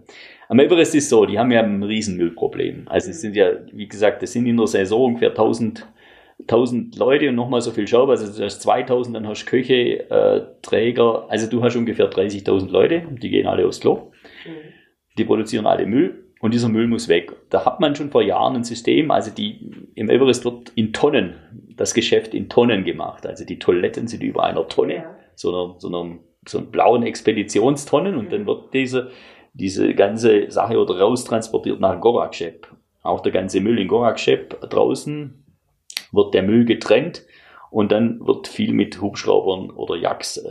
Am 0.49 0.59
Everest 0.59 0.95
ist 0.95 1.11
so, 1.11 1.27
die 1.27 1.39
haben 1.39 1.51
ja 1.51 1.63
ein 1.63 1.83
Riesenmüllproblem. 1.83 2.85
Also 2.87 3.11
es 3.11 3.21
sind 3.21 3.37
ja, 3.37 3.51
wie 3.73 3.87
gesagt, 3.87 4.23
es 4.23 4.33
sind 4.33 4.47
in 4.47 4.57
der 4.57 4.67
Saison 4.67 5.05
ungefähr 5.05 5.31
1000, 5.31 5.87
1000 6.41 6.97
Leute 6.97 7.29
und 7.29 7.35
nochmal 7.35 7.61
so 7.61 7.73
viel 7.73 7.87
Schau. 7.87 8.07
Also 8.07 8.27
du 8.27 8.43
hast 8.43 8.63
2000, 8.63 9.15
dann 9.15 9.29
hast 9.29 9.45
du 9.45 9.51
Köche, 9.51 10.11
äh, 10.11 10.47
Träger. 10.63 11.27
Also 11.29 11.47
du 11.47 11.63
hast 11.63 11.77
ungefähr 11.77 12.11
30.000 12.11 12.71
Leute, 12.71 13.03
die 13.11 13.29
gehen 13.29 13.47
alle 13.47 13.67
aufs 13.67 13.81
Klo. 13.81 14.13
Mhm. 14.47 14.51
Die 15.19 15.25
produzieren 15.25 15.67
alle 15.67 15.85
Müll. 15.85 16.25
Und 16.41 16.53
dieser 16.53 16.69
Müll 16.69 16.87
muss 16.87 17.09
weg. 17.09 17.33
Da 17.51 17.65
hat 17.65 17.81
man 17.81 17.95
schon 17.95 18.11
vor 18.11 18.23
Jahren 18.23 18.57
ein 18.57 18.65
System, 18.65 19.11
also 19.11 19.31
die, 19.31 19.71
im 19.95 20.11
Everest 20.11 20.45
wird 20.45 20.73
in 20.75 20.93
Tonnen, 20.93 21.37
das 21.77 21.95
Geschäft 21.95 22.35
in 22.35 22.49
Tonnen 22.49 22.85
gemacht. 22.85 23.27
Also 23.27 23.45
die 23.45 23.59
Toiletten 23.59 24.07
sind 24.07 24.23
über 24.23 24.45
einer 24.45 24.69
Tonne, 24.69 24.95
ja. 24.95 25.17
so 25.35 25.51
einer, 25.51 25.75
so 25.79 25.89
einer, 25.89 26.19
so 26.47 26.59
einer 26.59 26.67
blauen 26.67 27.03
Expeditionstonnen 27.03 28.17
und 28.17 28.27
mhm. 28.27 28.31
dann 28.31 28.47
wird 28.47 28.75
diese, 28.75 29.11
diese 29.53 29.95
ganze 29.95 30.51
Sache 30.51 30.79
oder 30.79 30.99
raustransportiert 30.99 31.81
nach 31.81 32.01
Gorakshep. 32.01 32.69
auch 33.03 33.21
der 33.21 33.33
ganze 33.33 33.61
Müll 33.61 33.79
in 33.79 33.89
Gorakschep 33.89 34.61
draußen, 34.71 35.45
wird 36.13 36.35
der 36.35 36.43
Müll 36.43 36.65
getrennt 36.65 37.25
und 37.71 37.91
dann 37.91 38.25
wird 38.25 38.47
viel 38.47 38.73
mit 38.73 39.01
Hubschraubern 39.01 39.71
oder 39.71 39.97
Jacks 39.97 40.37
äh, 40.37 40.49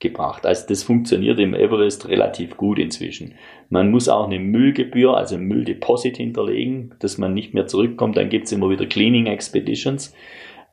runtergebracht. 0.00 0.46
Also 0.46 0.66
das 0.68 0.82
funktioniert 0.82 1.38
im 1.38 1.54
Everest 1.54 2.08
relativ 2.08 2.56
gut 2.56 2.78
inzwischen. 2.78 3.34
Man 3.68 3.90
muss 3.90 4.08
auch 4.08 4.26
eine 4.26 4.38
Müllgebühr, 4.38 5.16
also 5.16 5.38
Mülldeposit 5.38 6.16
hinterlegen, 6.16 6.94
dass 7.00 7.18
man 7.18 7.34
nicht 7.34 7.54
mehr 7.54 7.66
zurückkommt. 7.66 8.16
Dann 8.16 8.28
gibt's 8.28 8.52
immer 8.52 8.70
wieder 8.70 8.86
Cleaning 8.86 9.26
Expeditions, 9.26 10.14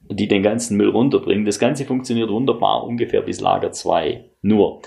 die 0.10 0.28
den 0.28 0.44
ganzen 0.44 0.78
Müll 0.78 0.90
runterbringen. 0.90 1.46
Das 1.46 1.60
Ganze 1.60 1.86
funktioniert 1.86 2.30
wunderbar 2.30 2.86
ungefähr 2.86 3.22
bis 3.22 3.42
Lager 3.42 3.72
2. 3.72 4.26
Nur, 4.42 4.82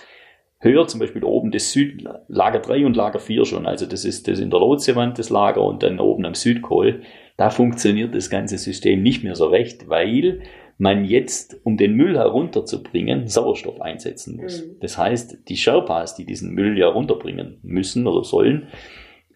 höher, 0.58 0.86
zum 0.86 1.00
Beispiel 1.00 1.24
oben 1.24 1.50
das 1.50 1.72
Süd, 1.72 2.04
Lager 2.28 2.60
3 2.60 2.86
und 2.86 2.96
Lager 2.96 3.18
4 3.18 3.44
schon, 3.44 3.66
also 3.66 3.86
das 3.86 4.04
ist 4.04 4.28
das 4.28 4.40
in 4.40 4.50
der 4.50 4.60
Lotsewand, 4.60 5.18
das 5.18 5.30
Lager 5.30 5.62
und 5.62 5.82
dann 5.82 5.98
oben 6.00 6.26
am 6.26 6.34
Südkohl, 6.34 7.02
da 7.38 7.48
funktioniert 7.48 8.14
das 8.14 8.28
ganze 8.28 8.58
System 8.58 9.02
nicht 9.02 9.24
mehr 9.24 9.34
so 9.34 9.46
recht, 9.46 9.88
weil 9.88 10.42
man 10.80 11.04
jetzt, 11.04 11.60
um 11.62 11.76
den 11.76 11.94
Müll 11.94 12.16
herunterzubringen, 12.16 13.28
Sauerstoff 13.28 13.82
einsetzen 13.82 14.36
muss. 14.36 14.64
Mhm. 14.64 14.76
Das 14.80 14.96
heißt, 14.96 15.48
die 15.48 15.56
Sherpas, 15.56 16.14
die 16.16 16.24
diesen 16.24 16.54
Müll 16.54 16.78
ja 16.78 16.88
runterbringen 16.88 17.58
müssen 17.62 18.06
oder 18.06 18.24
sollen, 18.24 18.68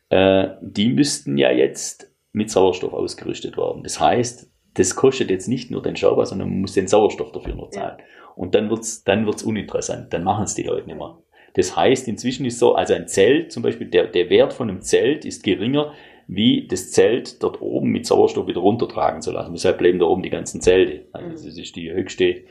äh, 0.09 0.49
die 0.63 0.89
müssten 0.89 1.37
ja 1.37 1.53
jetzt 1.53 2.11
mit 2.33 2.51
Sauerstoff 2.51 2.95
ausgerüstet 2.95 3.59
werden. 3.59 3.83
Das 3.83 4.01
heißt, 4.01 4.51
das 4.73 4.97
kostet 4.97 5.31
jetzt 5.31 5.47
nicht 5.47 5.71
nur 5.71 5.83
den 5.83 5.97
Sherpa, 5.97 6.25
sondern 6.25 6.49
man 6.49 6.63
muss 6.63 6.73
den 6.73 6.89
Sauerstoff 6.89 7.31
dafür 7.31 7.55
nur 7.55 7.71
zahlen. 7.71 7.99
Ja. 7.99 8.05
Und 8.37 8.55
dann 8.55 8.71
wird's, 8.71 9.05
dann 9.05 9.27
wird's 9.27 9.43
uninteressant. 9.43 10.13
Dann 10.15 10.25
machen 10.25 10.45
es 10.45 10.55
die 10.55 10.63
Leute 10.63 10.87
nicht 10.87 10.97
mehr. 10.97 11.19
Das 11.53 11.77
heißt, 11.77 12.09
inzwischen 12.09 12.47
ist 12.47 12.59
so, 12.59 12.75
also 12.75 12.95
ein 12.95 13.07
Zelt, 13.07 13.53
zum 13.53 13.63
Beispiel, 13.63 13.89
der, 13.89 14.07
der 14.07 14.31
Wert 14.31 14.55
von 14.55 14.71
einem 14.71 14.81
Zelt 14.81 15.27
ist 15.27 15.45
geringer, 15.45 15.93
wie 16.27 16.67
das 16.67 16.91
Zelt 16.93 17.43
dort 17.43 17.61
oben 17.61 17.91
mit 17.91 18.07
Sauerstoff 18.07 18.47
wieder 18.47 18.61
runtertragen 18.61 19.23
zu 19.23 19.33
lassen. 19.33 19.53
Deshalb 19.53 19.79
bleiben 19.79 19.99
da 19.99 20.07
oben 20.07 20.23
die 20.23 20.31
ganzen 20.31 20.61
Zelte. 20.61 21.03
Also 21.13 21.47
das 21.47 21.59
ist 21.59 21.77
die 21.77 21.93
höchste, 21.93 22.43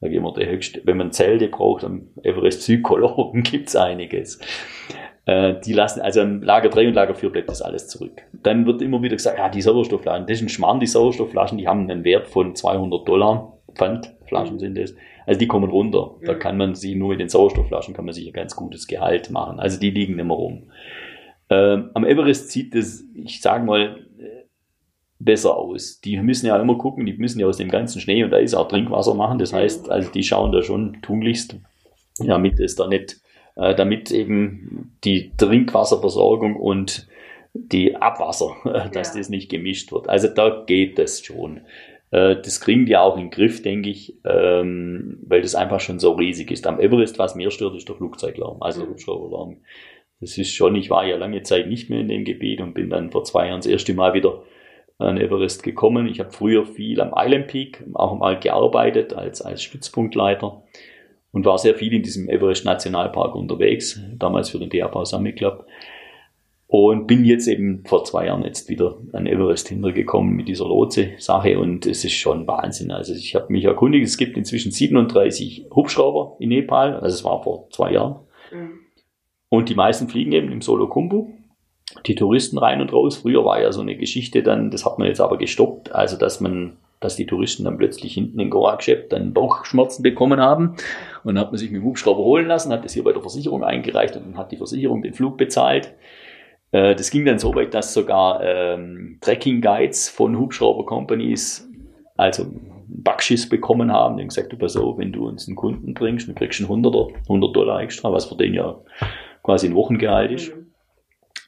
sage 0.00 0.12
ich 0.12 0.18
immer, 0.18 0.32
der 0.32 0.50
höchste, 0.50 0.80
wenn 0.84 0.96
man 0.96 1.12
Zelte 1.12 1.48
braucht, 1.48 1.84
am 1.84 2.08
Everest 2.22 2.60
Psychologen 2.60 3.42
gibt's 3.44 3.76
einiges. 3.76 4.40
Äh, 5.24 5.54
die 5.64 5.72
lassen, 5.72 6.00
also 6.00 6.20
im 6.20 6.42
Lager 6.42 6.68
3 6.68 6.88
und 6.88 6.94
Lager 6.94 7.14
4 7.14 7.30
bleibt 7.30 7.48
das 7.48 7.62
alles 7.62 7.88
zurück. 7.88 8.22
Dann 8.32 8.66
wird 8.66 8.82
immer 8.82 9.02
wieder 9.02 9.16
gesagt, 9.16 9.38
ja, 9.38 9.48
die 9.48 9.62
Sauerstoffflaschen, 9.62 10.26
das 10.26 10.38
ist 10.38 10.42
ein 10.42 10.48
Schmarrn, 10.48 10.80
die 10.80 10.86
Sauerstoffflaschen, 10.86 11.58
die 11.58 11.68
haben 11.68 11.88
einen 11.88 12.04
Wert 12.04 12.26
von 12.26 12.54
200 12.54 13.06
Dollar. 13.06 13.58
Pfandflaschen 13.74 14.58
sind 14.58 14.76
das. 14.76 14.94
Also 15.26 15.38
die 15.38 15.46
kommen 15.46 15.70
runter. 15.70 16.16
Da 16.24 16.34
kann 16.34 16.56
man 16.56 16.74
sich 16.74 16.94
nur 16.94 17.10
mit 17.10 17.20
den 17.20 17.28
Sauerstoffflaschen 17.28 17.94
kann 17.94 18.04
man 18.04 18.14
sich 18.14 18.26
ein 18.26 18.32
ganz 18.32 18.56
gutes 18.56 18.86
Gehalt 18.86 19.30
machen. 19.30 19.60
Also 19.60 19.78
die 19.78 19.90
liegen 19.90 20.18
immer 20.18 20.34
rum. 20.34 20.64
Ähm, 21.52 21.90
am 21.94 22.04
Everest 22.04 22.50
sieht 22.50 22.74
das, 22.74 23.04
ich 23.14 23.40
sage 23.40 23.64
mal, 23.64 24.06
besser 25.24 25.56
aus. 25.56 26.00
Die 26.00 26.16
müssen 26.18 26.46
ja 26.46 26.60
immer 26.60 26.76
gucken, 26.76 27.06
die 27.06 27.12
müssen 27.14 27.40
ja 27.40 27.46
aus 27.46 27.56
dem 27.56 27.70
ganzen 27.70 28.00
Schnee 28.00 28.24
und 28.24 28.34
Eis 28.34 28.54
auch 28.54 28.68
Trinkwasser 28.68 29.14
machen. 29.14 29.38
Das 29.38 29.52
heißt, 29.52 29.90
also 29.90 30.10
die 30.10 30.22
schauen 30.22 30.52
da 30.52 30.62
schon 30.62 31.00
tunlichst, 31.02 31.56
damit 32.18 32.60
es 32.60 32.74
da 32.74 32.86
nicht, 32.86 33.20
äh, 33.56 33.74
damit 33.74 34.10
eben 34.10 34.96
die 35.04 35.32
Trinkwasserversorgung 35.36 36.56
und 36.56 37.06
die 37.54 37.96
Abwasser, 37.96 38.56
dass 38.92 39.14
ja. 39.14 39.20
das 39.20 39.28
nicht 39.28 39.50
gemischt 39.50 39.92
wird. 39.92 40.08
Also 40.08 40.28
da 40.28 40.64
geht 40.66 40.98
das 40.98 41.24
schon. 41.24 41.60
Äh, 42.10 42.36
das 42.36 42.60
kriegen 42.60 42.86
die 42.86 42.96
auch 42.96 43.16
in 43.16 43.24
den 43.24 43.30
Griff, 43.30 43.62
denke 43.62 43.90
ich, 43.90 44.18
ähm, 44.24 45.18
weil 45.26 45.42
das 45.42 45.54
einfach 45.54 45.80
schon 45.80 45.98
so 45.98 46.12
riesig 46.12 46.50
ist. 46.50 46.66
Am 46.66 46.80
Everest, 46.80 47.18
was 47.18 47.34
mehr 47.34 47.50
stört, 47.50 47.76
ist 47.76 47.88
der 47.88 47.96
Flugzeuglärm, 47.96 48.58
also 48.60 48.84
mhm. 48.84 48.90
Hubschrauberlärm. 48.90 49.58
Das 50.22 50.38
ist 50.38 50.54
schon, 50.54 50.76
ich 50.76 50.88
war 50.88 51.04
ja 51.04 51.16
lange 51.16 51.42
Zeit 51.42 51.66
nicht 51.66 51.90
mehr 51.90 51.98
in 51.98 52.06
dem 52.06 52.24
Gebiet 52.24 52.60
und 52.60 52.74
bin 52.74 52.88
dann 52.90 53.10
vor 53.10 53.24
zwei 53.24 53.48
Jahren 53.48 53.58
das 53.58 53.66
erste 53.66 53.92
Mal 53.92 54.14
wieder 54.14 54.44
an 54.98 55.18
Everest 55.18 55.64
gekommen. 55.64 56.06
Ich 56.06 56.20
habe 56.20 56.30
früher 56.30 56.64
viel 56.64 57.00
am 57.00 57.12
Island 57.16 57.48
Peak 57.48 57.82
auch 57.94 58.16
mal 58.16 58.38
gearbeitet 58.38 59.14
als, 59.14 59.42
als 59.42 59.64
Stützpunktleiter 59.64 60.62
und 61.32 61.44
war 61.44 61.58
sehr 61.58 61.74
viel 61.74 61.92
in 61.92 62.04
diesem 62.04 62.28
Everest 62.28 62.64
Nationalpark 62.64 63.34
unterwegs, 63.34 64.00
damals 64.16 64.50
für 64.50 64.60
den 64.60 64.70
DAV 64.70 65.04
Summit 65.04 65.38
Club. 65.38 65.66
Und 66.68 67.08
bin 67.08 67.24
jetzt 67.24 67.48
eben 67.48 67.82
vor 67.84 68.04
zwei 68.04 68.26
Jahren 68.26 68.44
jetzt 68.44 68.68
wieder 68.68 68.98
an 69.12 69.26
Everest 69.26 69.70
hintergekommen 69.70 70.36
mit 70.36 70.46
dieser 70.46 70.68
Lotse-Sache 70.68 71.58
und 71.58 71.84
es 71.84 72.04
ist 72.04 72.12
schon 72.12 72.46
Wahnsinn. 72.46 72.92
Also 72.92 73.12
ich 73.12 73.34
habe 73.34 73.52
mich 73.52 73.64
erkundigt, 73.64 74.06
es 74.06 74.16
gibt 74.16 74.36
inzwischen 74.36 74.70
37 74.70 75.66
Hubschrauber 75.74 76.36
in 76.38 76.50
Nepal, 76.50 76.94
also 76.94 77.12
es 77.12 77.24
war 77.24 77.42
vor 77.42 77.66
zwei 77.70 77.92
Jahren. 77.92 78.20
Mhm. 78.52 78.81
Und 79.52 79.68
die 79.68 79.74
meisten 79.74 80.08
fliegen 80.08 80.32
eben 80.32 80.50
im 80.50 80.62
Solo 80.62 80.88
Kumbu. 80.88 81.26
Die 82.06 82.14
Touristen 82.14 82.56
rein 82.56 82.80
und 82.80 82.90
raus. 82.90 83.18
Früher 83.18 83.44
war 83.44 83.60
ja 83.60 83.70
so 83.70 83.82
eine 83.82 83.98
Geschichte 83.98 84.42
dann, 84.42 84.70
das 84.70 84.86
hat 84.86 84.98
man 84.98 85.08
jetzt 85.08 85.20
aber 85.20 85.36
gestoppt, 85.36 85.94
also 85.94 86.16
dass 86.16 86.40
man, 86.40 86.78
dass 87.00 87.16
die 87.16 87.26
Touristen 87.26 87.64
dann 87.64 87.76
plötzlich 87.76 88.14
hinten 88.14 88.40
in 88.40 88.48
Gorakschep 88.48 89.10
dann 89.10 89.34
Bauchschmerzen 89.34 90.02
bekommen 90.02 90.40
haben. 90.40 90.76
Und 91.22 91.34
dann 91.34 91.38
hat 91.38 91.52
man 91.52 91.58
sich 91.58 91.70
mit 91.70 91.82
dem 91.82 91.84
Hubschrauber 91.84 92.24
holen 92.24 92.46
lassen, 92.46 92.72
hat 92.72 92.86
das 92.86 92.94
hier 92.94 93.04
bei 93.04 93.12
der 93.12 93.20
Versicherung 93.20 93.62
eingereicht 93.62 94.16
und 94.16 94.24
dann 94.24 94.38
hat 94.38 94.52
die 94.52 94.56
Versicherung 94.56 95.02
den 95.02 95.12
Flug 95.12 95.36
bezahlt. 95.36 95.92
Äh, 96.70 96.94
das 96.94 97.10
ging 97.10 97.26
dann 97.26 97.38
so 97.38 97.54
weit, 97.54 97.74
dass 97.74 97.92
sogar 97.92 98.42
ähm, 98.42 99.18
Tracking 99.20 99.60
Guides 99.60 100.08
von 100.08 100.38
Hubschrauber 100.38 100.86
Companies, 100.86 101.68
also 102.16 102.46
Backschiss 102.88 103.46
bekommen 103.50 103.92
haben, 103.92 104.16
die 104.16 104.24
gesagt, 104.24 104.50
du 104.50 104.56
pass 104.56 104.78
auf, 104.78 104.96
wenn 104.96 105.12
du 105.12 105.28
uns 105.28 105.46
einen 105.46 105.56
Kunden 105.56 105.92
bringst, 105.92 106.26
dann 106.26 106.36
kriegst 106.36 106.58
du 106.58 106.64
einen 106.64 106.84
100, 106.86 107.12
100 107.24 107.54
Dollar 107.54 107.82
extra, 107.82 108.10
was 108.10 108.24
für 108.24 108.36
den 108.36 108.54
ja 108.54 108.78
quasi 109.42 109.68
ein 109.68 109.74
Wochengehalt 109.74 110.32
ist. 110.32 110.54
Mhm. 110.54 110.62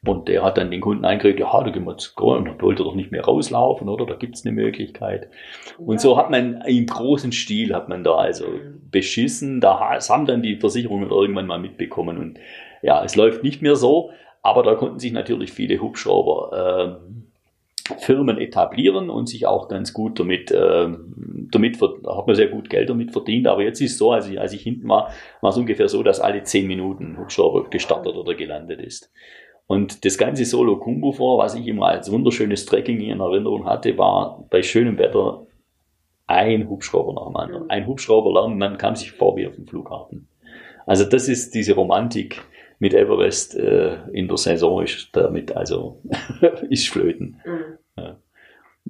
Und 0.07 0.29
der 0.29 0.43
hat 0.45 0.59
dann 0.59 0.71
den 0.71 0.83
Kunden 0.83 1.05
eingeredet, 1.05 1.41
ja, 1.41 1.63
da 1.63 1.71
gehen 1.71 1.87
wir 1.87 1.97
und 2.27 2.45
dann 2.45 2.61
wollte 2.61 2.83
er 2.83 2.85
doch 2.85 2.95
nicht 2.95 3.11
mehr 3.11 3.25
rauslaufen, 3.25 3.89
oder? 3.89 4.05
Da 4.05 4.15
gibt's 4.15 4.45
eine 4.45 4.55
Möglichkeit. 4.55 5.31
Und 5.79 5.99
so 5.99 6.19
hat 6.19 6.31
man 6.31 6.61
im 6.67 6.87
großen 6.87 7.33
Stil 7.33 7.75
hat 7.75 7.89
man 7.89 8.05
da 8.05 8.17
also 8.17 8.47
mhm. 8.47 8.83
beschissen. 8.91 9.61
Da 9.61 9.81
haben 9.81 10.27
dann 10.27 10.43
die 10.43 10.57
Versicherungen 10.57 11.11
irgendwann 11.11 11.47
mal 11.47 11.59
mitbekommen. 11.59 12.19
Und 12.19 12.39
ja, 12.83 13.03
es 13.03 13.17
läuft 13.17 13.43
nicht 13.43 13.63
mehr 13.63 13.77
so, 13.77 14.11
aber 14.43 14.63
da 14.63 14.75
konnten 14.75 14.99
sich 14.99 15.13
natürlich 15.13 15.53
viele 15.53 15.81
Hubschrauber 15.81 17.01
äh, 17.01 17.14
Firmen 17.99 18.39
etablieren 18.39 19.11
und 19.11 19.29
sich 19.29 19.47
auch 19.47 19.69
ganz 19.69 19.93
gut 19.93 20.19
damit, 20.19 20.51
äh, 20.51 20.89
damit 21.51 21.83
da 21.83 22.17
hat 22.17 22.27
man 22.27 22.35
sehr 22.35 22.49
gut 22.49 22.71
Geld 22.71 22.89
damit 22.89 23.13
verdient. 23.13 23.47
Aber 23.47 23.63
jetzt 23.63 23.81
ist 23.81 23.93
es 23.93 23.99
so, 23.99 24.13
als 24.13 24.29
ich, 24.29 24.41
als 24.41 24.53
ich 24.55 24.63
hinten 24.63 24.89
war, 24.89 25.11
war 25.41 25.51
es 25.51 25.57
ungefähr 25.57 25.89
so, 25.89 26.03
dass 26.03 26.21
alle 26.21 26.43
zehn 26.45 26.67
Minuten 26.67 27.19
Hubschrauber 27.19 27.69
gestartet 27.69 28.15
oder 28.15 28.35
gelandet 28.35 28.81
ist. 28.81 29.13
Und 29.67 30.05
das 30.05 30.19
ganze 30.19 30.45
Solo 30.45 30.79
Kumbu 30.79 31.13
vor, 31.13 31.39
was 31.39 31.55
ich 31.55 31.67
immer 31.67 31.87
als 31.89 32.11
wunderschönes 32.11 32.67
Trekking 32.67 33.01
in 33.01 33.21
Erinnerung 33.21 33.67
hatte, 33.67 33.97
war 33.97 34.47
bei 34.51 34.63
schönem 34.63 34.99
Wetter 34.99 35.47
ein 36.27 36.69
Hubschrauber 36.69 37.13
nach 37.15 37.27
dem 37.27 37.37
anderen. 37.37 37.71
Ein 37.71 37.87
Hubschrauber 37.87 38.33
lernen, 38.33 38.59
man 38.59 38.79
kam 38.79 38.97
sich 38.97 39.13
vor 39.13 39.37
wie 39.37 39.47
auf 39.47 39.55
dem 39.55 39.67
Flughafen. 39.67 40.29
Also 40.87 41.05
das 41.05 41.29
ist 41.29 41.55
diese 41.55 41.75
Romantik, 41.75 42.43
mit 42.85 42.93
Everest 42.93 43.57
äh, 43.57 43.97
in 44.13 44.29
der 44.29 44.37
Saison 44.37 44.83
ist 44.83 45.09
damit 45.13 45.57
also 45.57 46.03
ist 46.69 46.91
flöten. 46.91 47.41
Mhm. 47.47 47.79
Ja. 47.97 48.17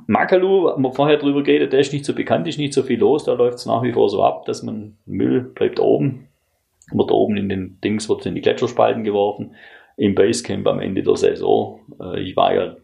Makalu, 0.08 0.68
haben 0.68 0.82
wir 0.82 0.92
vorher 0.92 1.16
drüber 1.16 1.44
geredet, 1.44 1.72
der 1.72 1.78
ist 1.78 1.92
nicht 1.92 2.04
so 2.04 2.12
bekannt, 2.12 2.48
ist 2.48 2.58
nicht 2.58 2.74
so 2.74 2.82
viel 2.82 2.98
los, 2.98 3.22
da 3.22 3.34
läuft 3.34 3.58
es 3.58 3.66
nach 3.66 3.84
wie 3.84 3.92
vor 3.92 4.08
so 4.08 4.24
ab, 4.24 4.46
dass 4.46 4.64
man 4.64 4.96
Müll 5.06 5.42
bleibt 5.42 5.78
oben, 5.78 6.26
wird 6.90 7.12
oben 7.12 7.36
in 7.36 7.48
den 7.48 7.78
Dings, 7.84 8.08
wird 8.08 8.26
in 8.26 8.34
die 8.34 8.40
Gletscherspalten 8.40 9.04
geworfen, 9.04 9.54
im 9.96 10.16
Basecamp 10.16 10.66
am 10.66 10.80
Ende 10.80 11.04
der 11.04 11.14
Saison. 11.14 11.78
Äh, 12.00 12.20
ich 12.20 12.34
war 12.34 12.52
ja 12.52 12.74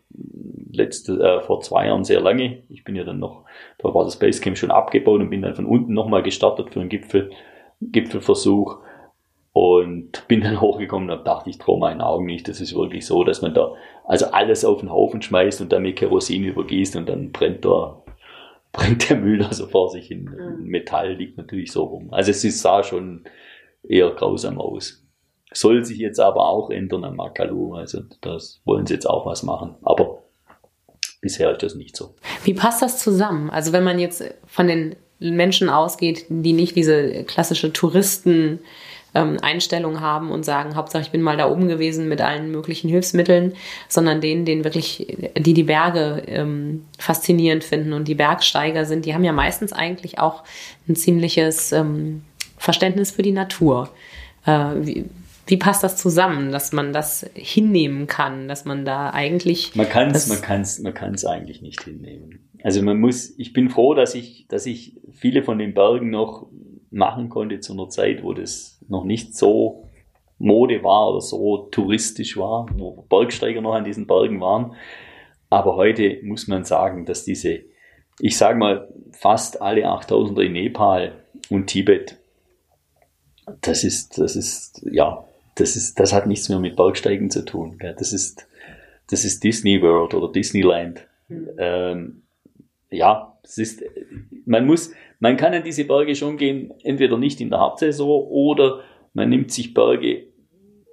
letzte, 0.70 1.20
äh, 1.20 1.40
vor 1.40 1.60
zwei 1.60 1.86
Jahren 1.86 2.04
sehr 2.04 2.20
lange, 2.20 2.62
ich 2.68 2.84
bin 2.84 2.94
ja 2.94 3.02
dann 3.02 3.18
noch, 3.18 3.46
da 3.78 3.92
war 3.92 4.04
das 4.04 4.16
Basecamp 4.16 4.56
schon 4.56 4.70
abgebaut 4.70 5.20
und 5.20 5.30
bin 5.30 5.42
dann 5.42 5.56
von 5.56 5.66
unten 5.66 5.92
nochmal 5.92 6.22
gestartet 6.22 6.70
für 6.70 6.78
einen 6.78 6.88
Gipfel, 6.88 7.30
Gipfelversuch 7.80 8.78
und 9.52 10.26
bin 10.28 10.40
dann 10.40 10.60
hochgekommen 10.60 11.10
und 11.10 11.26
dachte, 11.26 11.50
ich 11.50 11.58
traue 11.58 11.78
meinen 11.78 12.00
Augen 12.00 12.26
nicht. 12.26 12.48
Das 12.48 12.60
ist 12.60 12.74
wirklich 12.74 13.06
so, 13.06 13.24
dass 13.24 13.42
man 13.42 13.54
da 13.54 13.72
also 14.04 14.26
alles 14.26 14.64
auf 14.64 14.80
den 14.80 14.90
Haufen 14.90 15.22
schmeißt 15.22 15.60
und 15.60 15.72
dann 15.72 15.82
mit 15.82 15.96
Kerosin 15.96 16.44
übergießt 16.44 16.96
und 16.96 17.08
dann 17.08 17.32
brennt 17.32 17.64
da 17.64 18.02
brennt 18.72 19.10
der 19.10 19.16
Müll 19.16 19.42
also 19.42 19.66
vor 19.66 19.90
sich 19.90 20.06
hin. 20.06 20.24
Mhm. 20.24 20.64
Metall 20.64 21.14
liegt 21.14 21.36
natürlich 21.36 21.72
so 21.72 21.84
rum. 21.84 22.12
Also 22.12 22.30
es 22.30 22.62
sah 22.62 22.84
schon 22.84 23.24
eher 23.82 24.10
grausam 24.10 24.60
aus. 24.60 25.04
Soll 25.52 25.84
sich 25.84 25.98
jetzt 25.98 26.20
aber 26.20 26.48
auch 26.48 26.70
ändern 26.70 27.04
am 27.04 27.16
Makalu. 27.16 27.74
Also 27.74 28.02
das 28.20 28.60
wollen 28.64 28.86
sie 28.86 28.94
jetzt 28.94 29.10
auch 29.10 29.26
was 29.26 29.42
machen. 29.42 29.74
Aber 29.82 30.22
bisher 31.20 31.50
ist 31.50 31.64
das 31.64 31.74
nicht 31.74 31.96
so. 31.96 32.14
Wie 32.44 32.54
passt 32.54 32.82
das 32.82 33.00
zusammen? 33.00 33.50
Also 33.50 33.72
wenn 33.72 33.82
man 33.82 33.98
jetzt 33.98 34.22
von 34.46 34.68
den 34.68 34.94
Menschen 35.18 35.68
ausgeht, 35.68 36.26
die 36.28 36.52
nicht 36.52 36.76
diese 36.76 37.24
klassische 37.24 37.72
Touristen 37.72 38.60
ähm, 39.14 39.38
Einstellung 39.42 40.00
haben 40.00 40.30
und 40.30 40.44
sagen, 40.44 40.76
Hauptsache 40.76 41.02
ich 41.02 41.10
bin 41.10 41.22
mal 41.22 41.36
da 41.36 41.50
oben 41.50 41.68
gewesen 41.68 42.08
mit 42.08 42.20
allen 42.20 42.50
möglichen 42.50 42.88
Hilfsmitteln, 42.88 43.54
sondern 43.88 44.20
denen, 44.20 44.44
denen 44.44 44.64
wirklich, 44.64 45.18
die 45.36 45.54
die 45.54 45.64
Berge 45.64 46.22
ähm, 46.26 46.84
faszinierend 46.98 47.64
finden 47.64 47.92
und 47.92 48.08
die 48.08 48.14
Bergsteiger 48.14 48.84
sind, 48.84 49.06
die 49.06 49.14
haben 49.14 49.24
ja 49.24 49.32
meistens 49.32 49.72
eigentlich 49.72 50.18
auch 50.18 50.44
ein 50.88 50.96
ziemliches 50.96 51.72
ähm, 51.72 52.22
Verständnis 52.56 53.10
für 53.10 53.22
die 53.22 53.32
Natur. 53.32 53.90
Äh, 54.46 54.74
wie, 54.80 55.04
Wie 55.46 55.56
passt 55.56 55.82
das 55.82 55.96
zusammen, 55.96 56.52
dass 56.52 56.72
man 56.72 56.92
das 56.92 57.28
hinnehmen 57.34 58.06
kann, 58.06 58.46
dass 58.46 58.64
man 58.64 58.84
da 58.84 59.10
eigentlich. 59.10 59.74
Man 59.74 59.88
kann 59.88 60.10
es, 60.10 60.28
man 60.28 60.40
kann 60.40 60.60
es, 60.60 60.78
man 60.78 60.94
kann 60.94 61.14
es 61.14 61.24
eigentlich 61.24 61.62
nicht 61.62 61.82
hinnehmen. 61.82 62.38
Also 62.62 62.82
man 62.82 63.00
muss, 63.00 63.34
ich 63.38 63.52
bin 63.52 63.70
froh, 63.70 63.94
dass 63.94 64.14
ich, 64.14 64.46
dass 64.48 64.66
ich 64.66 65.00
viele 65.12 65.42
von 65.42 65.58
den 65.58 65.74
Bergen 65.74 66.10
noch 66.10 66.46
machen 66.90 67.28
konnte 67.28 67.60
zu 67.60 67.72
einer 67.72 67.88
Zeit, 67.88 68.22
wo 68.22 68.32
das 68.32 68.79
noch 68.90 69.04
nicht 69.04 69.36
so 69.36 69.88
Mode 70.38 70.82
war 70.82 71.10
oder 71.10 71.20
so 71.20 71.68
touristisch 71.70 72.36
war, 72.36 72.66
wo 72.74 73.04
Bergsteiger 73.08 73.60
noch 73.60 73.74
an 73.74 73.84
diesen 73.84 74.06
Bergen 74.06 74.40
waren. 74.40 74.74
Aber 75.50 75.76
heute 75.76 76.18
muss 76.22 76.48
man 76.48 76.64
sagen, 76.64 77.04
dass 77.04 77.24
diese, 77.24 77.60
ich 78.20 78.36
sage 78.36 78.58
mal, 78.58 78.88
fast 79.12 79.60
alle 79.60 79.86
8000er 79.86 80.42
in 80.42 80.52
Nepal 80.52 81.12
und 81.50 81.66
Tibet, 81.66 82.16
das 83.60 83.84
ist, 83.84 84.18
das 84.18 84.36
ist, 84.36 84.86
ja, 84.90 85.24
das 85.56 85.76
ist, 85.76 85.98
das 85.98 86.12
hat 86.12 86.26
nichts 86.26 86.48
mehr 86.48 86.60
mit 86.60 86.76
Bergsteigen 86.76 87.30
zu 87.30 87.44
tun. 87.44 87.78
Das 87.98 88.12
ist, 88.12 88.46
das 89.10 89.24
ist 89.24 89.44
Disney 89.44 89.82
World 89.82 90.14
oder 90.14 90.32
Disneyland. 90.32 91.06
Mhm. 91.28 91.48
Ähm, 91.58 92.22
ja, 92.90 93.36
es 93.42 93.58
ist, 93.58 93.82
man 94.46 94.66
muss, 94.66 94.92
man 95.20 95.36
kann 95.36 95.54
an 95.54 95.62
diese 95.62 95.84
Berge 95.84 96.16
schon 96.16 96.36
gehen, 96.36 96.74
entweder 96.82 97.16
nicht 97.16 97.40
in 97.40 97.50
der 97.50 97.60
Hauptsaison 97.60 98.26
oder 98.28 98.80
man 99.12 99.28
nimmt 99.28 99.52
sich 99.52 99.72
Berge 99.74 100.26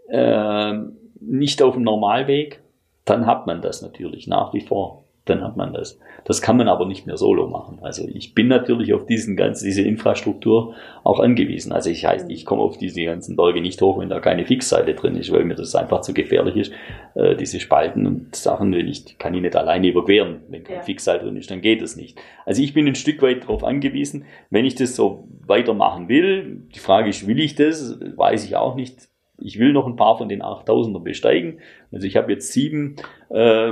äh, 0.09 0.73
nicht 1.19 1.61
auf 1.61 1.73
dem 1.73 1.84
Normalweg, 1.84 2.61
dann 3.05 3.25
hat 3.25 3.47
man 3.47 3.61
das 3.61 3.82
natürlich 3.82 4.28
nach 4.28 4.53
wie 4.53 4.61
vor 4.61 5.07
dann 5.30 5.43
hat 5.43 5.57
man 5.57 5.73
das. 5.73 5.99
Das 6.25 6.41
kann 6.41 6.57
man 6.57 6.67
aber 6.67 6.86
nicht 6.86 7.07
mehr 7.07 7.17
solo 7.17 7.47
machen. 7.47 7.80
Also 7.82 8.07
ich 8.07 8.34
bin 8.34 8.47
natürlich 8.47 8.93
auf 8.93 9.05
diesen 9.05 9.36
ganzen, 9.36 9.65
diese 9.65 9.82
Infrastruktur 9.82 10.75
auch 11.03 11.19
angewiesen. 11.19 11.71
Also 11.71 11.89
ich 11.89 12.05
heißt, 12.05 12.30
ich 12.30 12.45
komme 12.45 12.61
auf 12.61 12.78
diese 12.78 13.03
ganzen 13.03 13.36
Berge 13.36 13.61
nicht 13.61 13.82
hoch, 13.82 13.99
wenn 13.99 14.09
da 14.09 14.19
keine 14.19 14.45
Fixseite 14.45 14.93
drin 14.93 15.15
ist, 15.15 15.32
weil 15.32 15.45
mir 15.45 15.55
das 15.55 15.75
einfach 15.75 16.01
zu 16.01 16.13
gefährlich 16.13 16.55
ist. 16.55 16.73
Äh, 17.15 17.36
diese 17.36 17.59
Spalten 17.59 18.05
und 18.05 18.36
Sachen, 18.36 18.73
wenn 18.73 18.88
ich, 18.88 19.17
kann 19.17 19.34
ich 19.34 19.41
nicht 19.41 19.55
alleine 19.55 19.88
überqueren. 19.88 20.41
Wenn 20.49 20.63
keine 20.63 20.80
ja. 20.80 20.84
Fixseite 20.84 21.25
drin 21.25 21.38
ist, 21.38 21.49
dann 21.49 21.61
geht 21.61 21.82
das 21.82 21.95
nicht. 21.95 22.19
Also 22.45 22.61
ich 22.61 22.73
bin 22.73 22.88
ein 22.88 22.95
Stück 22.95 23.21
weit 23.21 23.43
darauf 23.43 23.63
angewiesen, 23.63 24.25
wenn 24.49 24.65
ich 24.65 24.75
das 24.75 24.95
so 24.95 25.28
weitermachen 25.45 26.09
will. 26.09 26.61
Die 26.75 26.80
Frage 26.80 27.09
ist, 27.09 27.28
will 27.28 27.39
ich 27.39 27.55
das? 27.55 27.99
Weiß 28.15 28.45
ich 28.45 28.55
auch 28.55 28.75
nicht 28.75 29.07
ich 29.39 29.59
will 29.59 29.73
noch 29.73 29.86
ein 29.86 29.95
paar 29.95 30.17
von 30.17 30.30
den 30.30 30.41
8000er 30.41 31.01
besteigen. 31.01 31.59
Also 31.91 32.07
ich 32.07 32.17
habe 32.17 32.32
jetzt 32.32 32.51
sieben, 32.51 32.95
äh, 33.30 33.71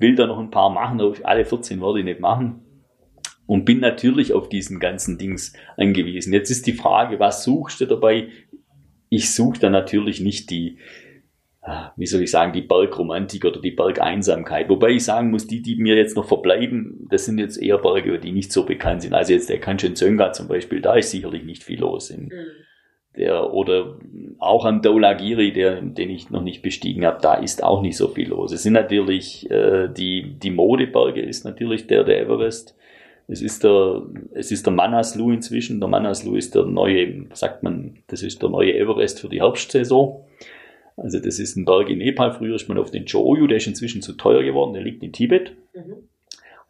will 0.00 0.14
da 0.14 0.26
noch 0.26 0.38
ein 0.38 0.50
paar 0.50 0.70
machen, 0.70 1.00
aber 1.00 1.14
alle 1.24 1.44
14 1.44 1.80
werde 1.80 2.00
ich 2.00 2.04
nicht 2.04 2.20
machen. 2.20 2.62
Und 3.46 3.64
bin 3.64 3.80
natürlich 3.80 4.32
auf 4.32 4.48
diesen 4.48 4.78
ganzen 4.78 5.18
Dings 5.18 5.54
angewiesen. 5.76 6.32
Jetzt 6.32 6.50
ist 6.50 6.66
die 6.66 6.72
Frage, 6.72 7.18
was 7.18 7.42
suchst 7.42 7.80
du 7.80 7.86
dabei? 7.86 8.28
Ich 9.08 9.34
suche 9.34 9.58
da 9.58 9.70
natürlich 9.70 10.20
nicht 10.20 10.50
die, 10.50 10.78
ah, 11.62 11.90
wie 11.96 12.06
soll 12.06 12.22
ich 12.22 12.30
sagen, 12.30 12.52
die 12.52 12.62
Bergromantik 12.62 13.44
oder 13.44 13.60
die 13.60 13.72
Bergeinsamkeit. 13.72 14.68
Wobei 14.68 14.90
ich 14.90 15.04
sagen 15.04 15.32
muss, 15.32 15.48
die, 15.48 15.62
die 15.62 15.76
mir 15.76 15.96
jetzt 15.96 16.14
noch 16.14 16.28
verbleiben, 16.28 17.08
das 17.10 17.24
sind 17.24 17.38
jetzt 17.38 17.56
eher 17.56 17.78
Berge, 17.78 18.20
die 18.20 18.30
nicht 18.30 18.52
so 18.52 18.64
bekannt 18.64 19.02
sind. 19.02 19.14
Also 19.14 19.32
jetzt 19.32 19.48
der 19.48 19.58
Kanchenjunga 19.58 20.32
zum 20.32 20.46
Beispiel, 20.46 20.80
da 20.80 20.94
ist 20.94 21.10
sicherlich 21.10 21.42
nicht 21.42 21.64
viel 21.64 21.80
los. 21.80 22.10
In, 22.10 22.26
mhm 22.26 22.69
der, 23.16 23.52
oder 23.52 23.96
auch 24.38 24.64
am 24.64 24.82
Dolagiri, 24.82 25.52
der, 25.52 25.80
den 25.80 26.10
ich 26.10 26.30
noch 26.30 26.42
nicht 26.42 26.62
bestiegen 26.62 27.04
habe, 27.04 27.18
da 27.20 27.34
ist 27.34 27.62
auch 27.62 27.82
nicht 27.82 27.96
so 27.96 28.08
viel 28.08 28.28
los. 28.28 28.52
Es 28.52 28.62
sind 28.62 28.74
natürlich 28.74 29.50
äh, 29.50 29.88
die, 29.88 30.34
die 30.38 30.50
Modeberge 30.50 31.20
ist 31.20 31.44
natürlich 31.44 31.86
der, 31.86 32.04
der 32.04 32.20
Everest. 32.20 32.76
Es 33.26 33.42
ist 33.42 33.62
der, 33.62 34.02
es 34.32 34.50
ist 34.50 34.66
der 34.66 34.72
Manaslu 34.72 35.30
inzwischen. 35.30 35.80
Der 35.80 35.88
Manaslu 35.88 36.36
ist 36.36 36.54
der 36.54 36.64
neue, 36.64 37.26
sagt 37.32 37.62
man, 37.62 37.98
das 38.08 38.22
ist 38.22 38.42
der 38.42 38.48
neue 38.48 38.74
Everest 38.74 39.20
für 39.20 39.28
die 39.28 39.40
Herbstsaison. 39.40 40.24
Also 40.96 41.18
das 41.20 41.38
ist 41.38 41.56
ein 41.56 41.64
Berg 41.64 41.88
in 41.88 41.98
Nepal. 41.98 42.32
Früher 42.32 42.56
ist 42.56 42.68
man 42.68 42.78
auf 42.78 42.90
den 42.90 43.06
Choyu, 43.06 43.46
der 43.46 43.58
ist 43.58 43.66
inzwischen 43.66 44.02
zu 44.02 44.14
teuer 44.14 44.42
geworden, 44.42 44.74
der 44.74 44.82
liegt 44.82 45.02
in 45.02 45.12
Tibet. 45.12 45.52
Mhm. 45.74 46.09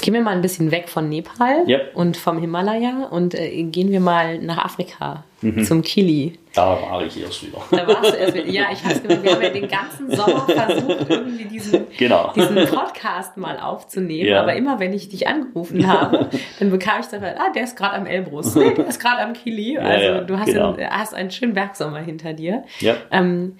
Gehen 0.00 0.14
wir 0.14 0.20
mal 0.20 0.32
ein 0.32 0.42
bisschen 0.42 0.72
weg 0.72 0.88
von 0.88 1.08
Nepal 1.08 1.62
ja. 1.66 1.78
und 1.94 2.16
vom 2.16 2.38
Himalaya 2.38 3.06
und 3.10 3.34
äh, 3.34 3.62
gehen 3.62 3.92
wir 3.92 4.00
mal 4.00 4.38
nach 4.40 4.58
Afrika 4.58 5.24
mhm. 5.42 5.64
zum 5.64 5.82
Kili. 5.82 6.38
Da 6.54 6.70
war 6.82 7.04
ich 7.04 7.22
erst 7.22 7.46
wieder. 7.46 7.58
Da 7.70 7.86
warst 7.86 8.12
du 8.12 8.16
erst 8.16 8.34
wieder. 8.34 8.48
Ja, 8.48 8.64
ich 8.72 8.84
weiß 8.84 9.00
genau, 9.00 9.22
wir 9.22 9.32
haben 9.32 9.42
ja 9.42 9.50
den 9.50 9.68
ganzen 9.68 10.10
Sommer 10.10 10.44
versucht, 10.48 11.08
irgendwie 11.08 11.44
diesen, 11.44 11.86
genau. 11.96 12.32
diesen 12.34 12.56
Podcast 12.66 13.36
mal 13.36 13.60
aufzunehmen. 13.60 14.30
Ja. 14.30 14.42
Aber 14.42 14.54
immer, 14.54 14.80
wenn 14.80 14.92
ich 14.92 15.08
dich 15.08 15.28
angerufen 15.28 15.86
habe, 15.86 16.30
dann 16.58 16.70
bekam 16.70 17.00
ich 17.00 17.06
dann, 17.06 17.22
ah, 17.22 17.52
der 17.54 17.62
ist 17.62 17.76
gerade 17.76 17.94
am 17.94 18.06
Elbrus. 18.06 18.56
Nee, 18.56 18.74
der 18.74 18.88
ist 18.88 18.98
gerade 18.98 19.22
am 19.22 19.34
Kili. 19.34 19.78
Also 19.78 20.04
ja, 20.04 20.20
du 20.22 20.36
hast, 20.36 20.46
genau. 20.46 20.74
einen, 20.74 20.90
hast 20.90 21.14
einen 21.14 21.30
schönen 21.30 21.54
Bergsommer 21.54 22.00
hinter 22.00 22.32
dir. 22.32 22.64
Ähm, 23.12 23.56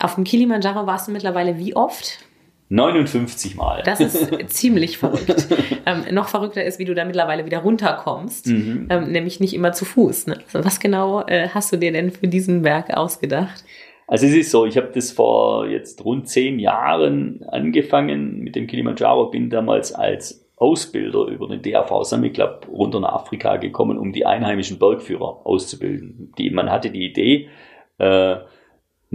auf 0.00 0.16
dem 0.16 0.24
Kilimanjaro 0.24 0.86
warst 0.86 1.06
du 1.06 1.12
mittlerweile 1.12 1.58
wie 1.58 1.76
oft? 1.76 2.25
59 2.68 3.56
Mal. 3.56 3.82
Das 3.84 4.00
ist 4.00 4.32
ziemlich 4.50 4.98
verrückt. 4.98 5.46
ähm, 5.86 6.02
noch 6.12 6.28
verrückter 6.28 6.64
ist, 6.64 6.78
wie 6.78 6.84
du 6.84 6.94
da 6.94 7.04
mittlerweile 7.04 7.44
wieder 7.44 7.58
runterkommst, 7.58 8.48
mhm. 8.48 8.88
ähm, 8.90 9.12
nämlich 9.12 9.40
nicht 9.40 9.54
immer 9.54 9.72
zu 9.72 9.84
Fuß. 9.84 10.28
Ne? 10.28 10.38
Also 10.52 10.66
was 10.66 10.80
genau 10.80 11.22
äh, 11.26 11.48
hast 11.48 11.72
du 11.72 11.76
dir 11.76 11.92
denn 11.92 12.10
für 12.10 12.26
diesen 12.26 12.62
Berg 12.62 12.90
ausgedacht? 12.90 13.64
Also 14.08 14.26
es 14.26 14.34
ist 14.34 14.50
so, 14.50 14.66
ich 14.66 14.76
habe 14.76 14.90
das 14.94 15.10
vor 15.10 15.68
jetzt 15.68 16.04
rund 16.04 16.28
zehn 16.28 16.58
Jahren 16.58 17.44
angefangen 17.48 18.38
mit 18.38 18.54
dem 18.54 18.66
Kilimanjaro, 18.66 19.30
bin 19.30 19.50
damals 19.50 19.92
als 19.92 20.46
Ausbilder 20.56 21.26
über 21.26 21.48
den 21.48 21.60
DAV 21.60 22.04
Summit 22.04 22.34
Club 22.34 22.66
runter 22.70 23.00
nach 23.00 23.12
Afrika 23.12 23.56
gekommen, 23.56 23.98
um 23.98 24.12
die 24.12 24.24
einheimischen 24.24 24.78
Bergführer 24.78 25.44
auszubilden. 25.44 26.32
Die, 26.38 26.50
man 26.50 26.70
hatte 26.70 26.90
die 26.90 27.04
Idee, 27.04 27.48
äh, 27.98 28.36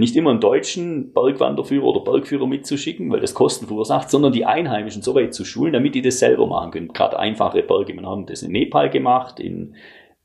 nicht 0.02 0.15
immer 0.18 0.32
einen 0.32 0.41
deutschen 0.41 1.14
Bergwanderführer 1.14 1.86
oder 1.86 2.02
Bergführer 2.02 2.48
mitzuschicken, 2.48 3.10
weil 3.11 3.22
das 3.22 3.34
Kosten 3.34 3.68
verursacht, 3.68 4.10
sondern 4.10 4.34
die 4.34 4.45
Einheimischen 4.45 5.02
so 5.02 5.15
weit 5.15 5.34
zu 5.34 5.45
schulen, 5.45 5.72
damit 5.72 5.95
die 5.95 6.02
das 6.02 6.19
selber 6.19 6.48
machen 6.48 6.72
können. 6.72 6.88
Gerade 6.90 7.18
einfache 7.18 7.64
Berge. 7.64 7.94
Wir 7.94 8.02
haben 8.06 8.26
das 8.26 8.44
in 8.44 8.52
Nepal 8.52 8.90
gemacht, 8.90 9.40
in, 9.40 9.76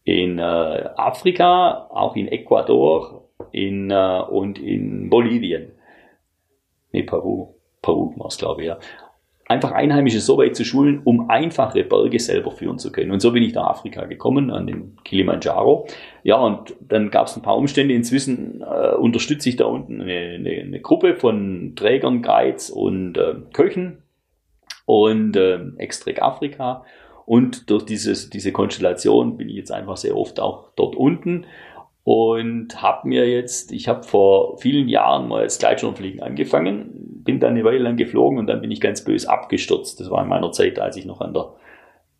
in 0.02 0.38
äh, 0.38 0.42
Afrika, 0.42 1.88
auch 1.90 2.16
in 2.16 2.26
Ecuador 2.26 3.28
in, 3.52 3.90
äh, 3.90 4.22
und 4.28 4.58
in 4.58 5.10
Bolivien. 5.10 5.72
Nee, 6.92 7.02
Peru. 7.02 7.54
Peru 7.82 8.12
war 8.16 8.26
es, 8.26 8.38
glaube 8.38 8.62
ich, 8.62 8.68
ja. 8.68 8.78
Einfach 9.48 9.72
Einheimische 9.72 10.20
so 10.20 10.42
zu 10.48 10.64
schulen, 10.64 11.00
um 11.04 11.30
einfache 11.30 11.84
Berge 11.84 12.18
selber 12.18 12.50
führen 12.50 12.78
zu 12.78 12.90
können. 12.90 13.12
Und 13.12 13.20
so 13.20 13.32
bin 13.32 13.42
ich 13.42 13.54
nach 13.54 13.68
Afrika 13.68 14.04
gekommen, 14.04 14.50
an 14.50 14.66
den 14.66 14.96
Kilimanjaro. 15.04 15.86
Ja, 16.22 16.36
und 16.36 16.74
dann 16.80 17.10
gab 17.10 17.28
es 17.28 17.36
ein 17.36 17.42
paar 17.42 17.56
Umstände. 17.56 17.94
Inzwischen 17.94 18.62
äh, 18.62 18.94
unterstütze 18.94 19.48
ich 19.48 19.56
da 19.56 19.66
unten 19.66 20.00
eine, 20.00 20.12
eine, 20.12 20.50
eine 20.50 20.80
Gruppe 20.80 21.14
von 21.14 21.74
Trägern, 21.76 22.22
Guides 22.22 22.70
und 22.70 23.16
äh, 23.16 23.34
Köchen 23.52 24.02
und 24.84 25.36
äh, 25.36 25.60
Extrek 25.78 26.20
Afrika. 26.20 26.84
Und 27.24 27.70
durch 27.70 27.84
dieses, 27.84 28.30
diese 28.30 28.52
Konstellation 28.52 29.36
bin 29.36 29.48
ich 29.48 29.56
jetzt 29.56 29.72
einfach 29.72 29.96
sehr 29.96 30.16
oft 30.16 30.40
auch 30.40 30.70
dort 30.76 30.94
unten 30.96 31.46
und 32.04 32.80
habe 32.80 33.08
mir 33.08 33.28
jetzt, 33.28 33.72
ich 33.72 33.88
habe 33.88 34.04
vor 34.04 34.58
vielen 34.58 34.88
Jahren 34.88 35.26
mal 35.26 35.42
das 35.42 35.58
Gleitschirmfliegen 35.58 36.22
angefangen, 36.22 37.15
bin 37.26 37.40
dann 37.40 37.50
eine 37.50 37.64
Weile 37.64 37.78
lang 37.78 37.96
geflogen 37.96 38.38
und 38.38 38.46
dann 38.46 38.60
bin 38.60 38.70
ich 38.70 38.80
ganz 38.80 39.04
bös 39.04 39.26
abgestürzt. 39.26 40.00
Das 40.00 40.10
war 40.10 40.22
in 40.22 40.28
meiner 40.28 40.52
Zeit, 40.52 40.78
als 40.78 40.96
ich 40.96 41.04
noch 41.04 41.20
an 41.20 41.34
der 41.34 41.52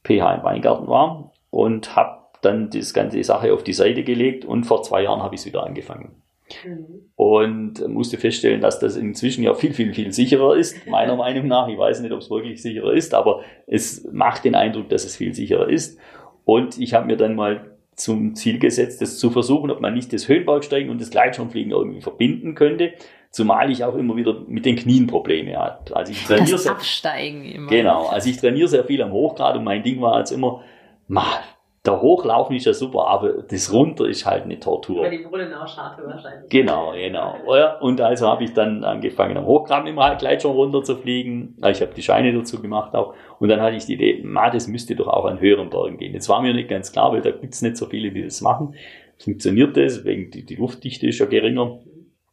PH 0.04 0.34
im 0.34 0.42
Weingarten 0.42 0.86
war 0.86 1.32
und 1.50 1.96
habe 1.96 2.26
dann 2.42 2.70
das 2.70 2.92
ganze 2.92 3.22
Sache 3.24 3.52
auf 3.52 3.64
die 3.64 3.72
Seite 3.72 4.04
gelegt 4.04 4.44
und 4.44 4.64
vor 4.64 4.82
zwei 4.82 5.02
Jahren 5.02 5.22
habe 5.22 5.34
ich 5.34 5.40
es 5.40 5.46
wieder 5.46 5.64
angefangen. 5.64 6.22
Mhm. 6.64 7.10
Und 7.16 7.88
musste 7.88 8.18
feststellen, 8.18 8.60
dass 8.60 8.78
das 8.78 8.96
inzwischen 8.96 9.42
ja 9.42 9.54
viel, 9.54 9.72
viel, 9.72 9.94
viel 9.94 10.12
sicherer 10.12 10.56
ist, 10.56 10.86
meiner 10.88 11.16
Meinung 11.16 11.48
nach. 11.48 11.68
Ich 11.68 11.78
weiß 11.78 12.00
nicht, 12.00 12.12
ob 12.12 12.20
es 12.20 12.30
wirklich 12.30 12.62
sicherer 12.62 12.92
ist, 12.92 13.14
aber 13.14 13.42
es 13.66 14.06
macht 14.12 14.44
den 14.44 14.54
Eindruck, 14.54 14.88
dass 14.88 15.04
es 15.04 15.16
viel 15.16 15.34
sicherer 15.34 15.68
ist. 15.68 15.98
Und 16.44 16.78
ich 16.78 16.94
habe 16.94 17.06
mir 17.06 17.16
dann 17.16 17.34
mal 17.34 17.76
zum 17.96 18.34
Ziel 18.34 18.58
gesetzt, 18.58 19.00
das 19.00 19.18
zu 19.18 19.30
versuchen, 19.30 19.70
ob 19.70 19.80
man 19.80 19.94
nicht 19.94 20.12
das 20.12 20.28
Höhenbergsteigen 20.28 20.90
und 20.90 21.00
das 21.00 21.10
Gleitschirmfliegen 21.10 21.72
irgendwie 21.72 22.02
verbinden 22.02 22.54
könnte. 22.54 22.92
Zumal 23.36 23.70
ich 23.70 23.84
auch 23.84 23.94
immer 23.96 24.16
wieder 24.16 24.34
mit 24.48 24.64
den 24.64 24.76
Knien 24.76 25.06
Probleme 25.06 25.58
hatte. 25.58 25.94
Also 25.94 26.10
ich 26.10 26.24
trainiere 26.24 26.52
das 26.52 26.62
sehr, 26.62 26.72
Absteigen 26.72 27.44
immer. 27.44 27.68
Genau, 27.68 28.06
also 28.06 28.30
ich 28.30 28.38
trainiere 28.38 28.66
sehr 28.66 28.82
viel 28.82 29.02
am 29.02 29.12
Hochgrad 29.12 29.56
und 29.56 29.64
mein 29.64 29.82
Ding 29.82 30.00
war 30.00 30.18
jetzt 30.20 30.30
immer, 30.30 30.62
mal 31.06 31.42
der 31.84 32.00
Hochlaufen 32.00 32.56
ist 32.56 32.64
ja 32.64 32.72
super, 32.72 33.08
aber 33.08 33.42
das 33.42 33.70
runter 33.70 34.06
ist 34.06 34.24
halt 34.24 34.44
eine 34.44 34.58
Tortur. 34.58 35.02
Weil 35.02 35.18
die 35.18 35.24
Brunnenauscharte 35.24 36.02
wahrscheinlich. 36.06 36.48
Genau, 36.48 36.92
genau. 36.92 37.34
Und 37.80 38.00
also 38.00 38.26
habe 38.26 38.44
ich 38.44 38.54
dann 38.54 38.82
angefangen, 38.84 39.36
am 39.36 39.44
Hochgraben 39.44 39.86
immer 39.86 40.14
gleich 40.16 40.40
schon 40.40 40.52
runter 40.52 40.82
zu 40.82 40.96
fliegen. 40.96 41.58
Ich 41.58 41.82
habe 41.82 41.92
die 41.94 42.02
Scheine 42.02 42.32
dazu 42.32 42.62
gemacht 42.62 42.94
auch. 42.94 43.12
Und 43.38 43.50
dann 43.50 43.60
hatte 43.60 43.76
ich 43.76 43.84
die 43.84 43.94
Idee, 43.96 44.22
ma, 44.24 44.48
das 44.48 44.66
müsste 44.66 44.96
doch 44.96 45.08
auch 45.08 45.26
an 45.26 45.40
höheren 45.40 45.68
Bergen 45.68 45.98
gehen. 45.98 46.14
Jetzt 46.14 46.30
war 46.30 46.40
mir 46.40 46.54
nicht 46.54 46.70
ganz 46.70 46.90
klar, 46.90 47.12
weil 47.12 47.20
da 47.20 47.32
gibt 47.32 47.52
es 47.52 47.60
nicht 47.60 47.76
so 47.76 47.84
viele, 47.84 48.10
die 48.10 48.22
das 48.22 48.40
machen. 48.40 48.74
Funktioniert 49.18 49.76
das, 49.76 50.06
wegen 50.06 50.30
die, 50.30 50.46
die 50.46 50.56
Luftdichte 50.56 51.06
ist 51.06 51.18
ja 51.18 51.26
geringer. 51.26 51.80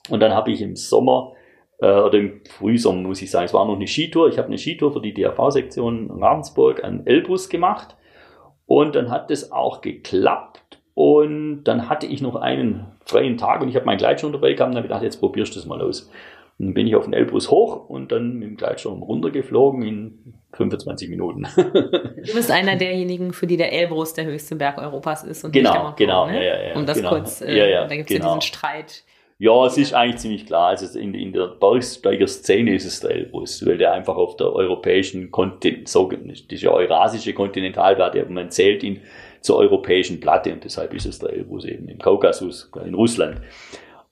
Und 0.10 0.20
dann 0.20 0.34
habe 0.34 0.52
ich 0.52 0.62
im 0.62 0.76
Sommer 0.76 1.34
äh, 1.80 1.88
oder 1.88 2.18
im 2.18 2.42
Frühsommer 2.46 3.08
muss 3.08 3.22
ich 3.22 3.32
sagen, 3.32 3.46
es 3.46 3.54
war 3.54 3.66
noch 3.66 3.76
eine 3.76 3.88
Skitour. 3.88 4.28
Ich 4.28 4.38
habe 4.38 4.48
eine 4.48 4.58
Skitour 4.58 4.94
für 4.94 5.02
die 5.02 5.14
DRV-Sektion 5.14 6.12
Ravensburg 6.12 6.84
an 6.84 7.06
Elbrus 7.06 7.50
gemacht 7.50 7.96
und 8.66 8.96
dann 8.96 9.12
hat 9.12 9.30
das 9.30 9.52
auch 9.52 9.82
geklappt. 9.82 10.60
Und 10.96 11.64
dann 11.64 11.90
hatte 11.90 12.06
ich 12.06 12.22
noch 12.22 12.36
einen 12.36 12.86
freien 13.06 13.38
Tag 13.38 13.62
und 13.62 13.70
ich 13.70 13.76
habe 13.76 13.86
meinen 13.86 13.98
Gleitschirm 13.98 14.32
dabei 14.32 14.54
gehabt 14.54 14.72
und 14.72 14.78
habe 14.78 14.88
gedacht, 14.88 15.04
jetzt 15.04 15.20
probierst 15.20 15.56
du 15.56 15.60
das 15.60 15.66
mal 15.66 15.82
aus. 15.82 16.12
Und 16.60 16.68
dann 16.68 16.74
bin 16.76 16.86
ich 16.86 16.96
auf 16.96 17.06
den 17.06 17.14
Elbrus 17.14 17.50
hoch 17.50 17.90
und 17.90 18.12
dann 18.12 18.36
mit 18.36 18.48
dem 18.48 18.58
Gleitschirm 18.58 19.02
runtergeflogen 19.02 19.82
in 19.82 20.34
25 20.54 21.10
Minuten. 21.10 21.48
du 21.56 22.34
bist 22.34 22.52
einer 22.52 22.76
derjenigen, 22.76 23.34
für 23.34 23.48
die 23.48 23.58
der 23.58 23.74
Elbrus 23.74 24.14
der 24.14 24.26
höchste 24.26 24.56
Berg 24.56 24.78
Europas 24.78 25.24
ist 25.24 25.44
und 25.44 25.52
genau, 25.52 25.88
nicht 25.88 26.00
der 26.00 26.06
genau, 26.06 26.28
ne? 26.28 26.46
ja, 26.46 26.62
ja, 26.62 26.76
Um 26.76 26.86
das 26.86 26.98
genau. 26.98 27.10
kurz, 27.10 27.42
äh, 27.42 27.58
ja, 27.58 27.66
ja, 27.66 27.88
da 27.88 27.96
gibt 27.96 28.12
es 28.12 28.16
genau. 28.16 28.30
ja 28.30 28.36
diesen 28.36 28.48
Streit. 28.48 29.04
Ja, 29.44 29.66
es 29.66 29.78
ist 29.78 29.94
eigentlich 29.94 30.22
ziemlich 30.22 30.46
klar. 30.46 30.70
Also 30.70 30.98
in, 30.98 31.14
in 31.14 31.34
der 31.34 31.48
Bergsteiger-Szene 31.48 32.76
ist 32.76 32.86
es 32.86 33.02
der 33.02 33.12
Elbrus, 33.12 33.66
weil 33.66 33.78
der 33.78 33.92
einfach 33.92 34.16
auf 34.16 34.38
der 34.38 34.54
europäischen 34.54 35.32
Kontinent, 35.32 35.90
so, 35.90 36.10
ja 36.48 36.72
eurasische 36.72 37.34
Kontinentalplatte, 37.34 38.26
man 38.30 38.52
zählt 38.52 38.84
ihn 38.84 39.02
zur 39.42 39.58
europäischen 39.58 40.22
Platte 40.22 40.54
und 40.54 40.64
deshalb 40.64 40.94
ist 40.94 41.06
es 41.06 41.20
der 41.20 41.34
Elbrus 41.34 41.66
eben 41.66 41.90
im 41.90 42.00
Kaukasus, 42.00 42.72
in 42.86 42.94
Russland. 42.94 43.42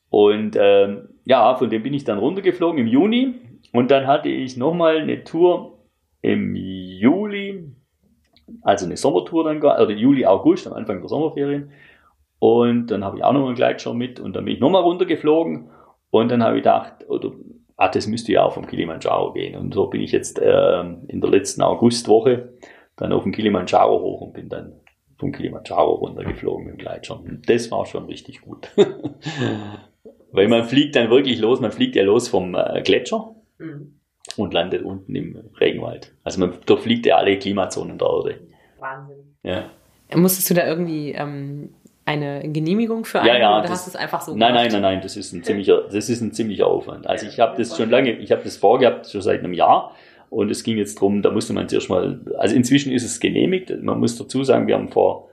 Und 0.09 0.57
ähm, 0.59 1.07
ja, 1.23 1.55
von 1.55 1.69
dem 1.69 1.81
bin 1.81 1.93
ich 1.93 2.03
dann 2.03 2.19
runtergeflogen 2.19 2.81
im 2.81 2.87
Juni 2.87 3.35
und 3.71 3.89
dann 3.89 4.07
hatte 4.07 4.27
ich 4.27 4.57
nochmal 4.57 4.97
eine 4.97 5.23
Tour 5.23 5.77
im 6.21 6.57
Juli, 6.57 7.71
also 8.63 8.85
eine 8.85 8.97
Sommertour 8.97 9.45
dann, 9.45 9.59
oder 9.59 9.91
Juli, 9.91 10.25
August, 10.25 10.67
am 10.67 10.73
Anfang 10.73 10.99
der 10.99 11.07
Sommerferien. 11.07 11.71
Und 12.41 12.87
dann 12.87 13.03
habe 13.05 13.17
ich 13.17 13.23
auch 13.23 13.33
noch 13.33 13.45
einen 13.45 13.53
Gleitschirm 13.55 13.97
mit 13.97 14.19
und 14.19 14.35
dann 14.35 14.45
bin 14.45 14.55
ich 14.55 14.59
nochmal 14.59 14.81
runtergeflogen 14.81 15.69
und 16.09 16.31
dann 16.31 16.41
habe 16.43 16.57
ich 16.57 16.63
gedacht, 16.63 17.07
oder, 17.07 17.33
ah, 17.77 17.87
das 17.87 18.07
müsste 18.07 18.31
ja 18.31 18.43
auch 18.43 18.53
vom 18.53 18.65
Kilimanjaro 18.65 19.31
gehen. 19.33 19.55
Und 19.55 19.75
so 19.75 19.85
bin 19.85 20.01
ich 20.01 20.11
jetzt 20.11 20.39
äh, 20.39 20.79
in 21.07 21.21
der 21.21 21.29
letzten 21.29 21.61
Augustwoche 21.61 22.53
dann 22.95 23.13
auf 23.13 23.21
dem 23.21 23.31
Kilimanjaro 23.31 24.01
hoch 24.01 24.21
und 24.21 24.33
bin 24.33 24.49
dann 24.49 24.73
vom 25.19 25.31
Kilimanjaro 25.31 25.91
runtergeflogen 25.93 26.65
mit 26.65 26.73
dem 26.73 26.77
Gleitschirm. 26.79 27.19
Und 27.21 27.47
das 27.47 27.69
war 27.69 27.85
schon 27.85 28.05
richtig 28.05 28.41
gut. 28.41 28.71
Weil 30.31 30.47
man 30.47 30.63
fliegt 30.63 30.95
dann 30.95 31.11
wirklich 31.11 31.39
los, 31.39 31.59
man 31.59 31.71
fliegt 31.71 31.95
ja 31.95 32.03
los 32.03 32.27
vom 32.27 32.55
äh, 32.55 32.81
Gletscher 32.81 33.35
Mhm. 33.59 33.99
und 34.37 34.53
landet 34.55 34.81
unten 34.81 35.13
im 35.13 35.37
Regenwald. 35.59 36.15
Also 36.23 36.39
man 36.39 36.53
durchfliegt 36.65 37.05
ja 37.05 37.17
alle 37.17 37.37
Klimazonen 37.37 37.99
der 37.99 38.07
Erde. 38.07 38.39
Wahnsinn. 38.79 39.35
Ja. 39.43 39.65
Musstest 40.15 40.49
du 40.49 40.55
da 40.55 40.67
irgendwie 40.67 41.11
ähm, 41.11 41.69
eine 42.11 42.51
Genehmigung 42.51 43.05
für 43.05 43.19
Ja, 43.19 43.23
einen 43.33 43.41
ja, 43.41 43.51
oder 43.53 43.61
das- 43.63 43.71
hast 43.71 43.87
du 43.87 43.89
es 43.91 43.95
einfach 43.95 44.21
so 44.21 44.31
Nein, 44.35 44.53
nein, 44.53 44.67
gemacht? 44.69 44.71
nein, 44.73 44.81
nein, 44.95 45.01
das 45.01 45.17
ist 45.17 45.33
ein 45.33 45.43
ziemlicher, 45.43 45.81
das 45.91 46.09
ist 46.09 46.21
ein 46.21 46.31
ziemlicher 46.31 46.67
Aufwand. 46.67 47.07
Also 47.07 47.27
ich 47.27 47.39
habe 47.39 47.57
das 47.57 47.75
schon 47.75 47.89
lange, 47.89 48.11
ich 48.13 48.31
habe 48.31 48.41
das 48.43 48.57
vorgehabt, 48.57 49.07
schon 49.09 49.21
seit 49.21 49.39
einem 49.39 49.53
Jahr. 49.53 49.95
Und 50.29 50.49
es 50.49 50.63
ging 50.63 50.77
jetzt 50.77 50.95
drum, 51.01 51.21
da 51.21 51.29
musste 51.29 51.51
man 51.53 51.67
zuerst 51.67 51.89
mal, 51.89 52.21
also 52.37 52.55
inzwischen 52.55 52.93
ist 52.93 53.03
es 53.03 53.19
genehmigt. 53.19 53.73
Man 53.83 53.99
muss 53.99 54.17
dazu 54.17 54.43
sagen, 54.45 54.65
wir 54.67 54.75
haben 54.75 54.87
vor 54.89 55.27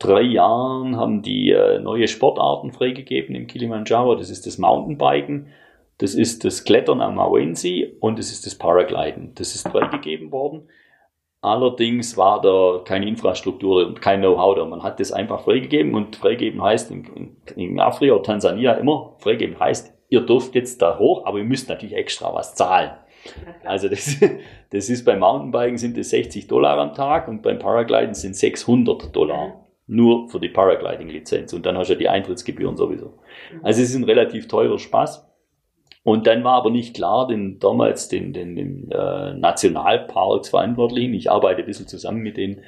drei 0.00 0.22
Jahren 0.22 0.96
haben 0.96 1.22
die 1.22 1.50
äh, 1.52 1.78
neue 1.78 2.08
Sportarten 2.08 2.72
freigegeben 2.72 3.36
im 3.36 3.46
Kilimanjaro. 3.46 4.16
Das 4.16 4.30
ist 4.30 4.44
das 4.46 4.58
Mountainbiken, 4.58 5.46
das 5.98 6.14
ist 6.16 6.44
das 6.44 6.64
Klettern 6.64 7.00
am 7.00 7.14
Mawensi 7.14 7.92
und 8.00 8.18
das 8.18 8.32
ist 8.32 8.44
das 8.44 8.56
Paragliden. 8.56 9.30
Das 9.36 9.54
ist 9.54 9.68
freigegeben 9.68 10.32
worden. 10.32 10.62
Allerdings 11.44 12.16
war 12.16 12.40
da 12.40 12.80
keine 12.86 13.06
Infrastruktur 13.06 13.86
und 13.86 14.00
kein 14.00 14.20
Know-how 14.20 14.56
da. 14.56 14.64
Man 14.64 14.82
hat 14.82 14.98
das 14.98 15.12
einfach 15.12 15.42
freigegeben 15.42 15.94
und 15.94 16.16
freigeben 16.16 16.62
heißt 16.62 16.90
in, 16.90 17.36
in 17.54 17.78
Afrika 17.78 18.14
oder 18.14 18.22
Tansania 18.22 18.72
immer, 18.72 19.14
freigeben 19.18 19.60
heißt, 19.60 19.92
ihr 20.08 20.22
dürft 20.22 20.54
jetzt 20.54 20.80
da 20.80 20.98
hoch, 20.98 21.26
aber 21.26 21.36
ihr 21.36 21.44
müsst 21.44 21.68
natürlich 21.68 21.96
extra 21.96 22.32
was 22.32 22.54
zahlen. 22.54 22.92
Also 23.62 23.90
das, 23.90 24.18
das 24.70 24.88
ist 24.88 25.04
beim 25.04 25.18
Mountainbiken 25.18 25.76
sind 25.76 25.98
es 25.98 26.08
60 26.08 26.46
Dollar 26.46 26.78
am 26.78 26.94
Tag 26.94 27.28
und 27.28 27.42
beim 27.42 27.58
Paragliden 27.58 28.14
sind 28.14 28.36
600 28.36 29.14
Dollar. 29.14 29.66
Nur 29.86 30.30
für 30.30 30.40
die 30.40 30.48
Paragliding-Lizenz. 30.48 31.52
Und 31.52 31.66
dann 31.66 31.76
hast 31.76 31.88
du 31.88 31.92
ja 31.92 31.98
die 31.98 32.08
Eintrittsgebühren 32.08 32.74
sowieso. 32.74 33.18
Also 33.62 33.82
es 33.82 33.90
ist 33.90 33.96
ein 33.96 34.04
relativ 34.04 34.48
teurer 34.48 34.78
Spaß. 34.78 35.30
Und 36.04 36.26
dann 36.26 36.44
war 36.44 36.54
aber 36.54 36.70
nicht 36.70 36.94
klar, 36.94 37.26
den 37.26 37.58
damals 37.58 38.08
den, 38.08 38.32
den, 38.34 38.54
den 38.54 38.90
äh, 38.90 39.34
Nationalparks 39.34 40.50
Verantwortlichen, 40.50 41.14
ich 41.14 41.30
arbeite 41.30 41.60
ein 41.60 41.66
bisschen 41.66 41.88
zusammen 41.88 42.20
mit 42.20 42.36
denen, 42.36 42.60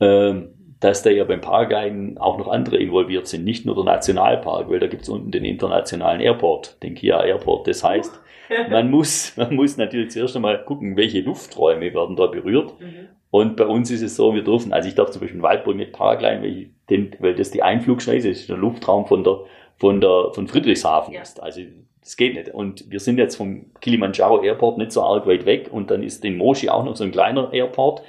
ähm, 0.00 0.54
dass 0.78 1.02
da 1.02 1.10
ja 1.10 1.24
beim 1.24 1.40
Paragliden 1.40 2.16
auch 2.18 2.38
noch 2.38 2.48
andere 2.48 2.76
involviert 2.76 3.26
sind, 3.26 3.44
nicht 3.44 3.66
nur 3.66 3.74
der 3.74 3.84
Nationalpark, 3.84 4.70
weil 4.70 4.78
da 4.78 4.86
gibt's 4.86 5.08
unten 5.08 5.32
den 5.32 5.44
internationalen 5.44 6.20
Airport, 6.20 6.80
den 6.82 6.94
Kia 6.94 7.24
Airport. 7.24 7.66
Das 7.66 7.82
heißt, 7.82 8.20
man 8.70 8.90
muss, 8.90 9.36
man 9.36 9.54
muss 9.54 9.76
natürlich 9.76 10.10
zuerst 10.12 10.36
einmal 10.36 10.64
gucken, 10.64 10.96
welche 10.96 11.20
Lufträume 11.22 11.92
werden 11.92 12.14
da 12.14 12.26
berührt. 12.26 12.78
Mhm. 12.80 13.08
Und 13.30 13.56
bei 13.56 13.66
uns 13.66 13.90
ist 13.90 14.02
es 14.02 14.14
so, 14.14 14.32
wir 14.34 14.44
dürfen, 14.44 14.72
also 14.72 14.88
ich 14.88 14.94
darf 14.94 15.10
zum 15.10 15.20
Beispiel 15.20 15.38
in 15.38 15.42
Waldburg 15.42 15.76
nicht 15.76 15.92
Paragliden, 15.92 16.42
weil, 16.42 16.56
ich 16.56 16.68
den, 16.88 17.10
weil 17.18 17.34
das 17.34 17.50
die 17.50 17.62
Einflugschneise 17.62 18.28
ist, 18.28 18.48
der 18.48 18.56
Luftraum 18.56 19.06
von 19.06 19.24
der, 19.24 19.40
von 19.76 20.00
der, 20.00 20.30
von 20.32 20.46
Friedrichshafen 20.46 21.14
Ja. 21.14 21.22
ist. 21.22 21.42
Also, 21.42 21.62
das 22.06 22.16
geht 22.16 22.34
nicht. 22.34 22.50
Und 22.50 22.88
wir 22.88 23.00
sind 23.00 23.18
jetzt 23.18 23.34
vom 23.34 23.66
Kilimanjaro 23.80 24.40
Airport 24.40 24.78
nicht 24.78 24.92
so 24.92 25.02
arg 25.02 25.26
weit 25.26 25.44
weg 25.44 25.70
und 25.72 25.90
dann 25.90 26.04
ist 26.04 26.24
in 26.24 26.36
Moshi 26.36 26.68
auch 26.68 26.84
noch 26.84 26.94
so 26.94 27.02
ein 27.02 27.10
kleiner 27.10 27.52
Airport, 27.52 28.00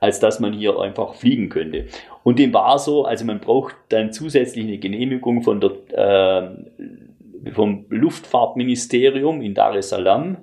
als 0.00 0.18
dass 0.18 0.40
man 0.40 0.52
hier 0.52 0.76
einfach 0.80 1.14
fliegen 1.14 1.50
könnte. 1.50 1.86
Und 2.24 2.40
dem 2.40 2.52
war 2.52 2.80
so, 2.80 3.04
also 3.04 3.24
man 3.24 3.38
braucht 3.38 3.76
dann 3.90 4.12
zusätzlich 4.12 4.66
eine 4.66 4.78
Genehmigung 4.78 5.42
von 5.42 5.60
der, 5.60 5.70
äh, 7.44 7.52
vom 7.52 7.86
Luftfahrtministerium 7.90 9.40
in 9.40 9.54
Dar 9.54 9.76
es 9.76 9.90
Salaam, 9.90 10.38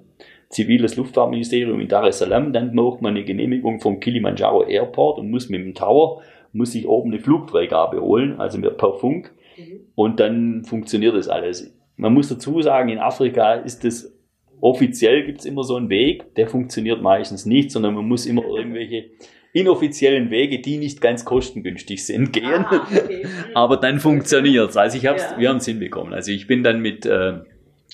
ziviles 0.47 0.95
Luftfahrtministerium 0.95 1.81
in 1.81 1.89
Dar 1.89 2.05
es 2.05 2.19
Salaam, 2.19 2.53
dann 2.53 2.73
braucht 2.73 3.01
man 3.01 3.17
eine 3.17 3.25
Genehmigung 3.25 3.81
vom 3.81 3.99
Kilimanjaro 3.99 4.63
Airport 4.63 5.19
und 5.19 5.29
muss 5.29 5.49
mit 5.49 5.59
dem 5.59 5.75
Tower, 5.75 6.21
muss 6.53 6.71
sich 6.71 6.87
oben 6.87 7.11
eine 7.11 7.19
Flugfreigabe 7.19 7.99
holen, 7.99 8.39
also 8.39 8.61
per 8.61 8.93
Funk. 8.93 9.33
Mhm. 9.57 9.81
Und 9.95 10.21
dann 10.21 10.63
funktioniert 10.63 11.13
das 11.13 11.27
alles. 11.27 11.73
Man 12.01 12.15
muss 12.15 12.29
dazu 12.29 12.63
sagen, 12.63 12.89
in 12.89 12.97
Afrika 12.97 13.53
ist 13.53 13.83
das 13.83 14.11
offiziell 14.59 15.23
gibt 15.23 15.41
es 15.41 15.45
immer 15.45 15.63
so 15.63 15.75
einen 15.75 15.89
Weg, 15.89 16.33
der 16.33 16.47
funktioniert 16.47 16.99
meistens 16.99 17.45
nicht, 17.45 17.69
sondern 17.69 17.93
man 17.93 18.07
muss 18.07 18.25
immer 18.25 18.43
irgendwelche 18.43 19.11
inoffiziellen 19.53 20.31
Wege, 20.31 20.61
die 20.61 20.77
nicht 20.79 20.99
ganz 20.99 21.25
kostengünstig 21.25 22.03
sind, 22.03 22.33
gehen. 22.33 22.65
Ah, 22.65 22.87
okay. 22.91 23.27
Aber 23.53 23.77
dann 23.77 23.99
funktioniert's. 23.99 24.77
Also 24.77 24.97
ich 24.97 25.05
hab's, 25.05 25.21
Ja. 25.29 25.37
wir 25.37 25.49
haben 25.49 25.57
es 25.57 25.65
hinbekommen. 25.65 26.11
Also 26.11 26.31
ich 26.31 26.47
bin 26.47 26.63
dann 26.63 26.81
mit, 26.81 27.05
äh, 27.05 27.39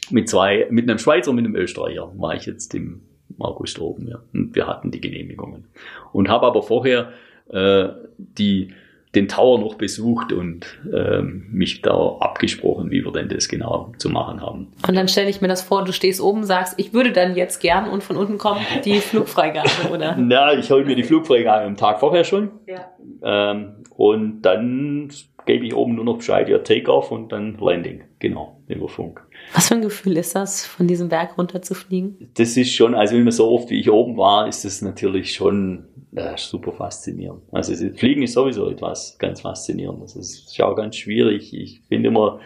mit 0.10 0.30
zwei, 0.30 0.68
mit 0.70 0.90
einem 0.90 1.00
Schweizer 1.00 1.32
und 1.32 1.36
mit 1.36 1.46
einem 1.46 1.56
Österreicher 1.56 2.10
war 2.16 2.34
ich 2.34 2.46
jetzt 2.46 2.74
im 2.76 3.02
August 3.40 3.80
oben. 3.80 4.08
Ja. 4.08 4.20
Und 4.34 4.56
wir 4.56 4.68
hatten 4.68 4.90
die 4.92 5.02
Genehmigungen. 5.02 5.66
Und 6.14 6.30
habe 6.30 6.46
aber 6.46 6.64
vorher 6.64 7.12
äh, 7.50 7.90
die 8.18 8.74
den 9.18 9.28
Tower 9.28 9.60
noch 9.60 9.76
besucht 9.76 10.32
und 10.32 10.80
ähm, 10.94 11.48
mich 11.52 11.82
da 11.82 12.18
abgesprochen, 12.20 12.92
wie 12.92 13.04
wir 13.04 13.12
denn 13.12 13.30
das 13.30 13.50
genau 13.50 13.92
zu 13.98 14.10
machen 14.10 14.42
haben. 14.42 14.68
Und 14.88 14.96
dann 14.96 15.08
stelle 15.08 15.30
ich 15.30 15.42
mir 15.42 15.48
das 15.48 15.64
vor, 15.64 15.84
du 15.84 15.92
stehst 15.92 16.22
oben, 16.22 16.44
sagst, 16.44 16.76
ich 16.78 16.94
würde 16.94 17.12
dann 17.12 17.36
jetzt 17.36 17.60
gern 17.60 17.90
und 17.90 18.04
von 18.04 18.16
unten 18.16 18.38
kommt 18.38 18.62
die 18.86 18.96
Flugfreigabe, 19.00 19.70
oder? 19.92 20.16
Na, 20.18 20.54
ich 20.54 20.70
hole 20.70 20.86
mir 20.86 20.96
die 20.96 21.04
Flugfreigabe 21.04 21.66
am 21.66 21.76
Tag 21.76 22.00
vorher 22.00 22.24
schon. 22.24 22.52
Ja. 22.68 22.92
Ähm, 23.24 23.84
und 23.96 24.44
dann 24.44 25.10
gebe 25.48 25.66
ich 25.66 25.74
oben 25.74 25.96
nur 25.96 26.06
noch 26.06 26.18
Bescheid, 26.18 26.48
ja, 26.50 26.60
Takeoff 26.60 27.10
und 27.10 27.32
dann 27.32 27.58
Landing, 27.58 28.04
genau, 28.20 28.60
über 28.68 28.88
Funk. 28.88 29.26
Was 29.54 29.70
für 29.70 29.76
ein 29.76 29.82
Gefühl 29.82 30.18
ist 30.18 30.36
das, 30.36 30.66
von 30.66 30.88
diesem 30.88 31.10
Berg 31.10 31.38
runter 31.38 31.62
zu 31.62 31.74
fliegen? 31.74 32.30
Das 32.36 32.56
ist 32.56 32.74
schon, 32.74 32.94
also 32.94 33.16
wenn 33.16 33.24
man 33.24 33.32
so 33.32 33.50
oft 33.50 33.72
wie 33.72 33.80
ich 33.80 33.90
oben 33.90 34.18
war, 34.18 34.48
ist 34.48 34.66
das 34.66 34.82
natürlich 34.82 35.34
schon 35.34 35.86
ja, 36.18 36.36
super 36.36 36.72
faszinierend. 36.72 37.44
Also 37.52 37.74
Fliegen 37.96 38.24
ist 38.24 38.34
sowieso 38.34 38.70
etwas 38.70 39.18
ganz 39.20 39.42
Faszinierendes. 39.42 40.16
Das 40.16 40.32
ist 40.32 40.62
auch 40.62 40.76
ganz 40.76 40.96
schwierig. 40.96 41.54
Ich 41.54 41.82
finde 41.88 42.10
immer, 42.10 42.40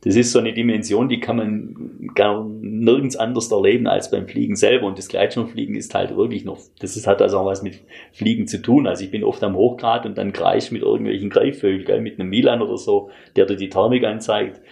das 0.00 0.16
ist 0.16 0.32
so 0.32 0.38
eine 0.38 0.54
Dimension, 0.54 1.10
die 1.10 1.20
kann 1.20 1.36
man 1.36 2.10
gar 2.14 2.42
nirgends 2.44 3.16
anders 3.16 3.52
erleben 3.52 3.86
als 3.86 4.10
beim 4.10 4.26
Fliegen 4.26 4.56
selber. 4.56 4.86
Und 4.86 4.96
das 4.96 5.08
Gleitschirmfliegen 5.08 5.74
ist 5.74 5.94
halt 5.94 6.16
wirklich 6.16 6.46
noch, 6.46 6.58
das 6.80 6.96
ist, 6.96 7.06
hat 7.06 7.20
also 7.20 7.40
auch 7.40 7.44
was 7.46 7.62
mit 7.62 7.80
Fliegen 8.12 8.46
zu 8.46 8.62
tun. 8.62 8.86
Also 8.86 9.04
ich 9.04 9.10
bin 9.10 9.24
oft 9.24 9.42
am 9.44 9.56
Hochgrad 9.56 10.06
und 10.06 10.16
dann 10.16 10.32
kreischt 10.32 10.72
mit 10.72 10.80
irgendwelchen 10.80 11.28
Greifvögeln, 11.28 12.02
mit 12.02 12.18
einem 12.18 12.30
Milan 12.30 12.62
oder 12.62 12.78
so, 12.78 13.10
der 13.36 13.44
dir 13.44 13.56
die 13.56 13.68
Thermik 13.68 14.04
anzeigt, 14.04 14.62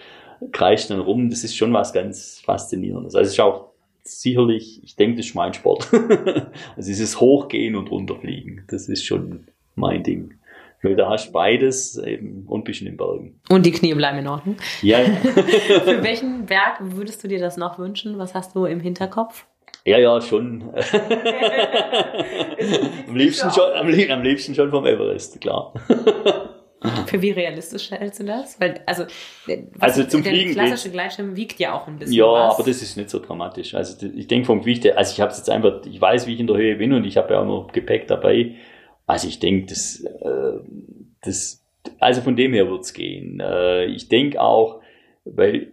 kreischt 0.51 0.89
dann 0.89 0.99
rum. 0.99 1.29
Das 1.29 1.43
ist 1.43 1.55
schon 1.55 1.73
was 1.73 1.93
ganz 1.93 2.41
Faszinierendes. 2.43 3.13
Also 3.13 3.27
es 3.27 3.33
ist 3.33 3.39
auch 3.39 3.66
sicherlich, 4.07 4.81
ich 4.83 4.95
denke, 4.95 5.17
das 5.17 5.27
ist 5.27 5.35
mein 5.35 5.53
Sport. 5.53 5.91
also 6.75 6.87
dieses 6.87 7.19
Hochgehen 7.19 7.75
und 7.75 7.91
runterfliegen, 7.91 8.63
das 8.67 8.89
ist 8.89 9.05
schon 9.05 9.47
mein 9.75 10.03
Ding. 10.03 10.35
Weil 10.83 10.95
da 10.95 11.09
hast 11.09 11.29
du 11.29 11.31
beides 11.31 11.97
eben 11.97 12.45
und 12.47 12.63
bist 12.63 12.81
in 12.81 12.85
den 12.85 12.97
Bergen. 12.97 13.39
Und 13.49 13.65
die 13.65 13.71
Knie 13.71 13.95
bleiben 13.95 14.19
in 14.19 14.27
Ordnung. 14.27 14.57
Ja, 14.81 15.01
ja. 15.01 15.07
Für 15.15 16.03
welchen 16.03 16.45
Berg 16.45 16.77
würdest 16.81 17.23
du 17.23 17.27
dir 17.27 17.39
das 17.39 17.57
noch 17.57 17.79
wünschen? 17.79 18.19
Was 18.19 18.35
hast 18.35 18.55
du 18.55 18.65
im 18.65 18.79
Hinterkopf? 18.79 19.45
Ja, 19.85 19.97
ja, 19.97 20.19
schon. 20.21 20.63
am, 23.07 23.15
liebsten 23.15 23.49
schon 23.51 23.71
am, 23.73 23.87
am 23.87 24.23
liebsten 24.23 24.53
schon 24.53 24.69
vom 24.69 24.85
Everest, 24.85 25.39
klar. 25.39 25.73
Für 27.07 27.21
wie 27.21 27.31
realistisch 27.31 27.89
hältst 27.91 28.19
du 28.19 28.25
das? 28.25 28.59
Weil, 28.59 28.81
also, 28.85 29.05
also 29.79 30.03
zum 30.03 30.21
der 30.21 30.31
Fliegen. 30.31 30.53
Der 30.53 30.65
klassische 30.65 30.91
Gleitschirm 30.91 31.35
wiegt 31.35 31.59
ja 31.59 31.73
auch 31.73 31.87
ein 31.87 31.97
bisschen. 31.97 32.15
Ja, 32.15 32.25
was. 32.25 32.55
aber 32.55 32.67
das 32.67 32.81
ist 32.81 32.97
nicht 32.97 33.09
so 33.09 33.19
dramatisch. 33.19 33.73
Also 33.73 34.05
ich 34.05 34.27
denke 34.27 34.45
vom 34.45 34.59
Gewicht 34.59 34.83
her, 34.83 34.97
also 34.97 35.11
ich 35.11 35.19
habe 35.19 35.33
jetzt 35.33 35.49
einfach, 35.49 35.85
ich 35.85 35.99
weiß, 35.99 36.27
wie 36.27 36.33
ich 36.33 36.39
in 36.39 36.47
der 36.47 36.57
Höhe 36.57 36.75
bin 36.75 36.93
und 36.93 37.05
ich 37.05 37.17
habe 37.17 37.33
ja 37.33 37.41
auch 37.41 37.45
noch 37.45 37.71
Gepäck 37.71 38.07
dabei. 38.07 38.55
Also 39.07 39.27
ich 39.27 39.39
denke, 39.39 39.67
das, 39.67 40.03
äh, 40.03 40.59
das, 41.21 41.65
also 41.99 42.21
von 42.21 42.35
dem 42.35 42.53
her 42.53 42.69
wird's 42.69 42.93
gehen. 42.93 43.39
Äh, 43.39 43.85
ich 43.85 44.07
denke 44.07 44.39
auch, 44.39 44.81
weil 45.25 45.71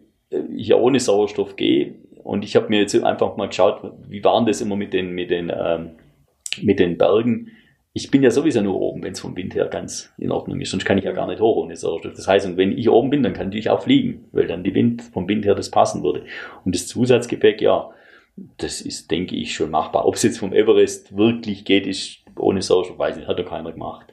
ich 0.56 0.68
ja 0.68 0.76
ohne 0.76 1.00
Sauerstoff 1.00 1.56
gehe 1.56 1.96
und 2.22 2.44
ich 2.44 2.56
habe 2.56 2.68
mir 2.70 2.80
jetzt 2.80 2.94
einfach 3.02 3.36
mal 3.36 3.48
geschaut, 3.48 3.82
wie 4.08 4.24
waren 4.24 4.46
das 4.46 4.62
immer 4.62 4.76
mit 4.76 4.94
den, 4.94 5.10
mit 5.10 5.30
den, 5.30 5.52
ähm, 5.54 5.96
mit 6.62 6.78
den 6.78 6.96
Bergen 6.96 7.50
ich 7.96 8.10
bin 8.10 8.24
ja 8.24 8.30
sowieso 8.32 8.60
nur 8.60 8.80
oben, 8.80 9.04
wenn 9.04 9.12
es 9.12 9.20
vom 9.20 9.36
Wind 9.36 9.54
her 9.54 9.66
ganz 9.66 10.12
in 10.18 10.32
Ordnung 10.32 10.60
ist. 10.60 10.72
Sonst 10.72 10.84
kann 10.84 10.98
ich 10.98 11.04
ja 11.04 11.12
gar 11.12 11.28
nicht 11.28 11.40
hoch 11.40 11.56
ohne 11.56 11.76
Sauerstoff. 11.76 12.14
Das 12.14 12.26
heißt, 12.26 12.44
und 12.44 12.56
wenn 12.56 12.76
ich 12.76 12.90
oben 12.90 13.08
bin, 13.08 13.22
dann 13.22 13.34
kann 13.34 13.52
ich 13.52 13.70
auch 13.70 13.82
fliegen, 13.82 14.24
weil 14.32 14.48
dann 14.48 14.64
die 14.64 14.74
Wind, 14.74 15.00
vom 15.00 15.28
Wind 15.28 15.44
her 15.44 15.54
das 15.54 15.70
passen 15.70 16.02
würde. 16.02 16.24
Und 16.64 16.74
das 16.74 16.88
Zusatzgepäck, 16.88 17.62
ja, 17.62 17.90
das 18.56 18.80
ist, 18.80 19.12
denke 19.12 19.36
ich, 19.36 19.54
schon 19.54 19.70
machbar. 19.70 20.08
Ob 20.08 20.16
es 20.16 20.24
jetzt 20.24 20.38
vom 20.38 20.52
Everest 20.52 21.16
wirklich 21.16 21.64
geht, 21.64 21.86
ist 21.86 22.18
ohne 22.36 22.62
Sauerstoff, 22.62 22.98
weiß 22.98 23.16
nicht, 23.16 23.28
hat 23.28 23.38
doch 23.38 23.48
keiner 23.48 23.70
gemacht. 23.70 24.12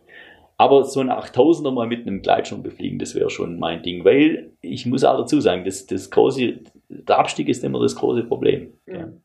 Aber 0.58 0.84
so 0.84 1.00
ein 1.00 1.10
8000er 1.10 1.72
mal 1.72 1.88
mit 1.88 2.06
einem 2.06 2.22
Gleitschirm 2.22 2.62
befliegen, 2.62 3.00
das 3.00 3.16
wäre 3.16 3.32
schon 3.32 3.58
mein 3.58 3.82
Ding, 3.82 4.06
weil 4.06 4.52
ich 4.62 4.86
muss 4.86 5.04
auch 5.04 5.18
dazu 5.18 5.42
sagen, 5.42 5.66
das, 5.66 5.88
das 5.88 6.12
große, 6.12 6.60
der 6.88 7.18
Abstieg 7.18 7.50
ist 7.50 7.64
immer 7.64 7.82
das 7.82 7.96
große 7.96 8.26
Problem. 8.26 8.74
Mhm. 8.86 9.22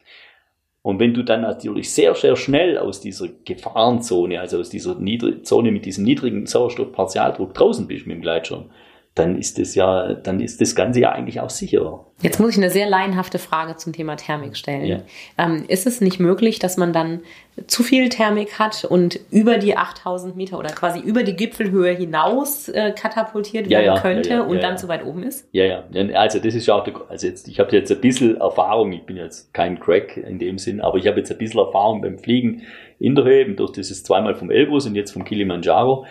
Und 0.87 1.01
wenn 1.01 1.15
du 1.15 1.25
dann 1.25 1.41
natürlich 1.41 1.93
sehr, 1.93 2.15
sehr 2.15 2.37
schnell 2.37 2.79
aus 2.79 3.01
dieser 3.01 3.27
Gefahrenzone, 3.45 4.39
also 4.39 4.61
aus 4.61 4.71
dieser 4.71 4.95
Niedrig 4.95 5.45
Zone 5.45 5.73
mit 5.73 5.85
diesem 5.85 6.05
niedrigen 6.05 6.47
Sauerstoffpartialdruck 6.47 7.55
draußen 7.55 7.89
bist 7.89 8.07
mit 8.07 8.19
dem 8.19 8.23
Gleitschirm, 8.23 8.67
dann 9.16 9.38
ist 9.38 9.59
das 9.59 9.74
ja, 9.74 10.12
dann 10.12 10.40
ist 10.40 10.60
das 10.60 10.74
Ganze 10.74 11.01
ja 11.01 11.10
eigentlich 11.10 11.40
auch 11.40 11.48
sicherer. 11.48 12.05
Jetzt 12.20 12.38
muss 12.38 12.51
ich 12.51 12.59
eine 12.59 12.68
sehr 12.68 12.86
laienhafte 12.86 13.38
Frage 13.38 13.76
zum 13.76 13.94
Thema 13.94 14.16
Thermik 14.16 14.59
stellen. 14.59 14.84
Ja. 14.84 14.98
Ähm, 15.38 15.64
ist 15.68 15.86
es 15.86 16.02
nicht 16.02 16.20
möglich, 16.20 16.59
dass 16.59 16.76
man 16.76 16.93
dann 16.93 17.20
zu 17.66 17.82
viel 17.82 18.10
Thermik 18.10 18.59
hat 18.59 18.84
und 18.84 19.18
über 19.30 19.56
die 19.56 19.74
8000 19.74 20.36
Meter 20.36 20.59
oder 20.59 20.68
quasi 20.68 21.01
über 21.01 21.22
die 21.22 21.34
Gipfelhöhe 21.34 21.93
hinaus 21.93 22.68
äh, 22.68 22.93
katapultiert 22.93 23.70
werden 23.70 23.86
ja, 23.86 23.98
könnte 23.98 24.28
ja, 24.28 24.43
und 24.43 24.62
dann 24.62 24.76
zu 24.76 24.86
weit 24.88 25.02
oben 25.02 25.22
ist? 25.22 25.48
Ja, 25.51 25.64
ja. 25.64 25.84
Also 26.14 26.38
das 26.38 26.55
ist 26.55 26.66
ja 26.66 26.74
auch, 26.74 26.84
der, 26.84 26.94
also 27.09 27.26
jetzt, 27.26 27.48
ich 27.48 27.59
habe 27.59 27.74
jetzt 27.74 27.90
ein 27.90 28.01
bisschen 28.02 28.36
Erfahrung, 28.36 28.93
ich 28.93 29.05
bin 29.05 29.16
jetzt 29.16 29.55
kein 29.55 29.80
Crack 29.80 30.18
in 30.18 30.38
dem 30.38 30.59
Sinn, 30.59 30.82
aber 30.82 30.98
ich 30.98 31.06
habe 31.06 31.16
jetzt 31.18 31.32
ein 31.32 31.38
bisschen 31.38 31.60
Erfahrung 31.60 32.02
beim 32.02 32.18
Fliegen 32.18 32.64
in 32.98 33.14
der 33.14 33.24
Höhe, 33.24 33.51
durch 33.55 33.72
dieses 33.72 34.05
zweimal 34.05 34.34
vom 34.34 34.51
Elbrus 34.51 34.84
und 34.84 34.94
jetzt 34.94 35.12
vom 35.12 35.24
Kilimanjaro. 35.24 36.05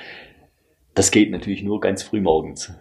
Das 0.96 1.12
geht 1.12 1.30
natürlich 1.30 1.62
nur 1.62 1.80
ganz 1.80 2.02
früh 2.02 2.20
morgens. 2.20 2.74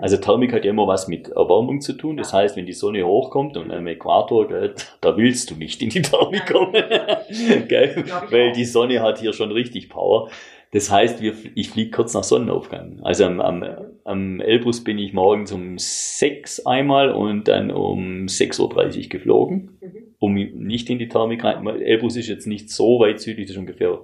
Also 0.00 0.16
Thermik 0.16 0.52
hat 0.52 0.64
ja 0.64 0.70
immer 0.70 0.86
was 0.86 1.08
mit 1.08 1.28
Erwärmung 1.28 1.80
zu 1.80 1.92
tun. 1.92 2.16
Das 2.16 2.32
heißt, 2.32 2.56
wenn 2.56 2.66
die 2.66 2.72
Sonne 2.72 3.04
hochkommt 3.06 3.56
und 3.56 3.70
am 3.70 3.86
Äquator, 3.86 4.48
gell, 4.48 4.74
da 5.00 5.16
willst 5.16 5.50
du 5.50 5.54
nicht 5.54 5.82
in 5.82 5.90
die 5.90 6.02
Thermik 6.02 6.46
kommen. 6.46 6.72
gell? 7.68 8.04
Weil 8.30 8.52
die 8.52 8.64
Sonne 8.64 9.02
hat 9.02 9.18
hier 9.18 9.32
schon 9.32 9.52
richtig 9.52 9.88
Power. 9.88 10.28
Das 10.72 10.90
heißt, 10.90 11.20
wir, 11.20 11.34
ich 11.54 11.68
fliege 11.68 11.90
kurz 11.90 12.14
nach 12.14 12.24
Sonnenaufgang. 12.24 13.00
Also 13.02 13.26
am, 13.26 13.40
am, 13.40 13.64
am 14.04 14.40
Elbrus 14.40 14.82
bin 14.82 14.98
ich 14.98 15.12
morgens 15.12 15.52
um 15.52 15.76
sechs 15.76 16.64
einmal 16.64 17.12
und 17.12 17.46
dann 17.48 17.70
um 17.70 18.24
6.30 18.24 19.02
Uhr 19.02 19.08
geflogen, 19.10 19.76
mhm. 19.82 20.14
um 20.18 20.34
nicht 20.34 20.88
in 20.88 20.98
die 20.98 21.08
Thermik 21.08 21.44
rein. 21.44 21.66
Elbrus 21.66 22.16
ist 22.16 22.28
jetzt 22.28 22.46
nicht 22.46 22.70
so 22.70 23.00
weit 23.00 23.20
südlich, 23.20 23.46
das 23.46 23.56
ist 23.56 23.60
ungefähr 23.60 24.00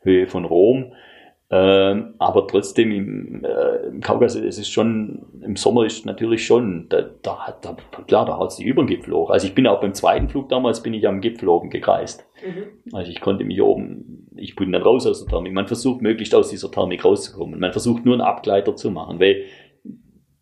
Höhe 0.00 0.26
von 0.26 0.44
Rom. 0.44 0.92
Ähm, 1.50 2.14
aber 2.18 2.46
trotzdem 2.46 2.92
im, 2.92 3.42
äh, 3.42 3.86
im 3.86 4.00
Kaukasus, 4.00 4.42
es 4.42 4.58
ist 4.58 4.68
schon, 4.68 5.24
im 5.40 5.56
Sommer 5.56 5.86
ist 5.86 6.04
natürlich 6.04 6.44
schon, 6.44 6.88
da, 6.90 7.08
da, 7.22 7.38
hat, 7.46 7.64
da 7.64 7.74
klar, 8.06 8.26
da 8.26 8.36
haut 8.36 8.50
es 8.50 8.56
die 8.56 8.64
über 8.64 8.82
den 8.82 8.88
Gipfel 8.88 9.14
hoch. 9.14 9.30
Also 9.30 9.46
ich 9.46 9.54
bin 9.54 9.66
auch 9.66 9.80
beim 9.80 9.94
zweiten 9.94 10.28
Flug 10.28 10.50
damals, 10.50 10.82
bin 10.82 10.92
ich 10.92 11.08
am 11.08 11.22
Gipfel 11.22 11.48
oben 11.48 11.70
gekreist. 11.70 12.26
Mhm. 12.44 12.94
Also 12.94 13.10
ich 13.10 13.22
konnte 13.22 13.44
mich 13.44 13.62
oben, 13.62 14.28
ich 14.36 14.56
bin 14.56 14.72
dann 14.72 14.82
raus 14.82 15.06
aus 15.06 15.24
der 15.24 15.28
Thermik. 15.30 15.54
Man 15.54 15.66
versucht 15.66 16.02
möglichst 16.02 16.34
aus 16.34 16.50
dieser 16.50 16.70
Thermik 16.70 17.02
rauszukommen. 17.02 17.58
Man 17.58 17.72
versucht 17.72 18.04
nur 18.04 18.14
einen 18.14 18.20
Abgleiter 18.20 18.76
zu 18.76 18.90
machen, 18.90 19.18
weil 19.18 19.44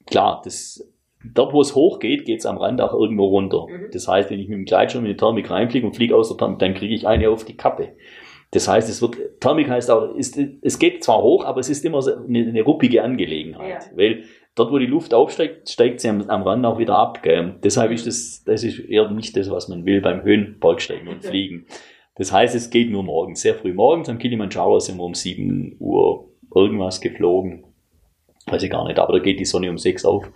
klar, 0.07 0.43
das, 0.45 0.93
dort 1.35 1.53
wo 1.53 1.61
es 1.61 1.77
hochgeht, 1.77 2.24
geht 2.24 2.41
es 2.41 2.47
am 2.47 2.59
Rand 2.59 2.81
auch 2.81 2.93
irgendwo 2.93 3.27
runter. 3.27 3.66
Mhm. 3.69 3.91
Das 3.93 4.09
heißt, 4.09 4.28
wenn 4.31 4.41
ich 4.41 4.49
mit 4.49 4.59
dem 4.59 4.65
Gleitschirm 4.65 5.05
in 5.05 5.12
die 5.12 5.16
Thermik 5.16 5.49
reinfliege 5.53 5.87
und 5.87 5.95
fliege 5.95 6.16
aus 6.16 6.31
der 6.31 6.37
Thermik, 6.37 6.59
dann 6.59 6.74
kriege 6.74 6.97
ich 6.97 7.07
eine 7.07 7.31
auf 7.31 7.45
die 7.45 7.57
Kappe. 7.57 7.93
Das 8.52 8.68
heißt, 8.68 8.89
es 8.89 9.02
wird, 9.02 9.16
Thermik 9.40 9.68
heißt 9.68 9.90
auch, 9.90 10.14
ist, 10.14 10.39
es 10.62 10.78
geht 10.78 11.02
zwar 11.02 11.23
hoch, 11.23 11.44
aber 11.44 11.60
es 11.60 11.68
ist 11.68 11.85
immer 11.85 12.01
so 12.01 12.14
eine, 12.16 12.47
eine 12.47 12.62
ruppige 12.62 13.02
Angelegenheit. 13.02 13.85
Ja. 13.90 13.97
Weil 13.97 14.24
dort, 14.55 14.73
wo 14.73 14.78
die 14.78 14.86
Luft 14.86 15.14
aufsteigt, 15.14 15.68
steigt 15.68 16.01
sie 16.01 16.09
am, 16.09 16.23
am 16.31 16.43
Rand 16.43 16.64
auch 16.64 16.78
wieder 16.78 16.97
ab. 16.97 17.23
Gell? 17.23 17.56
Deshalb 17.62 17.90
ist 17.90 18.06
das, 18.06 18.44
das 18.44 18.62
ist 18.64 18.78
eher 18.78 19.10
nicht 19.10 19.36
das, 19.36 19.51
was 19.51 19.68
man 19.68 19.85
will 19.85 20.01
beim 20.01 20.23
Höhenbergsteigen 20.23 21.09
und 21.09 21.24
Fliegen. 21.24 21.66
Das 22.16 22.32
heißt, 22.32 22.55
es 22.55 22.70
geht 22.70 22.90
nur 22.90 23.02
morgens, 23.02 23.43
sehr 23.43 23.55
früh 23.55 23.74
morgens. 23.74 24.09
Am 24.09 24.18
Kilimanjaro 24.18 24.78
sind 24.78 24.97
wir 24.97 25.05
um 25.05 25.14
7 25.14 25.77
Uhr 25.78 26.28
irgendwas 26.55 27.01
geflogen. 27.01 27.64
Weiß 28.47 28.62
ich 28.62 28.70
gar 28.70 28.86
nicht, 28.86 28.98
aber 28.98 29.12
da 29.12 29.18
geht 29.18 29.39
die 29.39 29.44
Sonne 29.44 29.68
um 29.68 29.77
6 29.77 30.05
auf. 30.05 30.31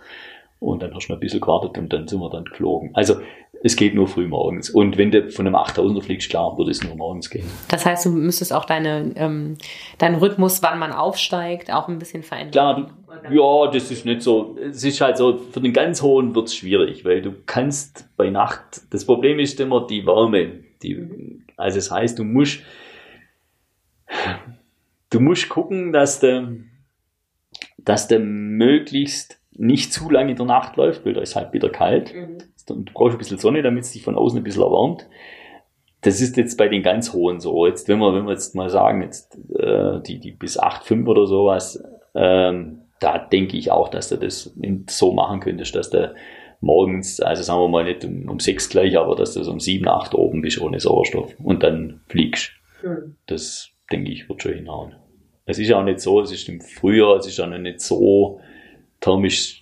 Und 0.59 0.83
dann 0.83 0.93
hast 0.93 1.07
du 1.07 1.13
noch 1.13 1.17
ein 1.17 1.21
bisschen 1.21 1.41
gewartet 1.41 1.75
und 1.79 1.91
dann 1.91 2.07
sind 2.07 2.19
wir 2.19 2.29
dann 2.29 2.45
geflogen. 2.45 2.91
Also 2.93 3.15
es 3.63 3.75
geht 3.75 3.93
nur 3.93 4.07
früh 4.07 4.27
morgens. 4.27 4.69
Und 4.69 4.97
wenn 4.97 5.11
du 5.11 5.29
von 5.29 5.45
einem 5.45 5.55
8000er 5.55 6.01
fliegst, 6.01 6.29
klar, 6.29 6.57
würde 6.57 6.71
es 6.71 6.83
nur 6.83 6.95
morgens 6.95 7.29
gehen. 7.29 7.45
Das 7.67 7.85
heißt, 7.85 8.05
du 8.05 8.09
müsstest 8.09 8.53
auch 8.53 8.65
deine, 8.65 9.13
ähm, 9.15 9.57
deinen 9.99 10.15
Rhythmus, 10.15 10.63
wann 10.63 10.79
man 10.79 10.91
aufsteigt, 10.91 11.71
auch 11.71 11.87
ein 11.87 11.99
bisschen 11.99 12.23
verändern. 12.23 12.51
Klar, 12.51 12.93
du, 13.29 13.35
ja, 13.35 13.71
das 13.71 13.91
ist 13.91 14.05
nicht 14.05 14.21
so. 14.21 14.57
Es 14.57 14.83
ist 14.83 14.99
halt 14.99 15.17
so, 15.17 15.37
für 15.37 15.61
den 15.61 15.73
ganz 15.73 16.01
hohen 16.01 16.33
wird 16.33 16.47
es 16.47 16.55
schwierig, 16.55 17.05
weil 17.05 17.21
du 17.21 17.33
kannst 17.45 18.09
bei 18.17 18.29
Nacht, 18.29 18.81
das 18.89 19.05
Problem 19.05 19.37
ist 19.39 19.59
immer 19.59 19.85
die 19.85 20.05
Wärme. 20.05 20.63
Die, 20.81 21.43
also 21.57 21.77
das 21.77 21.91
heißt, 21.91 22.17
du 22.17 22.23
musst, 22.23 22.61
du 25.11 25.19
musst 25.19 25.49
gucken, 25.49 25.93
dass 25.93 26.19
du, 26.19 26.63
dass 27.77 28.07
du 28.07 28.17
möglichst 28.17 29.39
nicht 29.51 29.93
zu 29.93 30.09
lange 30.09 30.31
in 30.31 30.37
der 30.37 30.45
Nacht 30.45 30.77
läuft, 30.77 31.05
weil 31.05 31.13
da 31.13 31.21
ist 31.21 31.35
halt 31.35 31.53
wieder 31.53 31.69
kalt. 31.69 32.15
Mhm. 32.15 32.37
Du 32.65 32.83
brauchst 32.93 33.15
ein 33.15 33.17
bisschen 33.17 33.37
Sonne, 33.37 33.61
damit 33.61 33.83
es 33.83 33.91
dich 33.91 34.03
von 34.03 34.15
außen 34.15 34.39
ein 34.39 34.43
bisschen 34.43 34.63
erwärmt. 34.63 35.07
Das 36.01 36.19
ist 36.19 36.37
jetzt 36.37 36.57
bei 36.57 36.67
den 36.67 36.83
ganz 36.83 37.13
hohen 37.13 37.39
so. 37.39 37.67
Jetzt, 37.67 37.87
wenn 37.87 37.99
wir, 37.99 38.13
wenn 38.13 38.25
wir 38.25 38.31
jetzt 38.31 38.55
mal 38.55 38.69
sagen, 38.69 39.01
jetzt 39.01 39.37
äh, 39.55 40.01
die, 40.01 40.19
die 40.19 40.31
bis 40.31 40.59
8,5 40.59 41.07
oder 41.07 41.27
sowas, 41.27 41.83
ähm, 42.15 42.79
da 42.99 43.17
denke 43.17 43.57
ich 43.57 43.71
auch, 43.71 43.89
dass 43.89 44.09
du 44.09 44.17
das 44.17 44.55
so 44.89 45.11
machen 45.11 45.39
könntest, 45.39 45.75
dass 45.75 45.89
du 45.89 46.13
morgens, 46.61 47.19
also 47.19 47.43
sagen 47.43 47.59
wir 47.59 47.67
mal 47.67 47.83
nicht 47.83 48.05
um, 48.05 48.29
um 48.29 48.39
sechs 48.39 48.69
gleich, 48.69 48.97
aber 48.97 49.15
dass 49.15 49.33
du 49.33 49.43
so 49.43 49.51
um 49.51 49.59
sieben, 49.59 49.87
acht 49.87 50.13
oben 50.13 50.41
bist 50.41 50.61
ohne 50.61 50.79
Sauerstoff 50.79 51.35
und 51.43 51.63
dann 51.63 52.01
fliegst. 52.07 52.51
Mhm. 52.83 53.15
Das 53.25 53.69
denke 53.91 54.11
ich 54.11 54.29
wird 54.29 54.41
schon 54.41 54.53
hinhauen. 54.53 54.95
Es 55.45 55.59
ist 55.59 55.67
ja 55.67 55.79
auch 55.79 55.83
nicht 55.83 55.99
so, 55.99 56.21
es 56.21 56.31
ist 56.31 56.47
im 56.47 56.61
Frühjahr, 56.61 57.17
es 57.17 57.27
ist 57.27 57.39
auch 57.39 57.47
noch 57.47 57.57
nicht 57.57 57.81
so 57.81 58.39
thermisch, 59.01 59.60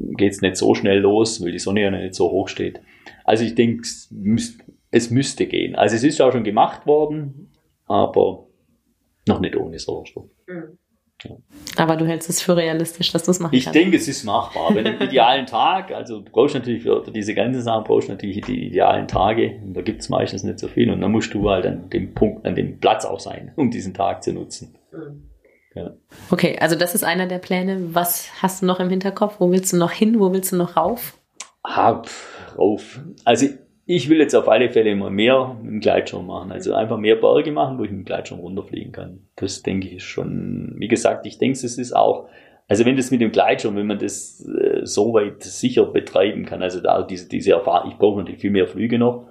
geht 0.00 0.32
es 0.32 0.40
nicht 0.40 0.56
so 0.56 0.74
schnell 0.74 0.98
los, 0.98 1.42
weil 1.42 1.52
die 1.52 1.58
Sonne 1.58 1.82
ja 1.82 1.90
nicht 1.90 2.14
so 2.14 2.30
hoch 2.30 2.48
steht. 2.48 2.80
Also 3.24 3.44
ich 3.44 3.54
denke, 3.54 3.82
es, 3.82 4.08
müsst, 4.10 4.60
es 4.90 5.10
müsste 5.10 5.46
gehen. 5.46 5.74
Also 5.76 5.96
es 5.96 6.02
ist 6.02 6.20
auch 6.20 6.32
schon 6.32 6.44
gemacht 6.44 6.86
worden, 6.86 7.50
aber 7.86 8.46
noch 9.28 9.40
nicht 9.40 9.56
ohne 9.56 9.78
Sauerstoff. 9.78 10.26
Mhm. 10.46 10.78
Ja. 11.22 11.36
Aber 11.76 11.96
du 11.96 12.06
hältst 12.06 12.30
es 12.30 12.40
für 12.40 12.56
realistisch, 12.56 13.12
dass 13.12 13.24
du 13.24 13.30
es 13.30 13.40
machen 13.40 13.54
ich 13.54 13.64
kannst? 13.64 13.76
Ich 13.76 13.82
denke, 13.82 13.96
es 13.98 14.08
ist 14.08 14.24
machbar. 14.24 14.74
Wenn 14.74 14.86
im 14.94 15.00
idealen 15.02 15.44
Tag, 15.44 15.92
also 15.92 16.20
du 16.20 16.30
brauchst 16.30 16.54
natürlich 16.54 16.82
für, 16.82 17.04
für 17.04 17.10
diese 17.10 17.34
ganzen 17.34 17.60
Sachen 17.60 17.84
brauchst 17.84 18.08
du 18.08 18.12
natürlich 18.12 18.40
die 18.40 18.68
idealen 18.68 19.06
Tage. 19.06 19.60
Und 19.62 19.74
da 19.74 19.82
gibt 19.82 20.00
es 20.00 20.08
meistens 20.08 20.44
nicht 20.44 20.58
so 20.58 20.68
viel. 20.68 20.90
Und 20.90 21.02
dann 21.02 21.12
musst 21.12 21.34
du 21.34 21.48
halt 21.50 21.66
an 21.66 21.90
dem 21.90 22.14
Punkt, 22.14 22.46
an 22.46 22.54
dem 22.54 22.80
Platz 22.80 23.04
auch 23.04 23.20
sein, 23.20 23.52
um 23.56 23.70
diesen 23.70 23.92
Tag 23.92 24.22
zu 24.22 24.32
nutzen. 24.32 24.74
Mhm. 24.92 25.29
Ja. 25.74 25.92
Okay, 26.30 26.58
also 26.60 26.76
das 26.76 26.94
ist 26.94 27.04
einer 27.04 27.26
der 27.26 27.38
Pläne. 27.38 27.94
Was 27.94 28.28
hast 28.42 28.62
du 28.62 28.66
noch 28.66 28.80
im 28.80 28.90
Hinterkopf? 28.90 29.36
Wo 29.38 29.50
willst 29.50 29.72
du 29.72 29.76
noch 29.76 29.92
hin? 29.92 30.18
Wo 30.18 30.32
willst 30.32 30.52
du 30.52 30.56
noch 30.56 30.76
rauf? 30.76 31.16
Hab 31.62 32.08
rauf. 32.58 33.00
Also 33.24 33.46
ich 33.86 34.08
will 34.08 34.18
jetzt 34.18 34.34
auf 34.34 34.48
alle 34.48 34.70
Fälle 34.70 34.90
immer 34.90 35.10
mehr 35.10 35.56
mit 35.62 35.72
dem 35.72 35.80
Gleitschirm 35.80 36.26
machen. 36.26 36.52
Also 36.52 36.74
einfach 36.74 36.96
mehr 36.96 37.16
Berge 37.16 37.52
machen, 37.52 37.78
wo 37.78 37.84
ich 37.84 37.90
mit 37.90 38.00
dem 38.00 38.04
Gleitschirm 38.04 38.40
runterfliegen 38.40 38.92
kann. 38.92 39.26
Das 39.36 39.62
denke 39.62 39.88
ich 39.88 40.04
schon. 40.04 40.74
Wie 40.78 40.88
gesagt, 40.88 41.26
ich 41.26 41.38
denke, 41.38 41.58
es 41.58 41.78
ist 41.78 41.92
auch, 41.94 42.28
also 42.68 42.84
wenn 42.84 42.96
das 42.96 43.10
mit 43.10 43.20
dem 43.20 43.32
Gleitschirm, 43.32 43.76
wenn 43.76 43.88
man 43.88 43.98
das 43.98 44.46
äh, 44.46 44.86
so 44.86 45.12
weit 45.12 45.42
sicher 45.42 45.86
betreiben 45.86 46.46
kann, 46.46 46.62
also 46.62 46.80
da 46.80 47.02
diese, 47.02 47.28
diese 47.28 47.52
Erfahrung, 47.52 47.90
ich 47.90 47.98
brauche 47.98 48.18
natürlich 48.18 48.40
viel 48.40 48.52
mehr 48.52 48.68
Flüge 48.68 48.98
noch. 48.98 49.26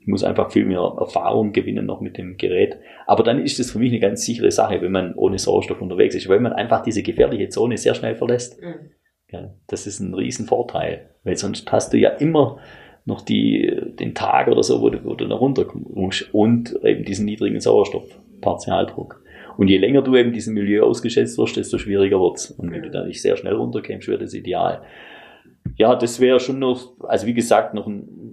Ich 0.00 0.06
muss 0.06 0.24
einfach 0.24 0.50
viel 0.50 0.64
mehr 0.64 0.80
Erfahrung 0.98 1.52
gewinnen 1.52 1.84
noch 1.84 2.00
mit 2.00 2.16
dem 2.16 2.38
Gerät. 2.38 2.78
Aber 3.06 3.22
dann 3.22 3.38
ist 3.38 3.58
das 3.58 3.70
für 3.70 3.78
mich 3.78 3.92
eine 3.92 4.00
ganz 4.00 4.24
sichere 4.24 4.50
Sache, 4.50 4.80
wenn 4.80 4.92
man 4.92 5.14
ohne 5.14 5.38
Sauerstoff 5.38 5.82
unterwegs 5.82 6.14
ist, 6.14 6.28
weil 6.28 6.40
man 6.40 6.54
einfach 6.54 6.82
diese 6.82 7.02
gefährliche 7.02 7.50
Zone 7.50 7.76
sehr 7.76 7.94
schnell 7.94 8.16
verlässt. 8.16 8.60
Mhm. 8.62 8.90
Ja, 9.30 9.54
das 9.68 9.86
ist 9.86 10.00
ein 10.00 10.14
Riesenvorteil, 10.14 11.10
weil 11.22 11.36
sonst 11.36 11.70
hast 11.70 11.92
du 11.92 11.98
ja 11.98 12.08
immer 12.08 12.58
noch 13.04 13.22
die, 13.22 13.70
den 13.98 14.14
Tag 14.14 14.48
oder 14.48 14.62
so, 14.62 14.80
wo 14.80 14.90
du, 14.90 15.04
wo 15.04 15.14
du 15.14 15.28
da 15.28 15.34
runter 15.34 15.66
musst 15.74 16.32
und 16.32 16.78
eben 16.82 17.04
diesen 17.04 17.26
niedrigen 17.26 17.60
Sauerstoff, 17.60 18.08
Partialdruck. 18.40 19.22
Und 19.56 19.68
je 19.68 19.78
länger 19.78 20.02
du 20.02 20.16
eben 20.16 20.32
diesem 20.32 20.54
Milieu 20.54 20.84
ausgesetzt 20.84 21.36
wirst, 21.38 21.56
desto 21.56 21.76
schwieriger 21.78 22.18
wird's. 22.18 22.50
Und 22.50 22.72
wenn 22.72 22.82
du 22.82 22.90
da 22.90 23.04
nicht 23.04 23.20
sehr 23.20 23.36
schnell 23.36 23.54
runterkämst, 23.54 24.08
wäre 24.08 24.18
das 24.18 24.32
ideal. 24.32 24.82
Ja, 25.76 25.94
das 25.94 26.20
wäre 26.20 26.40
schon 26.40 26.58
noch, 26.58 26.94
also 27.00 27.26
wie 27.26 27.34
gesagt, 27.34 27.74
noch 27.74 27.86
ein 27.86 28.29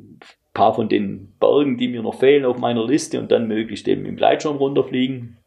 paar 0.58 0.74
von 0.74 0.90
den 0.90 1.34
Bergen, 1.40 1.78
die 1.78 1.88
mir 1.88 2.02
noch 2.02 2.16
fehlen 2.16 2.44
auf 2.44 2.58
meiner 2.58 2.84
Liste 2.84 3.20
und 3.20 3.32
dann 3.32 3.48
möglichst 3.48 3.88
eben 3.88 4.06
im 4.06 4.16
Gleitschirm 4.16 4.58
runterfliegen. 4.58 5.38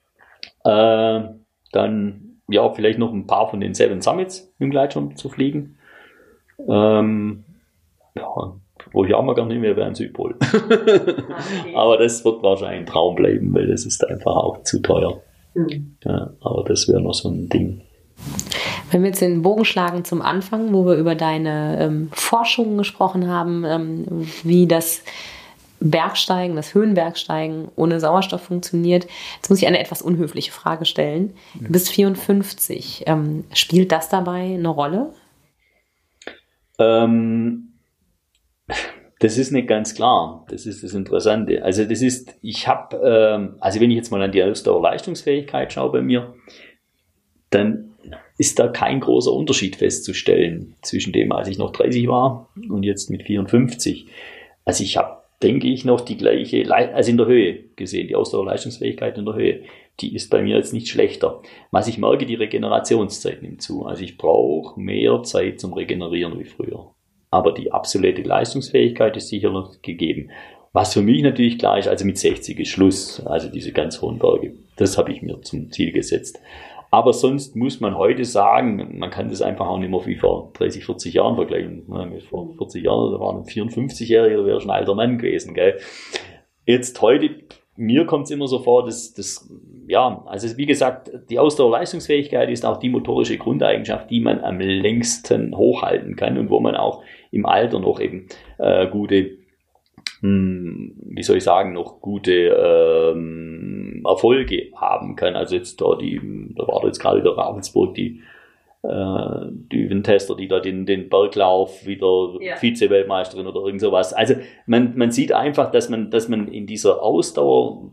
Äh, 0.65 1.23
dann, 1.73 2.41
ja, 2.49 2.70
vielleicht 2.70 3.01
noch 3.01 3.12
ein 3.12 3.27
paar 3.27 3.51
von 3.51 3.61
den 3.61 3.74
Seven 3.74 4.01
Summits 4.01 4.55
im 4.61 4.70
Gleitschirm 4.70 5.16
zu 5.16 5.28
fliegen. 5.28 5.78
Ähm, 6.69 7.45
ja, 8.15 8.55
wo 8.93 9.05
ich 9.05 9.12
auch 9.12 9.24
mal 9.24 9.35
gerne 9.35 9.53
hin 9.53 9.62
wäre, 9.62 9.77
wäre 9.77 9.89
ein 9.89 9.97
Südpol. 9.97 10.37
Okay. 11.61 11.74
aber 11.74 11.99
das 11.99 12.24
wird 12.24 12.43
wahrscheinlich 12.43 12.81
ein 12.81 12.87
Traum 12.87 13.16
bleiben, 13.16 13.53
weil 13.53 13.66
das 13.66 13.85
ist 13.85 14.07
einfach 14.07 14.37
auch 14.37 14.62
zu 14.62 14.81
teuer. 14.81 15.20
Mhm. 15.55 15.97
Ja, 16.05 16.31
aber 16.41 16.65
das 16.65 16.89
wäre 16.89 17.01
noch 17.01 17.15
so 17.15 17.28
ein 17.28 17.49
Ding. 17.49 17.82
Wenn 18.91 19.03
wir 19.03 19.09
jetzt 19.11 19.23
den 19.23 19.43
Bogen 19.43 19.65
schlagen 19.65 20.05
zum 20.05 20.23
Anfang, 20.23 20.73
wo 20.73 20.87
wir 20.87 20.95
über 20.95 21.15
deine 21.15 21.79
ähm, 21.81 22.11
Forschungen 22.12 22.79
gesprochen 22.79 23.29
haben, 23.29 23.65
ähm, 23.65 24.27
wie 24.43 24.67
das 24.67 25.03
Bergsteigen, 25.81 26.57
das 26.57 26.75
Höhenbergsteigen 26.75 27.69
ohne 27.75 28.01
Sauerstoff 28.01 28.43
funktioniert. 28.43 29.07
Jetzt 29.37 29.49
muss 29.49 29.61
ich 29.61 29.67
eine 29.67 29.81
etwas 29.81 30.03
unhöfliche 30.03 30.53
Frage 30.53 30.85
stellen. 30.85 31.35
Du 31.55 31.73
bist 31.73 31.89
54. 31.89 33.05
Ähm, 33.07 33.45
spielt 33.55 33.91
das 33.91 34.11
dabei 34.11 34.55
eine 34.55 34.69
Rolle? 34.69 35.15
Ähm, 36.79 37.73
das 39.21 39.39
ist 39.39 39.53
nicht 39.53 39.69
ganz 39.69 39.95
klar. 39.95 40.45
Das 40.49 40.67
ist 40.67 40.83
das 40.83 40.93
Interessante. 40.93 41.62
Also 41.65 41.85
das 41.85 42.03
ist, 42.03 42.37
ich 42.43 42.69
habe, 42.69 42.97
ähm, 42.97 43.57
also 43.61 43.81
wenn 43.81 43.91
ich 43.91 43.97
jetzt 43.97 44.11
mal 44.11 44.23
an 44.23 44.33
die 44.33 44.43
Ausdauerleistungsfähigkeit 44.43 45.73
schaue 45.73 45.93
bei 45.93 46.03
mir, 46.03 46.35
dann 47.49 47.90
ist 48.39 48.59
da 48.59 48.69
kein 48.69 49.01
großer 49.01 49.33
Unterschied 49.33 49.77
festzustellen 49.77 50.75
zwischen 50.83 51.13
dem, 51.13 51.33
als 51.33 51.49
ich 51.49 51.59
noch 51.59 51.73
30 51.73 52.09
war 52.09 52.49
und 52.69 52.83
jetzt 52.83 53.11
mit 53.11 53.25
54. 53.25 54.07
Also 54.65 54.85
ich 54.85 54.97
habe, 54.97 55.23
denke 55.43 55.69
ich, 55.69 55.85
noch 55.85 56.01
die 56.01 56.17
gleiche, 56.17 56.73
also 56.73 57.11
in 57.11 57.17
der 57.17 57.27
Höhe 57.27 57.65
gesehen, 57.77 58.09
die 58.09 58.17
Ausdauerleistungsfähigkeit 58.17 59.19
in 59.19 59.25
der 59.25 59.35
Höhe, 59.35 59.63
die 60.01 60.15
ist 60.15 60.31
bei 60.31 60.43
mir 60.43 60.57
jetzt 60.57 60.73
nicht 60.73 60.89
schlechter. 60.89 61.43
Was 61.71 61.89
ich 61.89 61.99
merke, 61.99 62.27
die 62.27 62.35
Regenerationszeit 62.35 63.43
nimmt 63.43 63.63
zu. 63.63 63.85
Also 63.85 64.03
ich 64.03 64.17
brauche 64.17 64.81
mehr 64.81 65.23
Zeit 65.23 65.61
zum 65.61 65.73
Regenerieren 65.75 66.39
wie 66.39 66.45
früher 66.45 66.95
aber 67.31 67.53
die 67.53 67.73
absolute 67.73 68.23
Leistungsfähigkeit 68.23 69.17
ist 69.17 69.29
sicher 69.29 69.51
noch 69.51 69.81
gegeben. 69.83 70.31
Was 70.73 70.95
für 70.95 71.03
mich 71.03 71.23
natürlich 71.23 71.59
klar 71.59 71.79
ist, 71.79 71.89
also 71.89 72.05
mit 72.05 72.19
60 72.19 72.59
ist 72.61 72.69
Schluss, 72.69 73.25
also 73.25 73.49
diese 73.49 73.73
ganz 73.73 74.01
hohen 74.01 74.19
Berge. 74.19 74.55
Das 74.77 74.99
habe 74.99 75.13
ich 75.13 75.23
mir 75.23 75.41
zum 75.43 75.71
Ziel 75.73 75.93
gesetzt. 75.93 76.41
Aber 76.93 77.12
sonst 77.12 77.55
muss 77.55 77.81
man 77.81 77.97
heute 77.97 78.25
sagen, 78.25 78.99
man 78.99 79.11
kann 79.11 79.29
das 79.29 79.43
einfach 79.43 79.69
auch 79.69 79.79
nicht 79.79 79.91
mehr 79.91 80.05
wie 80.07 80.17
vor 80.17 80.51
30, 80.55 80.85
40 80.85 81.15
Jahren 81.15 81.37
vergleichen. 81.37 81.85
Vor 82.29 82.53
40 82.57 82.85
Jahren, 82.85 83.12
da 83.12 83.21
waren 83.21 83.37
ein 83.39 83.45
54-Jähriger, 83.45 84.39
da 84.39 84.45
wäre 84.45 84.61
schon 84.61 84.71
ein 84.71 84.79
alter 84.79 84.97
Mann 84.97 85.19
gewesen. 85.19 85.55
Gell? 85.55 85.79
Jetzt 86.67 87.01
heute, 87.01 87.31
mir 87.77 88.07
kommt 88.07 88.25
es 88.25 88.33
immer 88.33 88.49
so 88.49 88.59
vor, 88.59 88.85
dass 88.85 89.15
das, 89.15 89.49
ja, 89.87 90.25
also 90.27 90.57
wie 90.57 90.67
gesagt, 90.67 91.12
die 91.31 91.39
Ausdauerleistungsfähigkeit 91.39 92.51
ist 92.51 92.67
auch 92.67 92.79
die 92.79 92.89
motorische 92.89 93.39
Grundeigenschaft, 93.39 94.11
die 94.11 94.21
man 94.21 94.41
am 94.41 94.59
längsten 94.59 95.57
hochhalten 95.57 96.17
kann 96.17 96.39
und 96.39 96.51
wo 96.51 96.59
man 96.59 96.75
auch 96.75 97.05
im 97.31 97.47
Alter 97.47 97.79
noch 97.79 98.01
eben 98.01 98.27
äh, 98.59 98.89
gute, 98.89 99.39
mh, 100.23 100.29
hm, 100.29 100.95
wie 101.05 101.23
soll 101.23 101.37
ich 101.37 101.45
sagen, 101.45 101.73
noch 101.73 102.01
gute 102.01 103.12
ähm, 103.15 103.80
Erfolge 104.05 104.71
haben 104.77 105.17
kann. 105.17 105.37
Also 105.37 105.57
jetzt 105.57 105.81
da 105.81 105.95
die, 105.97 106.21
da 106.57 106.67
war 106.67 106.85
jetzt 106.85 106.99
gerade 106.99 107.21
wieder 107.21 107.37
Ravensburg 107.37 107.95
die 107.95 108.23
äh, 108.83 109.47
Düventester, 109.73 110.35
die 110.35 110.49
da 110.49 110.61
den, 110.61 110.87
den 110.87 111.09
Berglauf 111.09 111.87
wieder 111.87 112.35
ja. 112.41 112.57
Vize-Weltmeisterin 112.57 113.47
oder 113.47 113.61
irgend 113.61 113.81
sowas. 113.81 114.13
Also 114.13 114.35
man, 114.67 114.97
man 114.97 115.11
sieht 115.11 115.33
einfach, 115.33 115.71
dass 115.71 115.89
man, 115.89 116.11
dass 116.11 116.29
man 116.29 116.49
in 116.49 116.67
dieser 116.67 117.03
Ausdauer, 117.03 117.91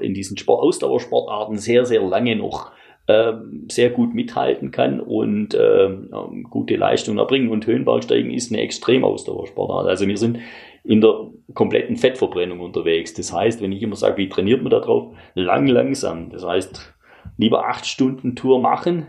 in 0.00 0.14
diesen 0.14 0.36
Sport, 0.36 0.62
Ausdauersportarten 0.62 1.58
sehr, 1.58 1.84
sehr 1.84 2.02
lange 2.02 2.36
noch 2.36 2.70
ähm, 3.06 3.66
sehr 3.70 3.90
gut 3.90 4.14
mithalten 4.14 4.70
kann 4.70 4.98
und 4.98 5.54
ähm, 5.60 6.46
gute 6.48 6.76
Leistungen 6.76 7.18
erbringen. 7.18 7.50
Und 7.50 7.66
Höhenbergsteigen 7.66 8.30
ist 8.30 8.50
eine 8.50 8.62
Extremausdauersportart. 8.62 9.88
Also 9.88 10.06
wir 10.06 10.16
sind 10.16 10.38
in 10.84 11.00
der 11.00 11.30
kompletten 11.54 11.96
Fettverbrennung 11.96 12.60
unterwegs. 12.60 13.14
Das 13.14 13.32
heißt, 13.32 13.60
wenn 13.62 13.72
ich 13.72 13.82
immer 13.82 13.96
sage, 13.96 14.18
wie 14.18 14.28
trainiert 14.28 14.62
man 14.62 14.70
da 14.70 14.80
drauf? 14.80 15.14
Lang, 15.34 15.66
langsam. 15.66 16.30
Das 16.30 16.44
heißt, 16.44 16.94
lieber 17.38 17.66
acht 17.66 17.86
Stunden 17.86 18.36
Tour 18.36 18.60
machen, 18.60 19.06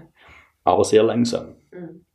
aber 0.63 0.83
sehr 0.85 1.03
langsam. 1.03 1.55
Mhm. 1.71 2.05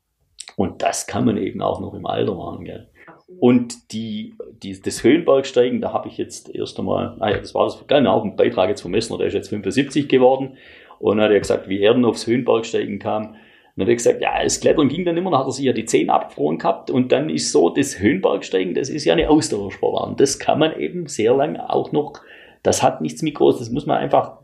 Und 0.56 0.82
das 0.82 1.06
kann 1.06 1.24
man 1.24 1.36
eben 1.36 1.60
auch 1.62 1.80
noch 1.80 1.94
im 1.94 2.06
Alter 2.06 2.34
machen. 2.34 2.64
Gell? 2.64 2.90
Und 3.38 3.92
die, 3.92 4.34
die, 4.62 4.80
das 4.80 5.04
Höhenbergsteigen, 5.04 5.80
da 5.80 5.92
habe 5.92 6.08
ich 6.08 6.16
jetzt 6.16 6.54
erst 6.54 6.78
einmal, 6.78 7.16
ah 7.20 7.30
ja, 7.30 7.38
das 7.38 7.54
war 7.54 7.64
das, 7.64 7.86
genau, 7.86 8.22
ein 8.22 8.36
Beitrag 8.36 8.68
jetzt 8.68 8.82
vom 8.82 8.90
Messner, 8.90 9.18
der 9.18 9.28
ist 9.28 9.34
jetzt 9.34 9.48
75 9.48 10.08
geworden. 10.08 10.56
Und 10.98 11.20
hat 11.20 11.30
er 11.30 11.38
gesagt, 11.38 11.68
wie 11.68 11.80
er 11.80 11.94
dann 11.94 12.04
aufs 12.04 12.26
Höhenbergsteigen 12.26 12.98
kam. 12.98 13.36
Dann 13.76 13.86
hat 13.86 13.88
er 13.88 13.96
gesagt, 13.96 14.20
ja, 14.20 14.42
das 14.42 14.60
Klettern 14.60 14.88
ging 14.88 15.04
dann 15.04 15.16
immer, 15.16 15.30
dann 15.30 15.40
hat 15.40 15.46
er 15.46 15.52
sich 15.52 15.64
ja 15.64 15.72
die 15.72 15.84
Zähne 15.84 16.12
abgefroren 16.12 16.58
gehabt. 16.58 16.90
Und 16.90 17.12
dann 17.12 17.30
ist 17.30 17.52
so, 17.52 17.70
das 17.70 17.98
Höhenbergsteigen, 17.98 18.74
das 18.74 18.88
ist 18.88 19.04
ja 19.04 19.14
eine 19.14 19.30
Ausdauersportart. 19.30 20.10
Und 20.10 20.20
das 20.20 20.38
kann 20.38 20.58
man 20.58 20.78
eben 20.78 21.06
sehr 21.06 21.34
lange 21.34 21.70
auch 21.70 21.92
noch, 21.92 22.14
das 22.62 22.82
hat 22.82 23.00
nichts 23.00 23.22
mit 23.22 23.34
groß, 23.34 23.58
das 23.58 23.70
muss 23.70 23.86
man 23.86 23.98
einfach, 23.98 24.38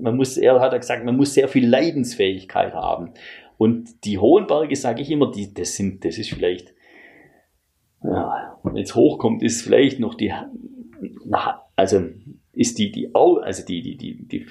man 0.00 0.16
muss, 0.16 0.36
er 0.36 0.60
hat 0.60 0.78
gesagt, 0.78 1.04
man 1.04 1.16
muss 1.16 1.34
sehr 1.34 1.48
viel 1.48 1.68
Leidensfähigkeit 1.68 2.72
haben. 2.74 3.12
Und 3.58 4.04
die 4.04 4.18
hohen 4.18 4.46
Berge, 4.46 4.74
sage 4.76 5.02
ich 5.02 5.10
immer, 5.10 5.30
die, 5.30 5.52
das 5.52 5.76
sind, 5.76 6.04
das 6.04 6.16
ist 6.16 6.30
vielleicht, 6.30 6.72
ja, 8.02 8.58
wenn 8.62 8.76
es 8.78 8.94
hochkommt, 8.94 9.42
ist 9.42 9.62
vielleicht 9.62 10.00
noch 10.00 10.14
die, 10.14 10.32
also 11.76 12.00
ist 12.52 12.78
die, 12.78 12.90
die, 12.90 13.14
also 13.14 13.64
die, 13.66 13.82
die, 13.82 13.96
die, 13.96 14.26
die 14.26 14.46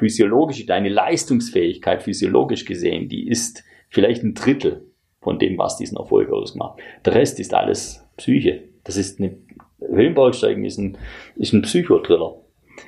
physiologische, 0.00 0.66
deine 0.66 0.88
Leistungsfähigkeit 0.88 2.02
physiologisch 2.02 2.64
gesehen, 2.64 3.08
die 3.08 3.28
ist 3.28 3.62
vielleicht 3.88 4.24
ein 4.24 4.34
Drittel 4.34 4.86
von 5.20 5.38
dem, 5.38 5.58
was 5.58 5.76
diesen 5.76 5.96
Erfolg 5.96 6.30
ausmacht. 6.30 6.80
Der 7.04 7.14
Rest 7.14 7.38
ist 7.38 7.54
alles 7.54 8.04
Psyche. 8.16 8.64
Das 8.84 8.96
ist 8.96 9.20
eine, 9.20 9.36
Höhenbergsteigen 9.80 10.64
ist 10.64 10.78
ein, 10.78 10.98
ist 11.36 11.52
ein 11.52 11.62
Psychotriller. 11.62 12.36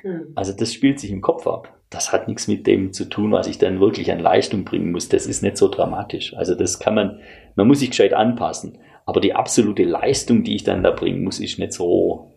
Hm. 0.03 0.33
Also 0.35 0.53
das 0.53 0.73
spielt 0.73 0.99
sich 0.99 1.11
im 1.11 1.21
Kopf 1.21 1.47
ab. 1.47 1.77
Das 1.91 2.13
hat 2.13 2.27
nichts 2.27 2.49
mit 2.49 2.67
dem 2.67 2.93
zu 2.93 3.05
tun, 3.05 3.33
was 3.33 3.47
ich 3.47 3.59
dann 3.59 3.81
wirklich 3.81 4.11
an 4.11 4.19
Leistung 4.19 4.65
bringen 4.65 4.93
muss. 4.93 5.11
Das 5.11 5.27
ist 5.27 5.43
nicht 5.43 5.59
so 5.59 5.69
dramatisch. 5.69 6.35
Also 6.35 6.55
das 6.55 6.79
kann 6.79 6.95
man, 6.95 7.21
man 7.55 7.69
muss 7.69 7.81
sich 7.81 7.91
gescheit 7.91 8.15
anpassen. 8.15 8.79
Aber 9.05 9.21
die 9.21 9.35
absolute 9.35 9.85
Leistung, 9.85 10.43
die 10.43 10.55
ich 10.55 10.65
dann 10.65 10.83
da 10.83 10.91
bringen 10.91 11.23
muss, 11.23 11.39
ist 11.39 11.59
nicht 11.59 11.75
so, 11.75 12.33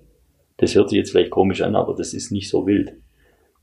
das 0.58 0.76
hört 0.76 0.90
sich 0.90 0.98
jetzt 0.98 1.12
vielleicht 1.12 1.32
komisch 1.32 1.62
an, 1.62 1.76
aber 1.76 1.96
das 1.96 2.14
ist 2.14 2.32
nicht 2.32 2.50
so 2.50 2.68
wild. 2.68 2.98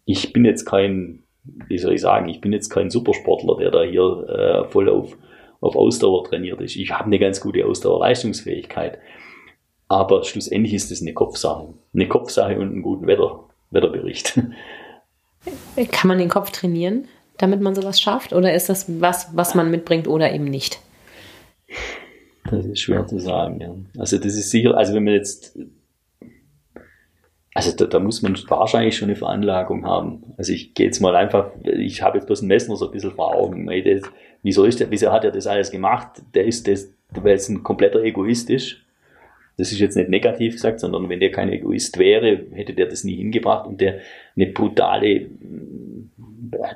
Ich 0.05 0.33
bin 0.33 0.45
jetzt 0.45 0.65
kein, 0.65 1.23
wie 1.69 1.79
soll 1.79 1.95
ich 1.95 2.01
sagen, 2.01 2.29
ich 2.29 2.41
bin 2.41 2.53
jetzt 2.53 2.70
kein 2.70 2.91
Supersportler, 2.91 3.57
der 3.57 3.70
da 3.70 3.83
hier 3.83 4.29
äh, 4.29 4.69
voll 4.69 4.89
auf, 4.89 5.16
auf 5.61 5.77
Ausdauer 5.77 6.24
trainiert 6.24 6.61
ist. 6.61 6.77
Ich 6.77 6.91
habe 6.91 7.05
eine 7.05 7.19
ganz 7.19 7.41
gute 7.41 7.65
Ausdauerleistungsfähigkeit. 7.66 8.99
Aber 9.89 10.24
schlussendlich 10.24 10.74
ist 10.74 10.91
es 10.91 11.03
eine 11.03 11.12
Kopfsache. 11.12 11.74
Eine 11.95 12.09
Kopfsache 12.09 12.59
und 12.59 12.73
einen 12.73 12.83
guten 12.83 13.07
Wetter, 13.07 13.45
Wetterbericht. 13.70 14.41
Kann 15.93 16.09
man 16.09 16.19
den 16.19 16.29
Kopf 16.29 16.51
trainieren, 16.51 17.09
damit 17.39 17.61
man 17.61 17.74
sowas 17.74 18.01
schafft? 18.01 18.33
Oder 18.33 18.55
ist 18.55 18.69
das 18.69 19.01
was, 19.01 19.37
was 19.37 19.55
man 19.55 19.70
mitbringt 19.70 20.09
oder 20.09 20.33
eben 20.33 20.45
nicht? 20.45 20.81
Das 22.51 22.65
ist 22.65 22.81
schwer 22.81 23.07
zu 23.07 23.19
sagen, 23.19 23.61
ja. 23.61 23.74
Also 23.99 24.19
das 24.19 24.35
ist 24.35 24.51
sicher, 24.51 24.77
also 24.77 24.95
wenn 24.95 25.05
man 25.05 25.15
jetzt, 25.15 25.59
also 27.55 27.77
da, 27.77 27.87
da 27.87 27.99
muss 27.99 28.23
man 28.23 28.37
wahrscheinlich 28.49 28.97
schon 28.97 29.09
eine 29.09 29.16
Veranlagung 29.16 29.85
haben. 29.87 30.23
Also 30.39 30.53
ich 30.53 30.74
gehe 30.74 30.87
jetzt 30.87 31.01
mal 31.01 31.15
einfach, 31.15 31.51
ich 31.62 32.03
habe 32.03 32.19
jetzt 32.19 32.27
bloß 32.27 32.41
einen 32.41 32.49
Messner 32.49 32.77
so 32.77 32.87
ein 32.87 32.93
bisschen 32.93 33.12
vor 33.12 33.35
Augen. 33.35 33.69
Wieso 34.43 34.65
ist 34.65 34.81
der, 34.81 34.91
wieso 34.91 35.12
hat 35.12 35.24
er 35.24 35.33
das 35.33 35.47
alles 35.47 35.70
gemacht? 35.70 36.23
Der 36.35 36.47
ist 36.47 36.66
das, 36.66 36.93
weil 37.11 37.35
es 37.35 37.49
ein 37.49 37.62
kompletter 37.62 38.03
Egoist 38.03 38.49
ist. 38.49 38.79
Das 39.59 39.70
ist 39.70 39.81
jetzt 39.81 39.97
nicht 39.97 40.09
negativ 40.09 40.55
gesagt, 40.55 40.81
sondern 40.81 41.11
wenn 41.11 41.20
der 41.20 41.31
kein 41.31 41.53
Egoist 41.53 41.99
wäre, 41.99 42.47
hätte 42.53 42.73
der 42.73 42.87
das 42.87 43.05
nie 43.05 43.16
hingebracht 43.16 43.66
und 43.66 43.83
der 43.83 43.99
eine 44.35 44.47
brutale, 44.47 45.27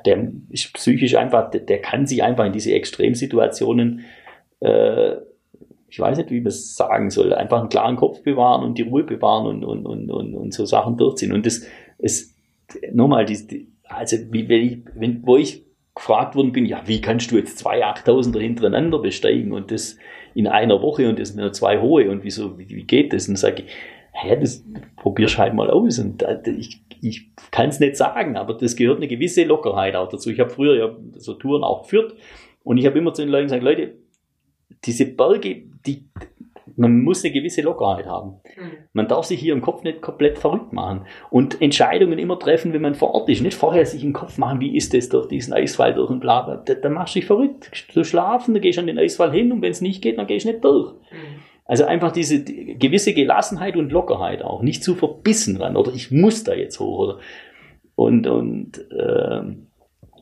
der 0.05 0.31
ist 0.51 0.73
psychisch 0.73 1.15
einfach, 1.15 1.49
der, 1.49 1.61
der 1.61 1.81
kann 1.81 2.05
sich 2.05 2.21
einfach 2.21 2.45
in 2.45 2.53
diese 2.53 2.73
Extremsituationen 2.73 4.05
äh, 4.59 5.15
ich 5.89 5.99
weiß 5.99 6.17
nicht, 6.17 6.31
wie 6.31 6.41
man 6.41 6.47
es 6.47 6.75
sagen 6.75 7.09
soll, 7.09 7.33
einfach 7.33 7.59
einen 7.59 7.69
klaren 7.69 7.95
Kopf 7.95 8.21
bewahren 8.23 8.63
und 8.63 8.77
die 8.77 8.83
Ruhe 8.83 9.03
bewahren 9.03 9.47
und, 9.47 9.63
und, 9.63 9.85
und, 9.85 10.11
und, 10.11 10.35
und 10.35 10.53
so 10.53 10.65
Sachen 10.65 10.97
durchziehen. 10.97 11.31
Und 11.31 11.45
das 11.45 11.65
ist, 11.97 12.35
nochmal, 12.91 13.25
die, 13.25 13.71
also 13.83 14.17
wie, 14.31 14.49
wenn 14.49 14.61
ich, 14.61 14.79
wenn, 14.95 15.25
wo 15.25 15.37
ich 15.37 15.65
gefragt 15.95 16.35
worden 16.35 16.51
bin, 16.51 16.65
ja, 16.65 16.83
wie 16.85 17.01
kannst 17.01 17.31
du 17.31 17.37
jetzt 17.37 17.57
zwei 17.57 17.83
Achttausender 17.83 18.39
hintereinander 18.39 18.99
besteigen 18.99 19.51
und 19.51 19.71
das 19.71 19.97
in 20.35 20.47
einer 20.47 20.81
Woche 20.81 21.09
und 21.09 21.19
das 21.19 21.33
mit 21.33 21.55
zwei 21.55 21.81
hohe 21.81 22.11
und 22.11 22.23
wieso, 22.23 22.59
wie, 22.59 22.69
wie 22.69 22.83
geht 22.83 23.13
das? 23.13 23.27
Und 23.27 23.37
sage 23.37 23.63
ich, 23.63 23.71
hä, 24.11 24.37
das 24.39 24.63
probierst 24.97 25.37
halt 25.37 25.53
mal 25.53 25.69
aus. 25.69 25.97
Und 25.97 26.23
ich, 26.45 26.83
ich 27.01 27.31
kann 27.49 27.69
es 27.69 27.79
nicht 27.79 27.95
sagen, 27.95 28.35
aber 28.35 28.53
das 28.53 28.75
gehört 28.75 28.97
eine 28.97 29.07
gewisse 29.07 29.43
Lockerheit 29.45 29.95
auch 29.95 30.09
dazu. 30.09 30.29
Ich 30.29 30.39
habe 30.39 30.49
früher 30.49 30.75
ja 30.75 30.95
so 31.15 31.33
Touren 31.33 31.63
auch 31.63 31.83
geführt 31.83 32.15
und 32.63 32.77
ich 32.77 32.85
habe 32.85 32.99
immer 32.99 33.13
zu 33.13 33.23
den 33.23 33.29
Leuten 33.29 33.45
gesagt, 33.45 33.63
Leute, 33.63 33.95
diese 34.85 35.05
Berge, 35.05 35.63
die, 35.87 36.09
man 36.75 37.01
muss 37.01 37.23
eine 37.23 37.33
gewisse 37.33 37.61
Lockerheit 37.61 38.05
haben. 38.05 38.41
Mhm. 38.57 38.71
Man 38.93 39.07
darf 39.07 39.25
sich 39.25 39.39
hier 39.39 39.53
im 39.53 39.61
Kopf 39.61 39.83
nicht 39.83 40.01
komplett 40.01 40.37
verrückt 40.37 40.73
machen 40.73 41.05
und 41.31 41.61
Entscheidungen 41.61 42.19
immer 42.19 42.37
treffen, 42.37 42.73
wenn 42.73 42.81
man 42.81 42.95
vor 42.95 43.15
Ort 43.15 43.29
ist. 43.29 43.41
Nicht 43.41 43.57
vorher 43.57 43.85
sich 43.85 44.03
im 44.03 44.13
Kopf 44.13 44.37
machen, 44.37 44.59
wie 44.59 44.75
ist 44.75 44.93
das 44.93 45.09
durch 45.09 45.27
diesen 45.27 45.53
Eisfall 45.53 45.93
durch 45.93 46.09
und 46.09 46.19
bla, 46.19 46.41
bla. 46.41 46.57
Da, 46.57 46.75
dann 46.75 46.93
machst 46.93 47.15
du 47.15 47.19
dich 47.19 47.27
verrückt. 47.27 47.71
Du 47.93 48.03
schlafen, 48.03 48.53
dann 48.53 48.61
gehst 48.61 48.77
du 48.77 48.81
an 48.81 48.87
den 48.87 48.99
Eisfall 48.99 49.31
hin 49.31 49.51
und 49.51 49.61
wenn 49.61 49.71
es 49.71 49.81
nicht 49.81 50.01
geht, 50.01 50.17
dann 50.17 50.27
gehst 50.27 50.45
du 50.45 50.51
nicht 50.51 50.63
durch. 50.63 50.93
Mhm. 50.93 51.41
Also 51.65 51.83
einfach 51.83 52.11
diese 52.11 52.39
die, 52.39 52.77
gewisse 52.79 53.13
Gelassenheit 53.13 53.75
und 53.75 53.91
Lockerheit 53.91 54.41
auch, 54.41 54.61
nicht 54.61 54.83
zu 54.83 54.95
verbissen 54.95 55.57
ran 55.57 55.75
oder 55.75 55.93
ich 55.93 56.11
muss 56.11 56.43
da 56.43 56.53
jetzt 56.53 56.79
hoch 56.79 56.99
oder 56.99 57.19
und 57.95 58.25
und 58.27 58.85
äh, 58.91 59.41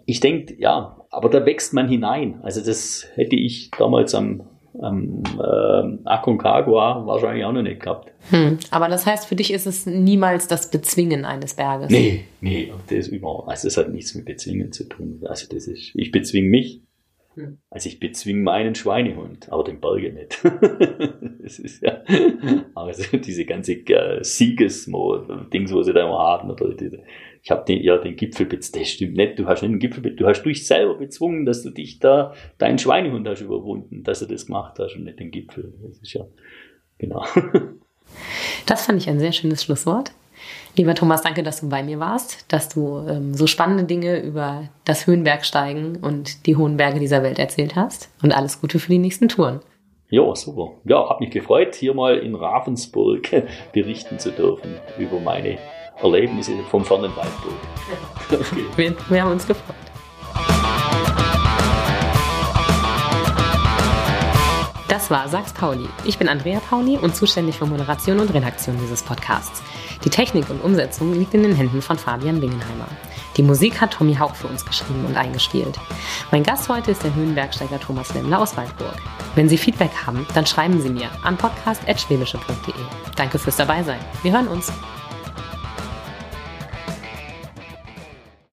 ich 0.07 0.19
denke, 0.19 0.55
ja, 0.57 0.97
aber 1.09 1.29
da 1.29 1.45
wächst 1.45 1.73
man 1.73 1.87
hinein. 1.87 2.39
Also 2.43 2.63
das 2.63 3.07
hätte 3.15 3.35
ich 3.35 3.71
damals 3.71 4.13
am, 4.15 4.43
am 4.81 5.23
äh, 5.39 6.07
Aconcagua 6.07 7.05
wahrscheinlich 7.05 7.45
auch 7.45 7.51
noch 7.51 7.61
nicht 7.61 7.81
gehabt. 7.81 8.11
Hm. 8.29 8.57
Aber 8.71 8.87
das 8.87 9.05
heißt, 9.05 9.27
für 9.27 9.35
dich 9.35 9.51
ist 9.51 9.65
es 9.65 9.85
niemals 9.85 10.47
das 10.47 10.71
Bezwingen 10.71 11.25
eines 11.25 11.53
Berges? 11.53 11.89
Nee, 11.89 12.25
nee, 12.41 12.71
das 12.87 12.97
ist 12.99 13.07
überhaupt, 13.09 13.49
also 13.49 13.67
das 13.67 13.77
hat 13.77 13.89
nichts 13.89 14.15
mit 14.15 14.25
Bezwingen 14.25 14.71
zu 14.71 14.85
tun. 14.85 15.21
Also 15.27 15.47
das 15.53 15.67
ist, 15.67 15.91
ich 15.95 16.11
bezwinge 16.11 16.49
mich. 16.49 16.81
Hm. 17.35 17.57
Also 17.69 17.89
ich 17.89 17.99
bezwinge 17.99 18.41
meinen 18.41 18.75
Schweinehund, 18.75 19.51
aber 19.51 19.63
den 19.63 19.81
Berge 19.81 20.13
nicht. 20.13 20.39
das 21.43 21.59
ist 21.59 21.83
ja, 21.83 22.01
also 22.73 23.17
diese 23.17 23.45
ganze 23.45 23.73
äh, 23.73 24.23
Siegesmo-Dings, 24.23 25.73
wo 25.73 25.83
sie 25.83 25.93
da 25.93 26.05
immer 26.05 26.19
haben, 26.19 26.49
oder 26.49 26.73
diese, 26.73 27.03
ich 27.45 27.51
habe 27.51 27.63
den, 27.63 27.83
ja, 27.83 27.99
den 27.99 28.15
Gipfel, 28.15 28.47
das 28.47 28.71
stimmt 28.89 29.17
nicht, 29.17 29.37
du 29.37 29.45
hast 29.45 29.61
nicht 29.61 29.71
den 29.71 29.79
Gipfel, 29.79 30.15
du 30.15 30.25
hast 30.25 30.41
dich 30.41 30.65
selber 30.65 30.95
bezwungen, 30.95 31.45
dass 31.45 31.61
du 31.61 31.69
dich 31.69 31.99
da, 31.99 32.33
deinen 32.57 32.79
Schweinehund 32.79 33.27
hast 33.27 33.41
überwunden, 33.41 34.03
dass 34.03 34.21
du 34.21 34.25
das 34.25 34.47
gemacht 34.47 34.79
hast 34.79 34.95
und 34.95 35.03
nicht 35.03 35.19
den 35.19 35.29
Gipfel. 35.29 35.71
Das 35.83 35.99
ist 35.99 36.13
ja, 36.13 36.25
genau. 36.97 37.23
Das 38.67 38.85
fand 38.85 38.99
ich 38.99 39.09
ein 39.09 39.19
sehr 39.19 39.31
schönes 39.31 39.63
Schlusswort. 39.63 40.11
Lieber 40.75 40.95
Thomas, 40.95 41.21
danke, 41.21 41.43
dass 41.43 41.61
du 41.61 41.69
bei 41.69 41.83
mir 41.83 41.99
warst, 41.99 42.51
dass 42.51 42.69
du 42.69 42.99
ähm, 43.07 43.33
so 43.33 43.45
spannende 43.45 43.83
Dinge 43.83 44.21
über 44.21 44.69
das 44.83 45.05
Höhenbergsteigen 45.05 45.97
und 45.97 46.45
die 46.45 46.55
hohen 46.55 46.77
Berge 46.77 46.99
dieser 46.99 47.23
Welt 47.23 47.39
erzählt 47.39 47.75
hast. 47.75 48.09
Und 48.23 48.31
alles 48.31 48.61
Gute 48.61 48.79
für 48.79 48.91
die 48.91 48.99
nächsten 48.99 49.27
Touren. 49.27 49.59
Ja, 50.09 50.35
super. 50.35 50.73
Ja, 50.85 51.09
hab 51.09 51.19
mich 51.19 51.31
gefreut, 51.31 51.75
hier 51.75 51.93
mal 51.93 52.17
in 52.17 52.35
Ravensburg 52.35 53.27
berichten 53.73 54.17
zu 54.19 54.31
dürfen 54.31 54.75
über 54.97 55.19
meine 55.19 55.57
Erlebnisse 56.01 56.63
vom 56.69 56.83
fernen 56.83 57.15
Waldburg. 57.15 57.53
Okay. 58.27 58.65
Wir, 58.75 58.95
wir 59.09 59.21
haben 59.21 59.33
uns 59.33 59.45
gefreut. 59.45 59.75
Das 64.87 65.11
war 65.11 65.29
Sachs 65.29 65.53
Pauli. 65.53 65.87
Ich 66.05 66.17
bin 66.17 66.27
Andrea 66.27 66.59
Pauli 66.59 66.97
und 66.97 67.15
zuständig 67.15 67.57
für 67.57 67.67
Moderation 67.67 68.19
und 68.19 68.33
Redaktion 68.33 68.79
dieses 68.81 69.03
Podcasts. 69.03 69.61
Die 70.03 70.09
Technik 70.09 70.49
und 70.49 70.63
Umsetzung 70.63 71.13
liegt 71.13 71.35
in 71.35 71.43
den 71.43 71.53
Händen 71.53 71.83
von 71.83 71.99
Fabian 71.99 72.41
Wingenheimer. 72.41 72.87
Die 73.37 73.43
Musik 73.43 73.79
hat 73.79 73.91
Tommy 73.91 74.15
Hauch 74.15 74.33
für 74.33 74.47
uns 74.47 74.65
geschrieben 74.65 75.05
und 75.05 75.17
eingespielt. 75.17 75.77
Mein 76.31 76.41
Gast 76.41 76.67
heute 76.69 76.91
ist 76.91 77.03
der 77.03 77.13
Höhenbergsteiger 77.13 77.79
Thomas 77.79 78.13
Lemmler 78.15 78.39
aus 78.39 78.57
Waldburg. 78.57 78.95
Wenn 79.35 79.49
Sie 79.49 79.57
Feedback 79.57 79.91
haben, 80.05 80.25
dann 80.33 80.47
schreiben 80.47 80.81
Sie 80.81 80.89
mir 80.89 81.09
an 81.23 81.37
podcast.schwäbische.de. 81.37 82.73
Danke 83.15 83.37
fürs 83.37 83.57
Dabeisein. 83.57 83.99
Wir 84.23 84.31
hören 84.31 84.47
uns. 84.47 84.71